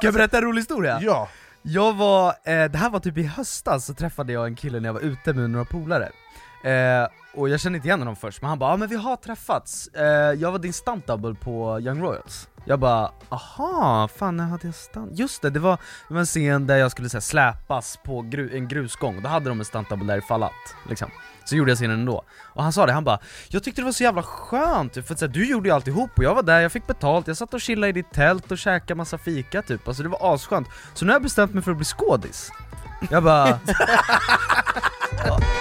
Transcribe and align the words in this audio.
Ska 0.00 0.06
jag 0.06 0.14
berätta 0.14 0.38
en 0.38 0.44
rolig 0.44 0.60
historia? 0.60 0.98
Ja! 1.02 1.28
Jag 1.62 1.96
var, 1.96 2.28
eh, 2.28 2.64
det 2.64 2.76
här 2.78 2.90
var 2.90 3.00
typ 3.00 3.18
i 3.18 3.22
höstas, 3.22 3.86
så 3.86 3.94
träffade 3.94 4.32
jag 4.32 4.46
en 4.46 4.56
kille 4.56 4.80
när 4.80 4.88
jag 4.88 4.92
var 4.94 5.00
ute 5.00 5.32
med 5.32 5.50
några 5.50 5.64
polare 5.64 6.10
eh, 6.64 7.08
Och 7.34 7.48
jag 7.48 7.60
kände 7.60 7.76
inte 7.76 7.88
igen 7.88 7.98
honom 7.98 8.16
först, 8.16 8.42
men 8.42 8.48
han 8.48 8.58
bara 8.58 8.72
ah, 8.72 8.76
men 8.76 8.88
vi 8.88 8.96
har 8.96 9.16
träffats, 9.16 9.88
eh, 9.88 10.04
jag 10.32 10.52
var 10.52 10.58
din 10.58 10.72
stunt 10.72 11.06
double 11.06 11.34
på 11.34 11.80
Young 11.80 12.02
Royals 12.02 12.48
Jag 12.64 12.78
bara 12.78 13.12
aha, 13.28 14.08
fan 14.16 14.36
när 14.36 14.44
hade 14.44 14.66
jag 14.66 14.74
stunt? 14.74 15.18
Just 15.18 15.42
det, 15.42 15.50
det 15.50 15.60
var, 15.60 15.78
det 16.08 16.14
var 16.14 16.20
en 16.20 16.26
scen 16.26 16.66
där 16.66 16.76
jag 16.76 16.90
skulle 16.90 17.08
så 17.08 17.16
här, 17.16 17.20
släpas 17.20 17.96
på 18.04 18.22
gru 18.22 18.56
en 18.56 18.68
grusgång, 18.68 19.22
då 19.22 19.28
hade 19.28 19.48
de 19.48 19.58
en 19.58 19.64
stunt 19.64 19.88
double 19.88 20.06
där 20.06 20.18
i 20.18 20.20
fallat 20.20 20.52
liksom. 20.88 21.10
Så 21.44 21.56
gjorde 21.56 21.70
jag 21.70 21.78
scenen 21.78 22.00
ändå, 22.00 22.24
och 22.42 22.62
han 22.62 22.72
sa 22.72 22.86
det, 22.86 22.92
han 22.92 23.04
bara 23.04 23.18
'Jag 23.48 23.64
tyckte 23.64 23.80
det 23.80 23.84
var 23.84 23.92
så 23.92 24.02
jävla 24.02 24.22
skönt, 24.22 24.94
för 24.94 25.00
att, 25.00 25.18
så 25.18 25.26
här, 25.26 25.32
du 25.32 25.50
gjorde 25.50 25.68
ju 25.68 25.74
alltihop 25.74 26.10
och 26.16 26.24
jag 26.24 26.34
var 26.34 26.42
där, 26.42 26.60
jag 26.60 26.72
fick 26.72 26.86
betalt, 26.86 27.26
jag 27.26 27.36
satt 27.36 27.54
och 27.54 27.60
chillade 27.60 27.88
i 27.88 27.92
ditt 27.92 28.10
tält 28.12 28.52
och 28.52 28.58
käkade 28.58 28.94
massa 28.94 29.18
fika 29.18 29.62
typ, 29.62 29.88
alltså 29.88 30.02
det 30.02 30.08
var 30.08 30.34
asskönt. 30.34 30.68
Så 30.94 31.04
nu 31.04 31.10
har 31.10 31.14
jag 31.14 31.22
bestämt 31.22 31.54
mig 31.54 31.62
för 31.62 31.70
att 31.70 31.76
bli 31.76 31.86
skådis. 31.86 32.52
Jag 33.10 33.22
bara... 33.22 33.58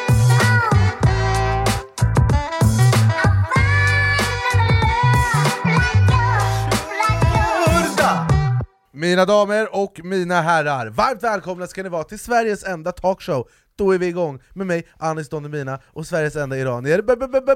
Mina 9.00 9.26
damer 9.26 9.76
och 9.76 10.00
mina 10.04 10.42
herrar, 10.42 10.88
varmt 10.90 11.24
välkomna 11.24 11.68
ska 11.68 11.84
ni 11.84 11.90
vara 11.90 12.04
till 12.04 12.20
Sveriges 12.20 12.64
enda 12.64 12.92
talkshow 12.92 13.48
då 13.76 13.92
är 13.92 13.98
vi 13.98 14.08
igång 14.08 14.40
med 14.54 14.68
mig, 14.68 14.88
Anis 14.98 15.30
Don 15.30 15.44
Demina, 15.44 15.80
och 15.86 16.06
Sveriges 16.08 16.36
enda 16.36 16.58
iranier, 16.58 17.02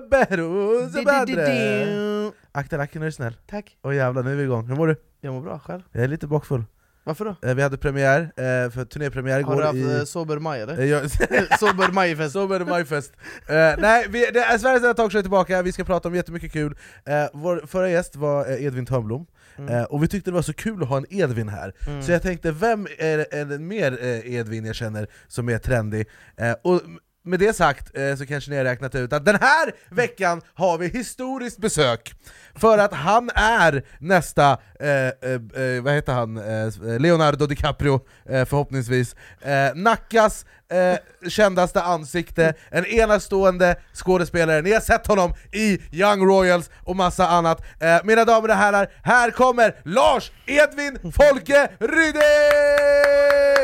Behrouz 0.09 0.93
Badre! 1.05 2.31
Akta 2.51 2.77
nacken 2.77 3.01
är 3.01 3.05
du 3.05 3.11
snäll. 3.11 3.37
Tack. 3.49 3.77
Och 3.81 3.93
jävlar, 3.95 4.23
nu 4.23 4.31
är 4.31 4.35
vi 4.35 4.43
igång. 4.43 4.67
Hur 4.67 4.75
mår 4.75 4.87
du? 4.87 4.95
Jag 5.21 5.33
mår 5.33 5.41
bra, 5.41 5.59
själv? 5.59 5.81
Jag 5.91 6.03
är 6.03 6.07
lite 6.07 6.27
bakfull. 6.27 6.63
Varför 7.03 7.25
då? 7.25 7.35
Eh, 7.49 7.55
Vi 7.55 7.61
hade 7.61 7.77
premiär, 7.77 8.21
eh, 8.21 8.69
för 8.71 8.85
turnépremiär 8.85 9.39
igår 9.39 9.51
Har 9.53 9.59
du 9.59 9.65
haft 9.65 9.75
i... 9.75 9.97
eh, 9.99 10.03
sober 10.03 10.37
maj 10.39 10.61
eller? 10.61 10.77
Sober 11.57 11.91
majfest? 11.91 12.33
Sober 12.33 12.59
majfest. 12.59 13.13
Eh, 13.47 13.55
nej, 13.77 14.05
vi, 14.09 14.19
det 14.33 14.39
är 14.39 14.57
Sveriges 14.57 14.83
enda 14.83 14.93
talkshow 14.93 15.19
är 15.19 15.23
tillbaka, 15.23 15.61
vi 15.61 15.71
ska 15.71 15.83
prata 15.83 16.07
om 16.07 16.15
jättemycket 16.15 16.51
kul. 16.51 16.77
Eh, 17.05 17.25
vår 17.33 17.63
förra 17.67 17.89
gäst 17.89 18.15
var 18.15 18.61
Edvin 18.61 18.85
Törnblom, 18.85 19.25
Mm. 19.57 19.75
eh, 19.75 19.83
och 19.83 20.03
vi 20.03 20.07
tyckte 20.07 20.31
det 20.31 20.35
var 20.35 20.41
så 20.41 20.53
kul 20.53 20.83
att 20.83 20.89
ha 20.89 20.97
en 20.97 21.05
Edvin 21.09 21.49
här. 21.49 21.73
Mm. 21.87 22.01
Så 22.03 22.11
jag 22.11 22.21
tänkte, 22.21 22.51
vem 22.51 22.87
är, 22.97 23.33
är 23.33 23.45
det 23.45 23.59
mer 23.59 23.97
eh, 24.01 24.33
Edvin 24.33 24.65
jag 24.65 24.75
känner 24.75 25.07
som 25.27 25.49
är 25.49 25.57
trendig? 25.57 26.07
Eh, 26.37 26.55
och 26.61 26.81
med 27.23 27.39
det 27.39 27.53
sagt 27.55 27.97
eh, 27.97 28.15
så 28.15 28.25
kanske 28.25 28.51
ni 28.51 28.57
har 28.57 28.63
räknat 28.63 28.95
ut 28.95 29.13
att 29.13 29.25
den 29.25 29.37
här 29.41 29.71
veckan 29.89 30.41
har 30.53 30.77
vi 30.77 30.87
historiskt 30.87 31.57
besök! 31.57 32.13
För 32.55 32.77
att 32.77 32.93
han 32.93 33.29
är 33.35 33.83
nästa, 33.99 34.57
eh, 34.79 34.89
eh, 34.89 35.13
eh 35.31 35.83
vad 35.83 35.93
heter 35.93 36.13
han, 36.13 36.37
eh, 36.37 36.65
eh, 36.65 36.99
Leonardo 36.99 37.45
DiCaprio 37.45 37.99
eh, 38.29 38.45
förhoppningsvis, 38.45 39.15
eh, 39.41 39.75
Nackas 39.75 40.45
eh, 40.73 41.29
kändaste 41.29 41.81
ansikte, 41.81 42.53
en 42.69 42.85
enastående 42.85 43.75
skådespelare, 43.93 44.61
ni 44.61 44.73
har 44.73 44.79
sett 44.79 45.07
honom 45.07 45.33
i 45.51 45.81
Young 45.91 46.25
Royals 46.25 46.69
och 46.83 46.95
massa 46.95 47.27
annat. 47.27 47.63
Eh, 47.79 47.97
mina 48.03 48.25
damer 48.25 48.49
och 48.49 48.55
herrar, 48.55 48.91
här 49.03 49.31
kommer 49.31 49.75
Lars 49.83 50.31
Edvin 50.45 51.11
Folke 51.13 51.69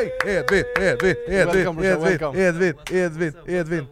Ryding! 0.00 0.12
Edvin, 0.26 0.64
Edvin, 0.76 1.16
Edvin, 1.28 1.54
Welcome, 1.54 1.76
brorsan, 1.76 1.84
Edvin, 1.84 2.20
welcome. 2.20 2.40
Edvin, 2.40 2.74
Edvin, 2.90 3.34
Edvin. 3.46 3.86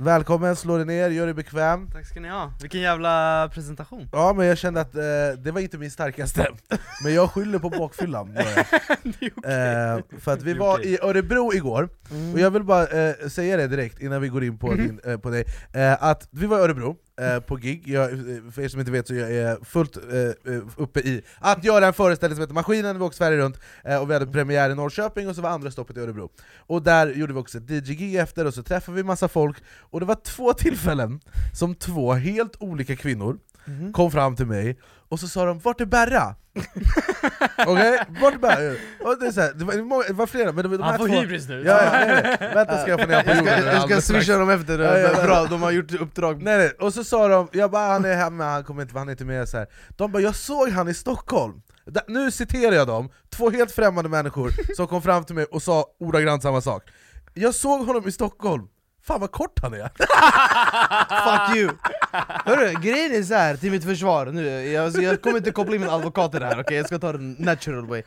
Välkommen, 0.00 0.56
slå 0.56 0.76
dig 0.76 0.86
ner, 0.86 1.10
gör 1.10 1.24
dig 1.24 1.34
bekväm. 1.34 1.90
Tack 1.92 2.06
ska 2.06 2.20
ni 2.20 2.28
ha, 2.28 2.52
vilken 2.60 2.80
jävla 2.80 3.48
presentation 3.54 4.08
Ja 4.12 4.32
men 4.36 4.46
jag 4.46 4.58
kände 4.58 4.80
att 4.80 4.94
eh, 4.94 5.00
det 5.38 5.50
var 5.52 5.60
inte 5.60 5.78
min 5.78 5.90
starkaste, 5.90 6.46
men 7.02 7.14
jag 7.14 7.30
skyller 7.30 7.58
på 7.58 7.70
bakfyllan 7.70 8.34
bara. 8.34 8.42
eh, 9.96 10.02
För 10.20 10.32
att 10.32 10.42
vi 10.42 10.54
var 10.54 10.74
okej. 10.78 10.92
i 10.92 10.98
Örebro 11.02 11.54
igår, 11.54 11.88
Mm. 12.10 12.32
och 12.34 12.40
jag 12.40 12.50
vill 12.50 12.64
bara 12.64 12.86
eh, 12.86 13.14
säga 13.28 13.56
det 13.56 13.66
direkt 13.66 14.00
innan 14.00 14.20
vi 14.22 14.28
går 14.28 14.44
in 14.44 14.58
på, 14.58 14.74
din, 14.74 15.00
eh, 15.04 15.16
på 15.18 15.30
dig, 15.30 15.44
eh, 15.72 16.02
att 16.04 16.28
vi 16.30 16.46
var 16.46 16.58
i 16.58 16.60
Örebro 16.62 16.96
eh, 17.20 17.40
på 17.40 17.56
gig, 17.56 17.82
jag, 17.88 18.10
för 18.54 18.62
er 18.62 18.68
som 18.68 18.80
inte 18.80 18.92
vet 18.92 19.06
så 19.06 19.14
jag 19.14 19.32
är 19.32 19.64
fullt 19.64 19.96
eh, 19.96 20.52
uppe 20.76 21.00
i 21.00 21.22
att 21.38 21.64
göra 21.64 21.86
en 21.86 21.92
föreställning 21.92 22.36
som 22.36 22.40
heter 22.42 22.54
Maskinen, 22.54 22.98
vi 22.98 23.04
åkte 23.04 23.16
Sverige 23.18 23.38
runt, 23.38 23.60
eh, 23.84 23.96
och 24.02 24.10
vi 24.10 24.14
hade 24.14 24.26
premiär 24.26 24.70
i 24.70 24.74
Norrköping 24.74 25.28
och 25.28 25.34
så 25.36 25.42
var 25.42 25.50
andra 25.50 25.70
stoppet 25.70 25.96
i 25.96 26.00
Örebro. 26.00 26.30
Och 26.56 26.82
där 26.82 27.06
gjorde 27.06 27.32
vi 27.32 27.38
också 27.38 27.58
ett 27.58 27.70
DJ-gig 27.70 28.16
efter, 28.16 28.44
och 28.46 28.54
så 28.54 28.62
träffade 28.62 28.96
vi 28.96 29.02
massa 29.02 29.28
folk, 29.28 29.56
och 29.90 30.00
det 30.00 30.06
var 30.06 30.14
två 30.24 30.52
tillfällen 30.52 31.20
som 31.54 31.74
två 31.74 32.12
helt 32.12 32.56
olika 32.60 32.96
kvinnor 32.96 33.38
Mhm. 33.64 33.92
kom 33.92 34.10
fram 34.10 34.36
till 34.36 34.46
mig, 34.46 34.78
och 35.08 35.20
så 35.20 35.28
sa 35.28 35.44
de 35.44 35.58
'Vart 35.58 35.80
är 35.80 35.86
Berra?' 35.86 36.34
Okej? 37.66 37.98
Vart 38.20 38.34
är 38.34 38.38
Berra? 38.38 38.76
Och 39.04 39.18
det, 39.20 39.26
är 39.26 39.30
så 39.32 39.40
här, 39.40 39.52
det, 39.54 39.64
var, 39.64 39.72
det 39.74 39.82
var- 39.82 40.04
det 40.08 40.12
var 40.12 40.26
flera, 40.26 40.52
men 40.52 40.62
det 40.62 40.68
var 40.68 40.76
de 40.78 40.82
här 40.84 40.90
Han 40.90 40.98
får 40.98 41.08
två... 41.08 41.14
hybris 41.14 41.48
nu! 41.48 41.62
Ja, 41.66 41.82
ja, 41.84 41.90
nej, 41.92 42.36
nej. 42.40 42.54
Vänta 42.54 42.78
ska 42.82 42.90
jag 42.90 43.00
få 43.00 43.06
ner 43.06 43.22
på 43.22 43.28
Jag 43.30 43.36
jorden 43.38 43.58
ska, 43.62 43.66
jag 43.72 43.82
ska 43.82 44.00
strax. 44.00 44.06
swisha 44.06 44.38
dem 44.38 44.50
efter, 44.50 44.78
Ja, 44.78 44.98
ja, 44.98 45.10
ja. 45.16 45.22
bra, 45.24 45.44
de 45.46 45.62
har 45.62 45.70
gjort 45.70 45.92
uppdrag 45.94 46.42
Nej, 46.42 46.58
nej. 46.58 46.70
Och 46.80 46.94
så 46.94 47.04
sa 47.04 47.28
de, 47.28 47.48
jag 47.52 47.70
bara 47.70 47.92
han 47.92 48.04
är 48.04 48.14
hemma, 48.16 48.44
han 48.44 48.64
kommer 48.64 48.82
inte, 48.82 48.98
han 48.98 49.08
är 49.08 49.12
inte 49.12 49.24
med 49.24 49.48
så 49.48 49.56
här. 49.58 49.66
De 49.96 50.12
bara 50.12 50.22
'Jag 50.22 50.34
såg 50.34 50.68
han 50.68 50.88
i 50.88 50.92
Stockholm' 50.92 51.60
Nu 52.08 52.30
citerar 52.30 52.72
jag 52.74 52.86
dem, 52.86 53.10
två 53.30 53.50
helt 53.50 53.70
främmande 53.72 54.10
människor 54.10 54.50
som 54.76 54.86
kom 54.86 55.02
fram 55.02 55.24
till 55.24 55.34
mig 55.34 55.44
och 55.44 55.62
sa 55.62 55.84
ordagrant 56.00 56.42
samma 56.42 56.60
sak 56.60 56.82
Jag 57.34 57.54
såg 57.54 57.86
honom 57.86 58.08
i 58.08 58.12
Stockholm, 58.12 58.66
fan 59.08 59.20
vad 59.20 59.30
kort 59.30 59.58
han 59.62 59.74
är! 59.74 59.88
Fuck 61.48 61.56
you! 61.56 61.70
Hörru, 62.44 62.72
grejen 62.82 63.12
är 63.14 63.22
så 63.22 63.34
här 63.34 63.56
till 63.56 63.70
mitt 63.70 63.84
försvar 63.84 64.26
nu, 64.26 64.46
jag, 64.70 65.02
jag 65.02 65.22
kommer 65.22 65.36
inte 65.36 65.50
koppla 65.52 65.74
in 65.74 65.80
min 65.80 65.90
advokat 65.90 66.34
i 66.34 66.38
det 66.38 66.46
här, 66.46 66.60
okej? 66.60 66.76
Jag 66.76 66.86
ska 66.86 66.98
ta 66.98 67.12
det 67.12 67.18
natural 67.44 67.86
way 67.86 68.02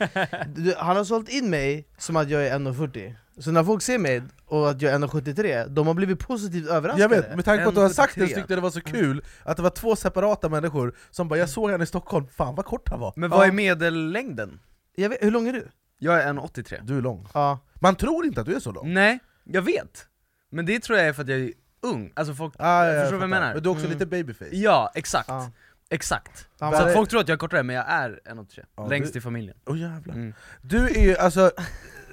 du, 0.56 0.74
Han 0.78 0.98
har 0.98 1.04
sålt 1.04 1.30
in 1.30 1.50
mig 1.50 1.88
som 1.98 2.16
att 2.16 2.30
jag 2.30 2.48
är 2.48 2.60
1,40 2.60 3.14
Så 3.40 3.52
när 3.52 3.64
folk 3.64 3.82
ser 3.82 3.98
mig 3.98 4.22
och 4.46 4.70
att 4.70 4.82
jag 4.82 4.94
är 4.94 4.98
1,73, 5.00 5.68
de 5.68 5.88
har 5.88 5.94
blivit 5.94 6.20
positivt 6.20 6.68
överraskade 6.70 7.02
Jag 7.02 7.10
vet, 7.22 7.36
med 7.36 7.46
tanke 7.46 7.64
på 7.64 7.70
att 7.70 7.76
du 7.76 7.82
har 7.82 7.90
sagt 7.90 8.16
det 8.16 8.22
1,73. 8.22 8.28
så 8.30 8.36
tyckte 8.36 8.54
jag 8.54 8.58
det 8.58 8.62
var 8.64 8.70
så 8.70 8.82
kul 8.82 9.24
att 9.44 9.58
det 9.58 9.64
var 9.64 9.70
två 9.70 9.96
separata 9.96 10.50
människor 10.50 10.96
som 11.12 11.28
bara 11.28 11.40
'Jag 11.40 11.50
såg 11.50 11.72
han 11.72 11.82
i 11.82 11.86
Stockholm, 11.86 12.28
fan 12.28 12.56
vad 12.56 12.66
kort 12.66 12.90
han 12.90 13.00
var' 13.00 13.14
Men 13.16 13.30
vad 13.30 13.40
Ja. 13.40 13.46
är 13.48 13.52
medellängden? 13.52 14.60
jag 14.96 15.10
vet, 15.10 15.24
Hur 15.24 15.32
lång 15.32 15.48
är 15.48 15.54
du? 15.54 15.68
Jag 15.98 16.22
är 16.24 16.28
1,83 16.34 16.80
Du 16.84 16.98
är 16.98 17.02
lång 17.02 17.28
Ja, 17.34 17.60
Man 17.82 17.96
tror 17.96 18.26
inte 18.26 18.42
att 18.42 18.48
du 18.48 18.56
är 18.56 18.60
så 18.60 18.72
lång 18.72 18.94
Nej, 18.94 19.20
jag 19.44 19.62
vet! 19.62 20.08
Men 20.52 20.66
det 20.66 20.80
tror 20.80 20.98
jag 21.00 21.08
är 21.08 21.14
för 21.14 21.22
att 21.24 21.30
jag 21.30 21.40
är 21.40 21.52
ung, 21.82 22.12
alltså 22.16 22.34
folk, 22.34 22.54
ah, 22.60 22.86
ja, 22.86 23.02
förstår 23.02 23.12
du 23.12 23.18
vad 23.18 23.24
jag 23.24 23.30
menar? 23.30 23.54
Men 23.54 23.64
du 23.64 23.70
är 23.70 23.74
också 23.74 23.86
Mm. 23.86 23.94
lite 23.94 24.06
babyface 24.06 24.50
Ja, 24.52 24.92
exakt, 24.96 25.30
ja. 25.30 25.52
exakt 25.90 26.48
Han 26.60 26.78
Så 26.78 26.90
folk 26.90 27.10
tror 27.10 27.22
att 27.22 27.28
jag 27.28 27.36
är 27.36 27.40
kortare, 27.40 27.64
men 27.64 27.76
jag 27.76 27.86
är 27.88 28.20
1,83, 28.26 28.64
Ja, 28.76 28.88
längst 28.88 29.14
du- 29.14 29.20
i 29.20 29.22
familjen 29.22 29.58
Åh 29.66 29.80
jävlar 29.80 30.16
mm. 30.16 30.34
Du 30.62 30.90
är 30.90 31.02
ju, 31.02 31.18
alltså, 31.18 31.52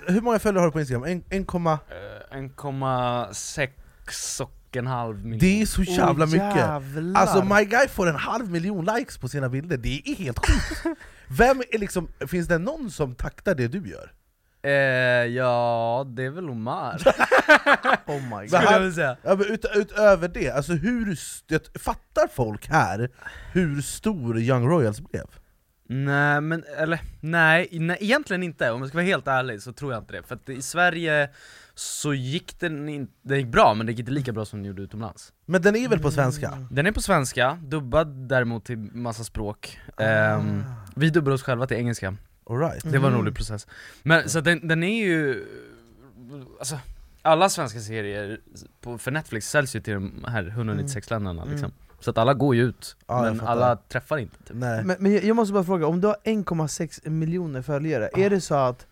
hur 0.06 0.20
många 0.20 0.38
följare 0.38 0.60
har 0.60 0.66
du 0.66 0.72
på 0.72 0.80
Instagram? 0.80 1.04
En, 1.04 1.24
en 1.30 1.44
komma... 1.44 1.78
Eh, 2.30 2.36
1,6 2.38 4.40
och 4.42 4.76
en 4.76 4.86
halv 4.86 5.24
miljon 5.24 5.38
Det 5.38 5.62
är 5.62 5.66
så 5.66 5.82
jävla 5.82 6.24
Åh, 6.24 6.30
mycket! 6.30 6.56
jävlar. 6.56 7.20
Alltså 7.20 7.44
My 7.44 7.64
Guy 7.64 7.88
får 7.88 8.08
en 8.08 8.16
halv 8.16 8.50
miljon 8.50 8.84
likes 8.84 9.18
på 9.18 9.28
sina 9.28 9.48
bilder, 9.48 9.76
det 9.76 10.02
är 10.04 10.14
helt 10.14 10.38
sjukt! 10.38 10.98
Vem 11.38 11.62
är 11.70 11.78
liksom, 11.78 12.08
finns 12.26 12.48
det 12.48 12.58
någon 12.58 12.90
som 12.90 13.14
taktar 13.14 13.54
det 13.54 13.68
du 13.68 13.88
gör? 13.90 14.12
Eh, 14.62 14.70
Ja, 15.36 16.04
det 16.16 16.24
är 16.24 16.30
väl 16.30 16.50
Omar, 16.50 17.02
Oh 18.06 18.22
my 18.40 18.46
god. 18.48 18.60
Han- 18.60 18.92
Ja, 19.22 19.34
men 19.36 19.46
ut, 19.46 19.64
utöver 19.74 20.28
det, 20.28 20.50
alltså 20.50 20.72
hur, 20.72 21.18
jag 21.46 21.60
fattar 21.80 22.28
folk 22.34 22.68
här 22.68 23.10
hur 23.52 23.82
stor 23.82 24.38
Young 24.38 24.66
Royals 24.68 25.00
blev? 25.00 25.24
Nej 25.90 26.40
men, 26.40 26.64
eller 26.78 27.00
nej, 27.20 27.68
nej, 27.72 27.98
egentligen 28.00 28.42
inte, 28.42 28.70
om 28.70 28.80
jag 28.80 28.88
ska 28.88 28.98
vara 28.98 29.06
helt 29.06 29.28
ärlig 29.28 29.62
så 29.62 29.72
tror 29.72 29.92
jag 29.92 30.02
inte 30.02 30.12
det, 30.12 30.22
för 30.22 30.34
att 30.34 30.48
i 30.48 30.62
Sverige 30.62 31.30
så 31.74 32.14
gick 32.14 32.60
den 32.60 32.88
inte, 32.88 33.12
den 33.22 33.38
gick 33.38 33.46
bra 33.46 33.74
men 33.74 33.86
det 33.86 33.92
gick 33.92 34.00
inte 34.00 34.12
lika 34.12 34.32
bra 34.32 34.44
som 34.44 34.58
den 34.58 34.66
gjorde 34.66 34.82
utomlands. 34.82 35.32
Men 35.46 35.62
den 35.62 35.76
är 35.76 35.88
väl 35.88 35.98
på 35.98 36.10
svenska? 36.10 36.66
Den 36.70 36.86
är 36.86 36.92
på 36.92 37.02
svenska, 37.02 37.58
dubbad 37.62 38.28
däremot 38.28 38.64
till 38.64 38.78
massa 38.78 39.24
språk. 39.24 39.78
Ehm, 39.98 40.64
Vi 40.96 41.10
dubbade 41.10 41.34
oss 41.34 41.42
själva 41.42 41.66
till 41.66 41.76
engelska, 41.76 42.14
All 42.48 42.58
right. 42.58 42.82
det 42.84 42.98
var 42.98 43.08
en 43.08 43.14
Mm. 43.14 43.20
rolig 43.20 43.34
process 43.34 43.66
Men 44.02 44.28
så 44.28 44.40
den, 44.40 44.68
den 44.68 44.82
är 44.82 45.04
ju, 45.04 45.46
alltså 46.58 46.78
alla 47.22 47.48
svenska 47.48 47.80
serier 47.80 48.40
på, 48.80 48.98
för 48.98 49.10
Netflix 49.10 49.50
säljs 49.50 49.76
ju 49.76 49.80
till 49.80 49.94
de 49.94 50.24
här 50.28 50.48
196 50.48 51.10
länderna 51.10 51.42
Mm. 51.42 51.52
liksom 51.54 51.72
Så 52.00 52.10
att 52.10 52.18
alla 52.18 52.34
går 52.34 52.54
ju 52.54 52.62
ut, 52.64 52.96
Ja, 53.06 53.22
men 53.22 53.40
alla 53.40 53.76
träffar 53.76 54.18
inte 54.18 54.36
typ. 54.38 54.56
Nej. 54.56 54.84
Men, 54.84 54.96
men 55.00 55.12
jag- 55.12 55.24
jag 55.24 55.36
måste 55.36 55.52
bara 55.52 55.64
fråga, 55.64 55.86
om 55.86 56.00
du 56.00 56.06
har 56.06 56.16
1,6 56.24 57.08
miljoner 57.10 57.62
följare, 57.62 58.10
är 58.16 58.30
det 58.30 58.40
så 58.40 58.54
att 58.54 58.86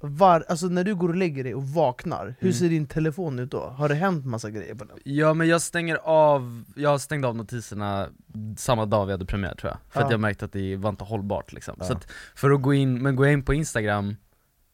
var, 0.00 0.44
alltså 0.48 0.66
när 0.66 0.84
du 0.84 0.94
går 0.94 1.08
och 1.08 1.14
lägger 1.14 1.44
dig 1.44 1.54
och 1.54 1.68
vaknar, 1.68 2.26
hur 2.38 2.48
Mm. 2.48 2.52
ser 2.52 2.68
din 2.68 2.86
telefon 2.86 3.38
ut 3.38 3.50
då? 3.50 3.60
Har 3.60 3.88
det 3.88 3.94
hänt 3.94 4.24
massa 4.26 4.50
grejer 4.50 4.74
på 4.74 4.84
den? 4.84 4.96
Ja 5.04 5.34
men 5.34 5.48
jag 5.48 5.62
stänger 5.62 5.96
av, 6.04 6.64
jag 6.76 7.00
stängde 7.00 7.28
av 7.28 7.36
notiserna 7.36 8.08
samma 8.56 8.86
dag 8.86 9.06
vi 9.06 9.12
hade 9.12 9.26
premiär 9.26 9.54
tror 9.54 9.70
jag 9.72 9.78
För 9.92 10.00
att 10.00 10.06
Ja. 10.06 10.12
jag 10.12 10.20
märkte 10.20 10.44
att 10.44 10.52
det 10.52 10.76
var 10.76 10.90
inte 10.90 11.04
hållbart 11.04 11.52
liksom 11.52 11.74
Ja. 11.78 11.84
Så 11.84 11.92
att 11.92 12.06
för 12.34 12.50
att 12.50 12.62
gå 12.62 12.74
in, 12.74 13.02
men 13.02 13.16
går 13.16 13.26
jag 13.26 13.32
in 13.32 13.42
på 13.42 13.54
instagram 13.54 14.16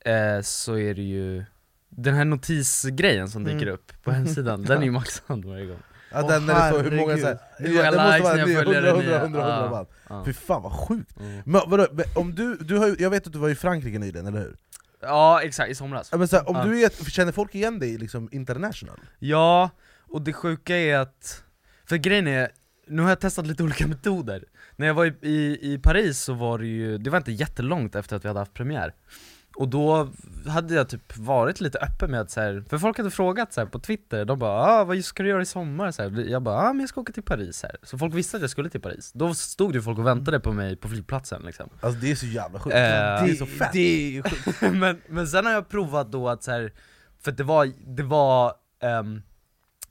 eh, 0.05 0.43
så 0.43 0.79
är 0.79 0.95
det 0.95 1.03
ju 1.03 1.45
Den 1.89 2.15
här 2.15 2.25
notisgrejen 2.25 3.29
som 3.31 3.45
dyker 3.45 3.63
Mm. 3.63 3.75
upp 3.75 3.93
på 4.03 4.11
hemsidan, 4.11 4.63
den 4.69 4.79
är 4.79 4.85
ju 4.85 4.91
maxad 4.91 5.45
varje 5.45 5.67
gång 5.67 5.79
Ja, 6.15 6.21
Åh, 6.23 6.29
den 6.31 6.47
när 6.47 6.55
det 6.55 6.69
står 6.69 6.91
hur 6.91 6.91
många 6.97 7.01
herregud. 7.17 7.21
såhär, 7.23 7.39
Hur 7.59 7.69
många 7.77 7.91
det 7.91 7.97
måste 7.97 8.17
likes 8.17 8.25
vara 8.25 8.35
ni 8.35 8.55
har 8.55 8.63
100, 8.63 8.65
följare 8.65 8.89
100, 8.89 9.03
ni 9.07 9.13
har. 9.13 9.21
100, 9.21 9.41
100, 9.41 9.65
Ja. 9.65 9.71
man. 9.71 9.87
Ja. 10.09 10.25
Fy 10.25 10.33
fan 10.33 10.63
vad 10.63 10.73
sjukt! 10.73 11.21
Mm. 11.21 11.43
Men 11.45 11.61
vadå, 11.67 11.87
om 12.17 12.35
du, 12.35 12.57
du 12.57 12.79
har 12.79 12.87
ju, 12.89 12.97
jag 12.99 13.11
vet 13.11 13.27
att 13.27 13.33
du 13.33 13.39
var 13.39 13.49
i 13.49 13.55
Frankrike 13.55 13.99
nyligen, 13.99 14.27
eller 14.27 14.39
hur? 14.39 14.57
Ja 15.03 15.43
exakt, 15.43 15.71
i 15.71 15.75
somras. 15.75 16.09
Ja, 16.13 16.19
men 16.19 16.29
så 16.29 16.37
här, 16.37 16.49
om 16.49 16.69
du 16.69 16.85
är, 16.85 17.11
känner 17.11 17.33
folk 17.33 17.55
igen 17.55 17.79
dig 17.79 17.99
liksom 17.99 18.29
international? 18.33 19.01
Ja, 19.19 19.71
och 20.09 20.23
det 20.23 20.33
sjuka 20.33 20.77
är 20.77 20.99
att, 20.99 21.45
för 21.85 21.97
grejen 21.97 22.27
är, 22.27 22.51
nu 22.87 23.03
har 23.03 23.09
jag 23.09 23.21
testat 23.21 23.47
lite 23.47 23.63
olika 23.63 23.87
metoder 23.87 24.45
När 24.77 24.87
jag 24.87 24.95
var 24.95 25.05
i, 25.05 25.15
i, 25.23 25.59
i 25.73 25.79
Paris 25.79 26.21
så 26.21 26.35
var 26.35 26.59
det 26.59 26.67
ju, 26.67 26.99
det 26.99 27.11
var 27.11 27.19
inte 27.19 27.33
jättelångt 27.33 27.95
efter 27.95 28.17
att 28.17 28.25
vi 28.25 28.29
hade 28.29 28.41
haft 28.41 28.55
premiär 28.55 28.95
Och 29.55 29.69
då 29.69 30.09
hade 30.47 30.75
jag 30.75 30.89
typ 30.89 31.17
varit 31.17 31.61
lite 31.61 31.79
öppen 31.79 32.11
med 32.11 32.21
att 32.21 32.31
så 32.31 32.41
här, 32.41 32.65
för 32.69 32.79
folk 32.79 32.97
hade 32.97 33.11
frågat 33.11 33.53
så 33.53 33.61
här 33.61 33.69
på 33.69 33.79
twitter, 33.79 34.25
de 34.25 34.39
bara 34.39 34.51
ah, 34.51 34.85
'Vad 34.85 35.05
ska 35.05 35.23
du 35.23 35.29
göra 35.29 35.43
i 35.43 35.47
sommar?' 35.47 35.91
Så 35.91 36.03
här, 36.03 36.31
Jag 36.31 36.43
bara 36.43 36.57
ah, 36.57 36.73
men 36.73 36.81
jag 36.81 36.89
ska 36.89 37.01
åka 37.01 37.13
till 37.13 37.23
Paris 37.23 37.63
här 37.63 37.77
Så 37.83 37.99
folk 37.99 38.15
visste 38.15 38.37
att 38.37 38.41
jag 38.41 38.51
skulle 38.51 38.71
till 38.71 38.81
Paris, 38.81 39.13
då 39.13 39.35
stod 39.35 39.75
ju 39.75 39.83
folk 39.83 39.99
och 39.99 40.07
väntade 40.07 40.41
på 40.41 40.53
mig 40.53 40.77
på 40.77 40.89
flygplatsen 40.89 41.43
liksom 41.43 41.69
Alltså 41.81 42.01
det 42.01 42.11
är 42.11 42.15
så 42.15 42.27
jävla 42.27 42.59
sjukt, 42.61 42.77
Eh, 42.77 42.81
det 42.81 43.31
är 43.31 43.35
så 43.35 43.47
fett! 43.47 43.73
Det 43.73 44.07
är 44.07 44.11
ju 44.11 44.23
sjukt. 44.23 44.61
men, 44.73 45.01
men 45.09 45.29
sen 45.29 45.47
har 45.47 45.53
jag 45.53 45.69
provat 45.69 46.13
då 46.13 46.29
att 46.29 46.43
så 46.43 46.69
för 47.23 47.33
det 47.33 47.45
var, 47.45 47.73
det 47.87 48.03
var, 48.03 48.55
ehm, 48.81 49.23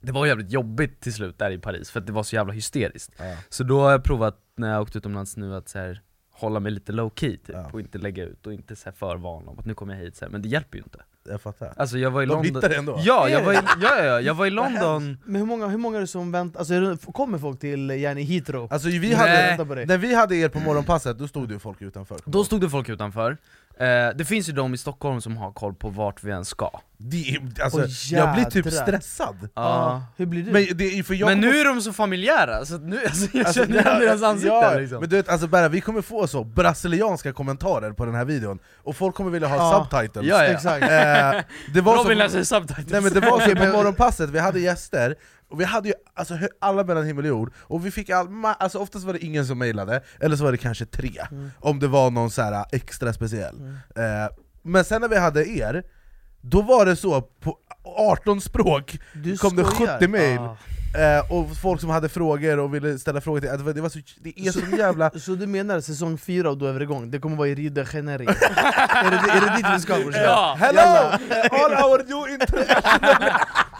det 0.00 0.12
var 0.12 0.26
jävligt 0.26 0.50
jobbigt 0.50 1.00
till 1.00 1.14
slut 1.14 1.38
där 1.38 1.50
i 1.50 1.58
Paris, 1.58 1.90
för 1.90 2.00
att 2.00 2.06
det 2.06 2.12
var 2.12 2.22
så 2.22 2.36
jävla 2.36 2.52
hysteriskt 2.52 3.12
Ja. 3.18 3.36
Så 3.48 3.64
då 3.64 3.80
har 3.80 3.90
jag 3.90 4.04
provat 4.04 4.36
när 4.56 4.72
jag 4.72 4.82
åkt 4.82 4.96
utomlands 4.96 5.36
nu 5.36 5.56
att 5.56 5.68
så 5.68 5.78
här, 5.78 6.02
hålla 6.42 6.60
mig 6.60 6.72
lite 6.72 6.92
low 6.92 7.10
key 7.16 7.30
typ, 7.36 7.48
Ja. 7.48 7.70
och 7.72 7.80
inte 7.80 7.98
lägga 7.98 8.24
ut 8.24 8.46
och 8.46 8.52
inte 8.52 8.76
så 8.76 8.84
här 8.84 8.92
förvarna 8.92 9.50
om 9.50 9.58
att 9.58 9.66
nu 9.66 9.74
kommer 9.74 9.94
jag 9.94 10.00
hit 10.00 10.16
så 10.16 10.24
här. 10.24 10.32
men 10.32 10.42
det 10.42 10.48
hjälper 10.48 10.78
ju 10.78 10.84
inte 10.84 10.98
Jag 11.28 11.40
fattar. 11.40 11.72
Alltså 11.76 11.98
jag 11.98 12.10
var 12.10 12.22
i 12.22 12.26
De 12.26 12.28
London 12.32 12.54
hittar 12.54 12.68
det 12.68 12.76
ändå? 12.76 13.00
Ja, 13.04 13.28
jag 13.28 13.44
var 13.44 13.52
i, 13.52 13.56
ja, 13.56 13.62
ja, 13.80 14.04
ja, 14.04 14.20
jag 14.20 14.34
var 14.34 14.46
i 14.46 14.50
London 14.50 15.18
Men 15.24 15.36
hur 15.40 15.46
många, 15.46 15.68
hur 15.68 15.78
många 15.78 15.96
är 15.96 16.00
det 16.00 16.06
som 16.06 16.32
väntar, 16.32 16.58
alltså 16.58 16.80
det, 16.80 17.12
kommer 17.12 17.38
folk 17.38 17.60
till 17.60 17.90
yani 17.90 18.22
Heathrow? 18.22 18.72
Alltså 18.72 18.88
vi 18.88 19.14
hade, 19.14 19.56
när 19.86 19.98
vi 19.98 20.14
hade 20.14 20.36
er 20.36 20.48
på 20.48 20.60
morgonpasset, 20.60 21.18
då 21.18 21.28
stod 21.28 21.48
det 21.48 21.58
folk 21.58 21.82
utanför 21.82 22.18
Då 22.24 22.44
stod 22.44 22.60
det 22.60 22.70
folk 22.70 22.88
utanför 22.88 23.36
eh, 23.82 24.16
Det 24.16 24.24
finns 24.24 24.48
ju 24.48 24.52
de 24.52 24.74
i 24.74 24.78
Stockholm 24.78 25.20
som 25.20 25.36
har 25.36 25.52
koll 25.52 25.74
på 25.74 25.88
vart 25.88 26.24
vi 26.24 26.32
än 26.32 26.44
ska 26.44 26.70
det, 27.04 27.30
är- 27.30 27.62
alltså, 27.64 27.78
Åh, 27.80 27.86
Jag 28.10 28.34
blir 28.34 28.44
typ 28.44 28.66
jädrar. 28.66 28.82
stressad 28.82 29.48
Ja. 29.54 30.02
Hur 30.16 30.26
blir 30.26 30.42
du? 30.42 30.50
Men, 30.52 30.66
det, 30.76 30.84
är- 30.98 31.02
för 31.02 31.14
jag 31.14 31.26
Men 31.26 31.40
kommer 31.40 31.52
nu 31.52 31.58
är 31.60 31.64
de 31.64 31.80
så 31.80 31.92
familjära, 31.92 32.64
så 32.64 32.74
att 32.74 32.82
nu, 32.82 33.04
alltså, 33.04 33.26
jag 33.32 33.46
Alltså, 33.46 33.60
känner 33.64 33.80
igen 33.80 34.00
deras 34.00 34.22
ansikten 34.22 34.54
ja, 34.60 34.74
liksom 34.74 35.00
Men 35.00 35.08
du 35.08 35.16
vet, 35.16 35.28
alltså 35.28 35.46
bara, 35.46 35.68
vi 35.68 35.80
kommer 35.80 36.02
få 36.02 36.26
så 36.26 36.44
brasilianska 36.44 37.32
kommentarer 37.32 37.92
på 37.92 38.04
den 38.04 38.14
här 38.14 38.24
videon, 38.24 38.58
och 38.82 38.96
folk 38.96 39.14
kommer 39.14 39.30
vilja 39.30 39.48
ha 39.48 39.56
Ja. 39.56 39.88
subtitles 39.90 40.26
Ja, 40.26 40.44
ja. 40.44 40.50
Exakt. 40.50 40.82
Eh, 40.82 41.42
det 41.74 41.80
var 41.80 41.96
Robin 41.96 42.04
så, 42.18 42.24
läser 42.24 42.44
subtitles 42.44 42.90
Nej 42.90 43.00
men 43.00 43.12
det 43.12 43.20
var 43.20 43.40
så 43.40 43.56
på 43.56 43.64
morgonpasset, 43.66 44.30
vi 44.30 44.38
hade 44.38 44.60
gäster, 44.60 45.14
och 45.52 45.60
vi 45.60 45.64
hade 45.64 45.88
ju 45.88 45.94
alltså, 46.14 46.38
alla 46.60 46.84
mellan 46.84 47.06
himmel 47.06 47.24
och 47.24 47.28
jord, 47.28 47.52
och 47.58 47.86
vi 47.86 47.90
fick 47.90 48.10
all, 48.10 48.28
alltså, 48.58 48.78
oftast 48.78 49.04
var 49.04 49.12
det 49.12 49.24
ingen 49.24 49.46
som 49.46 49.58
mejlade, 49.58 50.00
eller 50.20 50.36
så 50.36 50.44
var 50.44 50.52
det 50.52 50.58
kanske 50.58 50.86
tre, 50.86 51.12
Mm. 51.30 51.50
om 51.60 51.78
det 51.78 51.88
var 51.88 52.10
någon 52.10 52.30
så 52.30 52.42
här 52.42 52.64
extra 52.72 53.12
speciell. 53.12 53.54
Mm. 53.56 53.74
Eh, 54.24 54.28
men 54.62 54.84
sen 54.84 55.00
när 55.00 55.08
vi 55.08 55.18
hade 55.18 55.48
er, 55.48 55.82
då 56.40 56.62
var 56.62 56.86
det 56.86 56.96
så 56.96 57.20
på 57.22 57.56
18 57.96 58.40
språk 58.40 58.98
Du 59.14 59.36
kom 59.36 59.56
det 59.56 59.64
skojar. 59.64 59.94
70 59.98 60.08
mejl, 60.08 60.38
Ah. 60.38 60.56
eh, 61.00 61.32
och 61.32 61.56
folk 61.56 61.80
som 61.80 61.90
hade 61.90 62.08
frågor 62.08 62.58
och 62.58 62.74
ville 62.74 62.98
ställa 62.98 63.20
frågor 63.20 63.40
till 63.40 63.50
alltså, 63.50 63.72
det, 63.72 63.80
var 63.80 63.88
så, 63.88 63.98
det 64.20 64.40
är 64.40 64.52
så 64.52 64.76
jävla... 64.76 65.10
Så 65.18 65.34
du 65.34 65.46
menar 65.46 65.80
säsong 65.80 66.18
fyra 66.18 66.50
och 66.50 66.58
då 66.58 66.66
är 66.66 66.72
vi 66.72 66.82
igång, 66.84 67.10
det 67.10 67.18
kommer 67.18 67.36
vara 67.36 67.48
i 67.48 67.54
Rio 67.54 67.70
de 67.70 67.84
Janeiro? 67.92 68.22
är, 68.28 69.10
det, 69.10 69.32
är 69.32 69.40
det 69.50 69.56
dit 69.56 69.66
vi 69.76 69.80
ska 69.80 69.94
brorsan? 69.94 70.22
Ja. 70.22 70.56
Hello! 70.58 70.80
All 71.50 71.72
our 71.90 71.98
new 72.04 72.32
international... 72.34 73.32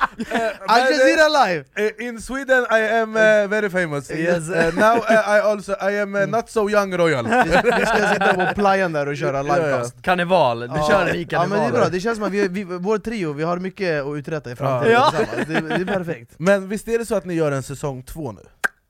Al 0.66 0.80
Jazeera 0.80 1.46
live! 1.46 1.64
Uh, 1.78 2.06
in 2.08 2.20
Sweden 2.20 2.66
I 2.70 2.78
am 2.80 3.10
uh, 3.10 3.48
very 3.48 3.70
famous. 3.70 4.10
Yes. 4.10 4.48
Uh, 4.48 4.70
now 4.74 4.96
uh, 4.96 5.36
I 5.36 5.40
also 5.40 5.72
I 5.72 6.00
am 6.00 6.14
uh, 6.14 6.26
not 6.26 6.50
so 6.50 6.70
young 6.70 6.94
royal. 6.94 7.24
Vi 7.24 7.86
ska 7.86 8.08
sitta 8.12 8.34
på 8.34 8.54
playan 8.54 8.92
där 8.92 9.08
och 9.08 9.16
köra 9.16 9.42
livecast 9.52 10.02
Karneval, 10.02 10.60
du 10.60 10.66
kör 10.90 11.06
en 11.06 11.16
i 11.16 11.26
Ja 11.30 11.46
men 11.46 11.58
det 11.58 11.64
är 11.64 11.72
bra, 11.72 11.88
det 11.88 12.00
känns 12.00 12.16
som 12.18 12.26
att 12.26 12.32
vi, 12.32 12.48
vi, 12.48 12.64
vår 12.64 12.98
trio, 12.98 13.32
vi 13.32 13.42
har 13.42 13.58
mycket 13.58 14.02
att 14.02 14.16
uträtta 14.16 14.52
i 14.52 14.56
framtiden 14.56 14.92
Ja. 14.92 15.12
det, 15.46 15.60
det 15.60 15.74
är 15.74 15.84
perfekt 15.98 16.34
Men 16.36 16.68
visst 16.68 16.88
är 16.88 16.98
det 16.98 17.06
så 17.06 17.14
att 17.14 17.24
ni 17.24 17.34
gör 17.34 17.52
en 17.52 17.62
säsong 17.62 18.02
två 18.02 18.32
nu? 18.32 18.40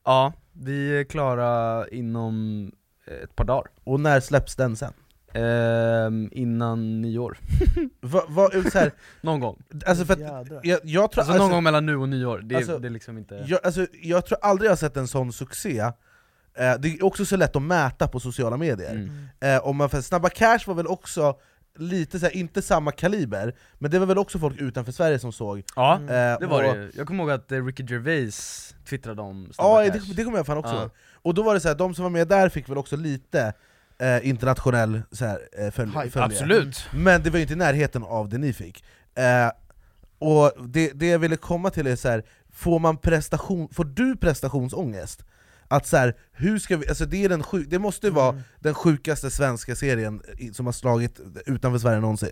Ja, 0.04 0.32
vi 0.52 1.00
är 1.00 1.04
klara 1.04 1.84
inom 1.88 2.70
ett 3.22 3.36
par 3.36 3.44
dagar 3.44 3.66
Och 3.84 4.00
när 4.00 4.20
släpps 4.20 4.56
den 4.56 4.76
sen? 4.76 4.92
Ehm, 5.34 6.28
Innan 6.32 7.02
nyår, 7.02 7.38
Va, 8.00 8.24
va, 8.28 8.50
så 8.72 8.78
här, 8.78 8.92
någon 9.20 9.40
gång 9.40 9.62
alltså 9.86 10.04
för 10.04 10.12
att, 10.14 10.20
jag, 10.62 10.80
jag 10.84 11.12
tror 11.12 11.24
Alltså 11.24 11.36
någon 11.38 11.50
gång 11.50 11.62
mellan 11.62 11.86
nu 11.86 11.96
och 11.96 12.08
nyår, 12.08 12.38
det, 12.38 12.56
alltså, 12.56 12.78
det 12.78 12.88
är 12.88 12.90
liksom 12.90 13.18
inte 13.18 13.44
jag, 13.48 13.60
alltså, 13.64 13.86
jag 14.02 14.26
tror 14.26 14.38
aldrig 14.42 14.66
jag 14.66 14.70
har 14.72 14.76
sett 14.76 14.96
en 14.96 15.08
sån 15.08 15.32
succé 15.32 15.78
eh, 15.78 15.92
Det 16.54 16.88
är 16.88 17.04
också 17.04 17.24
så 17.24 17.36
lätt 17.36 17.56
att 17.56 17.62
mäta 17.62 18.08
på 18.08 18.20
sociala 18.20 18.56
medier 18.56 18.90
mm. 18.94 19.28
eh, 19.40 19.66
om 19.66 19.76
man, 19.76 19.90
för 19.90 20.00
Snabba 20.00 20.28
Cash 20.28 20.60
var 20.66 20.74
väl 20.74 20.86
också 20.86 21.34
lite 21.78 22.18
så 22.18 22.26
här, 22.26 22.36
inte 22.36 22.62
samma 22.62 22.92
kaliber, 22.92 23.54
men 23.78 23.90
det 23.90 23.98
var 23.98 24.06
väl 24.06 24.18
också 24.18 24.38
folk 24.38 24.60
utanför 24.60 24.92
Sverige 24.92 25.18
som 25.18 25.32
såg 25.32 25.62
Ja, 25.76 25.96
Mm. 25.96 26.08
eh, 26.08 26.38
det 26.40 26.46
var 26.46 26.64
och, 26.64 26.74
det 26.74 26.82
ju. 26.82 26.92
Jag 26.96 27.06
kommer 27.06 27.22
ihåg 27.24 27.30
att 27.30 27.52
eh, 27.52 27.64
Ricky 27.64 27.84
Gervais 27.88 28.74
twittrade 28.88 29.22
om 29.22 29.44
Ja, 29.48 29.52
Snabba 29.54 29.80
det, 29.82 29.90
Cash. 29.90 30.14
det 30.16 30.24
kommer 30.24 30.36
jag 30.36 30.46
fan 30.46 30.58
också 30.58 30.74
Ja. 30.74 30.80
ihåg. 30.80 30.90
Och 31.22 31.34
då 31.34 31.42
var 31.42 31.54
det 31.54 31.60
så 31.60 31.68
här, 31.68 31.74
de 31.74 31.94
som 31.94 32.02
var 32.02 32.10
med 32.10 32.28
där 32.28 32.48
fick 32.48 32.68
väl 32.68 32.78
också 32.78 32.96
lite 32.96 33.52
eh, 34.02 34.28
internationell 34.28 35.02
så 35.12 35.24
här, 35.24 35.40
eh, 35.58 35.70
följ, 35.70 35.90
Hype. 35.90 36.10
följe. 36.10 36.26
Absolut! 36.26 36.84
Men 36.94 37.22
det 37.22 37.30
var 37.30 37.36
ju 37.36 37.42
inte 37.42 37.52
i 37.54 37.56
närheten 37.56 38.02
av 38.02 38.28
det 38.28 38.38
ni 38.38 38.52
fick. 38.52 38.84
Eh, 39.14 39.50
och 40.18 40.52
det, 40.68 40.92
det 40.94 41.06
jag 41.06 41.18
ville 41.18 41.36
komma 41.36 41.70
till 41.70 41.86
är 41.86 41.96
så 41.96 42.08
här, 42.08 42.22
får, 42.52 42.78
man 42.78 42.96
prestation, 42.96 43.68
får 43.72 43.84
du 43.84 44.16
prestationsångest? 44.16 45.24
Att 45.68 45.86
så 45.86 45.96
här, 45.96 46.16
hur 46.32 46.58
ska 46.58 46.76
vi, 46.76 46.88
alltså 46.88 47.04
det, 47.06 47.24
är 47.24 47.28
den 47.28 47.42
sjuk, 47.42 47.66
det 47.70 47.78
måste 47.78 48.06
ju 48.06 48.12
vara 48.12 48.28
Mm. 48.28 48.42
den 48.60 48.74
sjukaste 48.74 49.30
svenska 49.30 49.74
serien 49.76 50.22
som 50.52 50.66
har 50.66 50.72
slagit 50.72 51.20
utanför 51.46 51.78
Sverige 51.78 52.00
någonsin. 52.00 52.30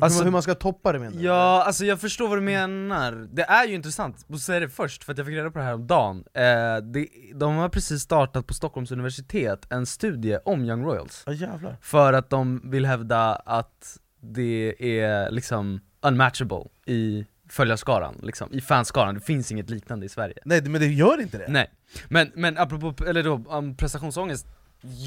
Alltså- 0.00 0.24
hur 0.24 0.30
man 0.30 0.42
ska 0.42 0.54
toppa 0.54 0.92
det 0.92 0.98
menar 0.98 1.16
du? 1.16 1.24
Ja, 1.24 1.62
alltså 1.66 1.84
jag 1.84 2.00
förstår 2.00 2.28
vad 2.28 2.38
du 2.38 2.42
menar. 2.42 3.28
Det 3.32 3.42
är 3.42 3.66
ju 3.66 3.74
intressant, 3.74 4.26
och 4.28 4.40
säga 4.40 4.60
det 4.60 4.68
först, 4.68 5.04
för 5.04 5.12
att 5.12 5.18
jag 5.18 5.26
fick 5.26 5.36
reda 5.36 5.50
på 5.50 5.58
det 5.58 5.64
här 5.64 5.74
om 5.74 5.86
dagen. 5.86 6.24
Eh, 6.34 6.42
det, 6.82 7.08
de 7.34 7.56
har 7.56 7.68
precis 7.68 8.02
startat 8.02 8.46
på 8.46 8.54
Stockholms 8.54 8.90
universitet 8.90 9.66
en 9.72 9.86
studie 9.86 10.38
om 10.44 10.64
Young 10.64 10.84
Royals. 10.84 11.22
Ja 11.26 11.32
jävlar. 11.32 11.76
För 11.80 12.12
att 12.12 12.30
de 12.30 12.70
vill 12.70 12.86
hävda 12.86 13.34
att 13.34 13.98
det 14.20 14.74
är 15.00 15.30
liksom 15.30 15.80
unmatchable 16.00 16.64
i 16.86 17.26
följarskaran, 17.48 18.20
liksom, 18.22 18.52
i 18.52 18.60
fanskaran, 18.60 19.14
det 19.14 19.20
finns 19.20 19.52
inget 19.52 19.70
liknande 19.70 20.06
i 20.06 20.08
Sverige. 20.08 20.34
Nej 20.44 20.62
men 20.62 20.80
det 20.80 20.86
gör 20.86 21.20
inte 21.20 21.38
det. 21.38 21.46
Nej, 21.48 21.70
men, 22.08 22.30
men 22.34 22.58
apropå, 22.58 23.04
eller 23.04 23.22
då, 23.22 23.44
um, 23.50 23.74
prestationsångest, 23.76 24.46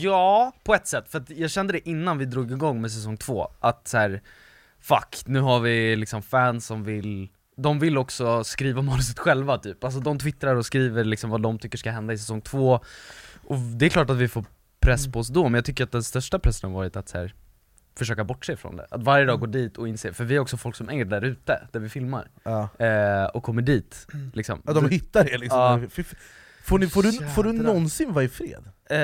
ja, 0.01 0.51
på 0.63 0.75
ett 0.75 0.87
sätt, 0.87 1.05
för 1.09 1.23
jag 1.27 1.49
kände 1.51 1.73
det 1.73 1.89
innan 1.89 2.17
vi 2.17 2.25
drog 2.25 2.51
igång 2.51 2.81
med 2.81 2.91
säsong 2.91 3.17
två, 3.17 3.51
att 3.59 3.87
så 3.87 3.97
här, 3.97 4.21
fuck, 4.83 5.15
nu 5.25 5.39
har 5.39 5.59
vi 5.59 5.95
liksom 5.95 6.21
fans 6.21 6.65
som 6.65 6.83
vill 6.83 7.29
de 7.57 7.79
vill 7.79 7.97
också 7.97 8.43
skriva 8.43 8.81
manuset 8.81 9.19
själva 9.19 9.57
typ, 9.57 9.83
alltså 9.83 9.99
de 9.99 10.19
twittrar 10.19 10.55
och 10.55 10.65
skriver 10.65 11.03
liksom 11.03 11.29
vad 11.29 11.41
de 11.41 11.59
tycker 11.59 11.77
ska 11.77 11.91
hända 11.91 12.13
i 12.13 12.17
säsong 12.17 12.41
två 12.41 12.79
Och 13.47 13.57
det 13.57 13.85
är 13.85 13.89
klart 13.89 14.09
att 14.09 14.17
vi 14.17 14.27
får 14.27 14.45
press 14.79 15.07
på 15.11 15.19
oss 15.19 15.27
då, 15.27 15.43
men 15.43 15.53
jag 15.53 15.65
tycker 15.65 15.83
att 15.83 15.91
den 15.91 16.03
största 16.03 16.39
pressen 16.39 16.69
har 16.69 16.77
varit 16.77 16.95
att 16.95 17.09
så 17.09 17.17
här, 17.17 17.33
försöka 17.95 18.23
bortse 18.23 18.55
från 18.57 18.75
det. 18.77 18.87
Att 18.91 19.03
varje 19.03 19.25
dag 19.25 19.39
gå 19.39 19.45
dit 19.45 19.77
och 19.77 19.87
inse, 19.87 20.13
för 20.13 20.23
vi 20.23 20.35
har 20.35 20.41
också 20.41 20.57
folk 20.57 20.75
som 20.75 20.89
är 20.89 21.05
där 21.05 21.21
ute, 21.21 21.67
där 21.71 21.79
vi 21.79 21.89
filmar, 21.89 22.27
Ja. 22.43 22.69
eh, 22.85 23.25
och 23.25 23.43
kommer 23.43 23.61
dit 23.61 24.07
liksom. 24.33 24.61
Ja, 24.65 24.73
de 24.73 24.89
hittar 24.89 25.23
det 25.23 25.37
liksom. 25.37 25.59
Ja. 25.59 26.03
Får, 26.63 26.79
ni, 26.79 26.87
får, 26.89 27.03
du, 27.03 27.11
får 27.11 27.43
du 27.43 27.53
någonsin 27.53 28.13
vara 28.13 28.23
i 28.23 28.29
fred? 28.29 28.63
Eh, 28.89 28.97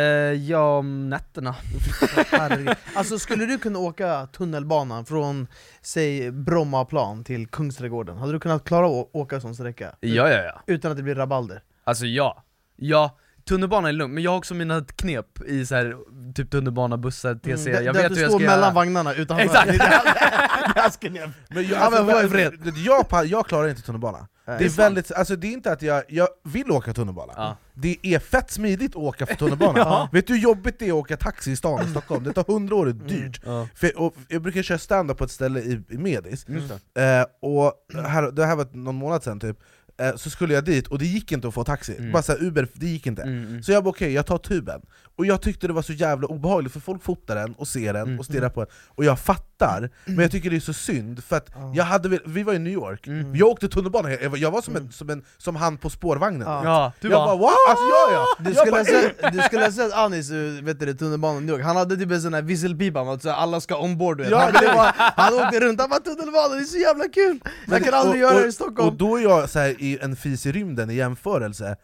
ja, 0.49 0.77
om 0.77 1.09
nätterna. 1.09 1.55
Herregud. 2.31 2.69
Alltså 2.95 3.19
skulle 3.19 3.45
du 3.45 3.57
kunna 3.57 3.79
åka 3.79 4.27
tunnelbanan 4.33 5.05
från, 5.05 5.47
säg 5.81 6.31
Brommaplan 6.31 7.23
till 7.23 7.47
Kungsträdgården, 7.47 8.17
hade 8.17 8.31
du 8.31 8.39
kunnat 8.39 8.63
klara 8.63 8.85
att 9.01 9.09
åka 9.13 9.39
sån 9.41 9.55
sträcka? 9.55 9.95
Ja, 9.99 10.29
ja, 10.29 10.43
ja. 10.43 10.61
Utan 10.67 10.91
att 10.91 10.97
det 10.97 11.03
blir 11.03 11.15
rabalder? 11.15 11.63
Alltså 11.83 12.05
ja. 12.05 12.43
Ja, 12.75 13.17
tunnelbanan 13.47 13.89
är 13.89 13.93
lugn, 13.93 14.13
men 14.13 14.23
jag 14.23 14.31
har 14.31 14.37
också 14.37 14.53
mina 14.53 14.85
knep 14.95 15.41
i 15.47 15.65
så 15.65 15.75
här, 15.75 15.95
typ 16.35 16.51
tunnelbana, 16.51 16.97
bussar, 16.97 17.35
TC, 17.35 17.69
Mm, 17.71 17.85
jag 17.85 17.93
vet 17.93 18.09
du 18.09 18.15
hur 18.15 18.21
jag 18.21 18.31
står 18.31 18.39
ska 18.39 18.47
mellan 18.49 18.59
göra. 18.63 18.71
vagnarna 18.73 19.13
utanför 19.13 19.45
Exakt. 19.45 19.67
Men 21.49 21.63
jag, 21.63 21.63
Ja, 21.63 21.77
alltså, 21.77 22.27
det- 22.37 22.79
jag, 22.79 23.07
pa- 23.09 23.23
jag 23.23 23.47
klarar 23.47 23.67
inte 23.67 23.81
tunnelbana. 23.81 24.27
Det 24.57 24.65
är, 24.65 24.69
väldigt, 24.69 25.11
alltså 25.11 25.35
det 25.35 25.47
är 25.47 25.51
inte 25.51 25.71
att 25.71 25.81
jag, 25.81 26.03
jag 26.07 26.27
vill 26.43 26.71
åka 26.71 26.93
tunnelbana, 26.93 27.33
Ja. 27.35 27.57
det 27.73 27.97
är 28.03 28.19
fett 28.19 28.51
smidigt 28.51 28.91
att 28.91 28.95
åka 28.95 29.25
för 29.25 29.35
tunnelbana. 29.35 29.79
Ja. 29.79 30.09
Vet 30.11 30.27
du 30.27 30.33
hur 30.33 30.39
jobbigt 30.41 30.79
det 30.79 30.85
är 30.85 30.89
att 30.89 30.95
åka 30.95 31.17
taxi 31.17 31.51
i 31.51 31.55
stan 31.55 31.85
i 31.87 31.89
Stockholm? 31.91 32.23
Det 32.23 32.33
tar 32.33 32.43
hundra 32.43 32.75
år, 32.75 32.85
det 32.85 32.91
är 33.15 33.19
dyrt. 33.19 33.41
Ja. 33.45 33.67
För, 33.75 33.99
och 33.99 34.15
jag 34.27 34.41
brukar 34.41 34.61
köra 34.61 34.77
stand-up 34.77 35.17
på 35.17 35.23
ett 35.23 35.31
ställe 35.31 35.59
i, 35.59 35.81
i 35.89 35.97
Medis, 35.97 36.45
eh, 36.47 37.25
och 37.41 37.73
här, 38.07 38.31
det 38.31 38.45
här 38.45 38.55
var 38.55 38.67
någon 38.71 38.95
månad 38.95 39.23
sedan 39.23 39.39
typ, 39.39 39.57
eh, 40.01 40.15
så 40.15 40.29
skulle 40.29 40.53
jag 40.53 40.65
dit 40.65 40.87
och 40.87 40.99
det 40.99 41.05
gick 41.05 41.31
inte 41.31 41.47
att 41.47 41.53
få 41.53 41.63
taxi, 41.63 41.95
Mm. 41.97 42.11
bara 42.11 42.23
så 42.23 42.31
här, 42.31 42.43
Uber, 42.43 42.67
det 42.73 42.85
gick 42.87 43.07
inte. 43.07 43.21
Mm, 43.21 43.45
mm. 43.47 43.63
Så 43.63 43.71
jag 43.71 43.83
bara 43.83 43.89
okej, 43.89 44.13
jag 44.13 44.25
tar 44.25 44.37
tuben. 44.37 44.81
Och 45.15 45.25
jag 45.25 45.41
tyckte 45.41 45.67
det 45.67 45.73
var 45.73 45.81
så 45.81 45.93
jävla 45.93 46.27
obehagligt, 46.27 46.73
för 46.73 46.79
folk 46.79 47.03
fotar 47.03 47.35
den 47.35 47.53
och 47.53 47.67
ser 47.67 47.93
den 47.93 48.03
Mm. 48.07 48.19
och 48.19 48.25
stirrar 48.25 48.49
på 48.49 48.59
den, 48.61 48.69
och 48.87 49.05
jag 49.05 49.19
fattar 49.19 49.48
fattar, 49.59 49.89
men 50.05 50.19
jag 50.19 50.31
tycker 50.31 50.49
det 50.49 50.55
är 50.55 50.59
så 50.59 50.73
synd, 50.73 51.23
för 51.23 51.35
att 51.37 51.47
Ja. 51.55 51.71
jag 51.75 51.83
hade, 51.83 52.09
väl- 52.09 52.19
vi 52.25 52.43
var 52.43 52.53
i 52.53 52.59
New 52.59 52.73
York, 52.73 53.07
Mm. 53.07 53.35
jag 53.35 53.47
åkte 53.49 53.69
tunnelbana, 53.69 54.11
jag 54.11 54.29
var, 54.29 54.37
jag 54.37 54.51
var 54.51 54.61
som, 54.61 54.75
en, 54.75 54.91
som, 54.91 55.09
en, 55.09 55.23
som 55.37 55.55
han 55.55 55.77
på 55.77 55.89
spårvagnen 55.89 56.47
Ja. 56.47 56.61
Ja, 56.63 56.93
du 57.01 57.09
Jag 57.09 57.19
bara 57.27 57.35
wow! 57.35 57.49
Alltså, 57.69 57.83
ja, 57.85 58.09
ja. 58.11 58.25
Du 58.39 58.49
Jag 58.49 58.57
skulle, 58.57 58.71
bara, 58.71 58.85
sett, 58.85 59.33
du 59.33 59.39
skulle 59.41 59.63
ha 59.63 59.71
sett 59.71 59.93
Anis 59.93 60.31
uh, 60.31 60.63
vet 60.63 60.79
du, 60.79 60.93
tunnelbanan 60.93 61.43
i 61.43 61.45
New 61.45 61.55
York, 61.55 61.65
han 61.65 61.75
hade 61.75 61.97
typ 61.97 62.11
en 62.11 62.21
sån 62.21 62.33
här 62.33 62.41
visselpipa, 62.41 63.17
alla 63.33 63.61
ska 63.61 63.75
ombord 63.77 64.17
du 64.17 64.23
vet. 64.23 64.31
Ja, 64.31 64.49
han, 64.53 64.75
bara, 64.77 64.93
han 65.15 65.33
åkte 65.33 65.59
runt, 65.59 65.79
han 65.81 65.89
bara 65.89 65.99
'tunnelbanan, 65.99 66.57
det 66.57 66.63
är 66.63 66.65
så 66.65 66.77
jävla 66.77 67.03
kul' 67.03 67.39
Jag 67.67 67.83
kan 67.83 67.93
aldrig 67.93 68.23
och, 68.25 68.31
göra 68.31 68.41
det 68.41 68.47
i 68.47 68.51
Stockholm 68.51 68.89
och 68.89 68.95
då 68.95 69.15
är 69.17 69.21
jag 69.23 69.49
så 69.49 69.59
här, 69.59 69.69
i 69.81 69.97
en 70.01 70.15
fis 70.15 70.45
i 70.45 70.51
rymden 70.51 70.89
i 70.89 70.95
jämförelse, 70.95 71.75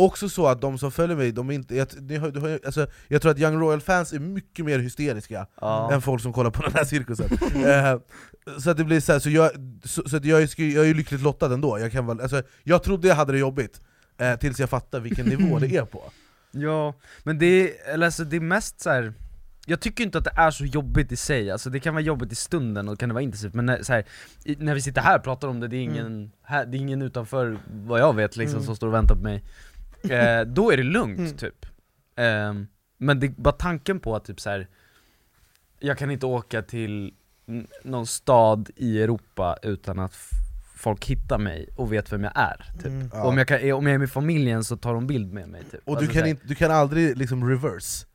också 0.00 0.28
så 0.28 0.46
att 0.46 0.60
de 0.60 0.78
som 0.78 0.92
följer 0.92 1.16
mig, 1.16 1.32
de 1.32 1.50
inte, 1.50 1.76
jag, 1.76 1.86
ni 2.02 2.58
alltså, 2.66 2.86
jag 3.08 3.22
tror 3.22 3.32
att 3.32 3.38
Young 3.38 3.60
Royal-fans 3.60 4.12
är 4.12 4.18
mycket 4.18 4.64
mer 4.64 4.78
hysteriska 4.78 5.46
Ja. 5.60 5.92
än 5.92 6.02
folk 6.02 6.22
som 6.22 6.32
kollar 6.32 6.50
på 6.50 6.62
den 6.66 6.72
här 6.74 6.84
cirkusen. 6.84 7.26
eh, 7.64 8.00
så 8.60 8.70
att 8.70 8.76
det 8.76 8.84
blir 8.84 9.00
så, 9.00 9.12
här, 9.12 9.18
så, 9.18 9.30
jag, 9.30 9.50
så, 9.84 10.08
så 10.08 10.16
att 10.16 10.24
jag, 10.24 10.42
är, 10.42 10.60
jag 10.74 10.84
är 10.84 10.88
ju 10.88 10.94
lyckligt 10.94 11.20
lottad 11.22 11.54
ändå, 11.54 11.78
jag, 11.78 11.92
kan, 11.92 12.06
väl- 12.06 12.20
alltså, 12.20 12.42
jag 12.62 12.82
trodde 12.82 13.08
jag 13.08 13.14
hade 13.14 13.32
det 13.32 13.38
jobbigt, 13.38 13.80
eh, 14.18 14.36
tills 14.36 14.60
jag 14.60 14.70
fattade 14.70 15.02
vilken 15.02 15.26
nivå 15.26 15.58
det 15.58 15.76
är 15.76 15.84
på. 15.84 16.02
Ja, 16.52 16.94
men 17.22 17.38
det 17.38 17.46
är, 17.46 17.92
eller 17.94 18.06
alltså 18.06 18.24
det 18.24 18.36
är 18.36 18.40
mest 18.40 18.80
så 18.80 18.90
här. 18.90 19.12
Jag 19.66 19.80
tycker 19.80 20.04
inte 20.04 20.18
att 20.18 20.24
det 20.24 20.32
är 20.36 20.50
så 20.50 20.64
jobbigt 20.64 21.12
i 21.12 21.16
sig, 21.16 21.50
alltså 21.50 21.70
det 21.70 21.80
kan 21.80 21.94
vara 21.94 22.02
jobbigt 22.04 22.32
i 22.32 22.34
stunden 22.34 22.88
och 22.88 22.98
kan 23.00 23.08
det 23.08 23.12
vara 23.12 23.22
intensivt, 23.22 23.54
men 23.54 23.66
när, 23.66 23.82
så 23.82 23.92
här, 23.92 24.04
i, 24.44 24.56
när 24.56 24.74
vi 24.74 24.80
sitter 24.80 25.00
här 25.00 25.18
och 25.18 25.24
pratar 25.24 25.48
om 25.48 25.60
det, 25.60 25.68
det 25.68 25.76
är 25.76 25.82
ingen, 25.82 26.30
här, 26.42 26.66
det 26.66 26.76
är 26.76 26.78
ingen 26.78 27.02
utanför 27.02 27.58
vad 27.72 28.00
jag 28.00 28.16
vet 28.16 28.36
liksom 28.36 28.56
Mm. 28.56 28.66
som 28.66 28.76
står 28.76 28.86
och 28.86 28.94
väntar 28.94 29.14
på 29.14 29.22
mig 29.22 29.44
eh, 30.10 30.40
Då 30.46 30.72
är 30.72 30.76
det 30.76 30.82
lugnt 30.82 31.18
Mm. 31.18 31.36
typ 31.36 31.66
Ehm, 32.16 32.66
Men 32.98 33.20
det 33.20 33.36
bara 33.36 33.52
tanken 33.52 34.00
på 34.00 34.16
att 34.16 34.24
typ 34.24 34.40
så 34.40 34.50
här. 34.50 34.68
jag 35.78 35.98
kan 35.98 36.10
inte 36.10 36.26
åka 36.26 36.62
till 36.62 37.14
någon 37.84 38.06
stad 38.06 38.70
i 38.76 39.02
Europa 39.02 39.58
utan 39.62 39.98
att 39.98 40.14
folk 40.76 41.04
hittar 41.06 41.38
mig 41.38 41.68
och 41.76 41.92
vet 41.92 42.12
vem 42.12 42.24
jag 42.24 42.32
är 42.34 42.66
typ. 42.76 42.86
Mm. 42.86 43.10
Ja. 43.12 43.24
Om, 43.24 43.38
jag 43.38 43.48
kan, 43.48 43.72
om 43.72 43.86
jag 43.86 43.94
är 43.94 43.98
med 43.98 44.10
familjen 44.10 44.64
så 44.64 44.76
tar 44.76 44.94
de 44.94 45.06
bild 45.06 45.32
med 45.32 45.48
mig 45.48 45.62
typ 45.64 45.74
Och 45.74 45.80
du 45.84 45.90
Alltså, 45.92 46.06
så 46.06 46.12
kan, 46.12 46.22
här, 46.22 46.30
inte, 46.30 46.46
du 46.46 46.54
kan 46.54 46.70
aldrig 46.70 47.16
liksom 47.16 47.48
reverse, 47.48 48.06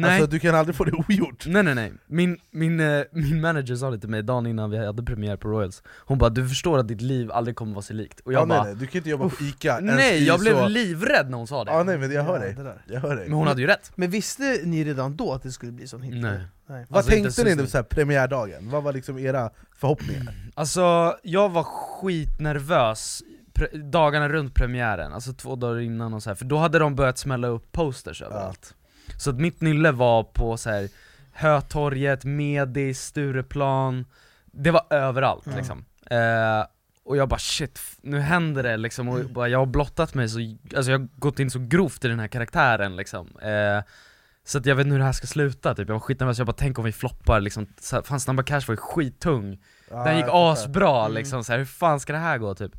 Nej, 0.00 0.10
alltså, 0.10 0.30
du 0.30 0.38
kan 0.38 0.54
aldrig 0.54 0.76
få 0.76 0.84
det 0.84 0.92
ogjort. 0.92 1.44
nej 1.46 1.62
nej 1.62 1.74
nej, 1.74 1.92
min, 2.06 2.38
min, 2.50 2.80
eh, 2.80 3.02
min 3.12 3.40
manager 3.40 3.74
sa 3.76 3.90
det 3.90 3.98
till 3.98 4.08
mig 4.08 4.22
dagen 4.22 4.46
innan 4.46 4.70
vi 4.70 4.86
hade 4.86 5.02
premiär 5.02 5.36
på 5.36 5.48
Royals 5.48 5.82
Hon 5.98 6.18
bara 6.18 6.30
'Du 6.30 6.48
förstår 6.48 6.78
att 6.78 6.88
ditt 6.88 7.00
liv 7.00 7.32
aldrig 7.32 7.56
kommer 7.56 7.72
vara 7.74 7.82
sig 7.82 7.96
likt' 7.96 8.20
och 8.24 8.32
jag 8.32 8.40
Ja, 8.42 8.46
bara 8.46 8.62
nej, 8.64 8.72
nej, 8.72 8.80
du 8.80 8.86
kan 8.86 8.98
inte 8.98 9.10
jobba 9.10 9.28
på 9.28 9.44
Ica 9.44 9.68
ens 9.78 9.96
Nej, 9.96 10.22
i 10.22 10.26
jag 10.26 10.40
blev 10.40 10.54
så... 10.54 10.68
livrädd 10.68 11.30
när 11.30 11.38
hon 11.38 11.46
sa 11.46 11.64
det 11.64 11.70
Ja 11.72 11.82
nej 11.82 11.98
men 11.98 12.10
jag 12.12 12.22
hör 12.22 12.34
Ja, 12.34 12.38
dig, 12.40 12.54
det 12.54 12.62
där. 12.62 12.82
jag 12.86 13.00
hör 13.00 13.16
dig. 13.16 13.24
Men 13.28 13.38
hon 13.38 13.46
hade 13.46 13.60
ju 13.60 13.66
rätt 13.66 13.92
Men 13.94 14.10
visste 14.10 14.60
ni 14.64 14.84
redan 14.84 15.16
då 15.16 15.32
att 15.32 15.42
det 15.42 15.50
skulle 15.52 15.72
bli 15.72 15.86
sån 15.86 16.02
hit? 16.02 16.14
Nej. 16.22 16.40
Nej. 16.68 16.86
Vad 16.88 16.96
Alltså, 16.98 17.10
tänkte 17.12 17.44
ni 17.56 17.66
så 17.66 17.76
här, 17.78 17.82
premiärdagen? 17.84 18.70
Vad 18.70 18.82
var 18.82 18.92
liksom 18.92 19.18
era 19.18 19.50
förhoppningar? 19.76 20.34
Alltså, 20.54 21.14
jag 21.22 21.48
var 21.48 21.62
skitnervös 21.62 23.22
pre- 23.54 23.90
dagarna 23.90 24.28
runt 24.28 24.54
premiären, 24.54 25.12
alltså 25.12 25.32
två 25.32 25.56
dagar 25.56 25.80
innan 25.80 26.14
och 26.14 26.22
så 26.22 26.30
här, 26.30 26.34
för 26.34 26.44
då 26.44 26.56
hade 26.58 26.78
de 26.78 26.94
börjat 26.96 27.18
smälla 27.18 27.48
upp 27.48 27.72
posters 27.72 28.22
överallt 28.22 28.74
Så 29.16 29.30
att 29.30 29.40
mitt 29.40 29.60
nylle 29.60 29.92
var 29.92 30.22
på 30.24 30.56
så 30.56 30.70
här 30.70 30.88
Hötorget, 31.32 32.24
Medis, 32.24 33.00
Stureplan, 33.02 34.04
det 34.44 34.70
var 34.70 34.86
överallt 34.90 35.46
Mm. 35.46 35.58
liksom. 35.58 35.84
Eh, 36.10 36.66
Och 37.04 37.16
jag 37.16 37.28
bara 37.28 37.38
shit, 37.38 37.80
nu 38.02 38.20
händer 38.20 38.62
det 38.62 38.76
liksom, 38.76 39.08
och 39.08 39.24
bara, 39.30 39.48
jag 39.48 39.58
har 39.58 39.66
blottat 39.66 40.14
mig 40.14 40.28
så, 40.28 40.38
alltså 40.76 40.90
jag 40.92 40.98
har 40.98 41.08
gått 41.16 41.38
in 41.38 41.50
så 41.50 41.58
grovt 41.58 42.04
i 42.04 42.08
den 42.08 42.18
här 42.20 42.28
karaktären 42.28 42.96
liksom. 42.96 43.26
Eh, 43.42 43.82
Så 44.44 44.58
att 44.58 44.66
jag 44.66 44.76
vet 44.76 44.84
inte 44.86 44.92
hur 44.92 44.98
det 44.98 45.04
här 45.04 45.12
ska 45.12 45.26
sluta 45.26 45.74
typ, 45.74 45.88
jag 45.88 45.94
var 45.94 46.00
skitnervös, 46.00 46.38
jag 46.38 46.46
bara 46.46 46.52
tänk 46.52 46.78
om 46.78 46.84
vi 46.84 46.92
floppar 46.92 47.40
liksom, 47.40 47.66
så 47.80 48.02
fan 48.02 48.20
Snabba 48.20 48.42
Cash 48.42 48.60
var 48.66 48.72
ju 48.72 48.76
skittung. 48.76 49.58
Den 49.90 50.16
gick 50.16 50.26
asbra 50.28 51.00
Mm. 51.04 51.14
liksom, 51.14 51.44
så 51.44 51.52
här, 51.52 51.58
hur 51.58 51.66
fan 51.66 52.00
ska 52.00 52.12
det 52.12 52.18
här 52.18 52.38
gå 52.38 52.54
typ? 52.54 52.72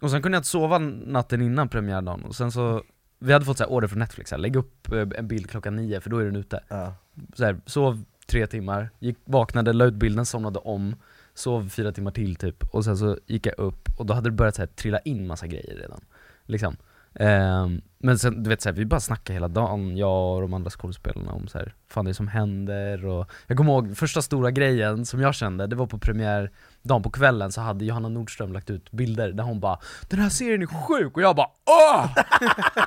Och 0.00 0.10
sen 0.10 0.22
kunde 0.22 0.36
jag 0.36 0.40
inte 0.40 0.48
sova 0.48 0.78
natten 0.78 1.42
innan 1.42 1.68
premiärdagen, 1.68 2.24
och 2.24 2.36
sen 2.36 2.52
så 2.52 2.82
Vi 3.22 3.32
hade 3.32 3.44
fått 3.44 3.58
så 3.58 3.64
här 3.64 3.70
order 3.70 3.88
från 3.88 3.98
Netflix, 3.98 4.30
här, 4.30 4.38
lägg 4.38 4.56
upp 4.56 4.92
eh, 4.92 5.08
en 5.16 5.28
bild 5.28 5.50
klockan 5.50 5.76
nio 5.76 6.00
för 6.00 6.10
då 6.10 6.18
är 6.18 6.24
den 6.24 6.36
ute. 6.36 6.60
Ja. 6.68 6.94
så 7.34 7.44
här, 7.44 7.60
Sov 7.66 8.04
tre 8.26 8.46
timmar, 8.46 8.90
gick, 8.98 9.16
vaknade, 9.24 9.72
la 9.72 9.84
ut 9.84 9.94
bilden, 9.94 10.26
somnade 10.26 10.58
om 10.58 10.96
Sov 11.34 11.68
fyra 11.68 11.92
timmar 11.92 12.10
till 12.10 12.36
typ, 12.36 12.64
och 12.74 12.84
sen 12.84 12.96
så 12.96 13.18
gick 13.26 13.46
jag 13.46 13.58
upp 13.58 13.88
och 13.98 14.06
då 14.06 14.14
hade 14.14 14.30
det 14.30 14.36
börjat 14.36 14.54
så 14.54 14.62
här, 14.62 14.66
trilla 14.66 14.98
in 14.98 15.26
massa 15.26 15.46
grejer 15.46 15.76
redan. 15.76 16.00
Liksom 16.46 16.76
Ehm, 17.14 17.80
Men 18.02 18.18
sen, 18.18 18.42
du 18.42 18.50
vet 18.50 18.62
så 18.62 18.68
här, 18.68 18.76
vi 18.76 18.86
bara 18.86 19.00
snackade 19.00 19.32
hela 19.34 19.48
dagen, 19.48 19.96
jag 19.96 20.34
och 20.34 20.40
de 20.40 20.54
andra 20.54 20.70
skådespelarna 20.70 21.32
om 21.32 21.48
så 21.48 21.58
här, 21.58 21.74
fan 21.88 22.04
det 22.04 22.10
är 22.10 22.12
som 22.12 22.28
händer 22.28 23.06
och 23.06 23.30
Jag 23.46 23.56
kommer 23.56 23.72
ihåg 23.72 23.96
första 23.96 24.22
stora 24.22 24.50
grejen 24.50 25.06
som 25.06 25.20
jag 25.20 25.34
kände, 25.34 25.66
det 25.66 25.76
var 25.76 25.86
på 25.86 25.98
premiär 25.98 26.50
dagen 26.82 27.02
på 27.02 27.10
kvällen 27.10 27.52
så 27.52 27.60
hade 27.60 27.84
Johanna 27.84 28.08
Nordström 28.08 28.52
lagt 28.52 28.70
ut 28.70 28.90
bilder 28.92 29.32
där 29.32 29.44
hon 29.44 29.60
bara 29.60 29.78
'Den 30.08 30.18
här 30.20 30.28
serien 30.28 30.62
är 30.62 30.66
sjuk' 30.66 31.12
och 31.14 31.22
jag 31.22 31.36
bara 31.36 31.46
åh! 31.66 32.06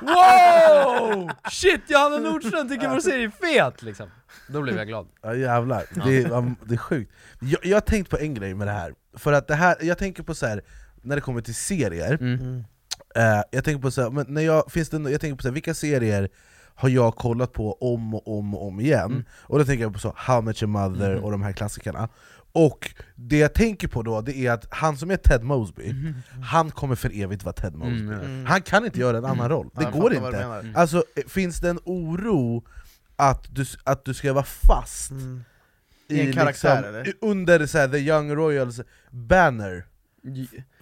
Wow! 0.02 1.30
Shit, 1.50 1.80
Johanna 1.86 2.18
Nordström 2.18 2.68
tycker 2.68 2.88
vår 2.88 3.00
serie 3.00 3.24
är 3.26 3.30
fet 3.30 3.82
liksom 3.82 4.06
Då 4.48 4.62
blev 4.62 4.76
jag 4.76 4.86
glad 4.88 5.06
Ja 5.22 5.34
jävlar, 5.34 5.82
det 6.04 6.22
är, 6.22 6.54
det 6.64 6.74
är 6.74 6.78
sjukt. 6.78 7.12
Jag, 7.40 7.66
jag 7.66 7.76
har 7.76 7.80
tänkt 7.80 8.10
på 8.10 8.18
en 8.18 8.34
grej 8.34 8.54
med 8.54 8.66
det 8.66 8.72
här, 8.72 8.94
för 9.16 9.32
att 9.32 9.48
det 9.48 9.54
här, 9.54 9.76
jag 9.80 9.98
tänker 9.98 10.22
på 10.22 10.34
så 10.34 10.46
här 10.46 10.62
när 11.02 11.16
det 11.16 11.22
kommer 11.22 11.40
till 11.40 11.54
serier, 11.54 12.18
mm. 12.20 12.64
Mm. 13.14 13.38
eh, 13.38 13.42
jag 13.50 13.64
tänker 13.64 13.82
på 13.82 13.90
så 13.90 14.02
här, 14.02 14.10
men 14.10 14.26
när 14.28 14.42
jag, 14.42 14.72
finns 14.72 14.88
det, 14.88 15.10
jag 15.10 15.20
tänker 15.20 15.36
på 15.36 15.42
så 15.42 15.48
här, 15.48 15.52
vilka 15.54 15.74
serier 15.74 16.28
har 16.74 16.88
jag 16.88 17.16
kollat 17.16 17.52
på 17.52 17.72
om 17.72 18.14
och 18.14 18.38
om 18.38 18.54
och 18.54 18.66
om 18.68 18.80
igen? 18.80 19.10
Mm. 19.12 19.24
Och 19.40 19.58
då 19.58 19.64
tänker 19.64 19.82
jag 19.84 19.92
på 19.92 19.98
så 19.98 20.12
How 20.16 20.40
Much 20.40 20.62
Your 20.62 20.70
Mother 20.72 21.14
Mhm. 21.14 21.24
och 21.24 21.30
de 21.30 21.42
här 21.42 21.52
klassikerna. 21.52 22.08
Och 22.52 22.90
det 23.14 23.38
jag 23.38 23.54
tänker 23.54 23.88
på 23.88 24.02
då, 24.02 24.20
det 24.20 24.36
är 24.46 24.52
att 24.52 24.66
han 24.70 24.96
som 24.96 25.10
är 25.10 25.16
Ted 25.16 25.42
Mosby, 25.42 25.94
han 26.42 26.70
kommer 26.70 26.94
för 26.94 27.22
evigt 27.22 27.44
vara 27.44 27.52
Ted 27.52 27.74
Mosby. 27.74 27.98
Mm. 28.00 28.20
Mm. 28.20 28.46
Han 28.46 28.62
kan 28.62 28.84
inte 28.84 29.00
göra 29.00 29.18
en 29.18 29.24
annan 29.24 29.48
roll, 29.48 29.66
det 29.74 29.82
Ja, 29.82 29.90
jag 29.92 30.00
går 30.00 30.14
inte. 30.14 30.42
Mm. 30.42 30.76
Alltså, 30.76 31.04
eh, 31.16 31.22
finns 31.28 31.60
det 31.60 31.70
en 31.70 31.78
oro 31.84 32.64
att 33.16 33.54
du, 33.54 33.64
att 33.84 34.04
du 34.04 34.14
ska 34.14 34.32
vara 34.32 34.44
fast 34.44 35.10
Mm. 35.10 35.44
I 36.08 36.20
en 36.20 36.32
karaktär, 36.32 37.02
liksom, 37.04 37.28
under 37.30 37.66
så 37.66 37.78
här, 37.78 37.88
the 37.88 37.98
young 37.98 38.34
royals 38.34 38.80
banner? 39.10 39.86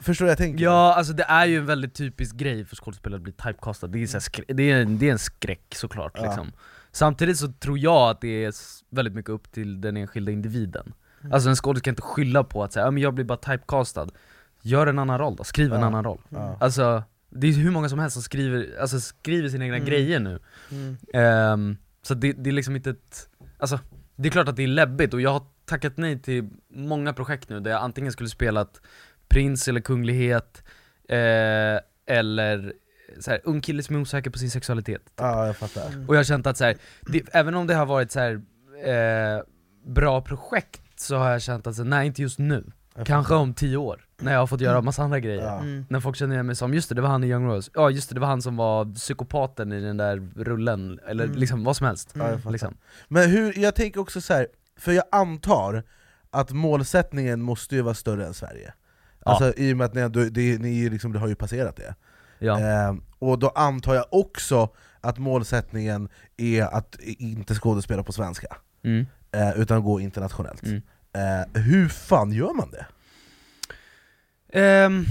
Förstår 0.00 0.24
du 0.24 0.26
vad 0.26 0.30
jag 0.30 0.38
tänker? 0.38 0.64
Ja, 0.64 0.94
alltså 0.94 1.12
det 1.12 1.22
är 1.22 1.46
ju 1.46 1.56
en 1.58 1.66
väldigt 1.66 1.94
typisk 1.94 2.36
grej 2.36 2.64
för 2.64 2.76
skådespelare 2.76 3.16
att 3.16 3.22
bli 3.22 3.32
typecastad, 3.32 3.86
det 3.86 4.02
är, 4.02 4.06
så 4.06 4.20
det 4.48 4.70
är, 4.70 4.80
en, 4.82 4.98
det 4.98 5.08
är 5.08 5.12
en 5.12 5.18
skräck 5.18 5.74
såklart 5.74 6.12
Ja. 6.16 6.22
liksom. 6.22 6.52
Samtidigt 6.92 7.36
så 7.38 7.48
tror 7.52 7.78
jag 7.78 8.10
att 8.10 8.20
det 8.20 8.44
är 8.44 8.54
väldigt 8.90 9.14
mycket 9.14 9.30
upp 9.30 9.52
till 9.52 9.80
den 9.80 9.96
enskilda 9.96 10.32
individen 10.32 10.94
Mm. 11.20 11.32
Alltså 11.32 11.48
en 11.48 11.56
skådespelare 11.56 11.84
kan 11.84 11.92
inte 11.92 12.02
skylla 12.02 12.44
på 12.44 12.64
att 12.64 12.72
säga, 12.72 12.90
men 12.90 13.02
jag 13.02 13.14
blir 13.14 13.24
bara 13.24 13.38
typecastad 13.38 14.06
Gör 14.62 14.86
en 14.86 14.98
annan 14.98 15.18
roll 15.18 15.36
då, 15.36 15.44
skriv 15.44 15.72
en 15.72 15.80
Ja. 15.80 15.86
annan 15.86 16.04
roll 16.04 16.20
Ja. 16.28 16.56
Alltså, 16.60 17.02
det 17.30 17.46
är 17.46 17.52
hur 17.52 17.70
många 17.70 17.88
som 17.88 17.98
helst 17.98 18.14
som 18.14 18.22
skriver, 18.22 18.80
alltså, 18.80 19.00
skriver 19.00 19.48
sina 19.48 19.64
egna 19.64 19.76
Mm. 19.76 19.88
grejer 19.88 20.20
nu 20.20 20.38
Mm. 20.70 20.96
Ehm, 21.14 21.76
Så 22.02 22.14
det, 22.14 22.32
det 22.32 22.50
är 22.50 22.54
liksom 22.54 22.76
inte 22.76 22.90
ett, 22.90 23.28
alltså 23.58 23.78
det 24.16 24.28
är 24.28 24.32
klart 24.32 24.48
att 24.48 24.56
det 24.56 24.62
är 24.62 24.66
läbbigt 24.68 25.14
och 25.14 25.20
jag 25.20 25.30
har 25.30 25.42
tackat 25.64 25.96
nej 25.96 26.18
till 26.18 26.48
många 26.68 27.12
projekt 27.12 27.48
nu 27.48 27.60
där 27.60 27.70
jag 27.70 27.82
antingen 27.82 28.12
skulle 28.12 28.28
spelat 28.28 28.80
prins 29.32 29.68
eller 29.68 29.80
kunglighet 29.80 30.62
eh, 31.08 31.80
Eller 32.06 32.72
så 33.20 33.30
här, 33.30 33.40
ung 33.44 33.60
kille 33.60 33.82
som 33.82 33.96
är 33.96 34.00
osäker 34.00 34.30
på 34.30 34.38
sin 34.38 34.50
sexualitet 34.50 35.02
Ja, 35.16 35.46
jag 35.46 35.56
fattar. 35.56 35.86
Mm. 35.88 36.08
Och 36.08 36.14
jag 36.14 36.18
har 36.18 36.24
känt 36.24 36.46
att 36.46 36.56
så 36.56 36.64
här, 36.64 36.76
det, 37.00 37.22
även 37.32 37.54
om 37.54 37.66
det 37.66 37.74
har 37.74 37.86
varit 37.86 38.12
så 38.12 38.20
här, 38.20 38.32
eh, 38.84 39.42
bra 39.86 40.20
projekt 40.20 41.00
så 41.00 41.16
har 41.16 41.30
jag 41.30 41.42
känt 41.42 41.66
att 41.66 41.74
så, 41.76 41.82
här, 41.82 41.90
nej 41.90 42.06
inte 42.06 42.22
just 42.22 42.38
nu 42.38 42.64
Jag 42.96 43.06
Kanske 43.06 43.28
fattar. 43.28 43.42
om 43.42 43.54
tio 43.54 43.76
år, 43.76 44.04
när 44.20 44.32
jag 44.32 44.38
har 44.38 44.46
fått 44.46 44.60
göra 44.60 44.80
massa 44.80 45.02
andra 45.02 45.20
grejer 45.20 45.42
Ja. 45.42 45.58
Mm. 45.60 45.86
när 45.88 46.00
folk 46.00 46.16
känner 46.16 46.34
igen 46.34 46.46
mig 46.46 46.56
som, 46.56 46.74
just 46.74 46.88
det, 46.88 46.94
det 46.94 47.00
var 47.00 47.08
han 47.08 47.24
i 47.24 47.26
Young 47.28 47.46
Royals, 47.46 47.70
ja 47.74 47.90
just 47.90 48.08
det, 48.08 48.14
det 48.14 48.20
var 48.20 48.28
han 48.28 48.42
som 48.42 48.56
var 48.56 48.94
psykopaten 48.94 49.72
i 49.72 49.80
den 49.80 49.96
där 49.96 50.28
rullen, 50.36 51.00
eller 51.08 51.24
Mm. 51.24 51.36
liksom 51.38 51.64
vad 51.64 51.76
som 51.76 51.86
helst 51.86 52.10
Ja, 52.14 52.28
jag 52.30 52.38
fattar. 52.38 52.50
liksom. 52.50 52.74
Men 53.08 53.30
hur, 53.30 53.58
jag 53.58 53.74
tänker 53.74 54.00
också 54.00 54.20
så 54.20 54.34
här, 54.34 54.46
för 54.78 54.92
jag 54.92 55.04
antar 55.12 55.82
att 56.30 56.50
målsättningen 56.50 57.42
måste 57.42 57.74
ju 57.76 57.82
vara 57.82 57.94
större 57.94 58.26
än 58.26 58.34
Sverige. 58.34 58.74
Ja. 59.24 59.30
Alltså 59.30 59.52
i 59.56 59.72
och 59.72 59.76
med 59.76 59.84
att 59.84 59.94
ni, 59.94 60.08
du- 60.08 60.30
det, 60.30 60.58
ni 60.58 60.88
liksom, 60.90 61.14
har 61.14 61.28
ju 61.28 61.34
passerat 61.34 61.76
det. 61.76 61.94
Ja. 62.38 62.60
Eh, 62.60 62.94
och 63.18 63.38
då 63.38 63.48
antar 63.48 63.94
jag 63.94 64.04
också 64.10 64.68
att 65.00 65.18
målsättningen 65.18 66.08
är 66.36 66.62
att 66.62 66.96
inte 67.00 67.54
skådespela 67.54 68.02
på 68.02 68.12
svenska, 68.12 68.56
Mm. 68.84 69.06
eh, 69.32 69.50
utan 69.60 69.82
gå 69.82 70.00
internationellt. 70.00 70.62
Mm. 70.62 70.82
Eh, 71.12 71.62
hur 71.62 71.88
fan 71.88 72.32
gör 72.32 72.54
man 72.54 72.70
det? 72.70 72.86
Ehm, 74.60 75.04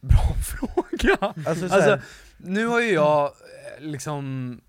bra 0.00 0.34
fråga! 0.42 1.32
Alltså, 1.46 1.68
så 1.68 1.74
Alltså, 1.74 1.98
nu 2.36 2.66
har 2.66 2.80
ju 2.80 2.92
jag 2.92 3.24
eh, 3.24 3.84
liksom, 3.84 4.60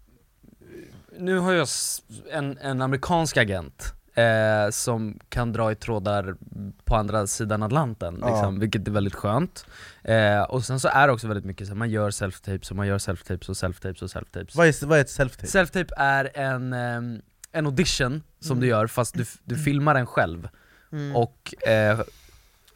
nu 1.19 1.37
har 1.39 1.53
jag 1.53 1.63
s- 1.63 2.01
en, 2.31 2.57
en 2.57 2.81
amerikansk 2.81 3.37
agent 3.37 3.93
eh, 4.15 4.69
som 4.71 5.19
kan 5.29 5.53
dra 5.53 5.71
i 5.71 5.75
trådar 5.75 6.35
på 6.83 6.95
andra 6.95 7.27
sidan 7.27 7.63
Atlanten, 7.63 8.17
Ja. 8.21 8.27
liksom, 8.29 8.59
vilket 8.59 8.87
är 8.87 8.91
väldigt 8.91 9.15
skönt. 9.15 9.65
Eh, 10.03 10.41
och 10.41 10.65
sen 10.65 10.79
så 10.79 10.87
är 10.87 11.07
det 11.07 11.13
också 11.13 11.27
väldigt 11.27 11.45
mycket 11.45 11.67
så 11.67 11.73
här, 11.73 11.77
man 11.77 11.89
gör 11.89 12.09
self-tapes 12.09 12.69
och 12.69 12.75
man 12.75 12.87
gör 12.87 12.97
self-tapes 12.97 13.49
och 13.49 13.55
self-tapes 13.55 14.03
och 14.03 14.09
self-tapes. 14.09 14.51
vad, 14.57 14.67
är, 14.67 14.85
vad 14.85 14.97
är 14.97 15.01
ett 15.01 15.07
self-tape? 15.19 15.45
Self-tape 15.45 15.91
är 15.97 16.31
en, 16.33 16.73
ehm, 16.73 17.21
en 17.51 17.65
audition 17.65 18.23
som 18.39 18.51
Mm. 18.51 18.61
du 18.61 18.67
gör 18.67 18.87
fast 18.87 19.15
du, 19.17 19.25
du 19.43 19.55
filmar 19.55 19.93
den 19.93 20.05
själv 20.05 20.49
Mm. 20.91 21.15
och 21.15 21.67
eh, 21.67 21.99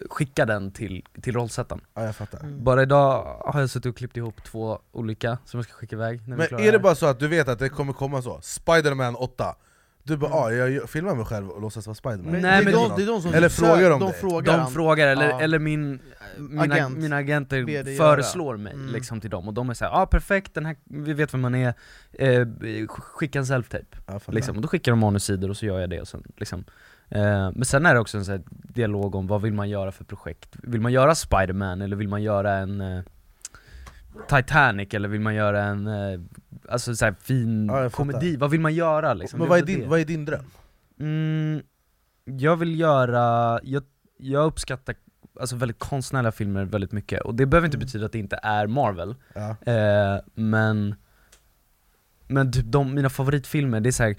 skickar 0.09 0.45
den 0.45 0.71
till, 0.71 1.05
till 1.21 1.33
rollsättaren. 1.33 1.81
Ja, 1.93 2.03
jag 2.03 2.15
fattar. 2.15 2.39
Mm. 2.39 2.63
Bara 2.63 2.81
idag 2.83 3.41
har 3.45 3.59
jag 3.59 3.69
suttit 3.69 3.89
och 3.89 3.97
klippt 3.97 4.17
ihop 4.17 4.43
två 4.43 4.79
olika 4.91 5.37
som 5.45 5.57
jag 5.57 5.65
ska 5.65 5.73
skicka 5.73 5.95
iväg 5.95 6.21
Men 6.27 6.41
är 6.41 6.47
det 6.49 6.71
här. 6.71 6.79
bara 6.79 6.95
så 6.95 7.05
att 7.05 7.19
du 7.19 7.27
vet 7.27 7.47
att 7.47 7.59
det 7.59 7.69
kommer 7.69 7.93
komma 7.93 8.21
så? 8.21 8.39
Spiderman 8.41 9.15
8 9.15 9.55
Du 10.03 10.17
bara 10.17 10.31
Mm. 10.31 10.43
ah, 10.63 10.69
jag 10.69 10.89
filmar 10.89 11.15
mig 11.15 11.25
själv 11.25 11.49
och 11.49 11.61
låtsas 11.61 11.87
vara 11.87 11.95
Spiderman 11.95 12.31
Men 12.31 12.41
Nej, 12.41 12.51
det, 12.51 12.57
är 12.57 12.63
men 12.63 12.73
de, 12.73 12.89
det- 12.89 12.95
det 12.95 13.03
är 13.03 13.07
de 13.07 13.21
som 13.21 13.33
Eller 13.33 13.49
frågar 13.49 13.89
de 13.89 13.99
de 13.99 14.13
frågar 14.13 14.53
De 14.53 14.59
han. 14.59 14.71
frågar, 14.71 15.07
eller, 15.07 15.29
Ja. 15.29 15.41
eller 15.41 15.59
min, 15.59 15.99
mina, 16.37 16.61
Agent 16.75 16.97
mina 16.97 17.15
agenter 17.15 17.97
föreslår 17.97 18.55
göra. 18.55 18.63
mig 18.63 18.73
Mm. 18.73 18.87
liksom 18.93 19.21
till 19.21 19.29
dem, 19.29 19.47
och 19.47 19.53
de 19.53 19.69
är 19.69 19.73
såhär 19.73 19.91
ah, 20.01 20.05
perfekt, 20.05 20.53
den 20.53 20.65
här, 20.65 20.75
vi 20.83 21.13
vet 21.13 21.33
vem 21.33 21.41
man 21.41 21.55
är, 21.55 21.73
eh, 22.11 22.47
skicka 22.87 23.39
en 23.39 23.45
self-tape 23.45 23.85
Ja, 24.07 24.19
liksom. 24.27 24.55
Och 24.55 24.61
då 24.61 24.67
skickar 24.67 24.91
de 24.91 24.99
manussidor 24.99 25.49
och 25.49 25.57
så 25.57 25.65
gör 25.65 25.79
jag 25.79 25.89
det 25.89 26.01
och 26.01 26.07
sen, 26.07 26.23
liksom. 26.37 26.63
eh, 27.09 27.21
Men 27.55 27.65
sen 27.65 27.85
är 27.85 27.93
det 27.93 27.99
också 27.99 28.17
en 28.17 28.25
sån 28.25 28.31
här 28.31 28.43
dialog 28.49 29.15
om 29.15 29.27
vad 29.27 29.41
vill 29.41 29.53
man 29.53 29.69
göra 29.69 29.91
för 29.91 30.03
projekt? 30.03 30.55
Vill 30.63 30.81
man 30.81 30.91
göra 30.91 31.15
Spider-Man 31.15 31.81
eller 31.81 31.95
vill 31.95 32.07
man 32.09 32.23
göra 32.23 32.53
en 32.53 32.81
eh, 32.81 33.01
Titanic 34.29 34.93
eller 34.93 35.09
vill 35.09 35.21
man 35.21 35.35
göra 35.35 35.63
en, 35.63 35.87
eh, 35.87 36.19
alltså 36.69 36.95
så 36.95 37.05
här 37.05 37.15
fin 37.21 37.67
Ja, 37.67 37.89
komedi? 37.89 38.37
Vad 38.37 38.51
vill 38.51 38.59
man 38.61 38.73
göra 38.73 39.13
liksom? 39.13 39.39
Men 39.39 39.49
vad 39.49 39.59
är, 39.59 39.63
din, 39.63 39.79
det. 39.79 39.87
vad 39.87 39.99
är 39.99 40.05
din 40.05 40.25
dröm? 40.25 40.45
Mm, 40.99 41.61
jag 42.25 42.55
vill 42.57 42.79
göra, 42.79 43.59
jag, 43.63 43.83
jag 44.17 44.45
uppskattar 44.45 44.95
alltså 45.39 45.55
väldigt 45.55 45.79
konstnärliga 45.79 46.31
filmer 46.31 46.65
väldigt 46.65 46.91
mycket, 46.91 47.21
och 47.21 47.35
det 47.35 47.45
behöver 47.45 47.65
inte 47.67 47.77
Mm. 47.77 47.85
betyda 47.85 48.05
att 48.05 48.11
det 48.11 48.19
inte 48.19 48.39
är 48.43 48.67
Marvel, 48.67 49.15
Ja. 49.33 49.55
eh, 49.73 50.21
men 50.35 50.95
Men 52.27 52.51
typ 52.51 52.65
de, 52.65 52.93
mina 52.95 53.09
favoritfilmer, 53.09 53.79
det 53.79 53.89
är 53.89 53.91
så 53.91 54.03
här 54.03 54.15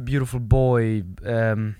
Beautiful 0.00 0.40
Boy, 0.40 1.04
ehm, 1.26 1.74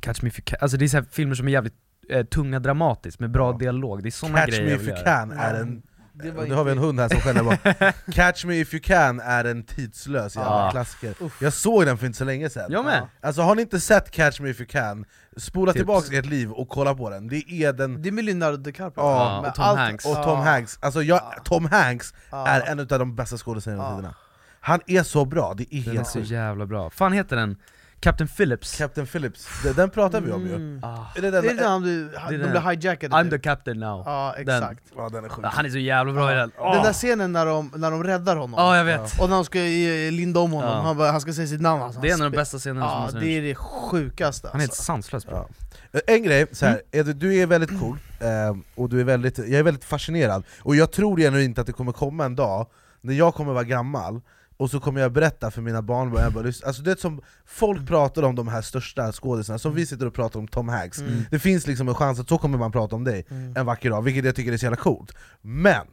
Catch 0.00 0.22
Me 0.22 0.28
If 0.28 0.38
You 0.38 0.44
Can, 0.44 0.58
alltså 0.60 0.76
det 0.76 0.84
är 0.84 0.88
så 0.88 0.96
här 0.96 1.04
filmer 1.10 1.34
som 1.34 1.48
är 1.48 1.52
jävligt 1.52 1.74
eh, 2.08 2.26
tunga 2.26 2.60
dramatiskt, 2.60 3.20
med 3.20 3.30
bra 3.30 3.52
Ja. 3.52 3.58
dialog, 3.58 4.02
det 4.02 4.08
är 4.08 4.10
såna 4.10 4.38
Catch 4.38 4.48
grejer 4.50 4.64
Me 4.64 4.70
jag 4.70 4.80
If 4.82 4.88
You. 4.88 4.96
Can 5.04 5.32
är 5.32 5.54
en 5.60 5.82
Det 6.22 6.30
var 6.30 6.44
Nu 6.44 6.54
har 6.54 6.64
vi 6.64 6.72
en 6.72 6.78
hund 6.78 7.00
här 7.00 7.08
som 7.08 7.20
skäller 7.20 7.42
bara 7.42 7.92
Catch 8.12 8.44
Me 8.44 8.54
If 8.60 8.74
You 8.74 8.82
Can 8.82 9.20
är 9.20 9.44
en 9.44 9.62
tidslös 9.62 10.36
jävla 10.36 10.50
Ja. 10.64 10.70
klassiker 10.70 11.14
Uff. 11.20 11.42
Jag 11.42 11.52
såg 11.52 11.86
den 11.86 11.98
för 11.98 12.06
inte 12.06 12.18
så 12.18 12.24
länge 12.24 12.50
sedan 12.50 12.66
Jag 12.72 12.84
med! 12.84 13.06
Alltså 13.20 13.42
har 13.42 13.54
ni 13.54 13.62
inte 13.62 13.80
sett 13.80 14.10
Catch 14.10 14.40
Me 14.40 14.50
If 14.50 14.60
You 14.60 14.66
Can, 14.68 15.04
spola 15.36 15.72
Tips. 15.72 15.80
tillbaka 15.80 16.18
ert 16.18 16.26
liv 16.26 16.50
och 16.52 16.68
kolla 16.68 16.94
på 16.94 17.10
den, 17.10 17.28
det 17.28 17.52
är 17.52 17.72
den 17.72 18.02
Det 18.02 18.08
är 18.08 18.12
med 18.12 18.24
Leonardo 18.24 18.56
DiCaprio 18.56 19.04
Ja, 19.04 19.38
och 19.48 19.54
Tom 19.54 19.64
allt- 19.64 19.78
Hanks. 19.78 20.06
och 20.06 20.22
Tom 20.22 20.38
Hanks, 20.38 20.78
alltså 20.82 21.02
jag, 21.02 21.16
Ja. 21.36 21.42
Tom 21.44 21.64
Hanks 21.64 22.14
är 22.30 22.60
en 22.60 22.80
av 22.80 22.86
de 22.86 23.16
bästa 23.16 23.36
skådespelarna 23.36 23.82
genom 23.84 23.96
tiderna 23.98 24.14
Han 24.60 24.80
är 24.86 25.02
så 25.02 25.24
bra, 25.24 25.54
det 25.56 25.62
är 25.74 25.80
Den 25.80 25.90
är 25.92 25.96
helt 25.96 26.06
så 26.08 26.18
sjukt 26.18 26.30
jävla 26.30 26.66
bra. 26.66 26.90
fan 26.90 27.12
heter 27.12 27.36
den? 27.36 27.56
Captain 28.00 28.28
Phillips? 28.28 28.78
Captain 28.78 29.06
Phillips, 29.06 29.48
den, 29.64 29.74
den 29.74 29.90
pratar 29.90 30.20
vi 30.20 30.32
om 30.32 30.42
ju 30.46 30.54
Mm. 30.54 30.80
ah, 30.84 31.04
Är 31.16 31.22
det 31.22 31.30
Det 31.30 31.40
den? 31.40 31.58
är 31.58 31.62
den 31.62 31.82
du, 31.82 32.10
är 32.16 32.30
de 32.30 32.36
den. 32.36 32.50
blir 32.50 32.60
hijackade 32.60 33.14
I'm 33.16 33.22
typ. 33.22 33.30
the 33.30 33.38
captain 33.38 33.80
now. 33.80 34.02
Ja 34.06 34.34
exakt 34.38 34.82
Ja 34.96 35.08
den 35.08 35.24
är 35.24 35.28
sjuk 35.28 35.44
Ah, 35.44 35.48
Han 35.52 35.66
är 35.66 35.70
så 35.70 35.78
jävla 35.78 36.12
bra 36.12 36.32
i 36.32 36.34
den. 36.34 36.52
Den 36.58 36.82
där 36.82 36.92
scenen 36.92 37.32
när 37.32 37.46
de, 37.46 37.72
när 37.76 37.90
de 37.90 38.04
räddar 38.04 38.36
honom 38.36 38.54
Ja, 38.60 38.76
jag 38.76 38.84
vet. 38.84 39.20
Och 39.20 39.28
när 39.28 39.36
de 39.36 39.44
ska 39.44 39.58
eh, 39.58 40.12
linda 40.12 40.40
om 40.40 40.52
honom, 40.52 40.84
han, 40.84 40.96
bara, 40.96 41.10
han 41.10 41.20
ska 41.20 41.32
säga 41.32 41.46
sitt 41.46 41.60
namn 41.60 41.82
alltså. 41.82 42.00
Det 42.00 42.08
är 42.10 42.14
en 42.14 42.22
av 42.22 42.30
de 42.30 42.36
bästa 42.36 42.58
scenerna 42.58 43.08
som 43.10 43.20
det 43.20 43.26
är 43.28 43.42
det 43.42 43.54
sjukaste 43.54 44.48
Han 44.48 44.56
är 44.56 44.60
helt 44.60 44.70
alltså. 44.70 44.82
sanslöst 44.82 45.26
bra. 45.28 45.48
Ja. 45.92 46.00
En 46.06 46.22
grej, 46.22 46.46
så 46.52 46.66
här, 46.66 46.72
Mm. 46.72 46.84
är 46.92 47.04
du, 47.04 47.12
du 47.12 47.34
är 47.36 47.46
väldigt 47.46 47.80
cool, 47.80 47.98
eh, 48.20 48.56
och 48.74 48.88
du 48.88 49.00
är 49.00 49.04
väldigt, 49.04 49.38
jag 49.38 49.48
är 49.50 49.62
väldigt 49.62 49.84
fascinerad, 49.84 50.44
och 50.62 50.76
jag 50.76 50.90
tror 50.92 51.16
genuint 51.16 51.58
att 51.58 51.66
det 51.66 51.72
kommer 51.72 51.92
komma 51.92 52.24
en 52.24 52.36
dag 52.36 52.66
när 53.00 53.14
jag 53.14 53.34
kommer 53.34 53.52
vara 53.52 53.64
gammal, 53.64 54.20
och 54.56 54.70
så 54.70 54.80
kommer 54.80 55.00
jag 55.00 55.12
berätta 55.12 55.50
för 55.50 55.62
mina 55.62 55.82
barnbarn, 55.82 56.22
jag 56.22 56.32
bara, 56.32 56.44
"Lys- 56.44 56.64
alltså 56.66 56.82
det 56.82 56.90
är 56.92 56.96
som 56.96 57.20
folk 57.46 57.88
pratar 57.88 58.22
om 58.22 58.34
de 58.34 58.48
här 58.48 58.62
största 58.62 59.12
skådisarna, 59.12 59.58
som 59.58 59.74
vi 59.74 59.86
sitter 59.86 60.06
och 60.06 60.14
pratar 60.14 60.40
om 60.40 60.48
Tom 60.48 60.68
Hanks, 60.68 60.98
Mm. 60.98 61.22
det 61.30 61.38
finns 61.38 61.66
liksom 61.66 61.88
en 61.88 61.94
chans 61.94 62.20
att 62.20 62.28
så 62.28 62.38
kommer 62.38 62.58
man 62.58 62.72
prata 62.72 62.96
om 62.96 63.04
dig 63.04 63.26
Mm. 63.30 63.56
en 63.56 63.66
vacker 63.66 63.90
dag, 63.90 64.02
vilket 64.02 64.24
jag 64.24 64.34
tycker 64.36 64.52
är 64.52 64.56
så 64.56 64.64
jävla 64.64 64.76
coolt. 64.76 65.12
Men, 65.40 65.86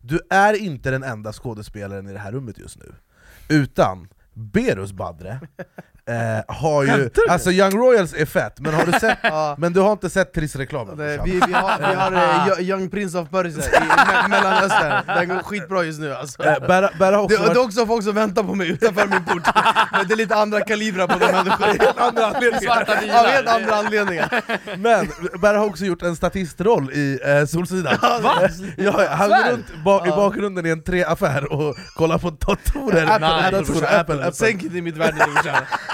du 0.00 0.20
är 0.30 0.54
inte 0.54 0.90
den 0.90 1.02
enda 1.02 1.32
skådespelaren 1.32 2.08
i 2.08 2.12
det 2.12 2.18
här 2.18 2.32
rummet 2.32 2.58
just 2.58 2.78
nu. 2.78 2.94
Utan 3.48 4.08
Berus 4.32 4.92
Badre 4.92 5.40
eh, 6.08 6.54
har 6.54 6.82
ju, 6.84 7.10
alltså 7.30 7.50
Young 7.50 7.72
Royals 7.72 8.14
är 8.14 8.26
fett, 8.26 8.54
men 8.60 8.74
har 8.74 8.86
du 8.86 8.92
sett 8.92 9.18
Ja, 9.22 9.54
men 9.58 9.72
du 9.72 9.80
har 9.80 9.92
inte 9.92 10.10
sett 10.10 10.32
Triss-reklamen? 10.34 10.96
vi, 11.24 11.30
vi 11.46 11.52
har, 11.52 11.78
vi 11.78 11.94
har 11.94 12.12
eh, 12.12 12.46
Yo- 12.48 12.60
Young 12.60 12.90
Prince 12.90 13.18
of 13.18 13.30
Persia 13.30 13.64
i 13.64 13.80
me 13.80 14.28
Mellanöstern, 14.28 15.06
den 15.06 15.28
går 15.28 15.38
skitbra 15.42 15.82
just 15.84 16.00
nu 16.00 16.14
alltså 16.14 16.42
Eh, 16.44 16.66
Berra, 16.66 16.90
Berra 16.98 17.16
har 17.16 17.28
det, 17.28 17.34
också 17.34 17.36
det 17.36 17.44
är 17.44 17.48
varit... 17.54 17.66
också 17.66 17.86
folk 17.86 18.04
som 18.04 18.14
väntar 18.14 18.42
på 18.42 18.54
mig 18.54 18.68
utanför 18.70 19.06
min 19.06 19.24
port, 19.24 19.42
men 19.92 20.08
det 20.08 20.14
är 20.14 20.16
lite 20.16 20.34
andra 20.36 20.60
kalibrar 20.60 21.06
på 21.06 21.18
de 21.18 21.26
människorna 21.32 21.92
andra 21.96 22.26
anledningar. 22.26 22.80
Av 23.20 23.26
helt 23.26 23.48
andra 23.48 23.74
anledningar 23.74 24.42
Men 24.78 25.08
Berra 25.40 25.58
har 25.58 25.66
också 25.66 25.84
gjort 25.84 26.02
en 26.02 26.16
statistroll 26.16 26.90
i 26.92 27.18
eh, 27.24 27.44
Solsidan 27.46 27.98
Va? 28.22 28.48
ja, 28.76 29.06
Han 29.10 29.28
går 29.28 29.50
runt 29.52 29.66
ba 29.84 30.06
i 30.06 30.08
Ja. 30.08 30.16
bakgrunden 30.16 30.66
i 30.66 30.70
en 30.70 30.82
träaffär 30.82 31.52
och 31.52 31.76
kollar 31.94 32.18
på 32.18 32.30
datorer 32.30 33.06
Apple. 33.06 33.26
Apple, 33.26 33.58
Apple, 33.58 33.98
Apple, 34.00 34.14
Apple. 34.14 34.32
Sänk 34.32 34.62
inte 34.62 34.80
mitt 34.80 34.96
värde 34.96 35.14
nu 35.26 35.50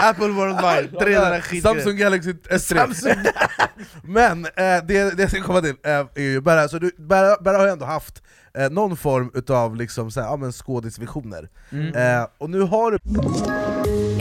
Apple 0.08 0.28
worldwide, 0.28 0.98
tre 1.00 1.14
den 1.14 1.24
här 1.24 1.40
skitgrejen 1.40 1.82
Samsung 1.82 1.96
Galaxy 1.96 2.32
S3 2.32 2.58
Samsung. 2.58 3.14
Men 4.02 4.44
eh, 4.44 4.50
det, 4.56 5.16
det 5.16 5.22
jag 5.22 5.30
ska 5.30 5.42
komma 5.42 5.60
till 5.60 5.74
eh, 5.84 5.90
är 5.92 6.20
ju 6.20 6.40
Berra, 6.40 6.68
så 6.68 6.78
du, 6.78 6.90
Berra, 6.98 7.36
Berra 7.42 7.58
har 7.58 7.66
ju 7.66 7.72
ändå 7.72 7.84
haft 7.86 8.22
eh, 8.58 8.70
någon 8.70 8.96
form 8.96 9.30
utav 9.34 9.76
liksom, 9.76 10.10
såhär, 10.10 10.26
ja, 10.26 10.36
men 10.36 10.52
skådisvisioner 10.52 11.48
Mm. 11.72 11.94
eh, 12.20 12.26
Och 12.38 12.50
nu 12.50 12.60
har 12.62 12.90
du 12.90 12.96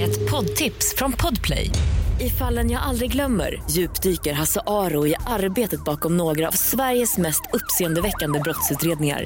Ett 0.04 0.32
poddtips 0.32 0.96
från 0.96 1.12
Podplay. 1.12 1.72
I 2.20 2.30
fallen 2.30 2.70
jag 2.72 2.82
aldrig 2.82 3.12
glömmer 3.12 3.62
djupdyker 3.70 4.34
Hasse 4.34 4.62
Aro 4.68 5.08
i 5.08 5.16
arbetet 5.28 5.84
bakom 5.84 6.18
några 6.18 6.48
av 6.48 6.52
Sveriges 6.52 7.18
mest 7.18 7.42
uppseendeväckande 7.54 8.40
brottsutredningar. 8.40 9.26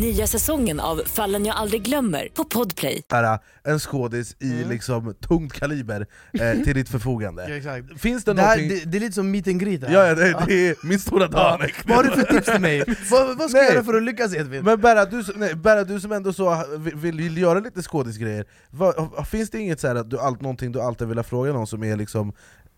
Nya 0.00 0.26
säsongen 0.26 0.80
av 0.80 1.02
Fallen 1.06 1.44
jag 1.46 1.56
aldrig 1.56 1.82
glömmer 1.82 2.28
på 2.34 2.44
Podplay. 2.44 3.02
här, 3.10 3.38
en 3.64 3.78
skådis 3.78 4.36
i 4.40 4.52
Mm. 4.52 4.68
liksom 4.70 5.14
tungt 5.14 5.52
kaliber 5.52 6.06
eh, 6.32 6.52
till 6.64 6.74
ditt 6.74 6.88
förfogande 6.88 7.46
Ja, 7.48 7.54
exakt. 7.56 8.00
Finns 8.00 8.24
det 8.24 8.32
Det, 8.34 8.42
här, 8.42 8.56
någonting... 8.56 8.78
det, 8.84 8.90
det 8.90 8.98
är 8.98 9.00
lite 9.00 9.12
som 9.14 9.30
meet 9.30 9.46
and 9.48 9.60
greet 9.60 9.82
här. 9.84 9.92
Ja, 9.92 10.06
ja 10.06 10.14
det, 10.14 10.36
det 10.46 10.68
är 10.68 10.76
min 10.86 10.98
stora 10.98 11.26
dag 11.28 11.60
Nick. 11.60 11.74
Vad 11.88 11.96
har 11.96 12.04
du 12.04 12.10
för 12.10 12.22
tips 12.34 12.46
till 12.52 12.60
mig? 12.60 12.84
vad, 13.10 13.38
vad 13.38 13.50
ska 13.50 13.58
Nej. 13.58 13.66
jag 13.66 13.74
göra 13.74 13.84
för 13.84 13.94
att 13.94 14.02
lyckas 14.02 14.34
Edvin? 14.34 14.64
Men 14.64 14.80
Berra 14.80 15.04
du, 15.04 15.24
som- 15.24 15.34
nej, 15.40 15.54
Berra, 15.54 15.84
du 15.84 16.00
som 16.00 16.12
ändå 16.12 16.32
så 16.32 16.64
vill, 16.78 16.94
vill, 16.96 17.16
vill 17.16 17.38
göra 17.38 17.60
lite 17.60 17.82
skådisgrejer, 17.82 18.44
vad, 18.70 19.26
finns 19.28 19.50
det 19.50 19.58
inget 19.58 19.80
så 19.80 19.88
här 19.88 19.94
att 19.94 20.10
du, 20.10 20.18
allt, 20.18 20.40
någonting 20.40 20.72
du 20.72 20.80
alltid 20.80 21.08
vill 21.08 21.22
fråga 21.22 21.52
någon 21.52 21.66
som 21.66 21.84
är 21.84 21.96
liksom 21.96 22.32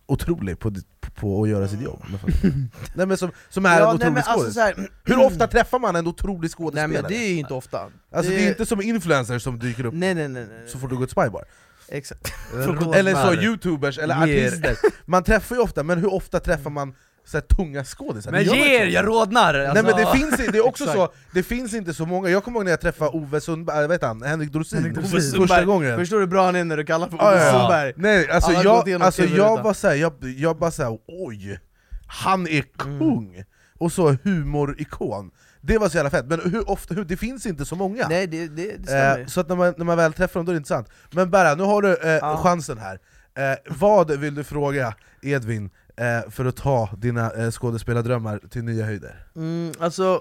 otrolig 0.08 0.58
på, 0.58 0.70
på, 1.00 1.10
på 1.10 1.42
att 1.42 1.48
göra 1.48 1.68
sitt 1.68 1.80
jobb? 1.82 2.02
nej 2.94 3.06
men 3.06 3.16
som, 3.16 3.30
som 3.48 3.66
är 3.66 3.70
en 3.70 3.78
ja, 3.78 3.86
nej, 3.86 3.94
otrolig 3.94 4.12
men 4.12 4.22
alltså, 4.26 4.60
här, 4.60 4.90
Hur 5.04 5.26
ofta 5.26 5.46
träffar 5.46 5.78
man 5.78 5.96
en 5.96 6.06
otrolig 6.06 6.40
Nej 6.40 6.48
skådespelare? 6.50 7.02
men 7.02 7.10
det 7.10 7.16
är 7.16 7.28
ju 7.28 7.38
inte 7.38 7.54
ofta. 7.54 7.80
Alltså 8.12 8.32
det 8.32 8.44
är 8.44 8.48
inte 8.48 8.66
som 8.66 8.82
influencers 8.82 9.42
som 9.42 9.58
dyker 9.58 9.86
upp 9.86 9.94
Nej 9.94 10.14
nej 10.14 10.28
nej, 10.28 10.46
nej. 10.46 10.68
så 10.68 10.78
fort 10.78 10.90
du 10.90 10.96
går 10.96 11.06
till 11.06 11.12
Spybar. 11.12 11.44
Exakt. 11.88 12.32
Eller 12.94 13.14
så 13.14 13.34
youtubers 13.34 13.98
eller 13.98 14.22
artister, 14.22 14.76
man 15.04 15.24
träffar 15.24 15.56
ju 15.56 15.62
ofta, 15.62 15.82
men 15.82 15.98
hur 15.98 16.14
ofta 16.14 16.40
träffar 16.40 16.70
man 16.70 16.94
så 17.28 17.36
här, 17.36 17.42
tunga 17.42 17.84
skådisar? 17.84 18.30
Men 18.30 18.40
Det 18.40 18.46
gör 18.46 18.52
man 18.56 18.66
ge 18.66 18.74
er, 18.76 18.84
inte. 18.84 18.94
jag 18.94 19.06
rodnar! 19.06 19.52
Nej 19.52 19.74
men 19.74 19.84
det 19.84 19.90
Alltså. 19.92 20.12
finns, 20.16 20.36
det 20.36 20.58
är 20.58 20.66
också 20.66 20.86
så, 20.92 21.12
det 21.32 21.42
finns 21.42 21.74
inte 21.74 21.94
så 21.94 22.06
många, 22.06 22.28
jag 22.28 22.44
kommer 22.44 22.58
ihåg 22.58 22.64
när 22.64 22.72
jag 22.72 22.80
träffade 22.80 23.10
Ove 23.10 23.40
Sundberg, 23.40 23.82
äh, 23.82 23.88
vet 23.88 24.02
han, 24.02 24.22
Henrik 24.22 24.52
Dorsin, 24.52 24.78
Henrik 24.78 24.94
Dorsin. 24.94 25.10
första 25.10 25.36
Sundberg. 25.36 25.64
gången 25.64 25.96
Förstår 25.98 26.16
du 26.16 26.22
hur 26.22 26.26
bra 26.30 26.44
han 26.44 26.56
är 26.56 26.64
när 26.64 26.76
du 26.76 26.84
kallar 26.84 27.08
för 27.08 27.16
Ove 27.16 27.44
ja. 27.46 27.52
Sundberg? 27.52 27.92
Nej 27.96 28.30
alltså 28.30 28.52
jag, 28.52 28.92
alltså 29.02 29.24
jag 29.24 29.62
var 29.62 29.72
såhär, 29.74 29.94
jag, 29.94 30.12
jag 30.22 30.58
bara 30.58 30.70
såhär, 30.70 30.98
oj! 31.08 31.60
Han 32.06 32.46
är 32.48 32.64
Mm. 32.84 32.98
kung! 32.98 33.44
Och 33.78 33.92
så 33.92 34.16
humorikon, 34.62 35.30
det 35.60 35.78
var 35.78 35.88
så 35.88 35.96
jävla 35.96 36.10
fett, 36.10 36.26
men 36.26 36.40
hur 36.44 36.70
ofta, 36.70 36.94
hur, 36.94 37.04
det 37.04 37.16
finns 37.16 37.46
inte 37.46 37.64
så 37.64 37.76
många 37.76 38.08
Nej 38.08 38.26
det, 38.26 38.46
det, 38.48 38.76
det 38.76 38.82
stämmer 38.86 39.18
eh, 39.20 39.26
Så 39.26 39.40
att 39.40 39.48
när 39.48 39.56
man, 39.56 39.74
när 39.76 39.84
man 39.84 39.96
väl 39.96 40.12
träffar 40.12 40.40
dem 40.40 40.46
då 40.46 40.52
är 40.52 40.54
det 40.54 40.58
intressant 40.58 40.88
Men 41.10 41.30
Berra, 41.30 41.54
nu 41.54 41.62
har 41.62 41.82
du 41.82 41.94
eh, 41.96 42.08
Ja. 42.10 42.36
chansen 42.42 42.78
här 42.78 42.98
eh, 43.38 43.58
Vad 43.78 44.10
vill 44.18 44.34
du 44.34 44.44
fråga 44.44 44.94
Edvin 45.22 45.70
eh, 45.98 46.30
för 46.30 46.44
att 46.44 46.56
ta 46.56 46.88
dina 46.98 47.30
eh, 47.30 47.50
skådespelardrömmar 47.50 48.40
till 48.50 48.64
nya 48.64 48.84
höjder? 48.84 49.26
mm, 49.36 49.72
Alltså, 49.78 50.20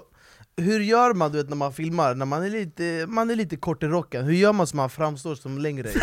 hur 0.56 0.80
gör 0.80 1.14
man 1.14 1.32
du 1.32 1.38
vet, 1.38 1.48
när 1.48 1.56
man 1.56 1.72
filmar, 1.72 2.14
när 2.14 2.26
man 2.26 2.44
är, 2.44 2.50
lite, 2.50 3.04
man 3.08 3.30
är 3.30 3.34
lite 3.34 3.56
kort 3.56 3.82
i 3.82 3.86
rocken? 3.86 4.24
Hur 4.24 4.32
gör 4.32 4.52
man 4.52 4.66
så 4.66 4.76
man 4.76 4.90
framstår 4.90 5.34
som 5.34 5.58
längre 5.58 5.88
i? 5.88 5.98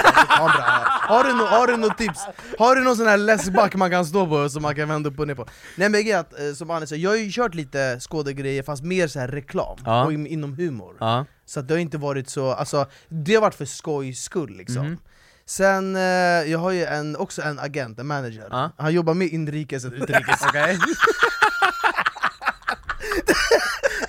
Har 1.07 1.23
du, 1.23 1.33
no, 1.33 1.43
har 1.43 1.67
du 1.67 1.77
något 1.77 1.97
tips? 1.97 2.19
Har 2.59 2.75
du 2.75 2.83
någon 2.83 2.95
sån 2.97 3.07
här 3.07 3.17
läskback 3.17 3.75
man 3.75 3.91
kan 3.91 4.05
stå 4.05 4.27
på 4.27 4.49
som 4.49 4.61
man 4.61 4.75
kan 4.75 4.87
vända 4.89 5.09
upp 5.09 5.19
och 5.19 5.27
ner 5.27 5.35
på? 5.35 5.45
Nej 5.77 5.89
men 5.89 6.01
grejen 6.01 6.15
är 6.17 6.21
att, 6.21 6.39
eh, 6.39 6.53
som 6.53 6.69
Annie 6.71 6.87
sa, 6.87 6.95
jag 6.95 7.09
har 7.09 7.17
ju 7.17 7.31
kört 7.31 7.55
lite 7.55 7.99
skådegrejer 7.99 8.63
fast 8.63 8.83
mer 8.83 9.07
så 9.07 9.19
här 9.19 9.27
reklam, 9.27 9.77
Ja. 9.85 10.05
och 10.05 10.13
in, 10.13 10.27
inom 10.27 10.53
humor 10.53 10.95
Ja. 10.99 11.25
Så 11.45 11.59
att 11.59 11.67
det 11.67 11.73
har 11.73 11.79
inte 11.79 11.97
varit 11.97 12.29
så, 12.29 12.51
alltså 12.51 12.85
det 13.09 13.33
har 13.35 13.41
varit 13.41 13.55
för 13.55 13.65
skojs 13.65 14.19
skull 14.23 14.57
liksom 14.57 14.85
Mhm. 14.85 14.97
Sen, 15.47 15.95
eh, 15.95 16.01
jag 16.51 16.59
har 16.59 16.71
ju 16.71 16.83
en, 16.85 17.15
också 17.15 17.41
en 17.41 17.59
agent, 17.59 17.99
en 17.99 18.07
manager 18.07 18.47
Ja. 18.49 18.71
Han 18.77 18.93
jobbar 18.93 19.13
mer 19.13 19.27
inrikes 19.27 19.85
än 19.85 19.93
utrikes? 19.93 20.39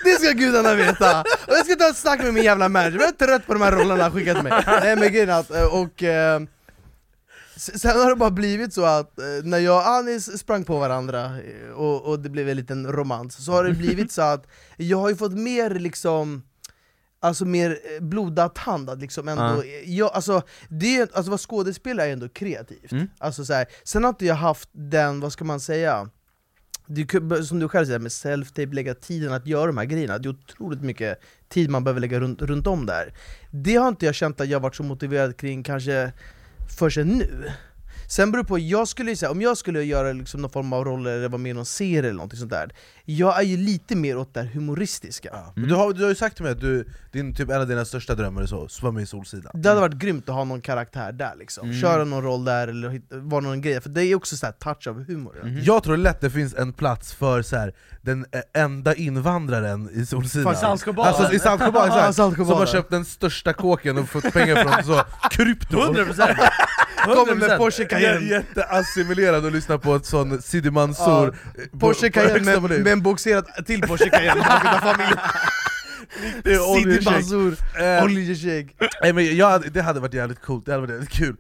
Det 0.05 0.13
ska 0.21 0.33
gudarna 0.33 0.75
veta! 0.75 1.21
Och 1.21 1.53
jag 1.53 1.67
ska 1.67 1.77
ta 1.77 1.89
ett 1.89 1.97
snack 1.97 2.23
med 2.23 2.35
min 2.35 2.45
jävla 2.45 2.69
manager, 2.69 2.99
jag 2.99 3.09
är 3.09 3.13
trött 3.27 3.47
på 3.47 3.53
de 3.53 3.63
här 3.63 3.73
rollerna 3.73 4.03
han 4.03 4.13
skickat 4.13 4.43
mig 4.43 4.53
Nej 4.67 4.97
men 4.97 5.13
grejen 5.13 5.31
att, 5.31 5.51
eh, 5.51 5.65
och 5.65 6.03
eh, 6.03 6.41
Sen 7.57 8.01
har 8.01 8.11
det 8.11 8.17
bara 8.17 8.31
blivit 8.31 8.75
så 8.75 8.85
att 8.85 9.19
eh, 9.19 9.25
när 9.45 9.59
jag 9.59 9.77
och 9.77 9.89
Anis 9.89 10.39
sprang 10.39 10.65
på 10.65 10.79
varandra 10.79 11.25
eh, 11.25 11.71
och, 11.75 12.05
och 12.05 12.19
det 12.21 12.29
blev 12.29 12.49
en 12.49 12.57
liten 12.57 12.93
romans 12.93 13.45
Så 13.45 13.53
har 13.53 13.65
det 13.65 13.73
blivit 13.73 14.13
så 14.13 14.23
att 14.23 14.47
jag 14.77 14.99
har 14.99 15.09
ju 15.09 15.17
fått 15.17 15.33
mer 15.33 15.71
liksom 15.71 16.43
Alltså 17.27 17.45
mer 17.45 17.71
eh, 17.71 18.03
att 18.89 19.01
liksom 19.01 19.29
ändå, 19.29 19.43
Ja. 19.45 19.65
jag, 19.85 20.11
alltså, 20.13 20.43
det, 20.69 20.97
är- 20.97 21.09
alltså 21.13 21.31
vara 21.31 21.39
skådespelare 21.39 22.09
är 22.09 22.13
ändå 22.13 22.29
kreativt. 22.29 22.93
Mm. 22.93 23.09
alltså, 23.19 23.45
så 23.45 23.53
här, 23.53 23.67
Sen 23.85 24.05
har 24.05 24.09
inte 24.09 24.27
jag 24.27 24.35
haft 24.35 24.69
den, 24.73 25.21
vad 25.21 25.33
ska 25.33 25.45
man 25.45 25.61
säga 25.61 26.09
du, 26.87 27.07
som 27.45 27.59
du 27.59 27.69
själv 27.69 27.87
säger 27.87 27.99
med 27.99 28.11
self-tape, 28.11 28.75
lägga 28.75 28.95
tiden 28.95 29.33
att 29.33 29.47
göra 29.47 29.67
de 29.67 29.79
här 29.79 29.85
grejerna, 29.85 30.19
det 30.19 30.29
är 30.29 30.31
otroligt 30.31 30.83
mycket 30.83 31.21
tid 31.49 31.71
man 31.71 31.85
behöver 31.85 32.01
lägga 32.01 32.21
runt, 32.21 32.43
runt 32.43 32.67
om 32.67 32.87
där. 32.87 33.15
Det 33.51 33.75
har 33.77 33.89
inte 33.89 34.07
jag 34.07 34.15
känt 34.15 34.41
att 34.41 34.49
jag 34.49 34.61
varit 34.61 34.75
så 34.75 34.83
motiverad 34.83 35.37
kring 35.37 35.63
kanske 35.63 36.13
förrän 36.79 37.09
nu 37.09 37.51
Sen 38.09 38.31
beror 38.33 38.43
det 38.43 38.49
på, 38.49 38.59
jag 38.59 38.89
skulle 38.89 39.17
säga, 39.17 39.31
om 39.31 39.43
jag 39.43 39.57
skulle 39.59 39.83
göra 39.83 40.13
liksom 40.13 40.41
någon 40.43 40.51
form 40.51 40.73
av 40.73 40.85
roll 40.85 41.07
eller 41.07 41.29
vara 41.29 41.39
med 41.39 41.51
i 41.51 41.53
någon 41.53 41.67
serie 41.67 41.99
eller 42.11 42.13
något 42.23 42.39
sånt 42.39 42.51
där 42.51 42.71
Jag 43.05 43.39
är 43.39 43.43
ju 43.43 43.57
lite 43.57 43.97
mer 43.97 44.17
åt 44.19 44.35
det 44.35 44.41
här 44.41 44.49
humoristiska 44.49 45.29
Ja. 45.33 45.53
Men 45.57 45.69
Du, 45.69 45.75
har, 45.75 45.93
du 45.93 46.03
har 46.03 46.09
ju 46.09 46.15
sagt 46.15 46.37
till 46.37 46.43
mig 46.45 46.53
att 46.53 46.61
du, 46.61 46.89
din, 47.13 47.35
typ, 47.35 47.51
en 47.51 47.61
av 47.61 47.67
dina 47.69 47.85
största 47.85 48.15
drömmar 48.15 48.43
är 48.43 48.47
så, 48.47 48.69
svamma 48.69 49.01
i 49.01 49.07
Solsidan 49.07 49.53
Det 49.55 49.69
hade 49.69 49.81
varit 49.81 49.95
grymt 49.95 50.29
att 50.29 50.35
ha 50.35 50.45
någon 50.45 50.61
karaktär 50.61 51.13
där 51.13 51.33
liksom, 51.39 51.69
Mm. 51.69 51.81
köra 51.81 52.05
någon 52.05 52.23
roll 52.23 52.45
där 52.45 52.69
eller 52.69 53.01
vara 53.11 53.41
någon 53.41 53.61
grej, 53.61 53.81
för 53.81 53.89
det 53.91 54.05
är 54.05 54.15
också 54.15 54.37
så 54.37 54.47
här 54.47 54.53
touch 54.53 54.87
av 54.89 55.05
humor 55.05 55.37
Mhm. 55.45 55.61
Jag 55.63 55.83
tror 55.83 55.97
lätt 55.97 56.21
det 56.21 56.31
finns 56.31 56.55
en 56.55 56.73
plats 56.73 57.13
för 57.15 57.43
så 57.43 57.57
här, 57.57 57.75
den 58.03 58.27
enda 58.55 58.95
invandraren 58.95 59.91
i 59.93 60.07
Solsidan 60.07 60.57
Saltsjöbaden. 60.57 61.15
Alltså 61.15 61.35
i 61.35 61.39
Saltsjöbaden, 61.39 62.15
som 62.15 62.33
har 62.33 62.67
köpt 62.67 62.91
den 62.91 63.05
största 63.05 63.53
kåken 63.53 63.99
och 63.99 64.09
fått 64.09 64.33
pengar 64.33 64.57
från 64.65 64.85
så, 64.85 65.03
krypto 65.31 65.77
100%! 65.77 66.37
Kommer 67.05 67.35
med 67.35 67.51
100%. 67.51 67.59
Porsche 67.59 67.85
Cayenne. 67.85 68.27
Jätteassimilerad 68.27 69.45
och 69.45 69.53
lyssnar 69.53 69.79
på 69.79 69.95
ett 69.95 70.07
sån 70.07 70.43
Sidi 70.43 70.71
Mansour. 70.71 71.31
På- 71.71 71.79
Porsche 71.79 72.11
Cayenne 72.11 72.61
med, 72.61 72.71
med 72.71 72.87
en 72.93 73.03
boxerad 73.03 73.47
till 73.67 73.81
Porsche 73.83 74.11
Cayenne. 74.11 74.45
Sidi. 76.77 77.01
Mansour, 77.05 77.57
Eh, 77.79 78.01
hade- 79.49 79.69
det 79.71 79.83
hade 79.83 80.01
varit 80.01 80.15
jävligt 80.15 80.41
coolt, 80.43 80.67
det 80.67 80.73
hade 80.73 80.81
varit 80.81 80.91
jävligt 80.91 81.11
kul. 81.11 81.37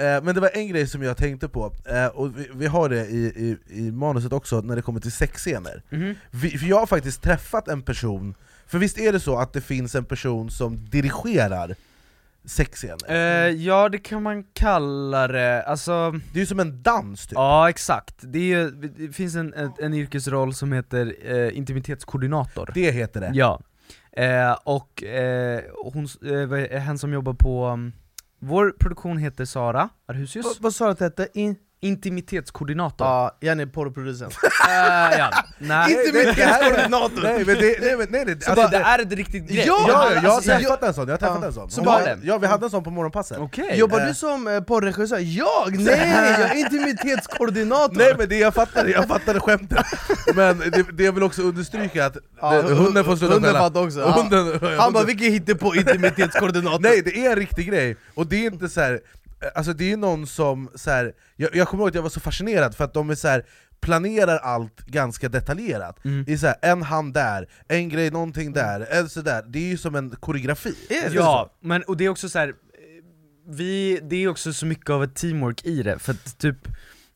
Eh, 0.00 0.22
Men 0.22 0.34
det 0.34 0.40
var 0.40 0.50
en 0.54 0.68
grej 0.68 0.86
som 0.86 1.02
jag 1.02 1.16
tänkte 1.16 1.48
på, 1.48 1.72
eh, 1.90 2.06
och 2.06 2.38
vi, 2.38 2.48
vi 2.54 2.66
har 2.66 2.88
det 2.88 3.06
i, 3.06 3.16
i, 3.26 3.56
i 3.78 3.90
manuset 3.92 4.32
också 4.32 4.60
när 4.60 4.76
det 4.76 4.82
kommer 4.82 5.00
till 5.00 5.12
sexscener. 5.12 5.82
Mhm. 5.90 6.14
vi, 6.30 6.58
För 6.58 6.66
jag 6.66 6.78
har 6.78 6.86
faktiskt 6.86 7.22
träffat 7.22 7.68
en 7.68 7.82
person, 7.82 8.34
för 8.66 8.78
visst 8.78 8.98
är 8.98 9.12
det 9.12 9.20
så 9.20 9.38
att 9.38 9.52
det 9.52 9.60
finns 9.60 9.94
en 9.94 10.04
person 10.04 10.50
som 10.50 10.90
dirigerar 10.90 11.74
sexscener? 12.44 13.10
Eh, 13.10 13.48
ja 13.50 13.88
det 13.88 13.98
kan 13.98 14.22
man 14.22 14.44
kalla 14.44 15.28
det, 15.28 15.62
alltså 15.62 16.10
Det 16.32 16.38
är 16.38 16.40
ju 16.40 16.46
som 16.46 16.60
en 16.60 16.82
dans 16.82 17.26
typ. 17.26 17.32
Ja 17.34 17.68
exakt, 17.70 18.14
det, 18.20 18.52
är, 18.52 18.70
det 19.06 19.12
finns 19.12 19.34
en, 19.36 19.54
en, 19.54 19.72
en 19.78 19.94
yrkesroll 19.94 20.54
som 20.54 20.72
heter 20.72 21.14
eh, 21.24 21.56
intimitetskoordinator 21.58 22.70
Det 22.74 22.90
heter 22.90 23.20
det. 23.20 23.30
Ja, 23.34 23.60
eh, 24.12 24.52
och 24.64 25.02
eh, 25.04 25.60
hon, 25.92 26.08
eh, 26.72 26.78
hen 26.80 26.98
som 26.98 27.12
jobbar 27.12 27.32
på, 27.34 27.66
um, 27.66 27.92
vår 28.40 28.70
produktion 28.80 29.18
heter 29.18 29.44
Sara 29.44 29.88
Arhusius. 30.08 30.46
Vad- 30.46 30.56
Vad 30.60 30.74
sa 30.74 30.84
du 30.84 30.90
att 30.90 30.98
det 30.98 31.04
hette? 31.04 31.28
In... 31.34 31.56
Intimitetskoordinator 31.80 33.06
Ja, 33.06 33.36
Janne 33.40 33.62
är 33.62 33.66
porrproducent 33.66 34.34
Eh, 34.68 35.18
ja. 35.18 35.30
Nej, 35.58 35.92
Intimitetskoordinator! 35.92 37.22
Nej 37.22 37.44
men 37.46 37.54
det, 37.56 37.80
nej, 37.80 37.96
men, 37.96 38.06
nej, 38.10 38.24
nej, 38.26 38.36
Så 38.40 38.50
alltså, 38.50 38.68
det, 38.68 38.78
det 38.78 38.84
är 38.84 38.98
ett 38.98 39.12
riktigt 39.12 39.48
grej? 39.48 39.64
Ja! 39.66 39.84
Ja, 39.88 40.10
ja, 40.14 40.14
jag 40.14 40.20
har 40.30 40.36
alltså, 40.36 40.50
träffat 40.50 40.82
en 40.82 40.94
sån, 40.94 41.06
jag 41.08 41.12
har 41.12 41.18
träffat 41.18 41.38
Ja. 41.40 41.46
en 41.46 41.52
sån 41.52 41.70
Så 41.70 41.82
bara- 41.82 41.98
var- 42.00 42.18
Ja 42.22 42.38
vi 42.38 42.46
hade 42.46 42.66
en 42.66 42.70
sån 42.70 42.84
på 42.84 42.90
morgonpasset 42.90 43.38
Okej 43.38 43.78
Jobbar 43.78 44.00
Eh. 44.00 44.06
du 44.06 44.14
som 44.14 44.46
eh, 44.48 44.60
porrregissör? 44.60 45.18
Jag? 45.18 45.78
Nej! 45.78 46.34
Jag 46.38 46.50
är 46.50 46.54
intimitetskoordinator! 46.64 47.94
Nej 47.96 48.14
men 48.18 48.28
det, 48.28 48.38
jag 48.38 48.54
fattade, 48.54 48.90
jag 48.90 49.08
fattade 49.08 49.40
skämtet 49.40 49.86
Men 50.34 50.58
det, 50.58 50.84
det 50.92 51.04
jag 51.04 51.12
vill 51.12 51.22
också 51.22 51.42
understryka 51.42 52.06
att 52.06 52.16
Ja, 52.40 52.52
det, 52.62 52.74
hunden 52.74 53.04
får 53.04 53.16
sluta 53.16 53.34
hunden 53.34 53.52
skälla 53.52 53.64
fattar 53.64 53.82
också, 53.84 54.00
ja. 54.00 54.10
Hunden, 54.10 54.38
Han 54.46 54.70
hunden- 54.70 54.92
bara 54.92 55.04
'vilken 55.04 55.32
hittepå 55.32 55.74
intimitetskoordinator' 55.74 56.78
Nej 56.80 57.02
det 57.02 57.16
är 57.26 57.30
en 57.30 57.36
riktig 57.36 57.66
grej, 57.68 57.96
och 58.14 58.26
det 58.26 58.36
är 58.46 58.50
inte 58.52 58.68
så 58.68 58.80
här. 58.80 59.00
Alltså 59.54 59.72
det 59.72 59.92
är 59.92 59.96
någon 59.96 60.26
som, 60.26 60.70
så 60.74 60.90
här, 60.90 61.12
jag, 61.36 61.56
jag 61.56 61.68
kommer 61.68 61.82
ihåg 61.82 61.88
att 61.88 61.94
jag 61.94 62.02
var 62.02 62.10
så 62.10 62.20
fascinerad 62.20 62.74
för 62.74 62.84
att 62.84 62.94
de 62.94 63.10
är 63.10 63.14
så 63.14 63.28
här, 63.28 63.46
planerar 63.80 64.38
allt 64.38 64.80
ganska 64.86 65.28
detaljerat. 65.28 66.04
Mm. 66.04 66.24
Är 66.28 66.36
så 66.36 66.46
här, 66.46 66.56
en 66.62 66.82
hand 66.82 67.14
där, 67.14 67.48
en 67.68 67.88
grej 67.88 68.10
någonting 68.10 68.52
där, 68.52 68.86
en 68.90 69.08
sådär, 69.08 69.44
det 69.48 69.58
är 69.58 69.68
ju 69.68 69.76
som 69.78 69.94
en 69.94 70.10
koreografi. 70.10 70.74
Ja, 71.12 71.56
men 71.60 71.82
och 71.82 71.96
det 71.96 72.04
är 72.04 72.08
också 72.08 72.28
så 72.28 72.38
här. 72.38 72.48
eh, 72.48 72.54
vi, 73.50 74.00
det 74.02 74.16
är 74.16 74.28
också 74.28 74.52
så 74.52 74.66
mycket 74.66 74.90
av 74.90 75.04
ett 75.04 75.14
teamwork 75.14 75.64
i 75.64 75.82
det, 75.82 75.98
för 75.98 76.12
att 76.12 76.38
typ 76.38 76.56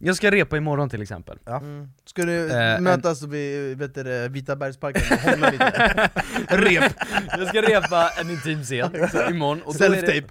jag 0.05 0.17
ska 0.17 0.31
repa 0.31 0.57
imorgon 0.57 0.89
till 0.91 1.03
exempel 1.03 1.39
Mm. 1.47 1.89
Ska 2.05 2.23
du 2.25 2.51
Eh, 2.53 2.81
mötas 2.81 3.23
vid 3.23 3.79
vet 3.79 3.95
du, 3.95 4.29
Vita 4.29 4.57
bergsparken 4.57 5.03
och 5.13 5.19
hångla 5.31 5.51
lite? 5.51 6.11
Rep! 6.49 6.93
Jag 7.39 7.49
ska 7.49 7.63
repa 7.63 8.09
en 8.21 8.31
intim 8.31 8.63
scen 8.63 8.91
imorgon, 9.31 9.61
det, 9.67 9.73
Self-tape! 9.89 10.25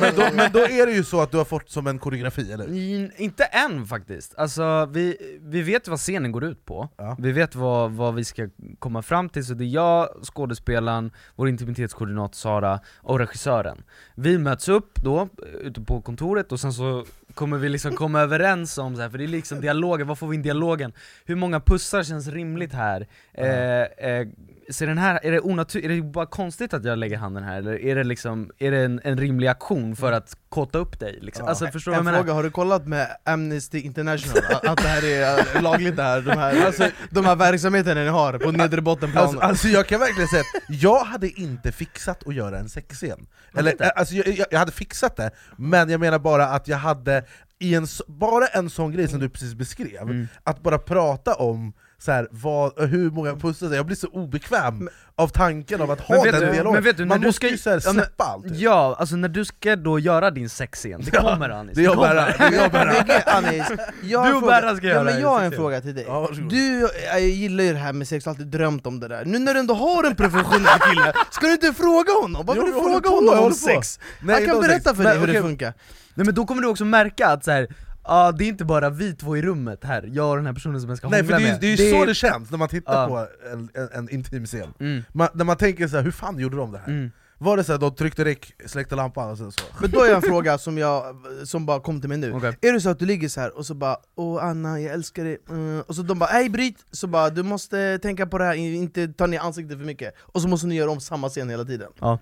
men, 0.00 0.14
då, 0.16 0.22
men 0.36 0.52
då 0.52 0.58
är 0.58 0.86
det 0.86 0.92
ju 0.92 1.04
så 1.04 1.20
att 1.20 1.30
du 1.30 1.36
har 1.36 1.44
fått 1.44 1.70
som 1.70 1.86
en 1.86 1.98
koreografi, 1.98 2.52
eller? 2.52 2.64
Mm, 2.64 3.10
Inte 3.16 3.44
än 3.44 3.86
faktiskt, 3.86 4.34
alltså 4.38 4.86
vi, 4.92 5.16
vi 5.40 5.62
vet 5.62 5.88
vad 5.88 5.98
scenen 5.98 6.32
går 6.32 6.44
ut 6.44 6.64
på, 6.64 6.88
Ja. 6.96 7.16
vi 7.20 7.32
vet 7.32 7.54
vad, 7.54 7.90
vad 7.92 8.14
vi 8.14 8.24
ska 8.24 8.48
komma 8.78 9.02
fram 9.02 9.28
till, 9.28 9.44
så 9.46 9.54
det 9.54 9.64
är 9.64 9.68
jag, 9.68 10.08
skådespelaren, 10.22 11.10
vår 11.36 11.48
intimitetskoordinator 11.48 12.34
Sara 12.36 12.80
och 12.96 13.18
regissören 13.18 13.82
Vi 14.14 14.38
möts 14.38 14.68
upp 14.68 14.94
då, 15.02 15.20
eh, 15.20 15.28
ute 15.60 15.80
på 15.80 16.00
kontoret, 16.00 16.52
och 16.52 16.60
sen 16.60 16.72
så 16.72 17.04
kommer 17.34 17.58
vi 17.58 17.68
liksom 17.68 17.92
komma 17.92 18.20
överens 18.26 18.78
om 18.78 18.96
så 18.96 19.02
här, 19.02 19.05
för 19.10 19.18
det 19.18 19.24
är 19.24 19.28
liksom 19.28 19.60
dialogen, 19.60 20.06
vad 20.06 20.18
får 20.18 20.28
vi 20.28 20.34
in 20.36 20.42
dialogen? 20.42 20.92
Hur 21.24 21.36
många 21.36 21.60
pussar 21.60 22.02
känns 22.02 22.28
rimligt 22.28 22.72
här? 22.72 23.06
Eh, 23.34 23.82
eh, 23.82 24.26
så 24.70 24.86
den 24.86 24.98
här, 24.98 25.20
är 25.22 25.32
det, 25.32 25.40
onatur- 25.40 25.84
är 25.84 25.88
det 25.88 26.02
bara 26.02 26.26
konstigt 26.26 26.74
att 26.74 26.84
jag 26.84 26.98
lägger 26.98 27.16
handen 27.16 27.42
här, 27.44 27.58
eller 27.58 27.80
är 27.80 27.96
det 27.96 28.04
liksom, 28.04 28.50
är 28.58 28.70
det 28.70 28.78
en, 28.84 29.00
en 29.04 29.18
rimlig 29.18 29.48
aktion 29.48 29.96
för 29.96 30.12
att 30.12 30.36
kåta 30.48 30.78
upp 30.78 31.00
dig? 31.00 31.18
Liksom? 31.22 31.44
Ja. 31.44 31.48
Alltså 31.50 31.66
förstår 31.66 31.94
En 31.94 32.04
menar? 32.04 32.18
fråga, 32.18 32.32
har 32.32 32.42
du 32.42 32.50
kollat 32.50 32.86
med 32.86 33.08
Amnesty 33.24 33.80
International 33.80 34.42
att, 34.66 34.76
det 34.76 34.88
här 34.88 35.04
är 35.04 35.56
eh, 35.56 35.62
lagligt 35.62 35.96
det 35.96 36.02
här, 36.02 36.20
de 36.20 36.30
här, 36.30 36.66
alltså, 36.66 36.88
de 37.10 37.24
här 37.24 37.36
verksamheterna 37.36 38.00
ni 38.00 38.08
har 38.08 38.38
på 38.38 38.50
nedre 38.52 38.80
bottenplanen? 38.80 39.28
Alltså, 39.28 39.40
alltså 39.46 39.68
jag 39.68 39.86
kan 39.86 40.00
verkligen 40.00 40.28
säga 40.28 40.40
att 40.40 40.62
jag 40.80 41.04
hade 41.04 41.28
inte 41.28 41.72
fixat 41.72 42.26
att 42.26 42.34
göra 42.34 42.58
en 42.58 42.68
sexscen 42.68 43.26
Eller, 43.54 43.82
eh, 43.82 43.88
alltså 43.96 44.14
jag, 44.14 44.28
jag, 44.28 44.46
jag 44.50 44.58
hade 44.58 44.72
fixat 44.72 45.16
det, 45.16 45.30
men 45.56 45.90
jag 45.90 46.00
menar 46.00 46.18
bara 46.18 46.46
att 46.46 46.68
jag 46.68 46.78
hade, 46.78 47.24
i 47.58 47.74
en, 47.74 47.86
bara 48.06 48.46
en 48.46 48.70
sån 48.70 48.92
grej 48.92 49.08
som 49.08 49.20
du 49.20 49.28
precis 49.28 49.54
beskrev, 49.54 50.02
Mm. 50.02 50.28
att 50.44 50.62
bara 50.62 50.78
prata 50.78 51.34
om 51.34 51.72
så 51.98 52.12
här, 52.12 52.28
vad, 52.30 52.72
hur 52.88 53.10
många 53.10 53.36
pussar, 53.36 53.74
jag 53.74 53.86
blir 53.86 53.96
så 53.96 54.06
obekväm 54.06 54.88
av 55.16 55.28
tanken 55.28 55.80
av 55.80 55.90
att 55.90 56.00
ha 56.00 56.24
den 56.24 56.40
du- 56.40 56.40
dialogen 56.40 56.72
men 56.72 56.82
vet 56.82 56.96
du, 56.96 57.04
Man 57.04 57.20
du 57.20 57.26
måste 57.26 57.36
ska- 57.36 57.48
ju 57.48 57.58
så 57.58 57.70
här, 57.70 57.82
ja, 57.84 57.92
men- 57.92 58.04
släppa 58.04 58.24
allt 58.24 58.44
Ja, 58.50 58.96
alltså 58.98 59.16
när 59.16 59.28
du 59.28 59.44
ska 59.44 59.76
då 59.76 59.98
göra 59.98 60.30
din 60.30 60.48
sexscen, 60.48 61.00
det 61.04 61.10
Ja, 61.12 61.20
kommer 61.32 61.50
Anis, 61.50 61.74
det 61.76 61.80
är 61.80 61.84
jag 61.84 61.96
bara, 61.96 62.14
det 62.24 63.22
jag 63.26 63.34
Anis, 63.36 63.64
jag 64.02 64.26
Du 64.26 64.34
och. 64.34 64.42
Berra 64.42 64.76
ska 64.76 64.86
ja, 64.86 64.92
göra 64.92 65.04
men 65.04 65.14
det, 65.14 65.20
Jag 65.20 65.28
har 65.28 65.38
en 65.38 65.44
jag. 65.44 65.54
fråga 65.54 65.80
till 65.80 65.94
dig. 65.94 66.04
Ja. 66.08 66.30
Du 66.50 66.88
jag 67.06 67.20
gillar 67.20 67.64
ju 67.64 67.72
det 67.72 67.78
här 67.78 67.92
med 67.92 68.08
sex, 68.08 68.24
har 68.24 68.30
alltid 68.32 68.46
drömt 68.46 68.86
om 68.86 69.00
det 69.00 69.08
där. 69.08 69.24
Nu 69.24 69.38
när 69.38 69.54
du 69.54 69.60
ändå 69.60 69.74
har 69.74 70.04
en 70.04 70.14
professionell 70.16 70.78
kille, 70.90 71.12
ska 71.30 71.46
du 71.46 71.52
inte 71.52 71.72
fråga 71.72 72.12
honom? 72.22 72.46
Varför 72.46 72.60
Jo, 72.62 72.66
du 72.66 72.72
jag 72.72 72.82
fråga 72.82 73.00
jag 73.04 73.10
honom 73.10 73.44
om 73.44 73.52
sex? 73.52 74.00
Nej, 74.20 74.34
Han 74.36 74.46
kan 74.52 74.60
berätta 74.62 74.94
för 74.94 75.02
dig 75.04 75.18
hur 75.18 75.26
det 75.26 75.40
funkar. 75.42 75.72
Nej 76.14 76.26
men 76.26 76.34
då 76.34 76.46
kommer 76.46 76.62
du 76.62 76.68
också 76.68 76.84
märka 76.84 77.26
att 77.28 77.44
så 77.44 77.50
här, 77.50 77.66
ja 78.06 78.32
det 78.32 78.44
är 78.44 78.48
inte 78.48 78.64
bara 78.64 78.90
vi 78.90 79.12
två 79.14 79.36
i 79.36 79.42
rummet 79.42 79.84
här, 79.84 80.10
jag 80.12 80.30
och 80.30 80.36
den 80.36 80.46
här 80.46 80.52
personen 80.52 80.80
som 80.80 80.88
jag 80.90 80.98
ska 80.98 81.08
Nej 81.08 81.20
hångla 81.20 81.36
för 81.36 81.42
det 81.42 81.48
är, 81.48 81.52
med 81.52 81.60
det 81.60 81.66
är 81.66 81.76
ju 81.94 81.98
så 82.00 82.04
det 82.04 82.14
känns 82.14 82.50
när 82.50 82.58
man 82.58 82.68
tittar 82.68 83.02
Ja. 83.02 83.08
på 83.08 83.26
en, 83.52 83.68
en, 83.74 83.88
en 83.92 84.08
intim 84.10 84.46
scen 84.46 84.74
Mm, 84.80 85.02
man, 85.12 85.28
När 85.34 85.44
man 85.44 85.56
tänker 85.56 85.88
så 85.88 85.96
här, 85.96 86.02
hur 86.04 86.10
fan 86.10 86.38
gjorde 86.38 86.56
de 86.56 86.72
det 86.72 86.78
här? 86.78 86.88
mm. 86.88 87.10
Var 87.38 87.56
det 87.56 87.64
så 87.64 87.72
att 87.72 87.80
de 87.80 87.94
tryckte 87.94 88.24
räck, 88.24 88.52
släckte 88.66 88.94
lampan 88.94 89.30
och 89.30 89.38
sen 89.38 89.52
så? 89.52 89.62
Men 89.80 89.90
då 89.90 90.00
är 90.02 90.06
jag 90.06 90.16
en 90.16 90.22
fråga 90.22 90.58
som, 90.58 90.78
jag, 90.78 91.16
som 91.44 91.66
bara 91.66 91.80
kom 91.80 92.00
till 92.00 92.08
mig 92.08 92.18
nu. 92.18 92.32
Okej. 92.32 92.58
Är 92.62 92.72
det 92.72 92.80
så 92.80 92.88
att 92.90 92.98
du 92.98 93.06
ligger 93.06 93.28
så 93.28 93.40
här 93.40 93.56
och 93.58 93.66
så 93.66 93.74
bara 93.74 93.96
'Åh 94.16 94.44
Anna, 94.44 94.80
jag 94.80 94.94
älskar 94.94 95.24
dig' 95.24 95.38
mm. 95.50 95.80
Och 95.86 95.94
så 95.96 96.02
de 96.02 96.18
bara 96.18 96.30
'Hej 96.30 96.48
bryt' 96.48 96.84
Så 96.90 97.06
bara 97.06 97.30
'Du 97.30 97.42
måste 97.42 97.98
tänka 97.98 98.26
på 98.26 98.38
det 98.38 98.44
här, 98.44 98.54
inte 98.54 99.08
ta 99.08 99.26
ner 99.26 99.40
ansiktet 99.40 99.78
för 99.78 99.84
mycket' 99.84 100.12
Och 100.18 100.42
så 100.42 100.48
måste 100.48 100.66
ni 100.66 100.74
göra 100.74 100.90
om 100.90 101.00
samma 101.00 101.28
scen 101.28 101.50
hela 101.50 101.64
tiden 101.64 101.88
Ja. 102.00 102.18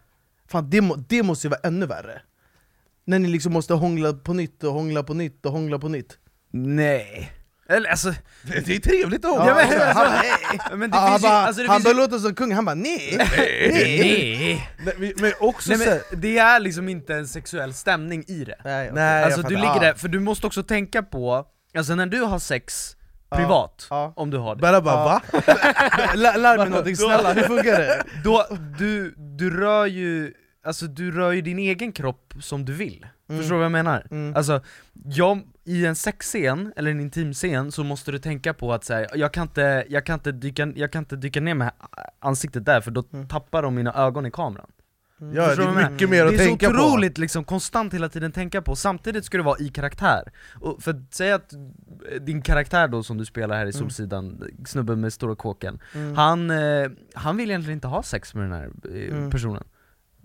Fan 0.48 0.70
det, 0.70 0.80
må, 0.80 0.94
det 1.08 1.22
måste 1.22 1.46
ju 1.46 1.50
vara 1.50 1.60
ännu 1.62 1.86
värre 1.86 2.20
När 3.06 3.18
ni 3.18 3.28
liksom 3.28 3.52
måste 3.52 3.74
hångla 3.74 4.12
på 4.12 4.32
nytt 4.32 4.64
och 4.64 4.72
hångla 4.72 5.02
på 5.02 5.14
nytt 5.14 5.46
och 5.46 5.52
hångla 5.52 5.78
på 5.78 5.88
nytt 5.88 6.18
Nej 6.52 7.32
Eller 7.68 7.90
alltså, 7.90 8.10
Det, 8.42 8.66
det 8.66 8.76
är 8.76 8.80
trevligt 8.80 9.24
att! 9.24 9.34
Ja, 9.34 9.54
men- 9.54 9.96
han, 9.96 10.78
men 10.78 10.90
det 10.90 10.96
han, 10.96 11.10
finns 11.10 11.22
ju, 11.24 11.28
alltså 11.28 11.62
det 11.62 11.68
han 11.68 11.80
finns 11.82 11.94
ju, 11.94 12.00
låta 12.00 12.18
som 12.18 12.34
kung, 12.34 12.52
han 12.52 12.64
bara 12.64 12.74
nej! 12.74 13.18
nej. 13.72 14.68
Men 15.16 15.32
också 15.40 15.72
Nej 15.76 15.78
men 16.12 16.20
det 16.20 16.38
är 16.38 16.60
liksom 16.60 16.88
inte 16.88 17.14
en 17.14 17.28
sexuell 17.28 17.74
stämning 17.74 18.24
i 18.28 18.44
det 18.44 18.56
Nej, 18.64 18.84
okej. 18.84 18.94
Nej, 18.94 19.24
Alltså 19.24 19.42
du 19.42 19.56
ligger 19.56 19.80
där, 19.80 19.94
för 19.94 20.08
du 20.08 20.20
måste 20.20 20.46
också 20.46 20.62
tänka 20.62 21.02
på, 21.02 21.46
alltså 21.76 21.94
när 21.94 22.06
du 22.06 22.20
har 22.20 22.38
sex 22.38 22.96
privat, 23.30 23.86
Ja. 23.90 24.12
om 24.16 24.30
du 24.30 24.38
har 24.38 24.54
det, 24.54 24.60
Bara 24.60 24.80
bara 24.80 24.94
Ja. 24.94 25.04
va? 25.04 25.40
Lär, 26.14 26.38
lär 26.38 26.58
mig 26.58 26.68
någonting 26.70 26.96
snälla, 26.96 27.32
hur 27.32 27.42
funkar 27.42 27.78
det? 27.78 28.04
då, 28.24 28.46
du, 28.78 29.14
du 29.16 29.60
rör 29.60 29.86
ju, 29.86 30.32
alltså 30.64 30.86
du 30.86 31.10
rör 31.10 31.32
ju 31.32 31.40
din 31.42 31.58
egen 31.58 31.92
kropp 31.92 32.34
som 32.40 32.64
du 32.64 32.72
vill, 32.72 33.06
Mm. 33.28 33.40
förstår 33.40 33.54
du 33.54 33.58
vad 33.58 33.64
jag 33.64 33.72
menar? 33.72 34.06
Mm. 34.10 34.36
Alltså, 34.36 34.60
jag, 35.04 35.40
i 35.64 35.86
en 35.86 35.94
sexscen, 35.96 36.72
eller 36.76 36.90
en 36.90 37.00
intimscen, 37.00 37.72
så 37.72 37.84
måste 37.84 38.12
du 38.12 38.18
tänka 38.18 38.54
på 38.54 38.72
att 38.72 38.84
säga 38.84 39.08
jag, 39.14 39.32
kan 39.32 39.42
inte, 39.42 39.84
jag, 39.88 40.06
kan 40.06 40.14
inte 40.14 40.32
dyka, 40.32 40.72
jag 40.76 40.92
kan 40.92 41.02
inte 41.02 41.16
dyka 41.16 41.40
ner 41.40 41.54
med 41.54 41.72
ansiktet 42.20 42.64
där 42.64 42.80
för 42.80 42.90
då 42.90 43.04
Mm. 43.12 43.28
tappar 43.28 43.62
de 43.62 43.74
mina 43.74 43.92
ögon 43.94 44.26
i 44.26 44.30
kameran 44.30 44.66
Ja, 45.34 45.46
Förstår 45.46 45.62
det 45.74 45.80
är 45.82 45.90
mycket 45.90 46.10
mer 46.10 46.24
att 46.26 46.30
Det 46.30 46.36
är 46.36 46.38
så 46.38 46.44
tänka 46.44 46.70
på 46.70 46.74
otroligt 46.74 47.18
liksom, 47.18 47.44
konstant 47.44 47.94
hela 47.94 48.08
tiden 48.08 48.32
tänka 48.32 48.62
på, 48.62 48.76
samtidigt 48.76 49.24
ska 49.24 49.36
du 49.36 49.42
vara 49.44 49.58
i 49.58 49.68
karaktär. 49.68 50.32
Och 50.60 50.82
för 50.82 50.90
att 50.90 51.14
säga 51.14 51.34
att 51.34 51.52
din 52.20 52.42
karaktär 52.42 52.88
då 52.88 53.02
som 53.02 53.18
du 53.18 53.24
spelar 53.24 53.56
här 53.56 53.66
i 53.66 53.72
Solsidan, 53.72 54.42
snubben 54.66 55.00
med 55.00 55.12
stora 55.12 55.36
kåken, 55.36 55.78
Mm. 55.94 56.14
han, 56.16 56.50
eh, 56.50 56.90
han 57.14 57.36
vill 57.36 57.50
egentligen 57.50 57.76
inte 57.76 57.88
ha 57.88 58.02
sex 58.02 58.34
med 58.34 58.44
den 58.44 58.52
här 58.52 58.70
eh, 58.94 59.16
Mm. 59.16 59.30
personen. 59.30 59.64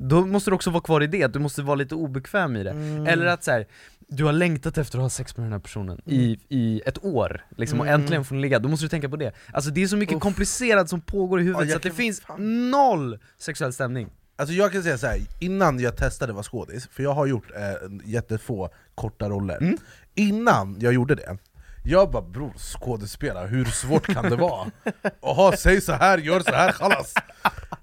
Då 0.01 0.25
måste 0.25 0.51
du 0.51 0.55
också 0.55 0.69
vara 0.69 0.81
kvar 0.83 1.03
i 1.03 1.07
det, 1.07 1.27
du 1.27 1.39
måste 1.39 1.61
vara 1.61 1.75
lite 1.75 1.95
obekväm 1.95 2.55
i 2.55 2.63
det. 2.63 2.69
Mm. 2.71 3.07
Eller 3.07 3.25
att 3.25 3.43
så 3.43 3.51
här, 3.51 3.67
du 4.07 4.23
har 4.25 4.31
längtat 4.33 4.77
efter 4.77 4.97
att 4.97 5.01
ha 5.03 5.09
sex 5.09 5.37
med 5.37 5.45
den 5.45 5.53
här 5.53 5.59
personen 5.59 6.01
i, 6.05 6.39
i 6.49 6.81
ett 6.85 7.05
år, 7.05 7.45
liksom, 7.57 7.79
och 7.79 7.87
Mm. 7.87 8.01
äntligen 8.01 8.25
får 8.25 8.35
ni 8.35 8.41
ligga, 8.41 8.59
då 8.59 8.69
måste 8.69 8.85
du 8.85 8.89
tänka 8.89 9.09
på 9.09 9.15
det. 9.15 9.31
Alltså 9.53 9.71
det 9.71 9.83
är 9.83 9.87
så 9.87 9.97
mycket 9.97 10.15
Uff. 10.15 10.21
komplicerat 10.21 10.89
som 10.89 11.01
pågår 11.01 11.39
i 11.41 11.43
huvudet 11.43 11.67
Ja, 11.67 11.71
så 11.71 11.77
att 11.77 11.83
det 11.83 11.91
finns 11.91 12.21
fan. 12.21 12.71
noll 12.71 13.19
sexuell 13.37 13.73
stämning. 13.73 14.09
Alltså 14.35 14.53
jag 14.55 14.71
kan 14.71 14.83
säga 14.83 14.97
så 14.97 15.07
här, 15.07 15.19
innan 15.39 15.79
jag 15.79 15.97
testade 15.97 16.33
vara 16.33 16.43
skådis, 16.43 16.87
för 16.91 17.03
jag 17.03 17.13
har 17.13 17.25
gjort 17.25 17.51
eh, 17.55 17.89
jättefå 18.05 18.69
korta 18.95 19.29
roller, 19.29 19.57
Mm. 19.57 19.77
innan 20.15 20.77
jag 20.79 20.93
gjorde 20.93 21.15
det, 21.15 21.37
jag 21.83 22.11
bara 22.11 22.21
bror, 22.21 22.53
skådespelare, 22.57 23.47
hur 23.47 23.65
svårt 23.65 24.05
kan 24.13 24.29
det 24.29 24.35
vara? 24.35 24.71
Jaha, 25.21 25.57
säg 25.57 25.81
så 25.81 25.93
här, 25.93 26.17
gör 26.17 26.39
så 26.39 26.51
här, 26.51 26.71
chalas! 26.71 27.13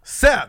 Sen 0.05 0.49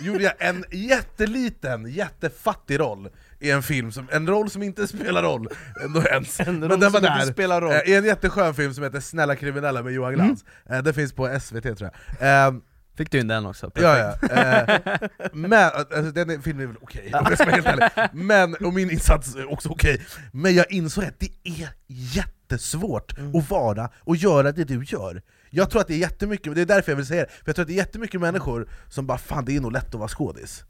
gjorde 0.00 0.24
jag 0.24 0.32
en 0.38 0.64
jätteliten, 0.70 1.86
jättefattig 1.86 2.80
roll 2.80 3.08
i 3.40 3.50
en 3.50 3.62
film, 3.62 3.92
som, 3.92 4.08
en 4.12 4.28
roll 4.28 4.50
som 4.50 4.62
inte 4.62 4.86
spelar 4.86 5.22
roll 5.22 5.48
ändå 5.84 6.02
ens. 6.02 6.40
En 6.40 6.60
Men 6.60 6.68
roll 6.70 6.80
den 6.80 6.92
var 6.92 7.00
som 7.00 7.08
inte 7.12 7.24
där. 7.26 7.32
spelar 7.32 7.60
roll. 7.60 7.72
Eh, 7.72 7.80
I 7.86 7.94
en 7.94 8.04
jätteskön 8.04 8.54
film 8.54 8.74
som 8.74 8.84
heter 8.84 9.00
Snälla 9.00 9.36
kriminella 9.36 9.82
med 9.82 9.92
Johan 9.92 10.12
Glans, 10.14 10.44
Mm. 10.66 10.78
eh, 10.78 10.84
den 10.84 10.94
finns 10.94 11.12
på 11.12 11.38
SVT 11.40 11.62
tror 11.62 11.90
jag. 12.18 12.46
Ehm, 12.48 12.60
Fick 12.96 13.10
du 13.10 13.18
in 13.20 13.28
den 13.28 13.46
också? 13.46 13.70
Ja, 13.74 13.98
ja. 13.98 14.28
Eh, 14.28 14.80
men, 15.32 15.52
alltså, 15.52 16.02
den 16.02 16.30
är- 16.30 16.38
filmen 16.38 16.62
är 16.62 16.66
väl 16.66 16.76
okej, 16.82 17.10
om 17.14 17.26
jag 17.28 17.34
ska 17.38 17.44
vara 17.44 17.54
helt 17.54 17.66
ärlig. 17.66 18.08
Men, 18.24 18.54
och 18.54 18.72
min 18.74 18.90
insats 18.90 19.34
är 19.36 19.52
också 19.52 19.68
okej. 19.68 20.06
Men 20.32 20.54
jag 20.54 20.72
insåg 20.72 21.04
att 21.04 21.20
det 21.20 21.30
är 21.44 21.68
jättesvårt 21.86 23.12
att 23.34 23.50
vara 23.50 23.90
och 23.98 24.16
göra 24.16 24.52
det 24.52 24.64
du 24.64 24.84
gör. 24.84 25.22
Jag 25.50 25.70
tror 25.70 25.80
att 25.80 25.88
det 25.88 25.94
är 25.94 25.98
jättemycket, 25.98 26.54
det 26.54 26.60
är 26.60 26.66
därför 26.66 26.92
jag 26.92 26.96
vill 26.96 27.06
säga 27.06 27.22
det, 27.22 27.30
för 27.30 27.42
jag 27.44 27.54
tror 27.54 27.62
att 27.62 27.68
det 27.68 27.74
är 27.74 27.76
jättemycket 27.76 28.20
människor 28.20 28.68
som 28.88 29.06
bara 29.06 29.18
'fan 29.18 29.44
det 29.44 29.56
är 29.56 29.60
nog 29.60 29.72
lätt 29.72 29.94
att 29.94 29.94
vara 29.94 30.08
skådis' 30.08 30.64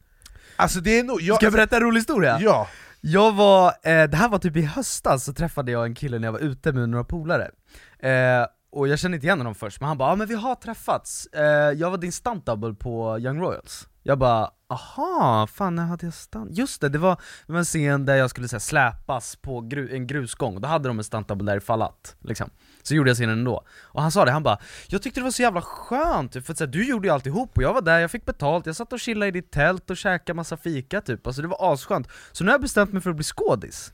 Alltså 0.56 0.80
det 0.80 0.98
är 0.98 1.04
nog... 1.04 1.22
Jag, 1.22 1.36
Ska 1.36 1.46
jag 1.46 1.52
berätta 1.52 1.76
en 1.76 1.82
rolig 1.82 2.00
historia? 2.00 2.38
Ja! 2.40 2.68
Jag 3.00 3.32
var, 3.32 3.68
eh, 3.68 4.04
det 4.04 4.16
här 4.16 4.28
var 4.28 4.38
typ 4.38 4.56
i 4.56 4.62
höstas, 4.62 5.24
så 5.24 5.32
träffade 5.32 5.72
jag 5.72 5.84
en 5.84 5.94
kille 5.94 6.18
när 6.18 6.26
jag 6.26 6.32
var 6.32 6.40
ute 6.40 6.72
med 6.72 6.88
några 6.88 7.04
polare 7.04 7.50
eh, 7.98 8.46
Och 8.72 8.88
jag 8.88 8.98
kände 8.98 9.14
inte 9.14 9.26
igen 9.26 9.38
honom 9.38 9.54
först, 9.54 9.80
men 9.80 9.88
han 9.88 9.98
bara 9.98 10.12
ah, 10.12 10.16
men 10.16 10.26
vi 10.26 10.34
har 10.34 10.54
träffats, 10.54 11.26
eh, 11.26 11.44
jag 11.72 11.90
var 11.90 11.98
din 11.98 12.10
stunt-double 12.12 12.74
på 12.74 13.18
Young 13.18 13.40
Royals 13.40 13.88
Jag 14.02 14.18
bara 14.18 14.50
aha, 14.70 15.46
fan 15.46 15.74
när 15.74 15.84
hade 15.84 16.06
jag 16.06 16.14
stunt? 16.14 16.58
Just 16.58 16.80
det, 16.80 16.88
det 16.88 16.98
var, 16.98 17.16
det 17.46 17.52
var 17.52 17.58
en 17.58 17.64
scen 17.64 18.06
där 18.06 18.16
jag 18.16 18.30
skulle 18.30 18.48
så 18.48 18.56
här, 18.56 18.60
släpas 18.60 19.36
på 19.36 19.60
gru, 19.60 19.94
en 19.94 20.06
grusgång, 20.06 20.54
och 20.54 20.60
då 20.60 20.68
hade 20.68 20.88
de 20.88 20.98
en 20.98 21.04
stunt-double 21.04 21.46
där 21.46 21.56
i 21.56 21.60
fallat 21.60 22.16
liksom 22.20 22.50
Så 22.86 22.94
gjorde 22.94 23.10
jag 23.10 23.16
scenen 23.16 23.38
ändå, 23.38 23.64
och 23.82 24.02
han 24.02 24.12
sa 24.12 24.24
det, 24.24 24.30
han 24.30 24.42
bara 24.42 24.58
'Jag 24.88 25.02
tyckte 25.02 25.20
det 25.20 25.24
var 25.24 25.30
så 25.30 25.42
jävla 25.42 25.62
skönt, 25.62 26.32
för 26.32 26.52
att, 26.52 26.58
så 26.58 26.64
här, 26.64 26.72
du 26.72 26.84
gjorde 26.88 27.08
ju 27.08 27.14
alltihop 27.14 27.56
och 27.56 27.62
jag 27.62 27.74
var 27.74 27.82
där, 27.82 27.98
jag 27.98 28.10
fick 28.10 28.24
betalt, 28.26 28.66
jag 28.66 28.76
satt 28.76 28.92
och 28.92 29.00
chillade 29.00 29.26
i 29.28 29.30
ditt 29.30 29.50
tält 29.50 29.90
och 29.90 29.96
käkade 29.96 30.34
massa 30.36 30.56
fika 30.56 31.00
typ, 31.00 31.26
alltså 31.26 31.42
det 31.42 31.48
var 31.48 31.72
asskönt 31.72 32.08
Så 32.32 32.44
nu 32.44 32.50
har 32.50 32.54
jag 32.54 32.60
bestämt 32.62 32.92
mig 32.92 33.02
för 33.02 33.10
att 33.10 33.16
bli 33.16 33.24
skådis 33.24 33.92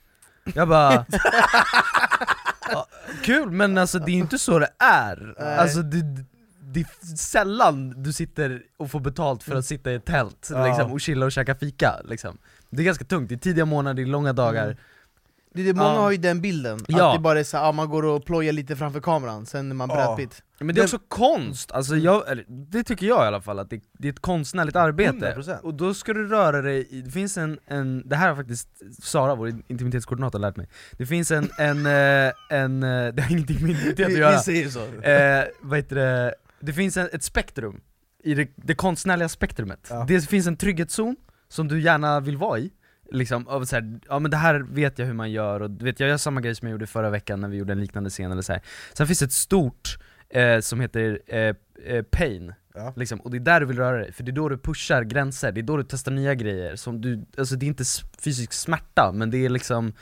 Jag 0.54 0.68
bara 0.68 1.06
ja, 2.72 2.86
Kul, 3.24 3.50
men 3.50 3.78
alltså 3.78 3.98
det 3.98 4.10
är 4.12 4.16
inte 4.16 4.38
så 4.38 4.58
det 4.58 4.70
är, 4.78 5.34
Nej. 5.40 5.56
alltså 5.58 5.82
det, 5.82 6.24
det 6.60 6.80
är 6.80 7.16
sällan 7.16 8.02
du 8.02 8.12
sitter 8.12 8.62
och 8.76 8.90
får 8.90 9.00
betalt 9.00 9.42
för 9.42 9.54
att 9.56 9.64
sitta 9.66 9.92
i 9.92 9.94
ett 9.94 10.04
tält 10.04 10.48
Ja. 10.50 10.66
liksom, 10.66 10.92
och 10.92 11.00
chilla 11.00 11.26
och 11.26 11.32
käka 11.32 11.54
fika 11.54 12.00
liksom. 12.04 12.38
Det 12.70 12.82
är 12.82 12.86
ganska 12.86 13.04
tungt, 13.04 13.28
det 13.28 13.34
är 13.34 13.38
tidiga 13.38 13.64
månader, 13.64 13.94
det 13.94 14.02
är 14.02 14.06
långa 14.06 14.32
dagar 14.32 14.64
Mm. 14.64 14.76
Det 15.54 15.68
är 15.68 15.74
många 15.74 15.88
har 15.88 16.10
ju 16.10 16.16
den 16.16 16.40
bilden, 16.40 16.80
Ja. 16.88 17.08
att 17.08 17.16
det 17.16 17.20
bara 17.20 17.40
är 17.40 17.44
så 17.44 17.58
ah, 17.58 17.72
man 17.72 17.88
går 17.88 18.02
och 18.04 18.24
plojar 18.24 18.52
lite 18.52 18.76
framför 18.76 19.00
kameran, 19.00 19.46
sen 19.46 19.70
är 19.70 19.74
man 19.74 19.88
Ja. 19.88 19.94
Brad 19.96 20.16
Pitt 20.16 20.42
Men 20.60 20.74
det 20.74 20.80
är 20.80 20.84
också 20.84 20.98
konst, 21.08 21.72
alltså 21.72 21.96
jag, 21.96 22.30
eller, 22.30 22.44
det 22.48 22.84
tycker 22.84 23.06
jag 23.06 23.24
i 23.24 23.26
alla 23.26 23.40
fall, 23.40 23.58
att 23.58 23.70
det, 23.70 23.80
det 23.92 24.08
är 24.08 24.12
ett 24.12 24.20
konstnärligt 24.20 24.76
arbete 24.76 25.34
100%. 25.36 25.58
Och 25.60 25.74
då 25.74 25.94
ska 25.94 26.12
du 26.12 26.28
röra 26.28 26.62
dig 26.62 26.88
i, 26.90 27.00
det 27.00 27.10
finns 27.10 27.36
en, 27.36 27.58
en 27.66 28.08
det 28.08 28.16
här 28.16 28.28
har 28.28 28.36
faktiskt 28.36 28.68
Sara, 29.02 29.34
vår 29.34 29.48
intimitetskoordinator, 29.68 30.38
lärt 30.38 30.56
mig 30.56 30.68
Det 30.98 31.06
finns 31.06 31.30
en, 31.30 31.50
en, 31.58 31.86
eh, 31.86 32.32
en, 32.50 32.82
eh, 32.82 33.14
det 33.14 33.22
har 33.22 33.30
ingenting 33.30 33.62
med 33.62 33.70
intimitet 33.70 34.06
att 34.06 34.12
göra 34.12 34.36
vi 34.36 34.38
säger 34.38 34.68
så 34.68 34.80
eh, 34.80 35.44
vad 35.60 35.78
heter 35.78 35.96
det, 35.96 36.34
det 36.60 36.72
finns 36.72 36.96
en, 36.96 37.08
ett 37.12 37.22
spektrum, 37.22 37.80
i 38.24 38.34
det, 38.34 38.48
det 38.56 38.74
konstnärliga 38.74 39.28
spektrumet. 39.28 39.86
Ja. 39.90 40.04
Det 40.08 40.20
finns 40.20 40.46
en 40.46 40.56
trygghetszon 40.56 41.16
som 41.48 41.68
du 41.68 41.80
gärna 41.80 42.20
vill 42.20 42.36
vara 42.36 42.58
i, 42.58 42.70
liksom, 43.12 43.48
av 43.48 43.64
så 43.64 43.76
här, 43.76 44.00
ja 44.08 44.18
men 44.18 44.30
det 44.30 44.36
här 44.36 44.60
vet 44.60 44.98
jag 44.98 45.06
hur 45.06 45.12
man 45.14 45.30
gör, 45.30 45.60
och 45.60 45.70
vet, 45.86 46.00
jag 46.00 46.08
gör 46.08 46.16
samma 46.16 46.40
grej 46.40 46.54
som 46.54 46.68
jag 46.68 46.72
gjorde 46.72 46.86
förra 46.86 47.10
veckan 47.10 47.40
när 47.40 47.48
vi 47.48 47.56
gjorde 47.56 47.72
en 47.72 47.80
liknande 47.80 48.10
scen 48.10 48.32
eller 48.32 48.42
så 48.42 48.52
här. 48.52 48.62
Sen 48.92 49.06
finns 49.06 49.18
det 49.18 49.24
ett 49.24 49.32
stort, 49.32 49.98
eh, 50.28 50.60
som 50.60 50.80
heter 50.80 51.20
eh, 51.26 51.54
eh, 51.84 52.02
pain, 52.02 52.52
Ja. 52.74 52.92
liksom, 52.96 53.20
och 53.20 53.30
det 53.30 53.36
är 53.36 53.40
där 53.40 53.60
du 53.60 53.66
vill 53.66 53.76
röra 53.78 53.96
dig, 53.98 54.12
för 54.12 54.22
det 54.22 54.30
är 54.30 54.32
då 54.32 54.48
du 54.48 54.58
pushar 54.58 55.02
gränser, 55.02 55.52
det 55.52 55.60
är 55.60 55.62
då 55.62 55.76
du 55.76 55.84
testar 55.88 56.12
nya 56.12 56.34
grejer, 56.34 56.76
som 56.76 57.00
du, 57.00 57.24
alltså 57.38 57.56
det 57.56 57.66
är 57.66 57.68
inte 57.68 57.84
fysisk 58.24 58.52
smärta, 58.52 59.12
men 59.14 59.30
det 59.30 59.44
är 59.44 59.48
liksom 59.48 59.92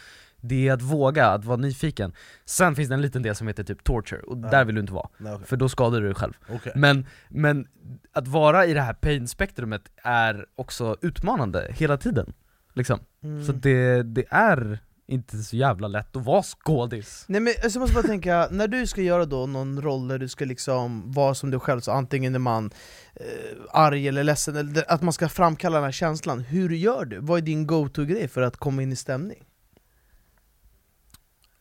det 0.40 0.68
är 0.68 0.72
att 0.72 0.82
våga, 0.82 1.26
att 1.26 1.44
vara 1.44 1.56
nyfiken. 1.56 2.12
Sen 2.44 2.74
finns 2.74 2.88
det 2.88 2.94
en 2.94 3.02
liten 3.02 3.22
del 3.22 3.34
som 3.34 3.46
heter 3.46 3.64
typ 3.64 3.84
torture, 3.84 4.20
och 4.22 4.36
där 4.36 4.64
vill 4.64 4.74
du 4.74 4.80
inte 4.80 4.92
vara. 4.92 5.08
Nej, 5.18 5.32
okej. 5.32 5.46
För 5.46 5.56
då 5.56 5.68
skadar 5.68 6.00
du 6.00 6.06
dig 6.06 6.14
själv. 6.14 6.32
Okej. 6.48 6.72
Men, 6.76 7.06
men 7.28 7.66
att 8.12 8.28
vara 8.28 8.66
i 8.66 8.74
det 8.74 8.80
här 8.80 8.92
pain-spektrumet 8.94 9.82
är 10.02 10.46
också 10.56 10.96
utmanande 11.02 11.66
hela 11.70 11.96
tiden. 11.96 12.32
Liksom. 12.72 13.00
Mm. 13.22 13.46
Så 13.46 13.52
det, 13.52 14.02
det 14.02 14.24
är 14.30 14.78
inte 15.06 15.38
så 15.42 15.56
jävla 15.56 15.88
lätt 15.88 16.16
att 16.16 16.24
vara 16.24 16.42
skådis. 16.42 17.24
Nej 17.28 17.40
men 17.40 17.52
alltså, 17.62 17.78
jag 17.78 17.80
måste 17.80 17.94
bara 17.94 18.06
tänka, 18.08 18.48
när 18.50 18.68
du 18.68 18.86
ska 18.86 19.02
göra 19.02 19.24
då 19.24 19.46
någon 19.46 19.82
roll 19.82 20.08
där 20.08 20.18
du 20.18 20.28
ska 20.28 20.44
liksom 20.44 21.12
vara 21.12 21.34
som 21.34 21.50
du 21.50 21.58
själv, 21.60 21.80
så 21.80 21.92
antingen 21.92 22.34
är 22.34 22.38
man 22.38 22.70
eh, 23.14 23.24
arg 23.70 24.08
eller 24.08 24.24
ledsen, 24.24 24.56
eller 24.56 24.92
att 24.92 25.02
man 25.02 25.12
ska 25.12 25.28
framkalla 25.28 25.76
den 25.76 25.84
här 25.84 25.92
känslan, 25.92 26.40
hur 26.40 26.70
gör 26.70 27.04
du? 27.04 27.18
Vad 27.18 27.38
är 27.38 27.42
din 27.42 27.66
go-to-grej 27.66 28.28
för 28.28 28.42
att 28.42 28.56
komma 28.56 28.82
in 28.82 28.92
i 28.92 28.96
stämning? 28.96 29.44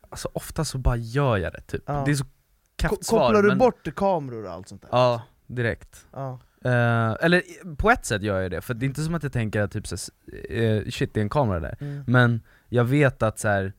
Alltså 0.10 0.30
ofta 0.34 0.66
så 0.66 0.78
bara 0.78 0.96
gör 0.98 1.38
jag 1.38 1.54
det 1.54 1.62
typ. 1.62 1.84
Ja. 1.86 2.04
Det 2.06 2.12
är 2.12 2.16
så 2.16 2.24
Ko- 2.24 2.30
kefft 2.82 3.06
svar, 3.06 3.20
Kopplar 3.20 3.42
du 3.44 3.48
men- 3.50 3.58
bort 3.58 3.96
kameror 3.96 4.46
och 4.46 4.52
allt 4.52 4.68
sånt 4.70 4.82
där? 4.82 4.90
Ja, 4.92 5.22
direkt. 5.48 6.06
Ja. 6.12 6.40
Eh, 6.62 7.16
eller 7.20 7.42
på 7.76 7.92
ett 7.92 8.06
sätt 8.06 8.22
gör 8.22 8.42
jag 8.42 8.52
det, 8.52 8.62
för 8.62 8.74
det 8.74 8.86
är 8.86 8.88
inte 8.88 9.02
som 9.02 9.16
att 9.16 9.24
jag 9.24 9.34
tänker 9.34 9.62
att 9.62 9.72
typ 9.72 9.88
så, 9.88 9.96
uh, 10.52 10.90
shit 10.90 11.14
det 11.14 11.20
är 11.20 11.22
en 11.22 11.30
kamera 11.30 11.60
där. 11.60 11.76
Mm. 11.80 12.04
Men 12.08 12.42
jag 12.70 12.84
vet 12.84 13.24
att 13.24 13.40
så 13.40 13.48
här, 13.48 13.74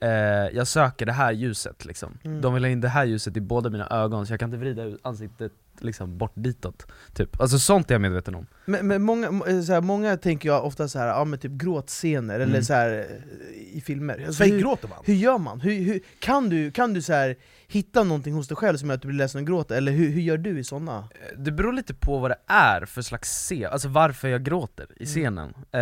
eh, 0.00 0.10
jag 0.56 0.66
söker 0.66 1.06
det 1.06 1.12
här 1.12 1.32
ljuset 1.32 1.84
liksom. 1.84 2.18
Mm. 2.24 2.40
De 2.40 2.54
vill 2.54 2.64
ha 2.64 2.70
in 2.70 2.80
det 2.80 2.88
här 2.88 3.04
ljuset 3.04 3.36
i 3.36 3.40
båda 3.40 3.70
mina 3.70 3.86
ögon, 3.86 4.26
så 4.26 4.32
jag 4.32 4.40
kan 4.40 4.48
inte 4.48 4.58
vrida 4.58 4.98
ansiktet 5.02 5.52
liksom 5.82 6.18
bort 6.18 6.32
ditåt. 6.34 6.86
Typ. 7.14 7.40
Alltså 7.40 7.58
sånt 7.58 7.90
är 7.90 7.94
jag 7.94 8.00
medveten 8.00 8.34
om. 8.34 8.46
Men, 8.64 8.86
men 8.86 9.02
många, 9.02 9.30
må- 9.30 9.46
eh, 9.46 9.60
så 9.60 9.72
här, 9.72 9.80
många 9.80 10.16
tänker 10.16 10.48
jag 10.48 10.64
ofta 10.64 10.88
så 10.88 10.98
här, 10.98 11.06
ja, 11.06 11.24
men 11.24 11.38
typ 11.38 11.52
gråtscener 11.52 12.34
eller 12.34 12.46
Mm. 12.54 12.62
så 12.62 12.72
här, 12.74 12.90
eh, 12.98 13.76
i 13.76 13.80
filmer. 13.86 14.24
Alltså, 14.26 14.44
hur, 14.44 14.50
Fejkgråter 14.50 14.88
man? 14.88 14.98
hur 15.04 15.14
gör 15.14 15.38
man? 15.38 15.60
Hur, 15.60 15.72
hur, 15.72 16.00
kan 16.20 16.48
du, 16.48 16.70
kan 16.70 16.94
du 16.94 17.02
så 17.02 17.12
här, 17.12 17.36
hitta 17.68 18.04
någonting 18.04 18.34
hos 18.34 18.48
dig 18.48 18.56
själv 18.56 18.76
som 18.76 18.88
gör 18.88 18.96
att 18.96 19.02
du 19.02 19.08
blir 19.08 19.18
ledsen 19.18 19.40
och 19.40 19.46
gråter? 19.46 19.76
Eller 19.76 19.92
hur, 19.92 20.08
hur 20.10 20.20
gör 20.20 20.36
du 20.38 20.58
i 20.58 20.64
såna? 20.64 20.98
Eh, 20.98 21.38
Det 21.38 21.52
beror 21.52 21.72
lite 21.72 21.94
på 21.94 22.18
vad 22.18 22.30
det 22.30 22.38
är 22.46 22.84
för 22.84 23.02
slags 23.02 23.28
scen, 23.28 23.68
alltså 23.72 23.88
varför 23.88 24.28
jag 24.28 24.44
gråter 24.44 24.86
i 24.96 25.06
scenen. 25.06 25.54
Eh, 25.72 25.80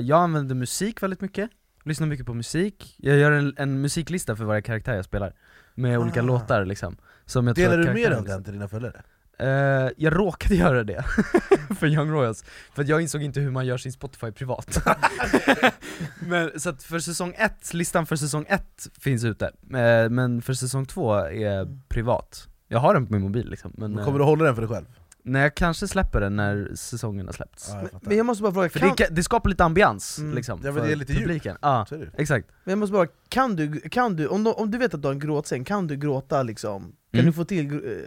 jag 0.00 0.12
använder 0.20 0.54
musik 0.54 1.02
väldigt 1.02 1.20
mycket, 1.20 1.50
lyssnar 1.84 2.06
mycket 2.06 2.26
på 2.26 2.34
musik, 2.34 2.94
jag 2.98 3.16
gör 3.16 3.32
en, 3.32 3.54
en 3.56 3.80
musiklista 3.80 4.36
för 4.36 4.44
varje 4.44 4.62
karaktär 4.62 4.94
jag 4.94 5.04
spelar, 5.04 5.34
med 5.74 5.98
olika 5.98 6.20
Ah. 6.20 6.24
låtar 6.24 6.64
liksom. 6.64 6.96
Som 7.26 7.46
jag 7.46 7.56
Delar 7.56 7.78
du 7.78 7.84
med 7.84 7.94
dig 8.10 8.18
av 8.18 8.24
den 8.24 8.44
till 8.44 8.52
dina 8.52 8.68
följare? 8.68 9.02
Eh, 9.38 9.48
jag 9.96 10.16
råkade 10.18 10.54
göra 10.64 10.84
det 10.84 11.04
för 11.78 11.86
Young 11.86 12.10
Royals, 12.10 12.44
för 12.74 12.82
att 12.82 12.88
jag 12.88 13.00
insåg 13.02 13.22
inte 13.22 13.40
hur 13.40 13.50
man 13.50 13.66
gör 13.66 13.76
sin 13.78 13.92
Spotify 13.92 14.30
privat 14.32 14.78
men, 16.20 16.60
Så 16.60 16.68
att 16.70 16.82
för 16.82 16.98
säsong 16.98 17.34
1, 17.38 17.74
listan 17.74 18.06
för 18.06 18.16
säsong 18.16 18.46
1 18.48 18.62
finns 19.00 19.24
ute, 19.24 19.46
eh, 19.46 20.10
men 20.10 20.42
för 20.42 20.52
säsong 20.54 20.86
2 20.86 21.14
är 21.14 21.78
privat 21.88 22.48
Jag 22.68 22.78
har 22.78 22.94
den 22.94 23.06
på 23.06 23.12
min 23.12 23.22
mobil 23.22 23.50
liksom, 23.50 23.72
men 23.76 23.90
Men 23.90 23.98
eh, 23.98 24.04
Kommer 24.04 24.18
du 24.18 24.24
hålla 24.24 24.44
den 24.44 24.54
för 24.54 24.62
dig 24.62 24.68
själv? 24.70 24.86
nej, 25.22 25.42
jag 25.42 25.54
kanske 25.54 25.88
släpper 25.88 26.20
den 26.20 26.36
när 26.36 26.70
säsongen 26.74 27.26
har 27.26 27.32
släppts 27.32 27.68
Ja, 27.72 27.80
jag 27.92 28.00
Men, 28.02 28.16
jag 28.16 28.26
måste 28.26 28.42
bara 28.42 28.52
fråga, 28.52 28.68
För 28.70 28.78
kan, 28.78 28.94
det, 28.96 29.08
det 29.10 29.22
skapar 29.22 29.50
lite 29.50 29.64
ambians 29.64 30.18
Mm. 30.18 30.34
liksom, 30.34 30.60
Ja, 30.64 30.72
men 30.72 30.82
det 30.86 30.92
är 30.92 30.96
lite 30.96 31.14
publiken 31.14 31.56
Ja, 31.62 31.86
det. 31.90 32.10
exakt 32.16 32.48
men 32.64 32.72
jag 32.72 32.78
måste 32.78 32.92
bara, 32.92 33.06
kan 33.28 33.56
du, 33.56 33.80
kan 33.80 34.16
du 34.16 34.26
om, 34.26 34.44
du 34.44 34.50
om 34.52 34.70
du 34.70 34.78
vet 34.78 34.94
att 34.94 35.02
du 35.02 35.08
har 35.08 35.12
en 35.12 35.18
gråtscen, 35.18 35.64
kan 35.64 35.86
du 35.86 35.96
gråta 35.96 36.42
liksom? 36.42 36.82
Kan 36.82 37.20
Mm. 37.20 37.26
du 37.26 37.32
få 37.32 37.44
till... 37.44 37.66
gr- 37.72 38.04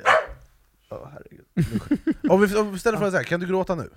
eh, 0.91 0.97
Åh 1.01 1.07
herregud. 1.13 1.45
Om 2.31 2.41
vi, 2.41 2.55
om 2.57 2.71
vi 2.73 2.79
ställer 2.79 2.97
frågan 2.97 3.11
så 3.11 3.17
här, 3.17 3.23
kan 3.23 3.39
du 3.39 3.47
gråta 3.47 3.75
nu? 3.75 3.89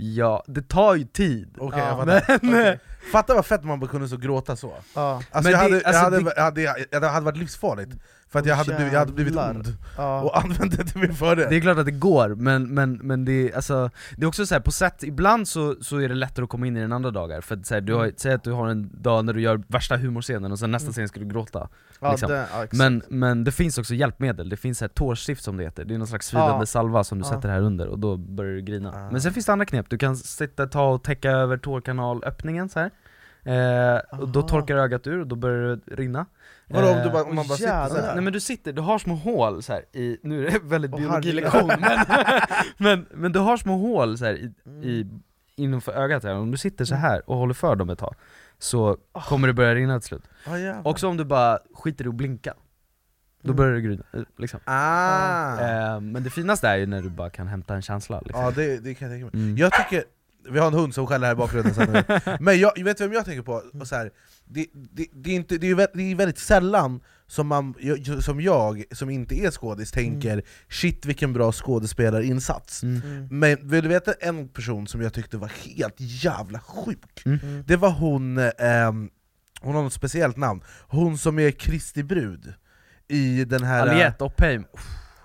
Ja, 0.00 0.44
det 0.46 0.62
tar 0.68 0.94
ju 0.94 1.04
tid. 1.04 1.54
Okej, 1.58 1.78
Ja, 1.78 1.88
jag 1.88 1.98
fattar. 2.20 2.38
men- 2.46 2.54
Okej. 2.54 2.80
Fatta 3.12 3.34
vad 3.34 3.46
fett 3.46 3.64
man 3.64 3.80
bara 3.80 3.90
kunde 3.90 4.08
så 4.08 4.16
gråta 4.16 4.56
så. 4.56 4.74
Ja, 4.94 5.22
Alltså, 5.30 5.50
Men 5.50 5.60
jag, 5.60 5.70
det- 5.70 5.74
hade, 5.74 5.74
alltså, 5.76 5.92
jag, 5.92 6.00
hade, 6.04 6.16
det- 6.24 6.32
jag, 6.36 6.42
hade, 6.42 6.62
jag, 6.90 7.02
det 7.02 7.08
hade 7.08 7.24
varit 7.26 7.38
livsfarligt, 7.38 7.92
för 8.30 8.38
att 8.38 8.46
jag 8.46 8.56
hade, 8.56 8.74
blivit, 8.74 8.92
jag 8.92 9.00
hade 9.00 9.12
blivit 9.12 9.36
ond. 9.36 9.76
Ja. 9.96 10.22
och 10.22 10.38
använt 10.44 10.76
det 10.76 10.84
till 10.84 11.00
min 11.00 11.14
fördel 11.14 11.46
Det 11.50 11.56
är 11.56 11.60
klart 11.60 11.78
att 11.78 11.84
det 11.84 11.90
går, 11.90 12.28
men, 12.28 12.74
men, 12.74 12.92
men 12.92 13.24
det, 13.24 13.32
är, 13.32 13.56
alltså, 13.56 13.90
det 14.16 14.22
är 14.22 14.26
också 14.26 14.46
så 14.46 14.54
här, 14.54 14.60
på 14.60 14.70
sätt, 14.70 15.02
ibland 15.02 15.48
så, 15.48 15.74
så 15.80 15.96
är 15.96 16.08
det 16.08 16.14
lättare 16.14 16.42
att 16.44 16.50
komma 16.50 16.66
in 16.66 16.76
i 16.76 16.80
den 16.80 16.92
andra 16.92 17.10
dagar, 17.10 17.40
för 17.40 17.56
att, 17.56 17.66
så 17.66 17.74
här, 17.74 17.80
du 17.80 17.94
har, 17.94 18.12
säg 18.16 18.32
att 18.32 18.44
du 18.44 18.52
har 18.52 18.68
en 18.68 18.90
dag 18.92 19.24
när 19.24 19.32
du 19.32 19.40
gör 19.40 19.62
värsta 19.66 19.96
humorscenen 19.96 20.52
och 20.52 20.58
sen 20.58 20.70
nästa 20.70 20.88
Mm. 20.88 20.92
scen 20.92 21.08
ska 21.08 21.20
du 21.20 21.26
gråta 21.26 21.68
ja, 22.00 22.10
liksom. 22.10 22.30
det, 22.30 22.46
ja, 22.52 22.66
men, 22.72 23.02
men 23.08 23.44
det 23.44 23.52
finns 23.52 23.78
också 23.78 23.94
hjälpmedel, 23.94 24.48
det 24.48 24.56
finns 24.56 24.80
här 24.80 24.88
tårstift 24.88 25.44
som 25.44 25.56
det 25.56 25.64
heter, 25.64 25.84
det 25.84 25.94
är 25.94 25.98
någon 25.98 26.06
slags 26.06 26.26
svidande 26.26 26.66
salva 26.66 27.04
som 27.04 27.18
du 27.18 27.24
sätter 27.24 27.48
här 27.48 27.60
under 27.60 27.86
och 27.86 27.98
då 27.98 28.16
börjar 28.16 28.52
du 28.52 28.62
grina. 28.62 28.92
Ah. 28.92 29.10
Men 29.10 29.20
sen 29.20 29.32
finns 29.32 29.46
det 29.46 29.52
andra 29.52 29.66
knep, 29.66 29.90
du 29.90 29.98
kan 29.98 30.16
sitta, 30.16 30.66
ta 30.66 30.90
och 30.90 31.02
täcka 31.02 31.30
över 31.30 31.56
tårkanalöppningen 31.56 32.68
så 32.68 32.80
här. 32.80 32.90
Eh, 33.48 34.20
och 34.20 34.28
då 34.28 34.42
torkar 34.42 34.76
ögat 34.76 35.06
ur 35.06 35.20
och 35.20 35.26
då 35.26 35.36
börjar 35.36 35.80
det 35.86 35.94
rinna 35.94 36.26
Vadå 36.66 36.88
om, 36.88 36.96
Eh, 36.98 37.04
du 37.04 37.10
bara, 37.10 37.24
om 37.24 37.34
man 37.34 37.46
bara 37.48 37.58
sitter 37.58 37.88
såhär? 37.88 38.14
Nej 38.14 38.24
men 38.24 38.32
du 38.32 38.40
sitter, 38.40 38.72
du 38.72 38.82
har 38.82 38.98
små 38.98 39.14
hål 39.14 39.62
så 39.62 39.72
här 39.72 39.82
i, 39.92 40.18
nu 40.22 40.46
är 40.46 40.50
det 40.50 40.58
väldigt 40.62 40.92
Åh, 40.94 40.98
biologilektion 41.00 41.70
men, 41.80 41.98
men, 42.78 43.06
men 43.10 43.32
du 43.32 43.38
har 43.38 43.56
små 43.56 43.76
hål 43.76 44.18
så 44.18 44.24
här 44.24 44.34
i, 44.34 44.52
i, 44.88 45.06
innanför 45.56 45.92
ögat 45.92 46.24
här, 46.24 46.34
om 46.34 46.50
du 46.50 46.56
sitter 46.58 46.84
så 46.84 46.94
här 46.94 47.30
och 47.30 47.36
håller 47.36 47.54
för 47.54 47.76
dem 47.76 47.90
ett 47.90 47.98
tag 47.98 48.14
Så 48.58 48.96
kommer 49.28 49.48
det 49.48 49.54
börja 49.54 49.74
rinna 49.74 50.00
till 50.00 50.08
slut 50.08 50.22
jävlar. 50.46 50.86
Också 50.86 51.08
om 51.08 51.16
du 51.16 51.24
bara 51.24 51.58
skiter 51.74 52.04
i 52.04 52.08
att 52.08 52.14
blinka 52.14 52.54
Då 53.42 53.48
Mm. 53.48 53.56
börjar 53.56 53.74
det 53.74 53.80
grina, 53.80 54.02
eh, 54.12 54.20
liksom 54.38 54.60
ah. 54.64 55.60
eh, 55.60 56.00
Men 56.00 56.24
det 56.24 56.30
finaste 56.30 56.68
är 56.68 56.76
ju 56.76 56.86
när 56.86 57.02
du 57.02 57.08
bara 57.10 57.30
kan 57.30 57.46
hämta 57.46 57.74
en 57.74 57.82
känsla 57.82 58.20
liksom. 58.24 58.44
Ja 58.44 58.50
det, 58.50 58.78
det 58.78 58.94
kan 58.94 59.10
jag 59.10 59.20
tänka 59.20 59.36
mig 59.36 59.44
Mm. 59.44 59.56
Jag 59.56 59.72
tycker, 59.72 60.04
vi 60.50 60.58
har 60.58 60.66
en 60.66 60.74
hund 60.74 60.94
som 60.94 61.06
skäller 61.06 61.26
här 61.26 61.32
i 61.34 61.36
bakgrunden 61.36 61.74
sen. 61.74 62.04
Men 62.40 62.58
jag, 62.58 62.84
vet 62.84 63.00
vem 63.00 63.12
jag 63.12 63.24
tänker 63.24 63.42
på? 63.42 63.62
Och 63.80 63.88
så 63.88 63.96
här, 63.96 64.10
det, 64.44 64.66
det, 64.92 65.06
det, 65.12 65.30
är 65.30 65.34
inte, 65.34 65.58
det, 65.58 65.70
är 65.70 65.74
vä- 65.74 65.86
det 65.94 66.02
är 66.10 66.14
väldigt 66.14 66.38
sällan 66.38 67.00
som, 67.26 67.46
man, 67.46 67.74
jag- 67.80 68.22
som 68.24 68.40
jag, 68.40 68.84
som 68.92 69.10
inte 69.10 69.34
är 69.34 69.50
skådis, 69.50 69.90
tänker 69.92 70.42
shit 70.68 71.06
vilken 71.06 71.32
bra 71.32 71.52
skådespelarinsats 71.52 72.82
Mm. 72.82 73.02
Mm. 73.02 73.28
Men 73.30 73.68
vill 73.68 73.82
du 73.82 73.88
veta 73.88 74.12
en 74.12 74.48
person 74.48 74.86
som 74.86 75.00
jag 75.02 75.12
tyckte 75.12 75.36
var 75.36 75.48
helt 75.64 75.94
jävla 75.98 76.60
sjuk? 76.60 77.22
Mm. 77.26 77.64
Det 77.66 77.76
var 77.76 77.90
hon, 77.90 78.38
ehm, 78.38 79.10
hon 79.60 79.74
har 79.74 79.82
något 79.82 79.92
speciellt 79.92 80.36
namn, 80.36 80.60
hon 80.88 81.18
som 81.18 81.38
är 81.38 81.50
Kristi 81.50 82.02
brud 82.02 82.52
i 83.08 83.44
den 83.44 83.62
här... 83.62 83.86
Aliette 83.86 84.24
Oppheim, 84.24 84.64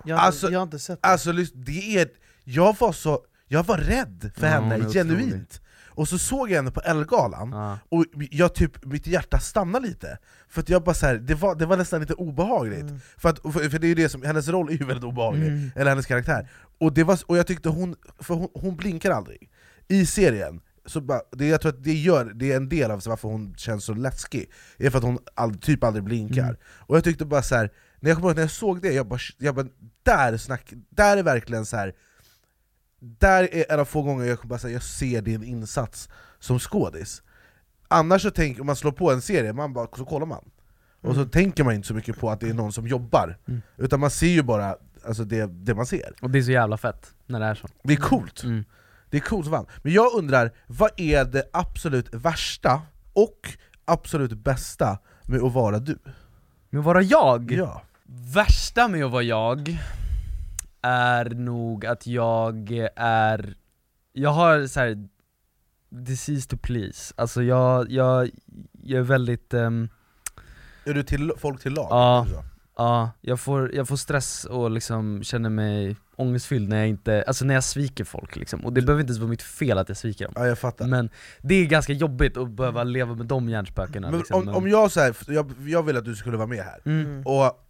Jag, 0.04 0.16
har 0.16 0.26
Alltså- 0.26 0.50
jag 0.50 0.58
har 0.58 0.62
inte 0.64 0.78
sett 0.78 1.02
det. 1.02 1.08
Alltså 1.08 1.32
det 1.54 1.96
är, 1.98 2.08
jag 2.44 2.76
var 2.80 2.92
så, 2.92 3.20
jag 3.54 3.66
var 3.66 3.78
rädd 3.78 4.30
för 4.36 4.46
Ja, 4.46 4.52
henne, 4.52 4.90
genuint 4.92 5.60
Och 5.96 6.08
så 6.08 6.18
såg 6.18 6.50
jag 6.50 6.56
henne 6.56 6.70
på 6.70 6.80
Ellegalan, 6.80 7.50
ja. 7.52 7.78
och 7.88 8.04
jag 8.30 8.54
typ, 8.54 8.84
mitt 8.84 9.06
hjärta 9.06 9.38
stannade 9.38 9.86
lite 9.88 10.18
För 10.48 10.60
att 10.60 10.68
jag 10.68 10.84
bara 10.84 10.94
så 10.94 11.06
här, 11.06 11.14
det, 11.14 11.34
var, 11.34 11.54
det 11.54 11.66
var 11.66 11.76
nästan 11.76 12.00
lite 12.00 12.14
obehagligt 12.14 12.80
Mm. 12.82 13.00
för, 13.16 13.28
att, 13.28 13.38
för, 13.42 13.50
för 13.70 13.78
det 13.78 13.86
är 13.86 13.88
ju 13.88 13.94
det 13.94 14.08
som, 14.08 14.22
hennes 14.22 14.48
roll 14.48 14.68
är 14.68 14.72
ju 14.72 14.84
väldigt 14.84 15.04
obehaglig, 15.04 15.46
Mm. 15.48 15.70
eller 15.76 15.90
hennes 15.90 16.06
karaktär 16.06 16.50
Och, 16.80 16.92
det 16.92 17.04
var, 17.04 17.18
och 17.26 17.36
jag 17.36 17.46
tyckte 17.46 17.68
hon, 17.68 17.96
för 18.18 18.34
hon, 18.34 18.48
hon 18.54 18.76
blinkar 18.76 19.10
aldrig 19.10 19.50
I 19.88 20.06
serien, 20.06 20.60
så 20.86 21.00
bara, 21.00 21.20
det, 21.32 21.46
jag 21.46 21.60
tror 21.60 21.72
att 21.72 21.84
det 21.84 21.92
gör, 21.94 22.24
det 22.34 22.52
är 22.52 22.56
en 22.56 22.68
del 22.68 22.90
av 22.90 23.02
varför 23.06 23.28
hon 23.28 23.54
känns 23.56 23.84
så 23.84 23.94
läskig 23.94 24.50
är 24.78 24.90
för 24.90 24.98
att 24.98 25.04
hon 25.04 25.18
all, 25.34 25.54
typ 25.54 25.84
aldrig 25.84 26.04
blinkar 26.04 26.42
Mm. 26.44 26.56
Och 26.86 26.96
jag 26.96 27.04
tyckte 27.04 27.24
bara 27.24 27.42
så 27.42 27.54
här, 27.54 27.70
när 28.00 28.10
jag, 28.10 28.18
ihåg, 28.20 28.34
när 28.34 28.42
jag 28.42 28.50
såg 28.50 28.82
det, 28.82 28.92
jag 28.92 29.06
bara, 29.08 29.20
jag 29.38 29.54
bara 29.54 29.66
där, 30.02 30.36
snack, 30.36 30.72
där 30.90 31.16
är 31.16 31.22
verkligen 31.22 31.66
så 31.66 31.76
här. 31.76 31.92
Där 33.18 33.48
är 33.54 33.72
en 33.72 33.80
av 33.80 33.84
få 33.84 34.02
gånger 34.02 34.24
jag, 34.24 34.38
bara, 34.44 34.58
här, 34.58 34.68
jag 34.68 34.82
ser 34.82 35.22
din 35.22 35.44
insats 35.44 36.08
som 36.38 36.58
skådis 36.58 37.22
Annars 37.88 38.22
så 38.22 38.30
tänker 38.30 38.60
om 38.60 38.66
man 38.66 38.76
slår 38.76 38.92
på 38.92 39.12
en 39.12 39.20
serie, 39.22 39.52
man 39.52 39.72
bara, 39.72 39.88
så 39.96 40.04
kollar 40.04 40.26
man 40.26 40.44
Och 41.00 41.14
så 41.14 41.20
Mm. 41.20 41.30
tänker 41.30 41.64
man 41.64 41.74
inte 41.74 41.88
så 41.88 41.94
mycket 41.94 42.18
på 42.18 42.30
att 42.30 42.40
det 42.40 42.48
är 42.48 42.54
någon 42.54 42.72
som 42.72 42.86
jobbar 42.86 43.38
Mm. 43.48 43.62
Utan 43.76 44.00
man 44.00 44.10
ser 44.10 44.26
ju 44.26 44.42
bara 44.42 44.76
alltså 45.06 45.24
det, 45.24 45.46
det 45.46 45.74
man 45.74 45.86
ser 45.86 46.12
Och 46.22 46.30
det 46.30 46.38
är 46.38 46.42
så 46.42 46.50
jävla 46.50 46.76
fett 46.76 47.14
när 47.26 47.40
det 47.40 47.46
är 47.46 47.54
så 47.54 47.68
Det 47.82 47.92
är 47.92 47.96
coolt, 47.96 48.42
mm. 48.42 48.64
det 49.10 49.16
är 49.16 49.20
coolt 49.20 49.48
fan 49.50 49.66
Men 49.82 49.92
jag 49.92 50.14
undrar, 50.14 50.52
vad 50.66 50.90
är 50.96 51.24
det 51.24 51.48
absolut 51.52 52.14
värsta 52.14 52.82
och 53.12 53.38
absolut 53.84 54.32
bästa 54.32 54.98
med 55.22 55.42
att 55.42 55.52
vara 55.52 55.78
du? 55.78 55.98
Men 56.70 56.82
vara 56.82 57.02
jag? 57.02 57.52
Ja, 57.52 57.82
Värsta 58.34 58.88
med 58.88 59.04
att 59.04 59.10
vara 59.12 59.22
jag 59.22 59.78
är 60.84 61.24
nog 61.24 61.86
att 61.86 62.06
jag 62.06 62.70
är, 62.96 63.54
jag 64.12 64.30
har 64.30 64.66
så 64.66 64.80
här 64.80 65.08
disease 65.90 66.48
to 66.48 66.56
please, 66.56 67.14
alltså 67.16 67.42
jag, 67.42 67.90
jag, 67.90 68.30
jag 68.82 68.98
är 68.98 69.02
väldigt, 69.02 69.54
ehm, 69.54 69.88
är 70.84 70.94
du 70.94 71.02
till 71.02 71.32
folk 71.38 71.62
till 71.62 71.72
lag? 71.72 71.86
Ja. 71.90 72.26
ja, 72.76 73.10
jag 73.20 73.40
får, 73.40 73.74
jag 73.74 73.88
får 73.88 73.96
stress 73.96 74.44
och 74.44 74.70
liksom 74.70 75.22
känner 75.22 75.50
mig 75.50 75.96
ångestfylld 76.16 76.68
när 76.68 76.76
jag 76.76 76.88
inte, 76.88 77.24
alltså 77.26 77.44
när 77.44 77.54
jag 77.54 77.64
sviker 77.64 78.04
folk 78.04 78.36
liksom, 78.36 78.64
och 78.64 78.72
det 78.72 78.82
behöver 78.82 79.00
inte 79.00 79.10
ens 79.10 79.20
vara 79.20 79.30
mitt 79.30 79.42
fel 79.42 79.78
att 79.78 79.88
jag 79.88 79.96
sviker 79.96 80.24
dem 80.24 80.34
ja 80.36 80.46
jag 80.46 80.58
fattar 80.58 80.86
Men 80.86 81.10
det 81.42 81.54
är 81.54 81.66
ganska 81.66 81.92
jobbigt 81.92 82.36
att 82.36 82.50
behöva 82.50 82.84
leva 82.84 83.14
med 83.14 83.26
de 83.26 83.48
hjärnspökena 83.48 84.10
Men 84.10 84.18
liksom, 84.18 84.48
om, 84.48 84.54
om 84.54 84.68
jag, 84.68 84.90
så 84.90 85.00
här, 85.00 85.16
jag, 85.26 85.52
jag 85.66 85.82
vill 85.82 85.96
att 85.96 86.04
du 86.04 86.16
skulle 86.16 86.36
vara 86.36 86.46
med 86.46 86.64
här, 86.64 86.80
mm. 86.84 87.06
Mm. 87.06 87.26
och 87.26 87.63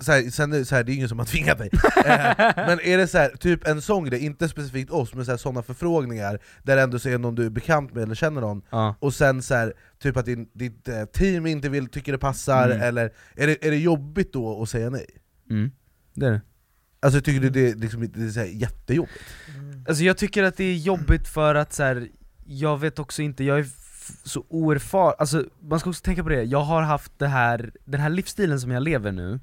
så 0.00 0.12
här, 0.12 0.30
sen 0.30 0.52
är 0.52 0.58
det, 0.58 0.64
så 0.64 0.74
här, 0.74 0.84
det 0.84 0.92
är 0.92 0.94
ingen 0.94 1.08
som 1.08 1.18
har 1.18 1.26
tvingat 1.26 1.58
dig, 1.58 1.70
Eh, 2.06 2.32
men 2.56 2.80
är 2.80 2.98
det 2.98 3.06
så 3.06 3.18
här, 3.18 3.28
typ 3.30 3.66
en 3.66 3.82
sån 3.82 4.04
grej, 4.04 4.24
inte 4.24 4.48
specifikt 4.48 4.90
oss, 4.90 5.14
men 5.14 5.24
så 5.24 5.30
här, 5.30 5.62
förfrågningar 5.62 6.38
där 6.62 6.76
det 6.76 6.82
ändå 6.82 6.98
så 6.98 7.08
är 7.08 7.18
någon 7.18 7.34
du 7.34 7.46
är 7.46 7.50
bekant 7.50 7.94
med 7.94 8.02
eller 8.02 8.14
känner 8.14 8.40
någon, 8.40 8.62
Ja. 8.70 8.94
och 9.00 9.14
sen 9.14 9.42
så 9.42 9.54
här, 9.54 9.72
typ 9.98 10.16
att 10.16 10.24
din, 10.26 10.48
ditt 10.52 10.88
eh, 10.88 11.04
team 11.04 11.46
inte 11.46 11.68
vill, 11.68 11.86
tycker 11.86 12.12
det 12.12 12.18
passar, 12.18 12.70
Mm. 12.70 12.82
eller 12.82 13.12
är 13.36 13.46
det, 13.46 13.66
är 13.66 13.70
det 13.70 13.78
jobbigt 13.78 14.32
då 14.32 14.62
att 14.62 14.68
säga 14.68 14.90
nej? 14.90 15.06
Mm. 15.50 15.70
Det 16.14 16.26
är 16.26 16.30
det 16.30 16.40
Alltså 17.00 17.20
tycker 17.20 17.40
du 17.40 17.50
det, 17.50 17.70
är 17.70 17.74
liksom, 17.74 18.00
det 18.14 18.22
är 18.24 18.28
så 18.30 18.40
här, 18.40 18.46
jättejobbigt? 18.46 19.14
Mm. 19.58 19.84
Alltså 19.88 20.04
jag 20.04 20.16
tycker 20.18 20.42
att 20.42 20.56
det 20.56 20.64
är 20.64 20.74
jobbigt 20.76 21.28
för 21.28 21.54
att 21.54 21.72
så 21.72 21.82
här, 21.82 22.08
jag 22.46 22.78
vet 22.80 22.98
också 22.98 23.22
inte, 23.22 23.44
jag 23.44 23.58
är 23.58 23.66
så 24.24 24.44
oerfaren, 24.48 25.14
alltså 25.18 25.44
man 25.60 25.80
ska 25.80 25.90
också 25.90 26.02
tänka 26.04 26.22
på 26.22 26.28
det, 26.28 26.42
jag 26.42 26.60
har 26.60 26.82
haft 26.82 27.18
det 27.18 27.26
här, 27.26 27.70
den 27.84 28.00
här 28.00 28.10
livsstilen 28.10 28.60
som 28.60 28.70
jag 28.70 28.82
lever 28.82 29.12
nu, 29.12 29.40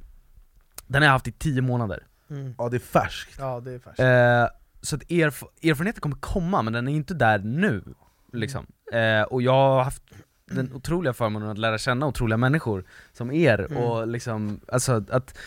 den 0.88 1.02
har 1.02 1.06
jag 1.08 1.12
haft 1.14 1.28
i 1.28 1.32
tio 1.32 1.62
månader. 1.62 2.04
Mm. 2.30 2.56
Ja 2.58 2.70
det 2.70 2.78
är 2.78 2.80
färskt 2.80 3.36
Ja 3.40 3.60
det 3.60 3.72
är 3.72 3.80
färskt. 3.80 4.00
Eh, 4.00 4.48
så 4.82 4.96
att 4.96 5.12
erf 5.12 5.44
erfarenheten 5.64 6.02
kommer 6.02 6.16
komma, 6.16 6.62
men 6.62 6.74
den 6.74 6.88
är 6.88 6.92
inte 6.96 7.14
där 7.14 7.40
nu. 7.40 7.84
Liksom. 8.34 8.66
Eh, 8.94 9.22
och 9.22 9.42
jag 9.42 9.52
har 9.54 9.84
haft 9.84 10.04
den 10.52 10.74
otroliga 10.74 11.14
förmånen 11.14 11.50
att 11.50 11.58
lära 11.58 11.78
känna 11.78 12.08
otroliga 12.08 12.38
människor 12.38 12.84
som 13.14 13.32
er, 13.32 13.60
Mm. 13.70 13.78
och 13.84 14.08
liksom, 14.08 14.60
alltså 14.68 15.04
att, 15.10 15.38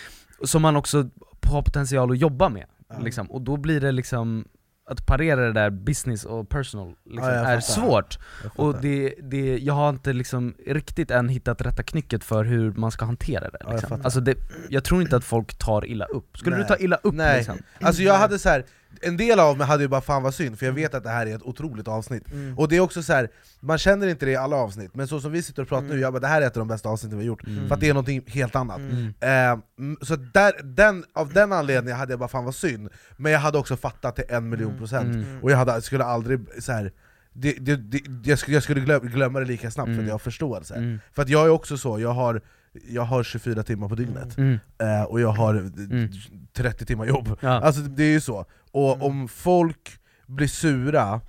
som 0.44 0.62
man 0.62 0.76
också 0.76 1.08
har 1.46 1.62
potential 1.62 2.10
att 2.10 2.18
jobba 2.18 2.48
med. 2.48 2.66
Ja. 2.88 2.98
Liksom. 2.98 3.30
Och 3.30 3.40
då 3.40 3.56
blir 3.56 3.80
det 3.80 3.92
liksom, 3.92 4.44
att 4.88 5.06
parera 5.06 5.40
det 5.40 5.52
där 5.52 5.70
business 5.70 6.24
och 6.24 6.48
personal 6.48 6.94
liksom, 7.04 7.28
Ja, 7.32 7.46
är 7.46 7.60
svårt. 7.60 8.18
Och 8.56 8.80
det, 8.80 9.14
det, 9.22 9.58
jag 9.58 9.74
har 9.74 9.88
inte 9.88 10.12
liksom 10.12 10.54
riktigt 10.66 11.10
än 11.10 11.28
hittat 11.28 11.60
rätta 11.60 11.82
knycket 11.82 12.24
för 12.24 12.44
hur 12.44 12.72
man 12.72 12.90
ska 12.90 13.04
hantera 13.04 13.50
det. 13.50 13.58
Ja, 13.60 13.66
jag 13.66 13.74
Liksom. 13.80 14.00
alltså 14.04 14.20
det 14.20 14.34
jag 14.68 14.84
tror 14.84 15.02
inte 15.02 15.16
att 15.16 15.24
folk 15.24 15.54
tar 15.58 15.86
illa 15.86 16.04
upp. 16.04 16.38
Skulle 16.38 16.56
Nej. 16.56 16.64
du 16.68 16.74
ta 16.74 16.82
illa 16.82 16.96
upp 17.02 17.14
Nej. 17.14 17.36
liksom? 17.36 17.58
Alltså 17.80 18.02
jag 18.02 18.14
hade 18.14 18.38
så 18.38 18.48
här, 18.48 18.64
en 19.02 19.16
del 19.16 19.40
av 19.40 19.58
mig 19.58 19.66
hade 19.66 19.82
ju 19.82 19.88
bara 19.88 20.00
fan 20.00 20.22
vad 20.22 20.34
synd, 20.34 20.58
för 20.58 20.66
jag 20.66 20.72
vet 20.72 20.94
att 20.94 21.02
det 21.02 21.10
här 21.10 21.26
är 21.26 21.34
ett 21.34 21.42
otroligt 21.42 21.88
avsnitt 21.88 22.32
Mm. 22.32 22.58
Och 22.58 22.68
det 22.68 22.76
är 22.76 22.80
också 22.80 23.02
så 23.02 23.12
här, 23.12 23.28
man 23.60 23.78
känner 23.78 24.06
inte 24.06 24.24
det 24.26 24.32
i 24.32 24.36
alla 24.36 24.56
avsnitt, 24.56 24.94
men 24.94 25.08
så 25.08 25.20
som 25.20 25.32
vi 25.32 25.42
sitter 25.42 25.62
och 25.62 25.68
pratar 25.68 25.84
Mm. 25.84 25.96
nu, 25.96 26.02
jag 26.02 26.12
bara, 26.12 26.20
det 26.20 26.26
här 26.26 26.42
är 26.42 26.46
ett 26.46 26.56
av 26.56 26.60
de 26.60 26.68
bästa 26.68 26.88
avsnitten 26.88 27.18
vi 27.18 27.24
har 27.24 27.28
gjort, 27.28 27.46
Mm. 27.46 27.68
för 27.68 27.74
att 27.74 27.80
det 27.80 27.88
är 27.88 27.94
någonting 27.94 28.22
helt 28.26 28.56
annat 28.56 28.78
Mm. 28.78 29.14
Eh, 29.20 29.58
så 30.02 30.16
där, 30.16 30.52
den, 30.62 31.04
av 31.12 31.32
den 31.32 31.52
anledningen 31.52 31.98
hade 31.98 32.12
jag 32.12 32.18
bara 32.18 32.28
fan 32.28 32.44
vad 32.44 32.54
synd, 32.54 32.88
men 33.16 33.32
jag 33.32 33.38
hade 33.40 33.58
också 33.58 33.76
fattat 33.76 34.16
till 34.16 34.24
en 34.28 34.48
miljon 34.48 34.68
Mm. 34.68 34.78
procent, 34.78 35.14
Mm. 35.14 35.42
och 35.42 35.50
jag 35.50 35.56
hade, 35.56 35.82
skulle 35.82 36.04
aldrig 36.04 36.40
så 36.60 36.72
här, 36.72 36.92
det, 37.32 37.52
det, 37.52 37.76
det, 37.76 38.00
jag 38.24 38.38
skulle, 38.38 38.56
jag 38.56 38.62
skulle 38.62 38.80
glöm, 38.80 39.00
glömma 39.00 39.38
det 39.40 39.44
lika 39.46 39.70
snabbt 39.70 39.90
för 39.94 40.00
att 40.00 40.06
jag 40.06 40.14
har 40.14 40.18
förståelse. 40.18 40.98
För 41.12 41.22
att 41.22 41.28
jag 41.28 41.46
är 41.46 41.50
också 41.50 41.76
så, 41.76 42.00
jag 42.00 42.12
har 42.12 42.40
jag 42.88 43.02
har 43.02 43.22
24 43.22 43.62
timmar 43.62 43.88
på 43.88 43.94
dygnet, 43.94 44.38
Mm. 44.38 44.58
eh, 44.82 45.02
och 45.02 45.20
jag 45.20 45.28
har 45.32 45.54
Mm. 45.54 46.10
30 46.52 46.86
timmar 46.86 47.06
jobb. 47.06 47.36
Ja. 47.40 47.48
Alltså 47.60 47.80
det 47.80 48.02
är 48.04 48.10
ju 48.12 48.20
så, 48.20 48.44
och 48.72 48.92
Mm. 48.94 49.02
om 49.06 49.28
folk 49.28 49.98
blir 50.26 50.48
sura, 50.48 51.20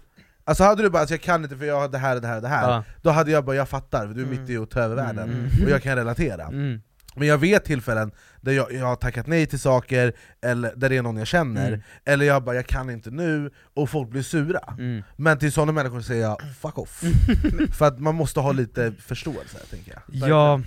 alltså 0.44 0.64
hade 0.64 0.84
du 0.84 0.90
bara 0.90 1.00
alltså, 1.00 1.14
jag 1.14 1.22
kan 1.22 1.44
inte 1.44 1.58
för 1.58 1.66
jag 1.66 1.80
har 1.80 1.88
det 1.88 1.98
här 1.98 2.16
och 2.16 2.22
det 2.22 2.28
här 2.28 2.36
och 2.36 2.42
det 2.42 2.48
här, 2.48 2.70
Ja. 2.72 2.84
då 3.02 3.10
hade 3.10 3.32
jag 3.32 3.46
bara 3.46 3.56
'jag 3.56 3.70
fattar, 3.70 4.08
du 4.08 4.22
är 4.22 4.26
Mm. 4.28 4.42
mitt 4.42 4.50
i 4.50 4.58
att 4.58 4.70
ta 4.70 4.80
över 4.80 4.96
världen' 4.96 5.30
Mm. 5.30 5.50
och 5.64 5.70
jag 5.70 5.84
kan 5.84 5.96
relatera. 5.96 6.44
Mm. 6.48 6.82
Men 7.16 7.28
jag 7.28 7.38
vet 7.38 7.66
tillfällen 7.66 8.12
där 8.42 8.52
jag, 8.52 8.72
jag 8.74 8.86
har 8.86 8.96
tackat 8.96 9.28
nej 9.28 9.46
till 9.46 9.60
saker, 9.60 10.14
eller 10.42 10.74
där 10.76 10.90
det 10.90 10.98
är 10.98 11.02
någon 11.02 11.18
jag 11.18 11.28
känner, 11.28 11.68
Mm. 11.68 11.82
eller 12.06 12.26
jag 12.26 12.44
bara 12.44 12.56
'jag 12.56 12.68
kan 12.68 12.90
inte 12.90 13.12
nu' 13.12 13.50
och 13.76 13.90
folk 13.90 14.10
blir 14.10 14.22
sura. 14.22 14.60
Mm. 14.78 15.04
Men 15.16 15.38
till 15.40 15.52
sådana 15.52 15.72
människor 15.72 16.02
säger 16.02 16.22
jag 16.22 16.42
'fuck 16.62 16.76
off' 16.76 17.72
För 17.78 17.88
att 17.88 18.00
man 18.00 18.16
måste 18.16 18.40
ha 18.40 18.52
lite 18.52 18.92
förståelse, 19.00 19.58
tänker 19.70 19.92
jag. 19.94 20.30
Ja, 20.30 20.62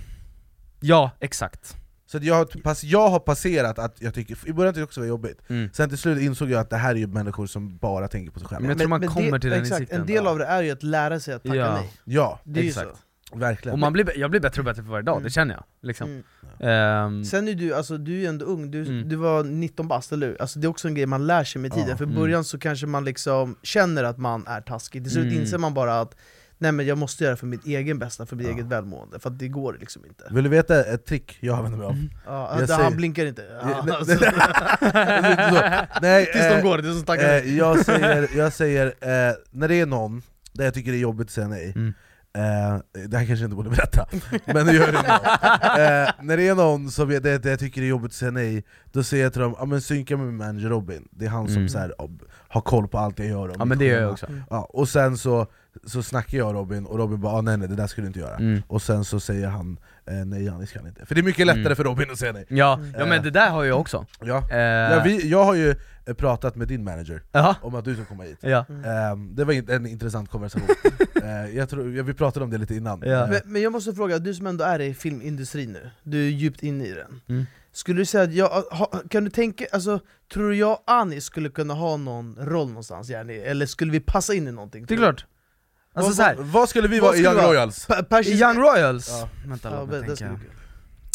ja 0.83 1.11
exakt. 1.19 1.77
Så 2.05 2.17
att 2.17 2.23
jag, 2.23 2.35
har- 2.35 2.61
pass, 2.61 2.83
jag 2.83 3.09
har 3.09 3.19
passerat 3.19 3.79
att 3.79 4.01
jag 4.01 4.13
tycker, 4.13 4.37
i 4.49 4.53
början 4.53 4.73
tyckte 4.73 4.79
jag 4.79 4.85
också 4.87 4.99
det 5.01 5.05
var 5.05 5.09
jobbigt, 5.09 5.41
Mm. 5.49 5.69
sen 5.73 5.89
till 5.89 5.97
slut 5.97 6.21
insåg 6.21 6.49
jag 6.51 6.59
att 6.61 6.69
det 6.69 6.77
här 6.77 6.91
är 6.91 6.99
ju 6.99 7.07
människor 7.07 7.47
som 7.47 7.77
bara 7.77 8.07
tänker 8.07 8.31
på 8.31 8.39
sig 8.39 8.47
Men 8.51 8.57
själva. 8.57 8.71
jag 8.71 8.77
tror 8.79 8.89
man 8.89 9.07
kommer 9.07 9.31
det, 9.31 9.39
till 9.39 9.49
den 9.49 9.61
exakt, 9.61 9.79
insikten. 9.81 10.01
En 10.01 10.07
del 10.07 10.27
av 10.27 10.37
det 10.39 10.45
är 10.45 10.61
ju 10.63 10.71
att 10.71 10.83
lära 10.83 11.19
sig 11.19 11.33
att 11.33 11.43
tacka 11.43 11.55
Ja. 11.55 11.73
nej. 11.75 11.93
Ja, 12.03 12.39
Det 12.43 12.59
är 12.59 12.63
ju 12.63 12.69
Exakt. 12.69 12.89
så. 13.31 13.37
verkligen. 13.37 13.73
Och 13.73 13.79
man 13.79 13.93
blir, 13.93 14.17
jag 14.19 14.29
blir 14.31 14.39
bättre 14.41 14.61
och 14.61 14.65
bättre 14.65 14.83
för 14.83 14.89
varje 14.89 15.03
dag, 15.03 15.13
Mm. 15.15 15.23
det 15.23 15.29
känner 15.29 15.53
jag. 15.53 15.63
Liksom. 15.81 16.09
Mm. 16.09 16.23
Ehm, 16.59 17.25
Sen 17.25 17.47
är 17.47 17.53
du, 17.53 17.73
alltså, 17.73 17.97
du 17.97 18.11
är 18.13 18.17
ju 18.19 18.25
ändå 18.25 18.45
ung, 18.45 18.71
du, 18.71 18.81
Mm. 18.85 19.09
du 19.09 19.15
var 19.15 19.43
19 19.43 19.87
bast, 19.87 20.11
eller 20.11 20.27
hur? 20.27 20.41
Alltså, 20.41 20.59
det 20.59 20.65
är 20.67 20.69
också 20.69 20.87
en 20.87 20.95
grej 20.95 21.05
man 21.05 21.27
lär 21.27 21.43
sig 21.43 21.61
med 21.61 21.71
tiden, 21.73 21.89
Ja. 21.89 21.97
för 21.97 22.03
i 22.05 22.07
Mm. 22.07 22.19
början 22.19 22.43
så 22.43 22.59
kanske 22.59 22.85
man 22.87 23.05
liksom 23.05 23.55
känner 23.63 24.03
att 24.03 24.17
man 24.17 24.47
är 24.47 24.61
taskig, 24.61 25.03
till 25.03 25.11
slut 25.11 25.25
Mm. 25.31 25.41
inser 25.41 25.57
man 25.57 25.73
bara 25.73 25.99
att 26.01 26.15
Nej 26.63 26.71
men 26.71 26.85
jag 26.85 26.97
måste 26.97 27.23
göra 27.23 27.35
för 27.35 27.47
mitt 27.47 27.65
egen 27.65 27.99
bästa, 27.99 28.25
för 28.25 28.35
mitt 28.35 28.47
Ja. 28.47 28.53
eget 28.53 28.65
välmående, 28.65 29.19
för 29.19 29.29
att 29.29 29.39
det 29.39 29.47
går 29.47 29.77
liksom 29.79 30.05
inte 30.05 30.23
Vill 30.31 30.43
du 30.43 30.49
veta 30.49 30.83
ett 30.83 31.05
trick 31.05 31.37
jag 31.39 31.57
använder 31.57 31.77
mig 31.79 31.87
av? 31.87 31.97
ja, 32.25 32.49
Jag 32.51 32.59
det, 32.63 32.67
säger- 32.67 32.83
Han 32.83 32.95
blinkar 32.95 33.25
inte, 33.25 33.41
ja, 33.61 33.83
Nej, 33.85 33.95
alltså, 33.95 34.13
Nej, 36.01 36.25
tills 36.33 36.43
de 36.47 36.53
eh, 36.55 36.61
går, 36.63 36.77
det 36.77 36.89
är 36.89 36.93
som 36.93 37.03
tackar 37.03 37.29
eh, 37.33 37.57
jag 37.57 37.85
säger, 37.85 38.29
jag 38.37 38.53
säger 38.53 38.85
eh, 38.87 39.33
när 39.51 39.67
det 39.67 39.75
är 39.79 39.85
någon 39.85 40.21
där 40.53 40.65
jag 40.65 40.73
tycker 40.73 40.91
det 40.91 40.97
är 40.97 41.01
jobbigt 41.01 41.27
att 41.27 41.31
säga 41.33 41.47
nej, 41.47 41.73
Mm. 41.75 41.93
eh, 42.37 42.79
det 43.07 43.17
här 43.17 43.25
kanske 43.25 43.33
jag 43.43 43.47
inte 43.47 43.55
borde 43.55 43.69
berätta, 43.69 44.05
men 44.45 44.65
det 44.65 44.73
gör 44.73 44.91
det 44.91 44.97
eh, 44.97 46.13
När 46.25 46.37
det 46.37 46.47
är 46.47 46.55
någon 46.55 46.91
som 46.91 47.11
jag, 47.11 47.23
där, 47.23 47.39
där 47.39 47.49
jag 47.49 47.59
tycker 47.59 47.81
det 47.81 47.87
är 47.87 47.89
jobbigt 47.89 48.11
att 48.11 48.15
säga 48.15 48.31
nej, 48.31 48.63
då 48.91 49.03
säger 49.03 49.23
jag 49.23 49.33
till 49.33 49.41
dem 49.41 49.55
ah, 49.59 49.65
men 49.65 49.81
synka 49.81 50.17
med 50.17 50.25
min 50.25 50.37
manager 50.37 50.69
Robin, 50.69 51.07
det 51.11 51.25
är 51.25 51.29
han 51.29 51.47
som 51.47 51.55
Mm. 51.57 51.69
så 51.69 51.77
här, 51.79 51.93
har 52.47 52.61
koll 52.61 52.87
på 52.87 52.97
allt 52.97 53.19
jag 53.19 53.27
gör 53.27 53.55
ja 53.59 53.65
men 53.65 53.77
det 53.77 53.85
gör 53.85 54.01
jag 54.01 54.11
också. 54.11 54.27
Ja, 54.49 54.69
och 54.73 54.89
sen 54.89 55.17
så, 55.17 55.47
så 55.85 56.03
snackar 56.03 56.37
jag 56.37 56.47
och 56.47 56.53
Robin, 56.53 56.85
och 56.85 56.97
Robin 56.99 57.21
bara 57.21 57.33
ah, 57.33 57.41
nej 57.41 57.57
nej 57.57 57.67
det 57.67 57.75
där 57.75 57.87
skulle 57.87 58.05
du 58.05 58.07
inte 58.07 58.19
göra 58.19 58.35
Mm. 58.35 58.61
Och 58.67 58.81
sen 58.81 59.05
så 59.05 59.19
säger 59.19 59.47
han 59.47 59.79
eh, 60.05 60.13
nej 60.25 60.43
Janis 60.45 60.71
kan 60.71 60.87
inte, 60.87 61.05
för 61.05 61.15
det 61.15 61.21
är 61.21 61.23
mycket 61.23 61.45
lättare 61.47 61.61
Mm. 61.65 61.75
för 61.75 61.83
Robin 61.83 62.11
att 62.11 62.17
säga 62.19 62.31
nej 62.31 62.45
Ja, 62.49 62.73
Mm. 62.73 62.93
ja 62.99 63.05
men 63.05 63.23
det 63.23 63.29
där 63.31 63.49
har 63.49 63.63
jag 63.63 63.79
också. 63.79 64.05
Ja. 64.21 64.47
Eh, 64.51 64.57
Ja, 64.57 65.01
vi, 65.05 65.29
jag 65.29 65.43
har 65.45 65.53
ju 65.55 65.75
eh, 66.05 66.13
pratat 66.13 66.55
med 66.55 66.67
din 66.67 66.83
manager 66.83 67.21
ja, 67.31 67.55
om 67.61 67.75
att 67.75 67.85
du 67.85 67.95
ska 67.95 68.05
komma 68.05 68.23
hit 68.23 68.37
ja. 68.41 68.65
Ehm, 68.85 69.35
Det 69.35 69.43
var 69.45 69.71
en 69.71 69.85
intressant 69.87 70.29
konversation, 70.29 70.67
Eh, 71.23 71.55
jag 71.57 71.69
tror, 71.69 71.95
ja, 71.95 72.03
vi 72.03 72.13
pratade 72.13 72.43
om 72.45 72.49
det 72.51 72.57
lite 72.57 72.75
innan 72.75 73.01
Ja. 73.05 73.27
men, 73.27 73.41
men 73.45 73.61
jag 73.61 73.71
måste 73.71 73.93
fråga, 73.93 74.19
du 74.19 74.33
som 74.33 74.47
ändå 74.47 74.63
är 74.63 74.79
i 74.81 74.93
filmindustrin 74.93 75.71
nu, 75.73 75.89
du 76.03 76.25
är 76.27 76.29
djupt 76.31 76.63
inne 76.63 76.85
i 76.85 76.91
den 76.93 77.21
Mm. 77.27 77.45
Skulle 77.75 78.01
du 78.01 78.05
säga 78.05 78.23
att 78.23 78.33
jag, 78.33 78.47
ha, 78.49 78.85
kan 79.09 79.23
du 79.23 79.29
tänka, 79.29 79.65
alltså, 79.71 79.99
tror 80.33 80.49
du 80.49 80.55
jag 80.55 80.71
och 80.71 80.83
Anis 80.87 81.23
skulle 81.23 81.49
kunna 81.49 81.73
ha 81.73 81.97
någon 81.97 82.35
roll 82.41 82.67
någonstans 82.67 83.09
yani? 83.09 83.33
Eller 83.37 83.65
skulle 83.65 83.91
vi 83.91 83.99
passa 83.99 84.33
in 84.33 84.47
i 84.47 84.51
någonting? 84.51 84.85
Det 84.85 84.93
är 84.93 84.97
klart. 84.97 85.25
Alltså 85.95 86.23
vad, 86.23 86.35
vad, 86.35 86.45
vad 86.45 86.69
skulle 86.69 86.87
vi 86.87 86.99
vara 86.99 87.15
i 87.15 87.23
Young? 87.23 87.37
Royals? 87.37 87.87
I 88.23 88.41
Young 88.41 88.57
Royals? 88.57 89.09
Ja. 89.09 89.29
Vänta 89.45 89.69
Ja, 89.71 89.79
låt 89.79 89.89
mig 89.89 90.15
tänka. 90.15 90.39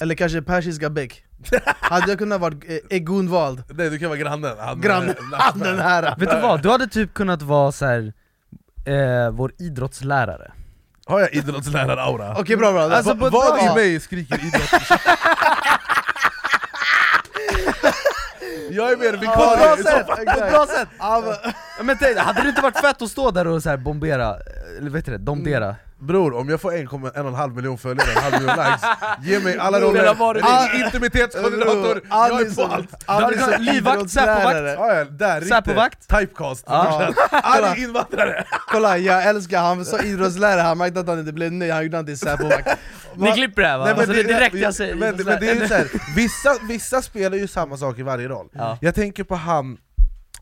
Eller 0.02 0.14
kanske 0.14 0.42
persiska 0.42 0.90
bäck? 0.90 1.24
Hade 1.80 2.08
jag 2.08 2.18
kunnat 2.18 2.40
vara 2.40 2.54
eh, 2.66 2.96
Egun 2.96 3.30
Wald? 3.30 3.62
Nej 3.68 3.90
du 3.90 3.98
kan 3.98 4.08
vara 4.08 4.18
grannen, 4.18 4.56
han, 4.58 4.80
Grannen, 4.80 5.14
han 5.32 5.58
den 5.58 5.78
här! 5.78 6.14
Vet 6.18 6.30
du 6.30 6.40
vad, 6.40 6.62
du 6.62 6.70
hade 6.70 6.86
typ 6.86 7.14
kunnat 7.14 7.42
vara 7.42 7.72
så 7.72 7.86
här. 7.86 8.12
Eh, 8.84 9.30
vår 9.30 9.52
idrottslärare. 9.58 10.52
Har 11.06 11.20
jag 11.20 11.34
idrottslärare-aura? 11.34 12.36
Okej 12.38 12.56
bra 12.56 12.72
bra, 12.72 12.82
Alltså, 12.82 13.14
vad 13.14 13.60
i 13.60 13.74
mig 13.74 14.00
skriker 14.00 14.46
idrott? 14.46 15.00
Jag 18.78 18.92
är 18.92 18.96
mer 18.96 19.12
På 19.12 19.24
ett 19.24 19.36
bra 19.36 19.54
vikarie 19.56 19.74
i 19.74 19.82
så 19.82 19.88
sätt! 19.90 20.06
På 20.06 20.12
ett 20.40 20.50
bra 20.50 20.66
sätt! 20.66 20.88
Ja, 20.98 21.22
men- 21.82 21.98
tänk, 21.98 22.18
hade 22.18 22.42
det 22.42 22.48
inte 22.48 22.60
varit 22.62 22.78
fett 22.80 23.02
att 23.02 23.10
stå 23.10 23.30
där 23.30 23.46
och 23.46 23.62
så 23.62 23.68
här 23.70 23.76
bombera, 23.76 24.36
eller 24.78 24.90
vet 24.90 25.04
du 25.04 25.12
det, 25.12 25.18
domdera? 25.18 25.76
Bror, 26.00 26.34
om 26.36 26.48
jag 26.48 26.60
får 26.60 26.72
1,5 26.72 27.54
miljon 27.56 27.78
följare, 27.78 28.10
en 28.16 28.22
halv 28.22 28.34
miljon 28.42 28.56
likes, 28.56 28.82
ge 29.22 29.38
mig 29.40 29.58
alla 29.58 29.80
roller, 29.80 30.14
Ah, 30.42 30.68
intimitetskoordinator, 30.84 32.00
jag 32.10 32.40
är 32.40 32.54
på 32.54 32.62
allt! 33.06 33.40
Som 33.40 33.62
livvakt, 33.62 34.10
säpovakt. 34.10 34.56
Ja, 34.78 35.04
där, 35.10 35.40
Säpovakt. 35.40 36.08
Typecast, 36.08 36.64
Ja. 36.68 37.12
arg 37.30 37.82
invandrare! 37.82 38.44
Kolla, 38.72 38.98
jag 38.98 39.22
älskar 39.26 39.60
han 39.60 39.84
sa 39.84 39.98
idrottslärare, 39.98 40.60
han 40.60 40.78
märkte 40.78 41.00
att 41.00 41.08
han 41.08 41.18
inte 41.18 41.32
blev 41.32 41.52
nöjd, 41.52 41.72
han 41.72 41.82
gjorde 41.82 41.96
han 41.96 42.06
till 42.06 42.18
Säpovakt 42.18 42.68
Ni 43.24 43.32
klipper 43.32 43.62
det 43.62 43.68
här 43.68 43.78
va? 43.78 43.84
Nej, 43.84 43.94
men 43.94 44.00
alltså, 44.00 44.14
det 44.14 44.20
är 44.20 44.34
direkt 44.34 44.54
jag 44.54 44.74
säger 44.74 44.94
men, 44.94 45.16
men 45.16 45.40
det 45.40 45.50
är 45.50 45.54
ju 45.54 45.68
så 45.68 45.74
här, 45.74 45.86
vissa, 46.16 46.54
vissa 46.68 47.02
spelar 47.02 47.36
ju 47.36 47.46
samma 47.48 47.76
sak 47.76 47.98
i 47.98 48.02
varje 48.02 48.28
roll 48.28 48.48
Ja. 48.52 48.78
Jag 48.80 48.94
tänker 48.94 49.24
på 49.24 49.34
han, 49.34 49.78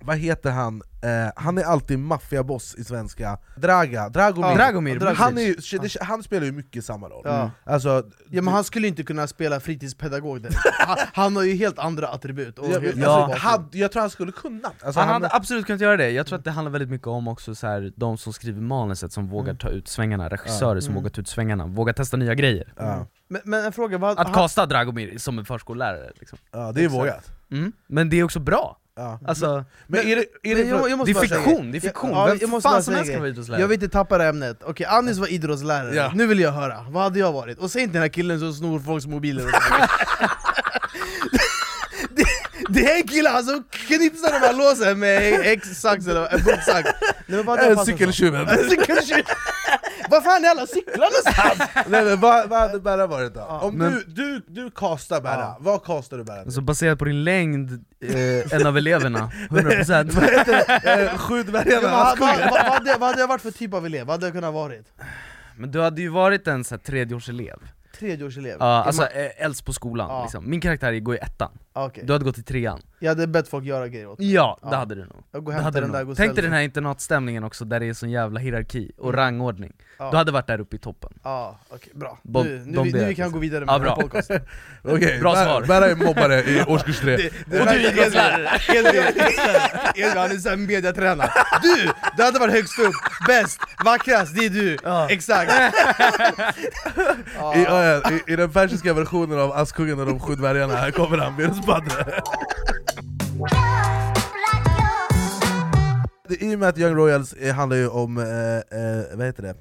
vad 0.06 0.16
heter 0.16 0.50
han? 0.50 0.82
Eh, 1.02 1.32
han 1.36 1.58
är 1.58 1.62
alltid 1.64 1.98
maffiaboss 1.98 2.74
i 2.74 2.84
svenska, 2.84 3.38
Draga, 3.56 4.08
Dragomir, 4.08 4.48
Ja, 4.50 4.56
Dragomir, 4.56 5.00
han, 5.14 5.38
är 5.38 5.42
ju, 5.42 5.54
det- 5.78 6.02
han 6.02 6.22
spelar 6.22 6.46
ju 6.46 6.52
mycket 6.52 6.84
samma 6.84 7.08
roll 7.08 7.22
Ja. 7.24 7.50
Alltså, 7.64 8.02
Ja 8.30 8.42
men 8.42 8.54
han 8.54 8.64
skulle 8.64 8.88
inte 8.88 9.02
kunna 9.02 9.26
spela 9.26 9.60
fritidspedagog 9.60 10.40
där. 10.42 10.52
han, 10.86 10.96
han 11.12 11.36
har 11.36 11.42
ju 11.42 11.54
helt 11.54 11.78
andra 11.78 12.08
attribut 12.08 12.58
och 12.58 12.66
jag, 12.66 12.80
helt 12.80 12.86
alltså, 12.94 13.10
annan 13.10 13.20
bakgrund. 13.28 13.40
han, 13.42 13.68
jag 13.72 13.92
tror 13.92 14.00
han 14.00 14.10
skulle 14.10 14.32
kunna 14.32 14.70
alltså, 14.84 15.00
Han 15.00 15.08
hade 15.08 15.28
absolut 15.34 15.66
kunnat 15.66 15.80
göra 15.80 15.96
det, 15.96 16.10
jag 16.10 16.26
tror 16.26 16.38
att 16.38 16.44
det 16.44 16.50
handlar 16.50 16.72
väldigt 16.72 16.90
mycket 16.90 17.06
om 17.06 17.28
också 17.28 17.54
så 17.54 17.66
här, 17.66 17.92
de 17.96 18.18
som 18.18 18.32
skriver 18.32 18.60
manuset 18.60 19.12
som 19.12 19.26
vågar 19.28 19.54
ta 19.54 19.68
ut 19.68 19.88
svängarna, 19.88 20.28
regissörer 20.28 20.80
som 20.80 20.90
Mm. 20.92 21.02
vågar 21.02 21.10
ta 21.10 21.20
ut 21.20 21.28
svängarna, 21.28 21.66
vågar 21.66 21.92
testa 21.92 22.16
nya 22.16 22.34
grejer 22.34 22.72
ja, 22.76 23.06
men, 23.28 23.40
men 23.44 23.64
en 23.64 23.72
fråga, 23.72 23.98
vad, 23.98 24.18
Att 24.18 24.26
han, 24.26 24.34
kasta 24.34 24.66
Dragomir 24.66 25.18
som 25.18 25.38
en 25.38 25.44
förskollärare 25.44 26.12
liksom. 26.14 26.38
ja, 26.52 26.72
det 26.72 26.84
är 26.84 26.88
vågat 26.88 27.30
mm. 27.50 27.72
Men 27.86 28.10
det 28.10 28.16
är 28.20 28.24
också 28.24 28.40
bra, 28.40 28.78
ja. 28.96 29.20
alltså, 29.26 29.64
Men 29.86 30.00
är 30.00 30.16
det, 30.16 30.22
är 30.22 30.54
men 30.56 30.56
det, 30.56 30.70
jag, 30.70 30.90
jag 30.90 31.06
det 31.06 31.10
är 31.10 31.14
fiktion, 31.14 31.72
det 31.72 31.78
är 31.78 31.80
fiktion, 31.80 32.10
Ja, 32.10 32.26
vem 32.26 32.38
jag 32.40 32.50
måste 32.50 32.68
fan 32.68 32.82
som 32.82 32.94
helst 32.94 33.10
kan 33.10 33.20
vara 33.20 33.28
idrottslärare 33.28 33.60
Jag 33.60 33.68
vill 33.68 33.74
inte 33.82 33.88
tappa 33.92 34.18
det 34.18 34.24
här 34.24 34.30
ämnet, 34.30 34.62
okej 34.64 34.86
Anis 34.86 35.18
var 35.18 35.32
idrottslärare, 35.32 35.94
Ja. 35.94 36.12
nu 36.14 36.26
vill 36.26 36.40
jag 36.40 36.52
höra, 36.52 36.86
vad 36.88 37.02
hade 37.02 37.18
jag 37.18 37.32
varit? 37.32 37.58
Och 37.58 37.70
säg 37.70 37.82
inte 37.82 37.92
den 37.92 38.02
här 38.02 38.08
killen 38.08 38.40
som 38.40 38.52
snor 38.52 38.78
folks 38.80 39.06
mobiler 39.06 39.44
och 39.44 39.50
det 42.76 42.92
är 42.92 42.96
en 42.96 43.08
kille 43.08 43.28
han 43.28 43.44
som 43.44 43.64
knipsar 43.70 44.32
de 44.32 44.38
här 44.46 44.52
låsen 44.52 44.98
med 44.98 45.40
X-sax 45.44 46.06
eller 46.06 46.34
en 46.34 46.44
passat 47.46 47.74
som? 47.76 47.86
cykeltjuven! 47.86 48.48
Cykeltjuv! 48.70 49.24
Vad 50.10 50.24
fan 50.24 50.44
är 50.44 50.48
alla 50.48 50.66
cyklar 50.66 50.96
någonstans? 50.96 51.70
Nej 51.88 52.04
men 52.04 52.20
vad, 52.20 52.48
vad 52.48 52.60
hade 52.60 52.80
Berra 52.80 53.06
varit 53.06 53.34
då? 53.34 53.40
Om 53.42 53.74
Men- 53.74 53.92
du, 53.92 54.04
du, 54.06 54.44
du 54.62 54.70
castar 54.70 55.20
Berra, 55.20 55.40
Ja. 55.40 55.56
vad 55.60 55.84
castar 55.84 56.16
du 56.18 56.24
Berra? 56.24 56.40
Alltså 56.40 56.60
baserat 56.60 56.98
på 56.98 57.04
din 57.04 57.24
längd, 57.24 57.84
eh, 58.02 58.52
en 58.52 58.66
av 58.66 58.76
eleverna, 58.78 59.30
100% 59.50 60.10
Vad 60.12 60.24
heter 60.24 60.80
det? 60.84 61.02
Eh, 61.12 61.18
Sju 61.18 61.36
Ja, 61.36 61.42
dvärgarna, 61.42 61.82
vad, 61.82 61.92
vad, 61.92 62.18
vad, 62.18 62.28
Askungen? 62.30 62.50
vad, 63.00 63.08
hade, 63.08 63.20
jag 63.20 63.28
varit 63.28 63.42
för 63.42 63.50
typ 63.50 63.74
av 63.74 63.86
elev? 63.86 64.06
Vad 64.06 64.14
hade 64.14 64.26
jag 64.26 64.34
kunnat 64.34 64.54
varit? 64.54 64.86
Men 65.56 65.70
du 65.70 65.80
hade 65.80 66.00
ju 66.02 66.08
varit 66.08 66.46
en 66.46 66.64
så 66.64 66.74
här, 66.74 66.78
tredjeårselev, 66.82 67.56
Tredjeårselev? 67.98 68.56
ja, 68.60 68.84
alltså 68.84 69.02
eh, 69.02 69.44
äldst 69.44 69.64
på 69.64 69.72
skolan 69.72 70.08
Ja. 70.10 70.22
liksom. 70.22 70.50
Min 70.50 70.60
karaktär 70.60 70.98
går 70.98 71.14
i 71.14 71.18
ettan, 71.18 71.50
Okej. 71.78 72.04
du 72.06 72.12
hade 72.12 72.24
gått 72.24 72.38
i 72.38 72.42
trean 72.42 72.80
Jag 72.98 73.08
hade 73.08 73.26
bett 73.26 73.48
folk 73.48 73.64
göra 73.64 73.88
grejer 73.88 74.06
åt 74.08 74.18
mig 74.18 74.32
Ja, 74.32 74.58
Ja. 74.62 74.70
det 74.70 74.76
hade 74.76 74.94
du 74.94 75.00
nog 75.00 75.24
Jag 75.32 75.44
går 75.44 75.52
hade 75.52 75.80
den 75.80 75.90
du 75.92 75.98
där 75.98 76.04
nog. 76.04 76.16
Tänk 76.16 76.34
dig 76.34 76.42
den 76.44 76.52
här 76.52 76.60
internatstämningen 76.60 77.44
också 77.44 77.64
där 77.64 77.80
det 77.80 77.86
är 77.86 77.94
sån 77.94 78.10
jävla 78.10 78.40
hierarki 78.40 78.92
och 78.98 79.08
Mm. 79.08 79.16
rangordning 79.16 79.72
Ja. 79.98 80.10
Du 80.10 80.16
hade 80.16 80.32
varit 80.32 80.46
där 80.46 80.60
uppe 80.60 80.76
i 80.76 80.78
toppen 80.78 81.12
Ja, 81.22 81.58
okej, 81.68 81.92
bra. 81.94 82.18
Bom- 82.22 82.44
nu, 82.44 82.62
nu, 82.66 82.82
vi, 82.82 82.92
nu 82.92 82.92
vi 82.92 82.92
kan 82.92 83.08
liksom. 83.08 83.32
gå 83.32 83.38
vidare 83.38 83.64
med 83.64 83.74
Ja, 83.74 83.78
bra. 83.78 83.96
podcasten. 83.96 84.40
Okej, 84.82 85.20
Bra 85.20 85.34
svar. 85.34 85.62
Berra 85.68 85.86
är 85.86 85.94
mobbare 85.96 86.40
i 86.42 86.62
årskurs 86.68 86.98
tre 87.00 87.16
Det- 87.16 87.30
det 87.46 87.60
Och 87.60 87.66
du 87.66 87.72
är 87.72 87.92
idrottslärare. 87.92 88.48
Edvin, 88.68 89.02
Edvin, 89.94 90.16
han 90.18 90.30
är 90.30 90.36
såhär 90.38 90.56
mediatränare. 90.56 91.30
Du! 91.62 91.90
Du 92.16 92.22
hade 92.22 92.38
varit 92.38 92.54
högst 92.54 92.78
upp, 92.78 92.94
bäst, 93.26 93.60
vackrast, 93.84 94.34
det 94.36 94.44
är 94.46 94.50
du! 94.50 94.76
Ja. 94.84 95.08
Exakt! 95.10 95.52
I, 97.56 97.62
ja, 97.64 97.84
ja, 97.84 98.10
i, 98.26 98.32
I 98.32 98.36
den 98.36 98.50
persiska 98.52 98.94
versionen 98.94 99.38
av 99.38 99.52
Askungen 99.52 100.00
och 100.00 100.06
de 100.06 100.20
sju 100.20 100.34
dvärgarna, 100.34 100.74
här 100.76 100.90
kommer 100.90 101.18
han, 101.18 101.36
Det- 106.28 106.42
I 106.44 106.54
och 106.54 106.58
med 106.58 106.68
att 106.68 106.78
Young 106.78 106.94
Royals 106.94 107.32
eh, 107.32 107.54
handlar 107.54 107.76
ju 107.76 107.88
om, 107.88 108.18
eh, 108.18 108.24
eh, 108.80 109.04
vad 109.16 109.26
heter 109.26 109.42
det? 109.42 109.54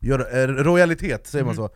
Gör, 0.00 0.36
eh, 0.38 0.46
royalitet, 0.64 1.26
säger 1.26 1.44
man 1.44 1.54
så? 1.56 1.64
Eh, 1.64 1.68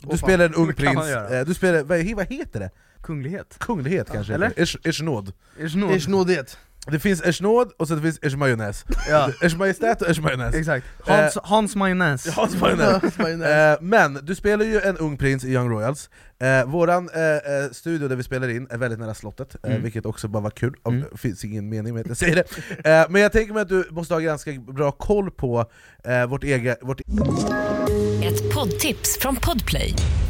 du 0.00 0.08
fan, 0.08 0.18
spelar 0.18 0.44
en 0.44 0.54
ung 0.54 0.66
det 0.66 0.72
kan 0.74 0.84
man 0.84 0.94
prins, 0.94 1.08
göra. 1.10 1.38
eh, 1.40 1.46
du 1.46 1.54
spelar, 1.54 1.82
vad, 1.82 2.06
vad 2.16 2.26
heter 2.26 2.60
det? 2.60 2.70
Kunglighet 3.02 3.56
Kunglighet 3.58 4.10
kanske? 4.12 4.34
eller? 4.34 4.50
Ish- 4.50 4.88
Ishnod 4.88 5.32
Irsnod 5.58 5.90
Irsnodighet. 5.94 6.58
Det 6.90 6.98
finns 6.98 7.22
eschnåd 7.22 7.72
och 7.78 7.88
sen 7.88 8.02
finns 8.02 8.18
eschmajonnäs. 8.22 8.84
Ja. 9.10 9.30
Eschmajestät 9.42 10.02
och 10.02 10.08
eschmajonnäs. 10.08 10.54
Exakt. 10.54 10.86
Hans, 11.04 11.38
Hans 11.42 11.76
majonnäs. 11.76 12.26
Hans 12.36 12.60
majonnäs. 12.60 12.88
Hans 13.02 13.18
majonnäs. 13.18 13.48
Eh, 13.48 13.78
men 13.80 14.18
du 14.22 14.34
spelar 14.34 14.64
ju 14.64 14.80
en 14.80 14.96
ung 14.96 15.16
prins 15.18 15.44
i 15.44 15.48
Young 15.52 15.70
Royals, 15.70 16.10
eh, 16.40 16.64
våran 16.70 17.08
eh, 17.14 17.20
eh, 17.22 17.70
studio 17.72 18.08
där 18.08 18.16
vi 18.16 18.22
spelar 18.22 18.48
in 18.48 18.66
är 18.70 18.78
väldigt 18.78 19.00
nära 19.00 19.14
slottet, 19.14 19.56
eh, 19.62 19.70
Mm. 19.70 19.82
vilket 19.82 20.06
också 20.06 20.28
bara 20.28 20.42
var 20.42 20.50
kul, 20.50 20.74
Om- 20.82 20.94
Mm. 20.96 21.08
finns 21.16 21.44
ingen 21.44 21.68
mening 21.68 21.94
med 21.94 22.00
att 22.00 22.08
jag 22.08 22.16
säger 22.16 22.34
det. 22.82 22.90
Eh, 22.90 23.06
men 23.10 23.22
jag 23.22 23.32
tänker 23.32 23.52
mig 23.54 23.62
att 23.62 23.68
du 23.68 23.88
måste 23.90 24.14
ha 24.14 24.20
ganska 24.20 24.50
bra 24.52 24.90
koll 24.92 25.30
på 25.30 25.70
eh, 26.04 26.26
vårt 26.26 26.44
eget, 26.44 26.78
vårt 26.82 27.00
Ett 28.22 28.54
poddtips 28.54 29.18
från 29.20 29.36
Podplay. 29.36 29.94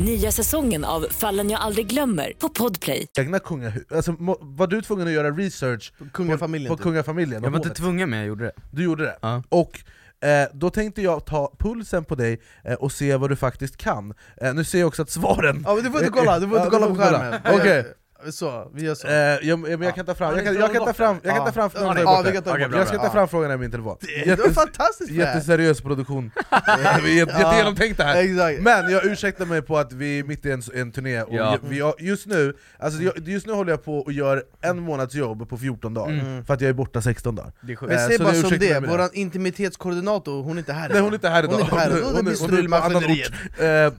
Nya 0.00 0.32
säsongen 0.32 0.84
av 0.84 1.06
Fallen 1.10 1.50
jag 1.50 1.60
aldrig 1.60 1.86
glömmer 1.86 2.32
på 2.38 2.48
Podplay. 2.48 3.06
egna 3.18 3.38
kungahus, 3.38 3.82
alltså, 3.94 4.16
var 4.40 4.66
du 4.66 4.82
tvungen 4.82 5.06
att 5.06 5.12
göra 5.12 5.30
research 5.30 5.92
Kungafamiljen 6.12 6.68
på 6.70 6.76
typ. 6.76 6.82
kungafamiljen? 6.82 7.42
Jag 7.42 7.50
var 7.50 7.56
inte 7.58 7.70
tvungen 7.70 8.10
men 8.10 8.18
jag 8.18 8.28
gjorde 8.28 8.44
det. 8.44 8.52
Du 8.70 8.84
gjorde 8.84 9.04
det? 9.04 9.16
Ja. 9.22 9.42
Och 9.48 9.80
eh, 10.28 10.48
då 10.52 10.70
tänkte 10.70 11.02
jag 11.02 11.26
ta 11.26 11.52
pulsen 11.58 12.04
på 12.04 12.14
dig 12.14 12.40
eh, 12.64 12.74
och 12.74 12.92
se 12.92 13.16
vad 13.16 13.30
du 13.30 13.36
faktiskt 13.36 13.76
kan. 13.76 14.14
Eh, 14.40 14.54
nu 14.54 14.64
ser 14.64 14.78
jag 14.78 14.88
också 14.88 15.02
att 15.02 15.10
svaren... 15.10 15.62
Ja 15.66 15.74
men 15.74 15.84
du 15.84 15.90
får 15.90 16.00
inte 16.00 16.12
kolla, 16.12 16.38
du 16.38 16.48
får 16.48 16.56
inte 16.58 16.66
Ja, 16.66 16.70
kolla 16.70 16.86
du 16.88 16.94
på 16.94 17.00
skärmen 17.00 17.40
Okej. 17.60 17.84
Så, 18.30 18.70
vi 18.74 18.84
gör 18.84 18.94
så. 18.94 19.06
Eh, 19.08 19.14
jag, 19.48 19.58
men 19.58 19.82
jag 19.82 19.94
kan 19.94 20.06
ta 20.06 20.14
fram, 20.14 20.34
jag 20.36 20.44
kan, 20.44 20.54
jag 20.54 20.72
kan 20.72 20.84
ta 20.84 20.92
fram, 20.92 21.16
jag 21.22 21.36
kan 21.36 21.44
ta 21.44 21.52
fram, 21.52 21.70
den 21.94 22.02
ja, 22.02 22.22
vi 22.26 22.32
kan 22.32 22.42
ta 22.42 22.58
bort 22.58 22.70
bra, 22.70 22.78
jag 22.78 22.88
ska 22.88 22.98
ta 22.98 23.10
fram 23.10 23.28
frågan 23.28 23.52
i 23.52 23.56
min 23.56 23.70
telefon. 23.70 23.96
Det 24.00 24.24
det 24.24 24.42
var 24.42 24.50
fantastiskt 24.50 25.10
Jätte... 25.10 25.30
Jätteseriös 25.30 25.80
produktion, 25.80 26.30
jättegenomtänkt 27.16 27.96
det 27.96 28.04
här. 28.04 28.22
Exakt. 28.22 28.60
Men 28.62 28.90
jag 28.92 29.04
ursäktar 29.04 29.46
mig 29.46 29.62
på 29.62 29.78
att 29.78 29.92
vi 29.92 30.18
är 30.18 30.24
mitt 30.24 30.46
i 30.46 30.50
en, 30.50 30.62
en 30.74 30.92
turné, 30.92 31.22
och 31.22 31.34
Ja. 31.34 31.58
vi 31.62 31.82
just, 31.98 32.26
nu, 32.26 32.54
alltså 32.78 33.02
jag, 33.02 33.28
just 33.28 33.46
nu 33.46 33.52
håller 33.52 33.70
jag 33.72 33.84
på 33.84 33.98
och 33.98 34.12
gör 34.12 34.42
en 34.60 34.80
månads 34.80 35.14
jobb 35.14 35.48
på 35.48 35.58
14 35.58 35.94
dagar, 35.94 36.12
Mm. 36.14 36.44
för 36.44 36.54
att 36.54 36.60
jag 36.60 36.68
är 36.68 36.72
borta 36.72 37.02
16 37.02 37.34
dagar. 37.34 37.52
Men 37.60 37.90
Eh, 37.90 38.06
säg 38.08 38.18
bara 38.18 38.34
som 38.34 38.58
det, 38.58 38.80
våran 38.80 39.10
intimitetskoordinator, 39.12 40.42
hon 40.42 40.56
är 40.56 40.58
inte 40.58 40.72
här 40.72 40.88
Nej 40.88 41.00
hon 41.00 41.10
är 41.10 41.14
inte 41.14 41.28
här 41.28 41.42
idag, 41.44 41.52
Hon 41.52 41.78
är 41.78 41.98
idag, 41.98 42.62
på 42.62 42.68
med 42.68 42.84
annan 42.84 43.04
ort. 43.04 43.60
Eh, 43.60 43.92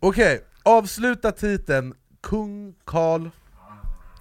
Okej, 0.00 0.40
avsluta 0.62 1.32
titeln 1.32 1.94
Kung 2.22 2.74
Karl 2.84 3.28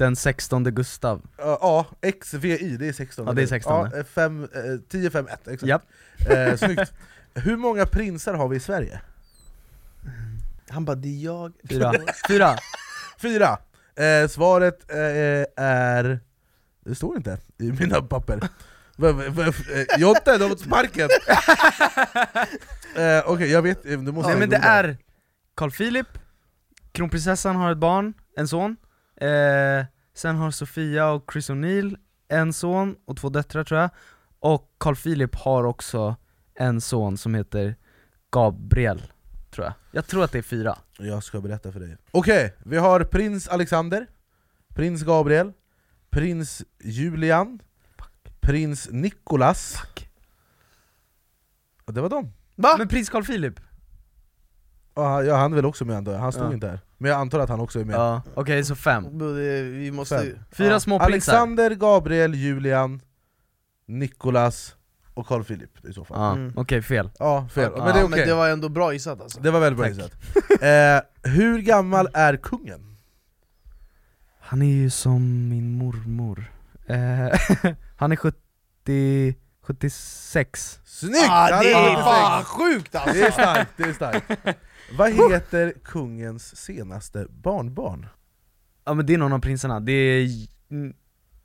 Den 0.01 0.15
16 0.15 0.63
Gustav. 0.63 1.21
Ja, 1.37 1.85
XVI, 2.01 2.77
det 2.77 2.87
är 2.87 2.93
16 2.93 3.27
Ja, 3.27 3.33
det 3.33 3.41
är 3.41 3.47
16. 3.47 3.89
Ja, 3.93 4.03
5, 4.03 4.43
eh, 4.43 4.49
10, 4.89 5.09
5, 5.09 5.27
1, 5.27 5.47
exakt. 5.47 5.63
Japp. 5.63 5.81
Eh, 6.29 6.55
snyggt. 6.55 6.93
Hur 7.33 7.57
många 7.57 7.85
prinsar 7.85 8.33
har 8.33 8.47
vi 8.47 8.57
i 8.57 8.59
Sverige? 8.59 9.01
Han 10.69 10.85
bara 10.85 10.95
'det 10.95 11.07
är 11.07 11.23
jag' 11.23 11.53
Fyra. 11.69 11.93
Fyra. 12.27 12.55
Fyra! 13.21 13.57
Eh, 13.95 14.27
svaret 14.27 14.91
eh, 14.91 15.63
är... 15.65 16.19
Det 16.85 16.95
står 16.95 17.17
inte 17.17 17.37
i 17.57 17.71
mina 17.71 18.01
papper. 18.01 18.39
Eh, 18.97 19.99
Jonte, 19.99 20.37
du 20.37 20.43
har 20.43 20.49
fått 20.49 20.59
sparken! 20.59 21.09
eh, 23.03 23.23
Okej, 23.25 23.51
jag 23.51 23.61
vet, 23.61 23.85
eh, 23.85 23.99
du 23.99 24.11
måste 24.11 24.31
Nej 24.31 24.39
men 24.39 24.49
det 24.49 24.57
är 24.57 24.97
Carl 25.55 25.71
Philip, 25.71 26.07
kronprinsessan 26.91 27.55
har 27.55 27.71
ett 27.71 27.77
barn, 27.77 28.13
en 28.37 28.47
son, 28.47 28.77
eh, 29.21 29.85
sen 30.13 30.35
har 30.35 30.51
Sofia 30.51 31.09
och 31.11 31.29
Chris 31.33 31.49
O'Neill 31.49 31.97
en 32.27 32.53
son 32.53 32.95
och 33.05 33.17
två 33.17 33.29
döttrar 33.29 33.63
tror 33.63 33.79
jag, 33.79 33.89
och 34.39 34.75
Carl 34.77 34.95
Philip 34.95 35.35
har 35.35 35.63
också 35.63 36.15
en 36.55 36.81
son 36.81 37.17
som 37.17 37.35
heter 37.35 37.75
Gabriel, 38.31 39.01
tror 39.51 39.65
jag. 39.65 39.73
Jag 39.91 40.07
tror 40.07 40.23
att 40.23 40.31
det 40.31 40.37
är 40.37 40.41
fyra. 40.41 40.77
Jag 40.97 41.23
ska 41.23 41.41
berätta 41.41 41.71
för 41.71 41.79
dig. 41.79 41.97
Okej, 42.11 42.55
vi 42.65 42.77
har 42.77 43.03
prins 43.03 43.47
Alexander, 43.47 44.07
prins 44.75 45.03
Gabriel, 45.03 45.53
prins 46.09 46.63
Julian, 46.83 47.59
prins 48.39 48.89
Nicolas, 48.91 49.81
och 51.85 51.93
det 51.93 52.01
var 52.01 52.09
dem. 52.09 52.33
Va? 52.55 52.75
Men 52.77 52.87
prins 52.87 53.09
Carl 53.09 53.23
Philip? 53.25 53.59
Ja, 54.95 55.23
ja, 55.23 55.35
han 55.35 55.51
är 55.51 55.55
väl 55.55 55.65
också 55.65 55.85
med 55.85 55.97
antar 55.97 56.11
jag, 56.11 56.19
han 56.19 56.31
stod 56.31 56.45
Ja. 56.45 56.53
inte 56.53 56.67
här. 56.67 56.79
Men 57.01 57.11
jag 57.11 57.19
antar 57.19 57.39
att 57.39 57.49
han 57.49 57.59
också 57.59 57.79
är 57.79 57.85
med. 57.85 57.95
Ja, 57.95 58.21
okej 58.33 58.63
så 58.63 58.75
fem. 58.75 59.05
Vi 59.79 59.91
måste 59.91 60.17
Fem. 60.17 60.39
Fyra 60.51 60.69
ja. 60.71 60.79
små 60.79 60.99
prinsar. 60.99 61.05
Alexander, 61.33 61.71
Gabriel, 61.71 62.33
Julian, 62.35 63.01
Nicolas 63.85 64.75
och 65.13 65.27
Carl 65.27 65.43
Philip 65.43 65.85
i 65.85 65.93
så 65.93 66.05
fall. 66.05 66.19
Ja, 66.19 66.31
Mm. 66.31 66.53
okej 66.55 66.81
fel. 66.81 67.09
Ja, 67.19 67.47
fel. 67.53 67.71
Ja, 67.77 67.83
men 67.85 67.95
det 67.95 68.03
okej. 68.03 68.09
men 68.19 68.27
det 68.27 68.33
var 68.33 68.49
ändå 68.49 68.69
bra 68.69 68.93
gissat 68.93 69.21
alltså 69.21 69.39
Det 69.41 69.51
var 69.51 69.59
väldigt 69.59 69.77
bra 69.77 69.87
Tack. 69.87 69.95
gissat. 69.97 70.61
Eh, 70.61 71.31
hur 71.31 71.59
gammal 71.61 72.07
är 72.13 72.37
kungen? 72.37 72.97
Han 74.39 74.61
är 74.61 74.65
ju 74.75 74.89
som 74.89 75.49
min 75.49 75.73
mormor. 75.73 76.51
Eh, 76.87 76.95
han 77.97 78.11
är 78.11 78.15
70... 78.15 79.35
76. 79.63 80.79
Snyggt! 80.85 81.27
ah, 81.29 81.47
Det 81.61 81.71
är 81.71 81.83
76. 81.95 82.03
fan 82.03 82.43
sjukt 82.43 82.95
alltså! 82.95 83.13
Det 83.13 83.27
är 83.27 83.31
starkt, 83.31 83.71
det 83.77 83.83
är 83.83 83.93
starkt. 83.93 84.31
Vad 84.97 85.11
heter 85.11 85.73
kungens 85.83 86.55
senaste 86.55 87.25
barnbarn? 87.29 88.07
Ja 88.85 88.93
men 88.93 89.05
det 89.05 89.13
är 89.13 89.17
någon 89.17 89.33
av 89.33 89.39
prinsarna, 89.39 89.79
det 89.79 89.91
är 89.91 90.27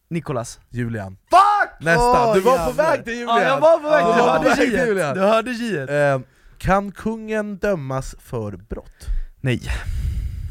Nikolas. 0.09 0.61
Julian. 0.70 1.16
Fuck! 1.30 1.80
Nästa! 1.80 2.34
Du 2.34 2.40
var 2.40 2.66
på 2.66 2.72
väg 2.72 3.05
till 3.05 3.12
Julian! 3.12 3.36
Ja 3.36 3.42
jag 3.42 3.61
var 3.61 3.78
på 3.78 3.88
väg, 3.90 4.05
du 4.05 4.12
hörde 4.22 4.49
väg 4.49 4.57
till! 4.57 4.88
Julian. 4.88 5.14
Du 5.14 5.20
hörde 5.20 5.51
J-et! 5.51 5.90
Eh, 5.90 6.26
kan 6.59 6.92
kungen 6.92 7.57
dömas 7.57 8.14
för 8.18 8.53
brott? 8.57 9.07
Nej. 9.40 9.62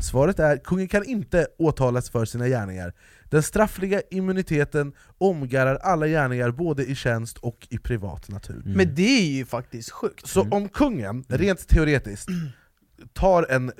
Svaret 0.01 0.39
är, 0.39 0.57
kungen 0.57 0.87
kan 0.87 1.03
inte 1.05 1.47
åtalas 1.57 2.09
för 2.09 2.25
sina 2.25 2.47
gärningar. 2.47 2.93
Den 3.29 3.43
straffliga 3.43 4.01
immuniteten 4.11 4.93
omgarrar 5.17 5.75
alla 5.75 6.07
gärningar 6.07 6.51
både 6.51 6.85
i 6.85 6.95
tjänst 6.95 7.37
och 7.37 7.67
i 7.69 7.77
privat 7.77 8.29
natur. 8.29 8.61
Men 8.65 8.95
det 8.95 9.19
är 9.19 9.35
ju 9.37 9.45
faktiskt 9.45 9.91
sjukt 9.91 10.27
Så 10.27 10.47
om 10.51 10.69
kungen, 10.69 11.25
rent 11.29 11.67
teoretiskt, 11.67 12.29
tar 13.13 13.45
en, 13.49 13.71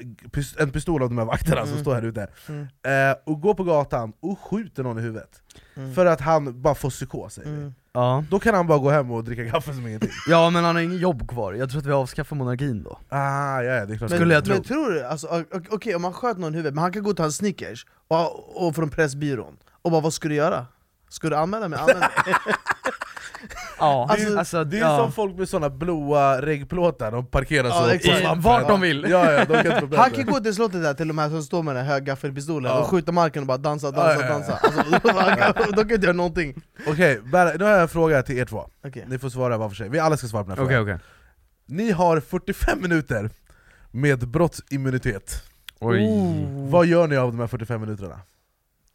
en 0.59 0.71
pistol 0.71 1.03
av 1.03 1.09
de 1.09 1.17
här 1.17 1.25
vakterna 1.25 1.61
som 1.61 1.69
Mm. 1.71 1.81
står 1.81 1.93
här 1.95 2.01
ute, 2.05 2.27
Mm. 2.49 2.67
eh, 3.11 3.15
och 3.25 3.41
går 3.41 3.53
på 3.53 3.63
gatan 3.63 4.13
och 4.19 4.39
skjuter 4.39 4.83
någon 4.83 4.99
i 4.99 5.01
huvudet, 5.01 5.41
Mm. 5.75 5.93
för 5.93 6.05
att 6.05 6.21
han 6.21 6.61
bara 6.61 6.75
får 6.75 6.89
psykos. 6.89 7.37
Mm. 7.37 7.73
Ja. 7.93 8.23
då 8.29 8.39
kan 8.39 8.55
han 8.55 8.67
bara 8.67 8.77
gå 8.77 8.89
hem 8.89 9.11
och 9.11 9.23
dricka 9.23 9.49
kaffe 9.51 9.73
som 9.73 9.87
ingenting. 9.87 10.09
ja 10.29 10.49
men 10.49 10.63
han 10.63 10.75
har 10.75 10.81
ingen 10.81 10.97
jobb 10.97 11.29
kvar, 11.29 11.53
jag 11.53 11.69
tror 11.69 11.79
att 11.79 11.85
vi 11.85 11.91
avskaffar 11.91 12.35
monarkin 12.35 12.83
då. 12.83 12.99
Ah, 13.09 13.61
ja, 13.61 13.73
ja, 13.73 13.85
det 13.85 13.93
är 13.93 13.97
klart. 13.97 14.09
Men, 14.09 14.19
Skulle 14.19 14.33
jag 14.33 14.45
tro. 14.45 14.53
men 14.53 14.63
tror 14.63 14.91
du, 14.91 15.03
alltså, 15.05 15.43
okej 15.69 15.95
om 15.95 16.03
han 16.03 16.13
sköt 16.13 16.37
någon 16.37 16.53
i 16.53 16.57
huvudet, 16.57 16.73
men 16.75 16.81
han 16.81 16.91
kan 16.93 17.03
gå 17.03 17.13
ta 17.13 17.23
en 17.23 17.31
Snickers 17.31 17.85
och, 18.07 18.67
och 18.67 18.75
från 18.75 18.89
Pressbyrån, 18.89 19.57
och 19.81 19.91
bara 19.91 20.01
vad 20.01 20.13
ska 20.13 20.27
du 20.27 20.35
göra? 20.35 20.65
Ska 21.15 21.29
du 21.29 21.35
anmäla 21.35 21.67
mig? 21.69 21.79
Anmäl 21.79 21.97
mig. 21.99 22.09
Ja, 23.79 24.07
Alltså, 24.09 24.37
alltså, 24.39 24.63
Det 24.63 24.77
är 24.77 24.81
ja. 24.81 24.97
som 24.97 25.11
folk 25.11 25.35
med 25.37 25.49
såna 25.49 25.69
blåa 25.69 26.41
reggplåtar, 26.41 27.11
de 27.11 27.25
parkerar 27.25 27.67
Ja, 27.67 27.83
så 27.83 27.89
exakt. 27.89 28.15
på 28.15 28.21
svampen. 28.21 28.41
Vart 28.41 28.67
de 28.67 28.81
vill. 28.81 29.05
Ja, 29.09 29.31
ja, 29.31 29.45
de 29.45 29.63
kan 29.63 29.83
inte 29.83 29.97
Han 29.97 30.11
kan 30.11 30.25
gå 30.25 30.39
till 30.39 30.55
slottet 30.55 30.83
där 30.83 30.93
till 30.93 31.07
de 31.07 31.17
här 31.17 31.29
som 31.29 31.43
står 31.43 31.63
med 31.63 31.75
den 31.75 31.85
här 31.85 31.93
höga 31.93 32.05
gaffelpistolen 32.05 32.71
Ja. 32.71 32.79
och 32.79 32.87
skjuta 32.87 33.11
marken 33.11 33.43
och 33.43 33.47
bara 33.47 33.57
dansa, 33.57 33.91
dansa, 33.91 34.13
ja, 34.13 34.21
ja. 34.21 34.27
dansa 34.27 34.53
alltså, 34.53 34.81
De 35.71 35.75
kan 35.75 35.91
inte 35.91 36.05
göra 36.05 36.13
någonting 36.13 36.61
Okej, 36.87 37.19
bara- 37.21 37.53
nu 37.53 37.63
har 37.63 37.71
jag 37.71 37.81
en 37.81 37.87
fråga 37.89 38.23
till 38.23 38.37
er 38.37 38.45
två. 38.45 38.69
Okej. 38.87 39.05
Ni 39.07 39.19
får 39.19 39.29
svara 39.29 39.57
var 39.57 39.69
för 39.69 39.75
sig, 39.75 39.89
vi 39.89 39.99
alla 39.99 40.17
ska 40.17 40.27
svara 40.27 40.43
på 40.43 40.49
den 40.49 40.57
här 40.57 40.65
Okej 40.65 40.77
frågan. 40.77 40.95
okej. 40.95 41.05
Ni 41.65 41.91
har 41.91 42.19
45 42.19 42.81
minuter 42.81 43.29
med 43.91 44.27
brottsimmunitet. 44.27 45.43
Oj. 45.79 46.07
Vad 46.69 46.85
gör 46.85 47.07
ni 47.07 47.17
av 47.17 47.31
de 47.31 47.39
här 47.39 47.47
45 47.47 47.81
minuterna? 47.81 48.19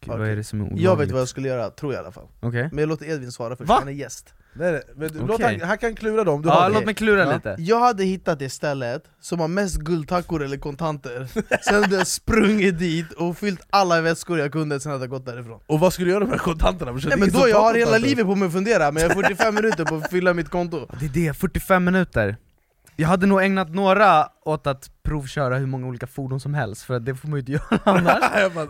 Gud, 0.05 0.17
vad 0.19 0.27
är 0.27 0.35
det 0.35 0.43
som 0.43 0.59
är 0.59 0.63
olagligt? 0.63 0.83
Jag 0.83 0.95
vet 0.97 1.11
vad 1.11 1.21
jag 1.21 1.27
skulle 1.27 1.47
göra, 1.47 1.69
tror 1.69 1.93
jag 1.93 1.99
i 2.01 2.03
alla 2.03 2.11
fall 2.11 2.27
Okej. 2.39 2.69
Men 2.71 2.79
jag 2.79 2.89
låter 2.89 3.05
Edvin 3.09 3.31
svara 3.31 3.55
först, 3.55 3.69
Va? 3.69 3.75
han 3.79 3.87
är 3.87 3.91
gäst 3.91 4.33
Nej, 4.53 4.71
nej, 4.71 4.81
men 4.95 5.09
låt 5.27 5.29
Okej. 5.29 5.57
han, 5.59 5.67
han 5.69 5.77
kan 5.77 5.95
klura 5.95 6.23
dem, 6.23 6.41
du 6.41 6.49
Ja, 6.49 6.55
har 6.61 6.69
låt 6.69 6.79
det. 6.79 6.85
mig 6.85 6.95
klura 6.95 7.23
Ja. 7.25 7.33
lite. 7.33 7.55
Jag 7.59 7.79
hade 7.79 8.03
hittat 8.03 8.39
det 8.39 8.49
stället 8.49 9.03
som 9.21 9.39
har 9.39 9.47
mest 9.47 9.75
guldtackor 9.77 10.43
eller 10.43 10.57
kontanter 10.57 11.27
Sen 11.61 11.83
hade 11.83 11.95
jag 11.95 12.07
sprungit 12.07 12.79
dit 12.79 13.11
och 13.13 13.37
fyllt 13.37 13.61
alla 13.69 14.01
väskor 14.01 14.39
jag 14.39 14.51
kunde, 14.51 14.79
sen 14.79 14.91
hade 14.91 15.03
jag 15.03 15.09
gått 15.09 15.25
därifrån 15.25 15.59
Och 15.67 15.79
vad 15.79 15.93
ska 15.93 16.03
du 16.03 16.09
göra 16.11 16.25
med 16.25 16.39
kontanterna? 16.39 16.91
Nej 16.91 17.17
men 17.19 17.29
då, 17.29 17.49
jag 17.49 17.61
har 17.61 17.73
hela 17.73 17.97
livet 17.97 18.25
på 18.25 18.35
mig 18.35 18.45
att 18.47 18.53
fundera, 18.53 18.91
men 18.91 19.03
jag 19.03 19.09
har 19.09 19.23
45 19.23 19.55
minuter 19.55 19.85
på 19.85 19.95
att 19.95 20.09
fylla 20.09 20.33
mitt 20.33 20.49
konto 20.49 20.87
Det 20.99 21.05
är 21.05 21.09
det, 21.09 21.33
45 21.33 21.83
minuter. 21.83 22.37
Jag 22.95 23.07
hade 23.07 23.25
nog 23.25 23.43
ägnat 23.43 23.69
några 23.69 24.27
åt 24.45 24.67
att 24.67 24.89
provköra 25.03 25.57
hur 25.57 25.65
många 25.65 25.87
olika 25.87 26.07
fordon 26.07 26.39
som 26.39 26.53
helst, 26.53 26.83
för 26.83 26.99
det 26.99 27.15
får 27.15 27.27
man 27.27 27.35
ju 27.37 27.39
inte 27.39 27.51
göra 27.51 27.79
annars. 27.83 28.23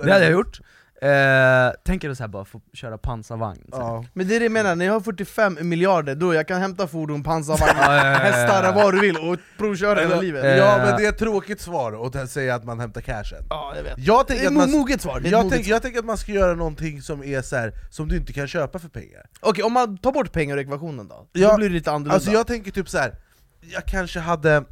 Det 0.03 0.11
hade 0.11 0.23
jag 0.23 0.31
gjort. 0.31 0.59
Eh, 1.03 1.71
tänker 1.85 2.09
du 2.09 2.15
så 2.15 2.23
här 2.23 2.27
bara 2.27 2.45
få 2.45 2.61
köra 2.73 2.97
pansarvagn? 2.97 3.61
så 3.69 3.75
här. 3.77 3.83
Ja. 3.83 4.05
Men 4.13 4.27
det 4.27 4.35
är 4.35 4.39
det 4.39 4.45
jag 4.45 4.51
menar, 4.51 4.75
när 4.75 4.85
jag 4.85 4.93
har 4.93 4.99
45 5.01 5.57
miljarder 5.61 6.15
då 6.15 6.33
jag 6.33 6.47
kan 6.47 6.61
hämta 6.61 6.87
fordon, 6.87 7.23
pansarvagn, 7.23 7.77
hästar, 8.21 8.73
vad 8.73 8.93
du 8.93 8.99
vill 8.99 9.17
och 9.17 9.37
provköra 9.57 9.99
hela 9.99 10.21
livet 10.21 10.43
Eh. 10.43 10.49
ja 10.57 10.77
men 10.77 10.97
det 10.97 11.05
är 11.05 11.09
ett 11.09 11.17
tråkigt 11.17 11.61
svar 11.61 12.05
att 12.21 12.29
säga 12.31 12.55
att 12.55 12.63
man 12.63 12.79
hämtar 12.79 13.01
cashen. 13.01 13.43
Ja, 13.49 13.73
jag 13.75 13.83
vet. 13.83 13.93
Jag 13.97 14.23
Det 14.23 14.27
tänker 14.27 14.43
är 14.43 14.47
att 14.47 14.51
ett 14.51 14.57
man, 14.57 14.71
moget 14.71 15.01
svar, 15.01 15.19
det 15.19 15.23
är 15.23 15.25
ett 15.27 15.31
jag, 15.31 15.39
moget 15.43 15.51
tänker, 15.51 15.65
svar. 15.65 15.75
jag 15.75 15.81
tänker 15.81 15.99
att 15.99 16.05
man 16.05 16.17
ska 16.17 16.31
göra 16.31 16.55
någonting 16.55 17.01
som 17.01 17.23
är 17.23 17.41
så 17.41 17.55
här, 17.55 17.73
som 17.89 18.07
du 18.07 18.17
inte 18.17 18.33
kan 18.33 18.47
köpa 18.47 18.79
för 18.79 18.89
pengar. 18.89 19.25
Okej, 19.39 19.63
om 19.63 19.73
man 19.73 19.97
tar 19.97 20.11
bort 20.11 20.31
pengar 20.31 20.57
ur 20.57 20.61
ekvationen 20.61 21.07
då? 21.07 21.27
Ja, 21.31 21.49
då 21.51 21.57
blir 21.57 21.69
det 21.69 21.75
lite 21.75 21.91
annorlunda 21.91 22.15
Alltså 22.15 22.31
jag 22.31 22.47
tänker 22.47 22.71
typ 22.71 22.89
så 22.89 22.97
här. 22.97 23.15
jag 23.61 23.85
kanske 23.85 24.19
hade 24.19 24.63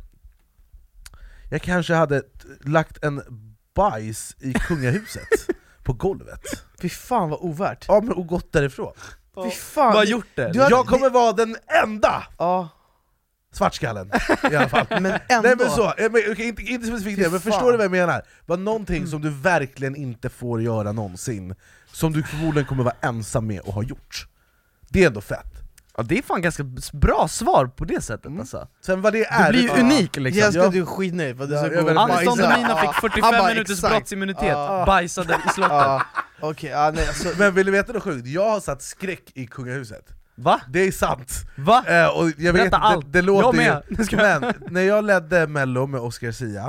Jag 1.49 1.61
kanske 1.61 1.93
hade 1.93 2.21
t- 2.21 2.27
lagt 2.63 3.03
en 3.03 3.21
bajs 3.75 4.35
i 4.39 4.53
kungahuset 4.53 5.27
på 5.89 5.93
golvet, 5.93 6.41
Fy 6.81 6.89
fan 6.89 7.29
vad 7.29 7.39
ovärt 7.41 7.85
ja 7.87 8.01
men 8.01 8.11
och 8.13 8.27
gått 8.27 8.51
därifrån. 8.51 8.93
Fy 9.43 9.49
fan, 9.51 9.85
Vad 9.87 9.95
har 9.95 10.03
gjort 10.03 10.27
det? 10.35 10.51
Du 10.53 10.59
har- 10.61 10.69
Jag 10.69 10.85
kommer 10.85 11.09
vara 11.09 11.33
den 11.33 11.55
enda 11.83 12.23
Ja, 12.37 12.69
svartskallen 13.53 14.11
i 14.51 14.55
alla 14.55 14.69
fall. 14.69 14.85
men 14.89 15.05
ändå 15.05 15.47
Nej 15.47 15.55
men 15.57 15.69
så, 15.69 15.93
men, 15.97 16.09
okej, 16.31 16.47
inte, 16.47 16.61
inte 16.61 16.87
specifikt 16.87 17.17
det, 17.19 17.29
men 17.31 17.39
fan. 17.39 17.51
förstår 17.51 17.71
du 17.71 17.77
vad 17.77 17.83
jag 17.85 17.91
menar? 17.91 18.21
Bara 18.45 18.57
någonting 18.57 19.07
som 19.07 19.21
du 19.21 19.29
verkligen 19.29 19.95
inte 19.95 20.29
får 20.29 20.61
göra 20.61 20.91
någonsin, 20.91 21.55
som 21.91 22.13
du 22.13 22.23
förmodligen 22.23 22.67
kommer 22.67 22.83
vara 22.83 22.95
ensam 23.01 23.47
med 23.47 23.59
och 23.59 23.73
ha 23.73 23.83
gjort. 23.83 24.27
Det 24.89 25.03
är 25.03 25.07
ändå 25.07 25.21
fett. 25.21 25.53
Ja, 25.99 26.03
det 26.03 26.17
är 26.17 26.21
fan 26.21 26.41
ganska 26.41 26.63
bra 26.93 27.27
svar 27.27 27.65
på 27.65 27.85
det 27.85 28.01
sättet 28.01 28.25
Mm. 28.25 28.39
alltså. 28.39 28.67
Sen 28.85 29.01
vad 29.01 29.13
det 29.13 29.19
Du 29.19 29.25
är... 29.25 29.49
blir 29.51 29.61
ju 29.61 29.67
ja. 29.67 29.79
unik 29.79 30.15
liksom. 30.17 30.39
Jag 30.41 30.53
ska 30.53 30.63
Ja. 30.63 30.69
du 30.69 30.81
är 30.81 30.85
skitnöjd 30.85 31.37
för 31.37 31.47
du 31.47 31.53
Ja, 31.55 31.61
gå 31.81 31.85
vet 31.87 31.97
och 32.71 32.79
fick 32.79 32.89
Ja, 32.89 32.93
45 33.01 33.23
han 33.23 33.31
bara, 33.39 33.49
minuters 33.49 33.77
exakt. 33.77 33.93
brottsimmunitet, 33.93 34.43
Ja. 34.47 34.83
bajsade 34.87 35.33
i 35.33 35.49
slottet. 35.53 35.71
Ja, 35.71 36.01
okej, 36.41 36.69
ja, 36.69 36.91
nej, 36.95 37.07
alltså, 37.07 37.27
Men 37.37 37.53
vill 37.53 37.65
du 37.65 37.71
veta 37.71 37.93
något 37.93 38.03
sjukt? 38.03 38.27
Jag 38.27 38.49
har 38.49 38.59
satt 38.59 38.81
skräck 38.81 39.23
i 39.33 39.47
kungahuset. 39.47 40.05
Va? 40.35 40.61
Det 40.69 40.79
är 40.79 40.91
sant. 40.91 41.31
Va? 41.57 41.83
Eh, 41.87 42.07
och 42.19 42.29
jag 42.37 42.53
vet, 42.53 42.53
Berätta 42.53 42.77
det, 42.77 42.83
allt. 42.83 43.13
det 43.13 43.21
låter 43.21 43.45
Jag 43.47 43.55
med. 43.55 43.83
ju- 44.11 44.17
Men 44.17 44.53
när 44.69 44.81
jag 44.81 45.05
ledde 45.05 45.47
mello 45.47 45.85
med 45.87 46.01
Oscar 46.01 46.31
Sia, 46.31 46.65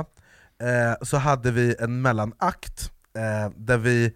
eh, 0.63 0.95
så 1.01 1.17
hade 1.17 1.51
vi 1.51 1.75
en 1.79 2.01
mellanakt 2.01 2.91
eh, 3.17 3.51
där 3.57 3.77
vi, 3.77 4.13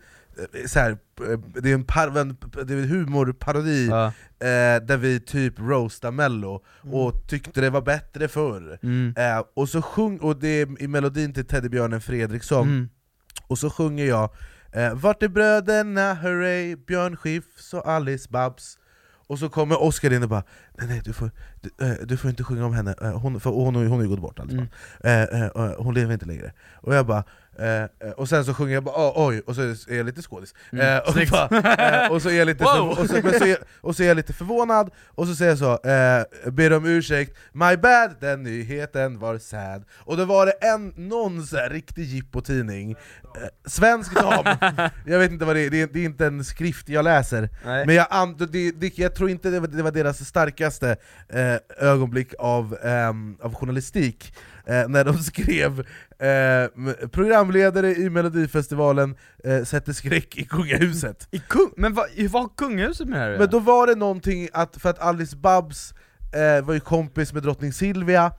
så 0.68 0.80
här, 0.80 0.92
eh, 0.92 1.40
det 1.62 1.70
är 1.70 1.74
en, 1.74 1.84
par, 1.84 2.18
en, 2.18 2.38
det 2.66 2.74
är 2.74 2.78
en 2.78 2.90
humorparodi 2.90 3.88
Ja. 3.88 4.06
eh, 4.40 4.82
där 4.86 4.98
vi 4.98 5.20
typ 5.20 5.60
roastar 5.60 6.12
mello, 6.12 6.64
och 6.92 7.28
tyckte 7.28 7.62
det 7.62 7.70
var 7.70 7.82
bättre 7.82 8.28
förr. 8.28 8.80
Mm. 8.84 9.14
Eh, 9.18 9.44
och 9.54 9.70
så 9.70 9.82
sjung, 9.82 10.18
och 10.20 10.40
det 10.40 10.48
är 10.62 10.82
i 10.82 10.88
melodin 10.88 11.34
till 11.34 11.46
Teddybjörnen 11.46 12.02
Fredriksson, 12.02 12.68
Mm. 12.68 12.90
och 13.48 13.58
så 13.60 13.70
sjunger 13.70 14.06
jag 14.06 14.30
eh, 14.72 14.94
Vart 14.94 15.24
är 15.24 15.28
bröderna, 15.28 16.14
hurray, 16.14 16.76
Björn 16.76 17.16
Skifs 17.18 17.74
och 17.74 17.88
Alice 17.88 18.28
Babs 18.30 18.78
Och 19.28 19.40
så 19.40 19.50
kommer 19.50 19.82
Oscar 19.84 20.14
in 20.14 20.24
och 20.24 20.30
bara 20.30 20.44
Nej 20.78 20.88
nej, 20.88 21.02
du 21.06 21.14
får, 21.14 21.32
du, 21.62 21.86
eh, 21.86 21.94
du 22.04 22.18
får 22.18 22.30
inte 22.30 22.44
sjunga 22.44 22.66
om 22.66 22.74
henne, 22.74 22.96
eh, 23.02 23.20
hon, 23.20 23.40
för 23.40 23.50
hon, 23.50 23.76
hon 23.76 23.88
har 23.92 24.02
ju 24.02 24.08
gått 24.10 24.22
bort 24.22 24.40
Alice 24.40 24.56
Mm. 24.58 24.68
Eh, 25.04 25.42
eh, 25.42 25.46
eh, 25.56 25.72
Hon 25.78 25.94
lever 25.94 26.14
inte 26.14 26.26
längre 26.26 26.54
Och 26.82 26.96
jag 26.96 27.06
bara 27.06 27.24
eh, 27.60 27.84
eh, 27.84 28.12
och 28.18 28.30
sen 28.30 28.45
så 28.45 28.53
sjunger 28.53 28.74
jag 28.74 28.84
bara 28.84 28.95
"Åh, 28.95 29.28
oj, 29.28 29.41
och 29.47 29.56
så 29.56 29.62
är 29.62 29.95
jag 29.97 30.06
lite 30.06 30.22
skådis. 30.22 30.53
Mm, 30.72 30.88
eh, 30.95 30.97
och, 31.01 31.14
snyggt. 31.14 31.32
bara, 31.32 32.03
eh, 32.06 32.12
och, 32.12 32.22
så 32.22 32.30
är 32.30 32.34
jag 32.34 32.45
lite 32.45 32.64
Wow. 32.64 32.72
förv- 32.74 32.99
och, 33.01 33.08
så, 33.10 33.14
men 33.24 33.39
så 33.39 33.45
är, 33.45 33.58
och 33.82 33.95
så 33.95 34.03
är 34.03 34.08
jag 34.08 34.18
lite 34.18 34.34
förvånad, 34.34 34.89
och 35.08 35.28
så 35.28 35.36
säger 35.36 35.51
jag 35.51 35.58
så 35.60 35.89
eh, 35.89 36.51
Ber 36.51 36.74
om 36.74 36.86
ursäkt, 36.86 37.38
my 37.53 37.78
bad, 37.78 38.16
den 38.20 38.43
nyheten 38.43 39.20
var 39.20 39.38
sad. 39.38 39.84
Och 39.97 40.18
då 40.18 40.26
var 40.26 40.45
det 40.45 40.51
en, 40.51 40.93
någon 40.97 41.45
så 41.47 41.58
här 41.58 41.70
riktig 41.70 42.03
jippotidning. 42.03 42.91
Eh, 42.91 42.97
Svensk 43.66 44.16
dam, 44.16 44.45
jag 45.06 45.20
vet 45.20 45.32
inte 45.32 45.45
vad 45.45 45.56
det 45.56 45.62
är, 45.62 45.70
det 45.70 45.82
är, 45.82 45.88
det 45.93 45.99
är 45.99 46.06
inte 46.06 46.26
en 46.26 46.43
skrift 46.43 46.89
jag 46.89 47.03
läser. 47.03 47.49
Nej. 47.66 47.86
Men 47.86 47.95
jag, 47.95 48.36
det, 48.51 48.72
det, 48.72 48.97
jag 48.97 49.16
tror 49.16 49.30
inte 49.30 49.49
det 49.49 49.60
var, 49.60 49.68
det 49.68 49.84
var 49.84 49.91
deras 49.91 50.26
starkaste 50.28 50.95
eh, 51.30 51.56
ögonblick 51.88 52.34
av, 52.39 52.78
ehm, 52.84 53.38
av 53.41 53.53
journalistik 53.56 54.34
eh, 54.68 54.88
När 54.88 55.03
de 55.03 55.18
skrev 55.18 55.80
eh, 56.20 57.07
programledare 57.11 57.95
i 57.95 58.09
Melodifestivalen 58.09 59.16
eh, 59.43 59.63
sätter 59.63 59.93
skräck 59.93 60.38
i 60.38 60.45
kungahuset. 60.45 61.28
I 61.32 61.39
kung 61.39 61.72
men 61.78 61.93
vad, 61.93 62.07
vad 62.30 62.41
har 62.41 62.49
kungahuset 62.57 63.07
med 63.07 63.20
det 63.20 63.24
här 63.24 63.38
Men 63.39 63.49
då 63.49 63.59
var 63.59 63.88
det 63.88 63.95
någonting 63.95 64.49
att, 64.53 64.82
för 64.82 64.89
att 64.89 64.99
Alice 64.99 65.36
Babs 65.38 65.93
eh, 66.36 66.66
var 66.66 66.74
ju 66.74 66.80
kompis 66.80 67.34
med 67.34 67.43
drottning 67.43 67.74
Silvia 67.74 68.32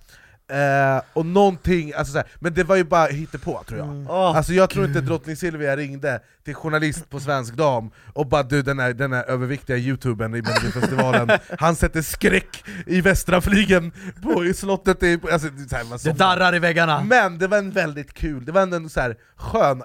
Eh, 0.51 1.03
och 1.12 1.26
någonting, 1.26 1.92
alltså 1.92 2.12
så 2.12 2.18
här, 2.18 2.26
men 2.38 2.55
det 2.55 2.64
var 2.64 2.76
ju 2.76 2.84
bara 2.84 3.07
hittepå 3.07 3.62
tror 3.68 3.78
jag 3.80 4.07
Åh, 4.09 4.36
Alltså 4.36 4.53
jag 4.53 4.70
tror 4.70 4.84
inte 4.84 5.01
drottning 5.01 5.36
Silvia 5.36 5.76
ringde 5.76 6.20
till 6.44 6.55
journalist 6.55 7.11
på 7.11 7.20
Svensk 7.20 7.55
Dam 7.55 7.90
och 8.12 8.26
bara 8.26 8.42
du 8.42 8.62
den 8.62 8.78
här, 8.78 8.92
den 8.92 9.12
här 9.12 9.24
överviktiga 9.24 9.76
youtubern 9.76 10.34
i 10.34 10.42
Melodifestivalen, 10.42 11.30
han 11.59 11.76
sätter 11.76 12.03
skräck 12.03 12.64
i 12.86 13.01
västra 13.01 13.40
flygen 13.40 13.92
på 14.22 14.44
i 14.44 14.55
slottet 14.55 15.03
i, 15.03 15.20
alltså, 15.32 15.49
det, 15.49 15.76
här, 15.76 15.84
man 15.84 15.99
det 16.05 16.12
darrar 16.12 16.55
i 16.55 16.59
väggarna! 16.59 17.03
Men 17.05 17.38
det 17.38 17.47
var 17.47 17.59
en 17.59 17.70
väldigt 17.70 18.14
kul, 18.14 18.44
det 18.44 18.53
var 18.53 18.62
en, 18.62 18.72
en 18.72 18.88
så 18.88 19.01
här 19.01 19.16
skön 19.36 19.82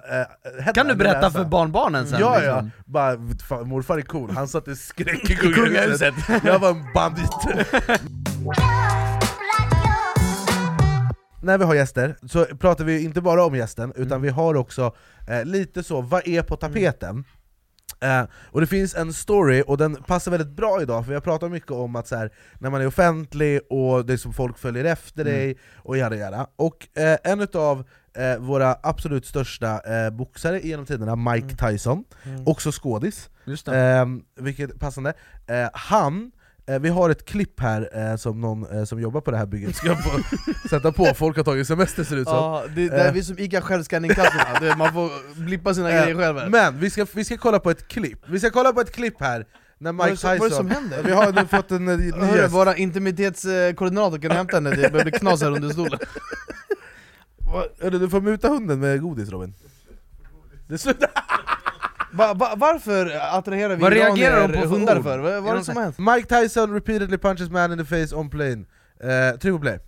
eh, 0.67 0.73
Kan 0.73 0.87
du 0.87 0.95
berätta 0.95 1.19
läsa. 1.21 1.31
för 1.31 1.45
barnbarnen 1.45 2.07
sen? 2.07 2.19
Ja 2.19 2.35
liksom? 2.37 2.55
ja, 2.55 2.83
bara, 2.85 3.17
fan, 3.47 3.67
morfar 3.67 3.97
är 3.97 4.01
cool, 4.01 4.31
han 4.31 4.47
satte 4.47 4.75
skräck 4.75 5.29
i 5.29 5.35
kungahuset 5.53 6.13
Jag 6.43 6.59
var 6.59 6.69
en 6.69 6.85
bandit 6.93 7.31
När 11.41 11.57
vi 11.57 11.63
har 11.65 11.75
gäster 11.75 12.15
så 12.27 12.45
pratar 12.45 12.83
vi 12.83 13.03
inte 13.03 13.21
bara 13.21 13.45
om 13.45 13.55
gästen, 13.55 13.91
utan 13.95 14.05
Mm. 14.11 14.21
vi 14.21 14.29
har 14.29 14.55
också 14.55 14.95
eh, 15.27 15.45
lite 15.45 15.83
så, 15.83 16.01
vad 16.01 16.27
är 16.27 16.41
på 16.43 16.55
tapeten? 16.55 17.23
Eh, 18.01 18.23
och 18.51 18.61
det 18.61 18.67
finns 18.67 18.95
en 18.95 19.13
story, 19.13 19.63
och 19.67 19.77
den 19.77 19.95
passar 19.95 20.31
väldigt 20.31 20.49
bra 20.55 20.81
idag, 20.81 21.03
för 21.03 21.09
vi 21.09 21.13
har 21.13 21.21
pratat 21.21 21.51
mycket 21.51 21.71
om 21.71 21.95
att 21.95 22.07
så 22.07 22.15
här, 22.15 22.31
när 22.59 22.69
man 22.69 22.81
är 22.81 22.87
offentlig 22.87 23.59
och 23.69 24.05
det 24.05 24.13
är 24.13 24.17
som 24.17 24.33
folk 24.33 24.57
följer 24.57 24.85
efter 24.85 25.21
Mm. 25.21 25.33
dig, 25.33 25.57
och 25.75 25.97
jada 25.97 26.15
jada. 26.15 26.47
Och 26.55 26.87
eh, 26.97 27.17
en 27.23 27.47
av 27.53 27.83
eh, 28.17 28.37
våra 28.39 28.75
absolut 28.83 29.25
största 29.25 29.81
eh, 30.05 30.09
boxare 30.09 30.59
genom 30.61 30.85
tiderna, 30.85 31.15
Mike 31.15 31.55
Tyson, 31.55 32.03
Mm. 32.25 32.47
också 32.47 32.71
skådis, 32.71 33.29
Just 33.45 33.65
det. 33.65 33.77
eh, 33.79 34.05
vilket 34.39 34.79
passande, 34.79 35.13
han 35.73 36.31
vi 36.81 36.89
har 36.89 37.09
ett 37.09 37.25
klipp 37.25 37.59
här 37.59 37.89
eh, 38.11 38.15
som 38.15 38.41
någon 38.41 38.77
eh, 38.77 38.83
som 38.83 38.99
jobbar 39.01 39.21
på 39.21 39.31
det 39.31 39.37
här 39.37 39.45
bygget 39.45 39.75
ska 39.75 39.95
få 39.95 40.19
sätta 40.69 40.91
på, 40.91 41.05
folk 41.15 41.37
har 41.37 41.43
tagit 41.43 41.67
semester 41.67 42.03
ser 42.03 42.15
det 42.15 42.21
ut 42.21 42.27
som. 42.27 42.35
Ja, 42.37 42.63
det, 42.75 42.89
det 42.89 42.95
är 43.01 43.07
Eh. 43.07 43.13
vi 43.13 43.23
som 43.23 43.39
ICA 43.39 43.61
självscanningkassorna, 43.61 44.59
det- 44.61 44.75
man 44.77 44.93
får 44.93 45.39
blippa 45.43 45.73
sina 45.73 45.91
Eh, 45.91 46.03
grejer 46.03 46.17
själv 46.17 46.37
här. 46.37 46.49
Men 46.49 46.79
vi 46.79 46.89
ska, 46.89 47.05
vi 47.13 47.23
ska 47.25 47.37
kolla 47.37 47.59
på 47.59 47.71
ett 47.71 47.87
klipp, 47.87 48.19
vi 48.29 48.39
ska 48.39 48.49
kolla 48.49 48.73
på 48.73 48.81
ett 48.81 48.91
klipp 48.91 49.15
här 49.21 49.45
när 49.77 49.89
är 49.89 49.93
Mike 49.93 50.17
som- 50.17 50.27
vad 50.29 50.35
är 50.37 50.39
det 50.39 50.45
Tyson... 50.49 50.57
som 50.57 50.69
händer? 50.69 51.03
Vi 51.03 51.11
har 51.11 51.31
nu 51.31 51.45
fått 51.47 51.71
en 51.71 51.87
eh, 51.87 51.97
ny 51.97 52.37
gäst. 52.37 52.53
våra 52.53 52.75
intimitetskoordinator 52.75 54.17
kan 54.17 54.31
hämta 54.31 54.57
henne, 54.57 54.69
det 54.69 54.91
börjar 54.91 55.03
bli 55.05 55.19
knas 55.19 55.41
här 55.41 55.51
under 55.51 55.69
stolen 55.69 55.99
Du 57.99 58.09
får 58.09 58.21
muta 58.21 58.47
hunden 58.47 58.79
med 58.79 59.01
godis 59.01 59.29
Robin. 59.29 59.53
Det 60.67 60.77
slutar. 60.77 61.09
Va, 62.11 62.33
va, 62.33 62.53
Varför 62.57 63.11
attraherar 63.37 63.75
vi 63.75 63.81
Vad 63.81 63.93
reagerar 63.93 64.47
de 64.47 64.53
på 64.53 64.61
för 64.61 64.67
hundar 64.67 64.97
ord? 64.97 65.03
för? 65.03 65.19
Vad, 65.19 65.31
är 65.31 65.41
det 65.41 65.51
de 65.53 65.63
som 65.63 65.75
har 65.75 65.83
hänt? 65.83 65.97
Mike 65.97 66.41
Tyson 66.41 66.73
repeatedly 66.73 67.17
punches 67.17 67.49
man 67.49 67.71
in 67.71 67.85
the 67.85 68.05
face 68.05 68.15
on 68.15 68.29
plane. 68.29 68.65
Eh, 69.03 69.37
tryck 69.39 69.53
på 69.53 69.59
play. 69.59 69.79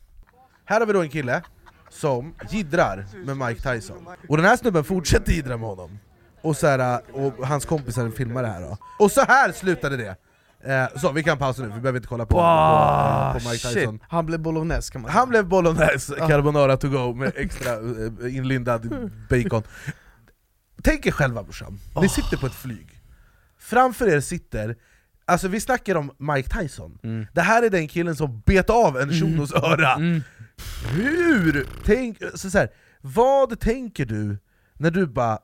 Här 0.66 0.80
har 0.80 0.88
vi 0.88 0.94
då 0.94 1.02
en 1.02 1.10
kille 1.10 1.42
som 1.90 2.34
jiddrar 2.50 3.06
med 3.26 3.38
Mike 3.38 3.62
Tyson. 3.74 4.08
Och 4.30 4.38
den 4.38 4.46
här 4.46 4.58
snubben 4.58 4.84
fortsätter 4.84 5.32
jiddra 5.32 5.58
med 5.58 5.70
honom. 5.70 6.00
Och, 6.42 6.58
så 6.58 6.68
här, 6.68 7.02
och 7.14 7.48
hans 7.48 7.66
kompisar 7.66 8.10
filmar 8.10 8.44
det 8.44 8.50
här 8.50 8.62
då. 8.62 8.78
Och 9.00 9.12
så 9.12 9.22
här 9.22 9.52
slutade 9.52 9.98
det! 9.98 10.16
Eh, 10.66 11.00
så 11.00 11.12
vi 11.12 11.24
kan 11.24 11.38
pausa 11.38 11.62
nu, 11.62 11.68
vi 11.76 11.80
behöver 11.82 12.00
inte 12.00 12.08
kolla 12.08 12.26
på, 12.26 12.36
Wow, 12.36 13.34
på, 13.34 13.40
på 13.40 13.50
Mike 13.50 13.68
shit. 13.68 13.74
Tyson. 13.74 14.00
Han 14.08 14.26
blev 14.26 14.40
bolognese 14.40 14.92
kan 14.92 15.02
man 15.02 15.12
säga 15.12 15.20
Han 15.20 15.30
blev 15.30 15.46
bolognese 15.46 16.16
carbonara 16.16 16.78
to 16.78 16.90
go 16.90 17.14
med 17.14 17.32
extra 17.36 17.72
eh, 17.74 18.36
inlindad 18.38 19.12
bacon. 19.30 19.64
Tänk 20.84 21.06
er 21.06 21.12
själva 21.12 21.44
brorsan, 21.44 21.80
ni 22.02 22.10
sitter 22.10 22.38
på 22.38 22.46
ett 22.46 22.56
flyg. 22.56 22.88
Framför 23.60 24.08
er 24.08 24.20
sitter, 24.20 24.76
alltså 25.26 25.48
vi 25.48 25.60
snackar 25.60 25.96
om 25.96 26.12
Mike 26.18 26.50
Tyson. 26.60 27.00
Mm. 27.04 27.28
Det 27.34 27.42
här 27.42 27.64
är 27.64 27.70
den 27.70 27.88
killen 27.88 28.16
som 28.16 28.42
bet 28.46 28.70
av 28.70 28.98
en 28.98 29.12
shunos 29.12 29.54
öra. 29.54 29.94
Mm. 29.94 30.22
Hur? 30.92 31.68
Tänk, 31.86 32.18
så 32.36 32.50
så 32.50 32.58
här, 32.58 32.70
vad 33.02 33.60
tänker 33.60 34.06
du 34.06 34.38
när 34.74 34.92
du 34.92 35.08
bara 35.08 35.40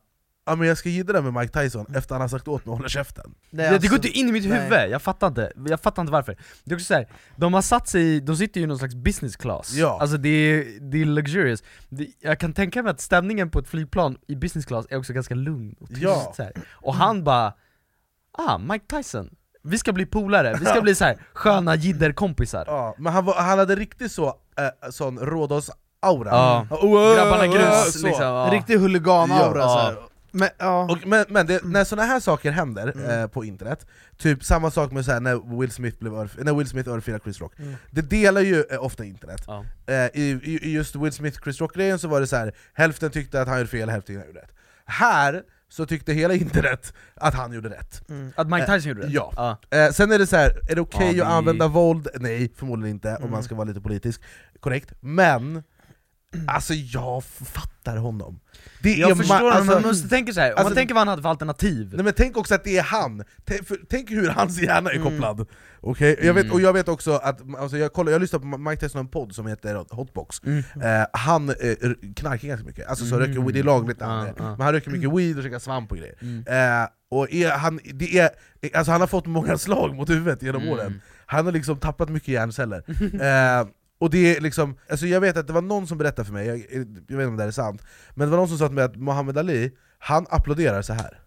Ja 0.49 0.55
men 0.55 0.67
jag 0.67 0.77
ska 0.77 0.89
jiddra 0.89 1.21
med 1.21 1.33
Mike 1.33 1.61
Tyson 1.61 1.85
efter 1.95 2.15
han 2.15 2.21
har 2.21 2.27
sagt 2.27 2.47
åt 2.47 2.65
mig 2.65 2.71
att 2.73 2.77
hålla 2.77 2.89
käften 2.89 3.23
Nej, 3.49 3.63
Det, 3.65 3.69
det 3.69 3.75
alltså- 3.75 3.89
går 3.89 3.95
inte 3.95 4.09
in 4.09 4.29
i 4.29 4.31
mitt 4.31 4.49
nej. 4.49 4.61
huvud, 4.61 4.89
jag 4.91 5.01
fattar 5.01 5.27
inte, 5.27 5.51
jag 5.67 5.79
fattar 5.81 6.01
inte 6.01 6.11
varför 6.11 6.37
Det 6.63 6.71
är 6.71 6.75
också 6.75 6.85
så 6.85 6.93
här, 6.93 7.07
de 7.35 7.53
har 7.53 7.61
satt 7.61 7.87
sig 7.87 8.01
i, 8.15 8.19
de 8.19 8.35
sitter 8.37 8.59
ju 8.59 8.63
i 8.63 8.67
någon 8.67 8.77
slags 8.79 8.95
business 8.95 9.35
class 9.35 9.73
Ja. 9.73 9.97
Alltså 10.01 10.17
det 10.17 10.29
är, 10.29 10.79
det 10.91 11.01
är 11.01 11.05
luxurious 11.05 11.63
det, 11.89 12.07
Jag 12.21 12.39
kan 12.39 12.53
tänka 12.53 12.83
mig 12.83 12.91
att 12.91 13.01
stämningen 13.01 13.49
på 13.49 13.59
ett 13.59 13.67
flygplan 13.67 14.17
i 14.27 14.35
business 14.35 14.65
class 14.65 14.85
är 14.89 14.97
också 14.97 15.13
ganska 15.13 15.35
lugn 15.35 15.75
och 15.79 15.87
tyst 15.89 16.01
Ja. 16.01 16.33
så 16.35 16.43
här. 16.43 16.51
Och 16.71 16.95
han 16.95 17.23
bara 17.23 17.53
Ah, 18.37 18.57
Mike 18.57 18.85
Tyson, 18.97 19.29
vi 19.63 19.77
ska 19.77 19.93
bli 19.93 20.05
polare, 20.05 20.55
vi 20.59 20.65
ska 20.65 20.81
bli 20.87 20.95
så 20.95 21.05
här 21.05 21.17
sköna 21.33 21.75
jidderkompisar 21.75 22.63
ja, 22.67 22.95
Men 22.97 23.13
han, 23.13 23.25
var, 23.25 23.33
han 23.33 23.59
hade 23.59 23.75
riktigt 23.75 24.11
så, 24.11 24.25
eh, 24.27 24.89
sån 24.91 25.19
Rhodos-aura 25.19 26.29
Ja. 26.29 26.67
Oh, 26.69 26.85
oh, 26.85 27.15
Grabbarna 27.15 27.43
oh, 27.43 27.53
grus 27.55 28.01
så. 28.01 28.07
liksom, 28.07 28.25
ja. 28.25 28.49
Riktig 28.51 28.77
huligan-aura 28.79 29.59
Ja. 29.59 29.67
så 29.69 29.77
här. 29.79 29.95
Men, 30.31 30.49
ja. 30.57 30.83
Och, 30.83 31.07
men 31.07 31.25
men 31.29 31.45
det, 31.47 31.63
när 31.63 31.83
såna 31.83 32.03
här 32.03 32.19
saker 32.19 32.51
händer 32.51 33.21
eh, 33.21 33.27
på 33.27 33.45
internet, 33.45 33.85
typ 34.17 34.43
samma 34.43 34.71
sak 34.71 34.91
med 34.91 35.05
så 35.05 35.11
här, 35.11 35.19
när, 35.19 35.57
Will 35.59 35.71
Smith 35.71 35.99
blev 35.99 36.13
örf- 36.13 36.43
när 36.43 36.53
Will 36.53 36.67
Smith 36.67 36.89
örfilar 36.89 37.19
Chris 37.19 37.41
Rock, 37.41 37.53
det 37.91 38.01
delar 38.01 38.41
ju 38.41 38.63
eh, 38.71 38.83
ofta 38.83 39.05
internet. 39.05 39.41
Ja. 39.47 39.65
Eh, 39.87 39.93
i, 39.95 40.39
i, 40.43 40.71
just 40.73 40.95
Will 40.95 41.11
Smith-Chris 41.11 41.59
Rock-grejen 41.59 41.99
så 41.99 42.07
var 42.07 42.19
det 42.19 42.27
så 42.27 42.35
här 42.35 42.53
hälften 42.73 43.11
tyckte 43.11 43.41
att 43.41 43.47
han 43.47 43.57
gjorde 43.57 43.69
fel, 43.69 43.89
hälften 43.89 44.15
gjorde 44.15 44.27
rätt. 44.39 44.51
Här 44.85 45.43
så 45.71 45.85
tyckte 45.85 46.13
hela 46.13 46.33
internet 46.33 46.93
att 47.15 47.33
han 47.33 47.53
gjorde 47.53 47.69
rätt. 47.69 48.01
Att 48.35 48.49
Mike 48.49 48.65
Tyson 48.65 48.89
gjorde 48.89 49.01
det? 49.01 49.13
ja. 49.35 49.57
Eh, 49.77 49.91
sen 49.91 50.11
är 50.11 50.19
det 50.19 50.27
så 50.27 50.35
här, 50.35 50.51
är 50.71 50.75
det 50.75 50.81
okej 50.81 51.07
Ja, 51.07 51.13
det- 51.23 51.29
att 51.29 51.33
använda 51.37 51.67
våld? 51.67 52.07
Nej, 52.15 52.51
förmodligen 52.55 52.95
inte, 52.95 53.15
om 53.15 53.31
man 53.31 53.43
ska 53.43 53.55
vara 53.55 53.65
lite 53.67 53.81
politisk 53.81 54.21
korrekt. 54.59 54.93
Men, 54.99 55.63
alltså 56.47 56.73
jag 56.73 57.23
fattar 57.23 57.97
honom. 57.97 58.39
Det 58.83 58.93
Jag 58.93 59.11
är 59.11 59.15
förstår, 59.15 59.35
ma- 59.35 59.43
men 59.43 59.51
alltså, 59.51 59.73
man 59.73 59.81
måste 59.81 60.09
tänka 60.09 60.33
så 60.33 60.39
här. 60.39 60.49
alltså- 60.49 60.63
man 60.63 60.73
tänker 60.73 60.93
vad 60.93 61.01
han 61.01 61.07
hade 61.07 61.21
för 61.21 61.29
alternativ 61.29 61.91
Nej 61.93 62.03
men 62.03 62.13
tänk 62.13 62.37
också 62.37 62.55
att 62.55 62.63
det 62.63 62.77
är 62.77 62.83
han, 62.83 63.23
tänk, 63.45 63.67
för, 63.67 63.77
tänk 63.89 64.11
hur 64.11 64.29
hans 64.29 64.61
hjärna 64.61 64.89
är 64.91 65.03
kopplad. 65.03 65.47
Okej, 65.81 66.19
jag 66.23 66.33
vet, 66.33 66.51
och 66.51 66.61
jag 66.61 66.73
vet 66.73 66.87
också 66.87 67.11
att, 67.11 67.41
alltså 67.57 67.77
jag, 67.77 67.93
kollar, 67.93 68.11
jag 68.11 68.21
lyssnar 68.21 68.39
på 68.39 68.45
Mike 68.45 68.81
Tyson 68.81 68.99
en 69.01 69.07
podd 69.07 69.35
som 69.35 69.47
heter 69.47 69.85
Hotbox, 69.89 70.39
eh, 70.43 70.63
han 71.13 71.49
eh, 71.49 71.55
knarkar 72.15 72.47
ganska 72.47 72.67
mycket, 72.67 72.87
alltså 72.87 73.05
så 73.05 73.19
röker 73.19 73.41
weed, 73.41 73.53
det 73.53 73.59
är 73.59 73.63
lagligt 73.63 73.99
när 73.99 74.07
han 74.07 74.27
ja. 74.27 74.33
men 74.37 74.61
han 74.61 74.73
röker 74.73 74.91
mycket 74.91 75.13
weed 75.13 75.37
och 75.37 75.43
käkar 75.43 75.59
svamp 75.59 75.91
och 75.91 75.97
grejer. 75.97 76.15
Eh, 76.45 76.87
och 77.11 77.33
är, 77.33 77.51
han, 77.51 77.79
det 77.93 78.19
är, 78.19 78.29
alltså 78.73 78.91
han 78.91 79.01
har 79.01 79.07
fått 79.07 79.25
många 79.25 79.57
slag 79.67 79.95
mot 79.95 80.09
huvudet 80.09 80.41
genom 80.41 80.67
åren, 80.69 81.01
han 81.25 81.45
har 81.45 81.51
liksom 81.51 81.77
tappat 81.77 82.09
mycket 82.09 82.27
hjärnceller. 82.27 82.83
eh, 83.61 83.67
och 83.99 84.09
det 84.09 84.37
är 84.37 84.41
liksom, 84.41 84.77
alltså 84.89 85.05
jag 85.07 85.21
vet 85.21 85.37
att 85.37 85.47
det 85.47 85.53
var 85.53 85.61
någon 85.61 85.87
som 85.87 85.97
berättade 85.97 86.25
för 86.25 86.33
mig, 86.33 86.47
jag, 86.47 86.57
jag 86.59 86.67
vet 86.79 86.87
inte 87.09 87.25
om 87.25 87.37
det 87.37 87.43
här 87.43 87.47
är 87.47 87.51
sant, 87.51 87.81
men 88.15 88.27
det 88.27 88.31
var 88.31 88.37
någon 88.37 88.47
som 88.49 88.57
sa 88.57 88.65
till 88.67 88.75
mig 88.75 88.83
att 88.83 88.95
Muhammad 88.95 89.37
Ali, 89.37 89.71
han 89.99 90.25
applåderar 90.29 90.81
så 90.81 90.93
här. 90.93 91.19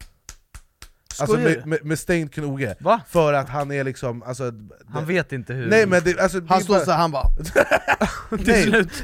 Alltså 1.20 1.34
Skojar 1.36 1.56
med, 1.56 1.66
med, 1.66 1.84
med 1.84 1.98
stängd 1.98 2.32
knoge, 2.34 2.74
Va? 2.80 3.00
för 3.08 3.32
att 3.32 3.48
han 3.48 3.70
är 3.72 3.84
liksom, 3.84 4.22
alltså, 4.22 4.44
Han 4.88 5.02
det, 5.02 5.08
vet 5.08 5.32
inte 5.32 5.52
hur... 5.54 5.66
Nej 5.66 5.86
men 5.86 6.04
det, 6.04 6.20
alltså, 6.20 6.40
Han 6.48 6.60
står 6.60 6.74
bara- 6.74 6.84
såhär, 6.84 6.98
han 6.98 7.10
bara 7.10 7.26
till 8.44 8.62
slut. 8.62 9.02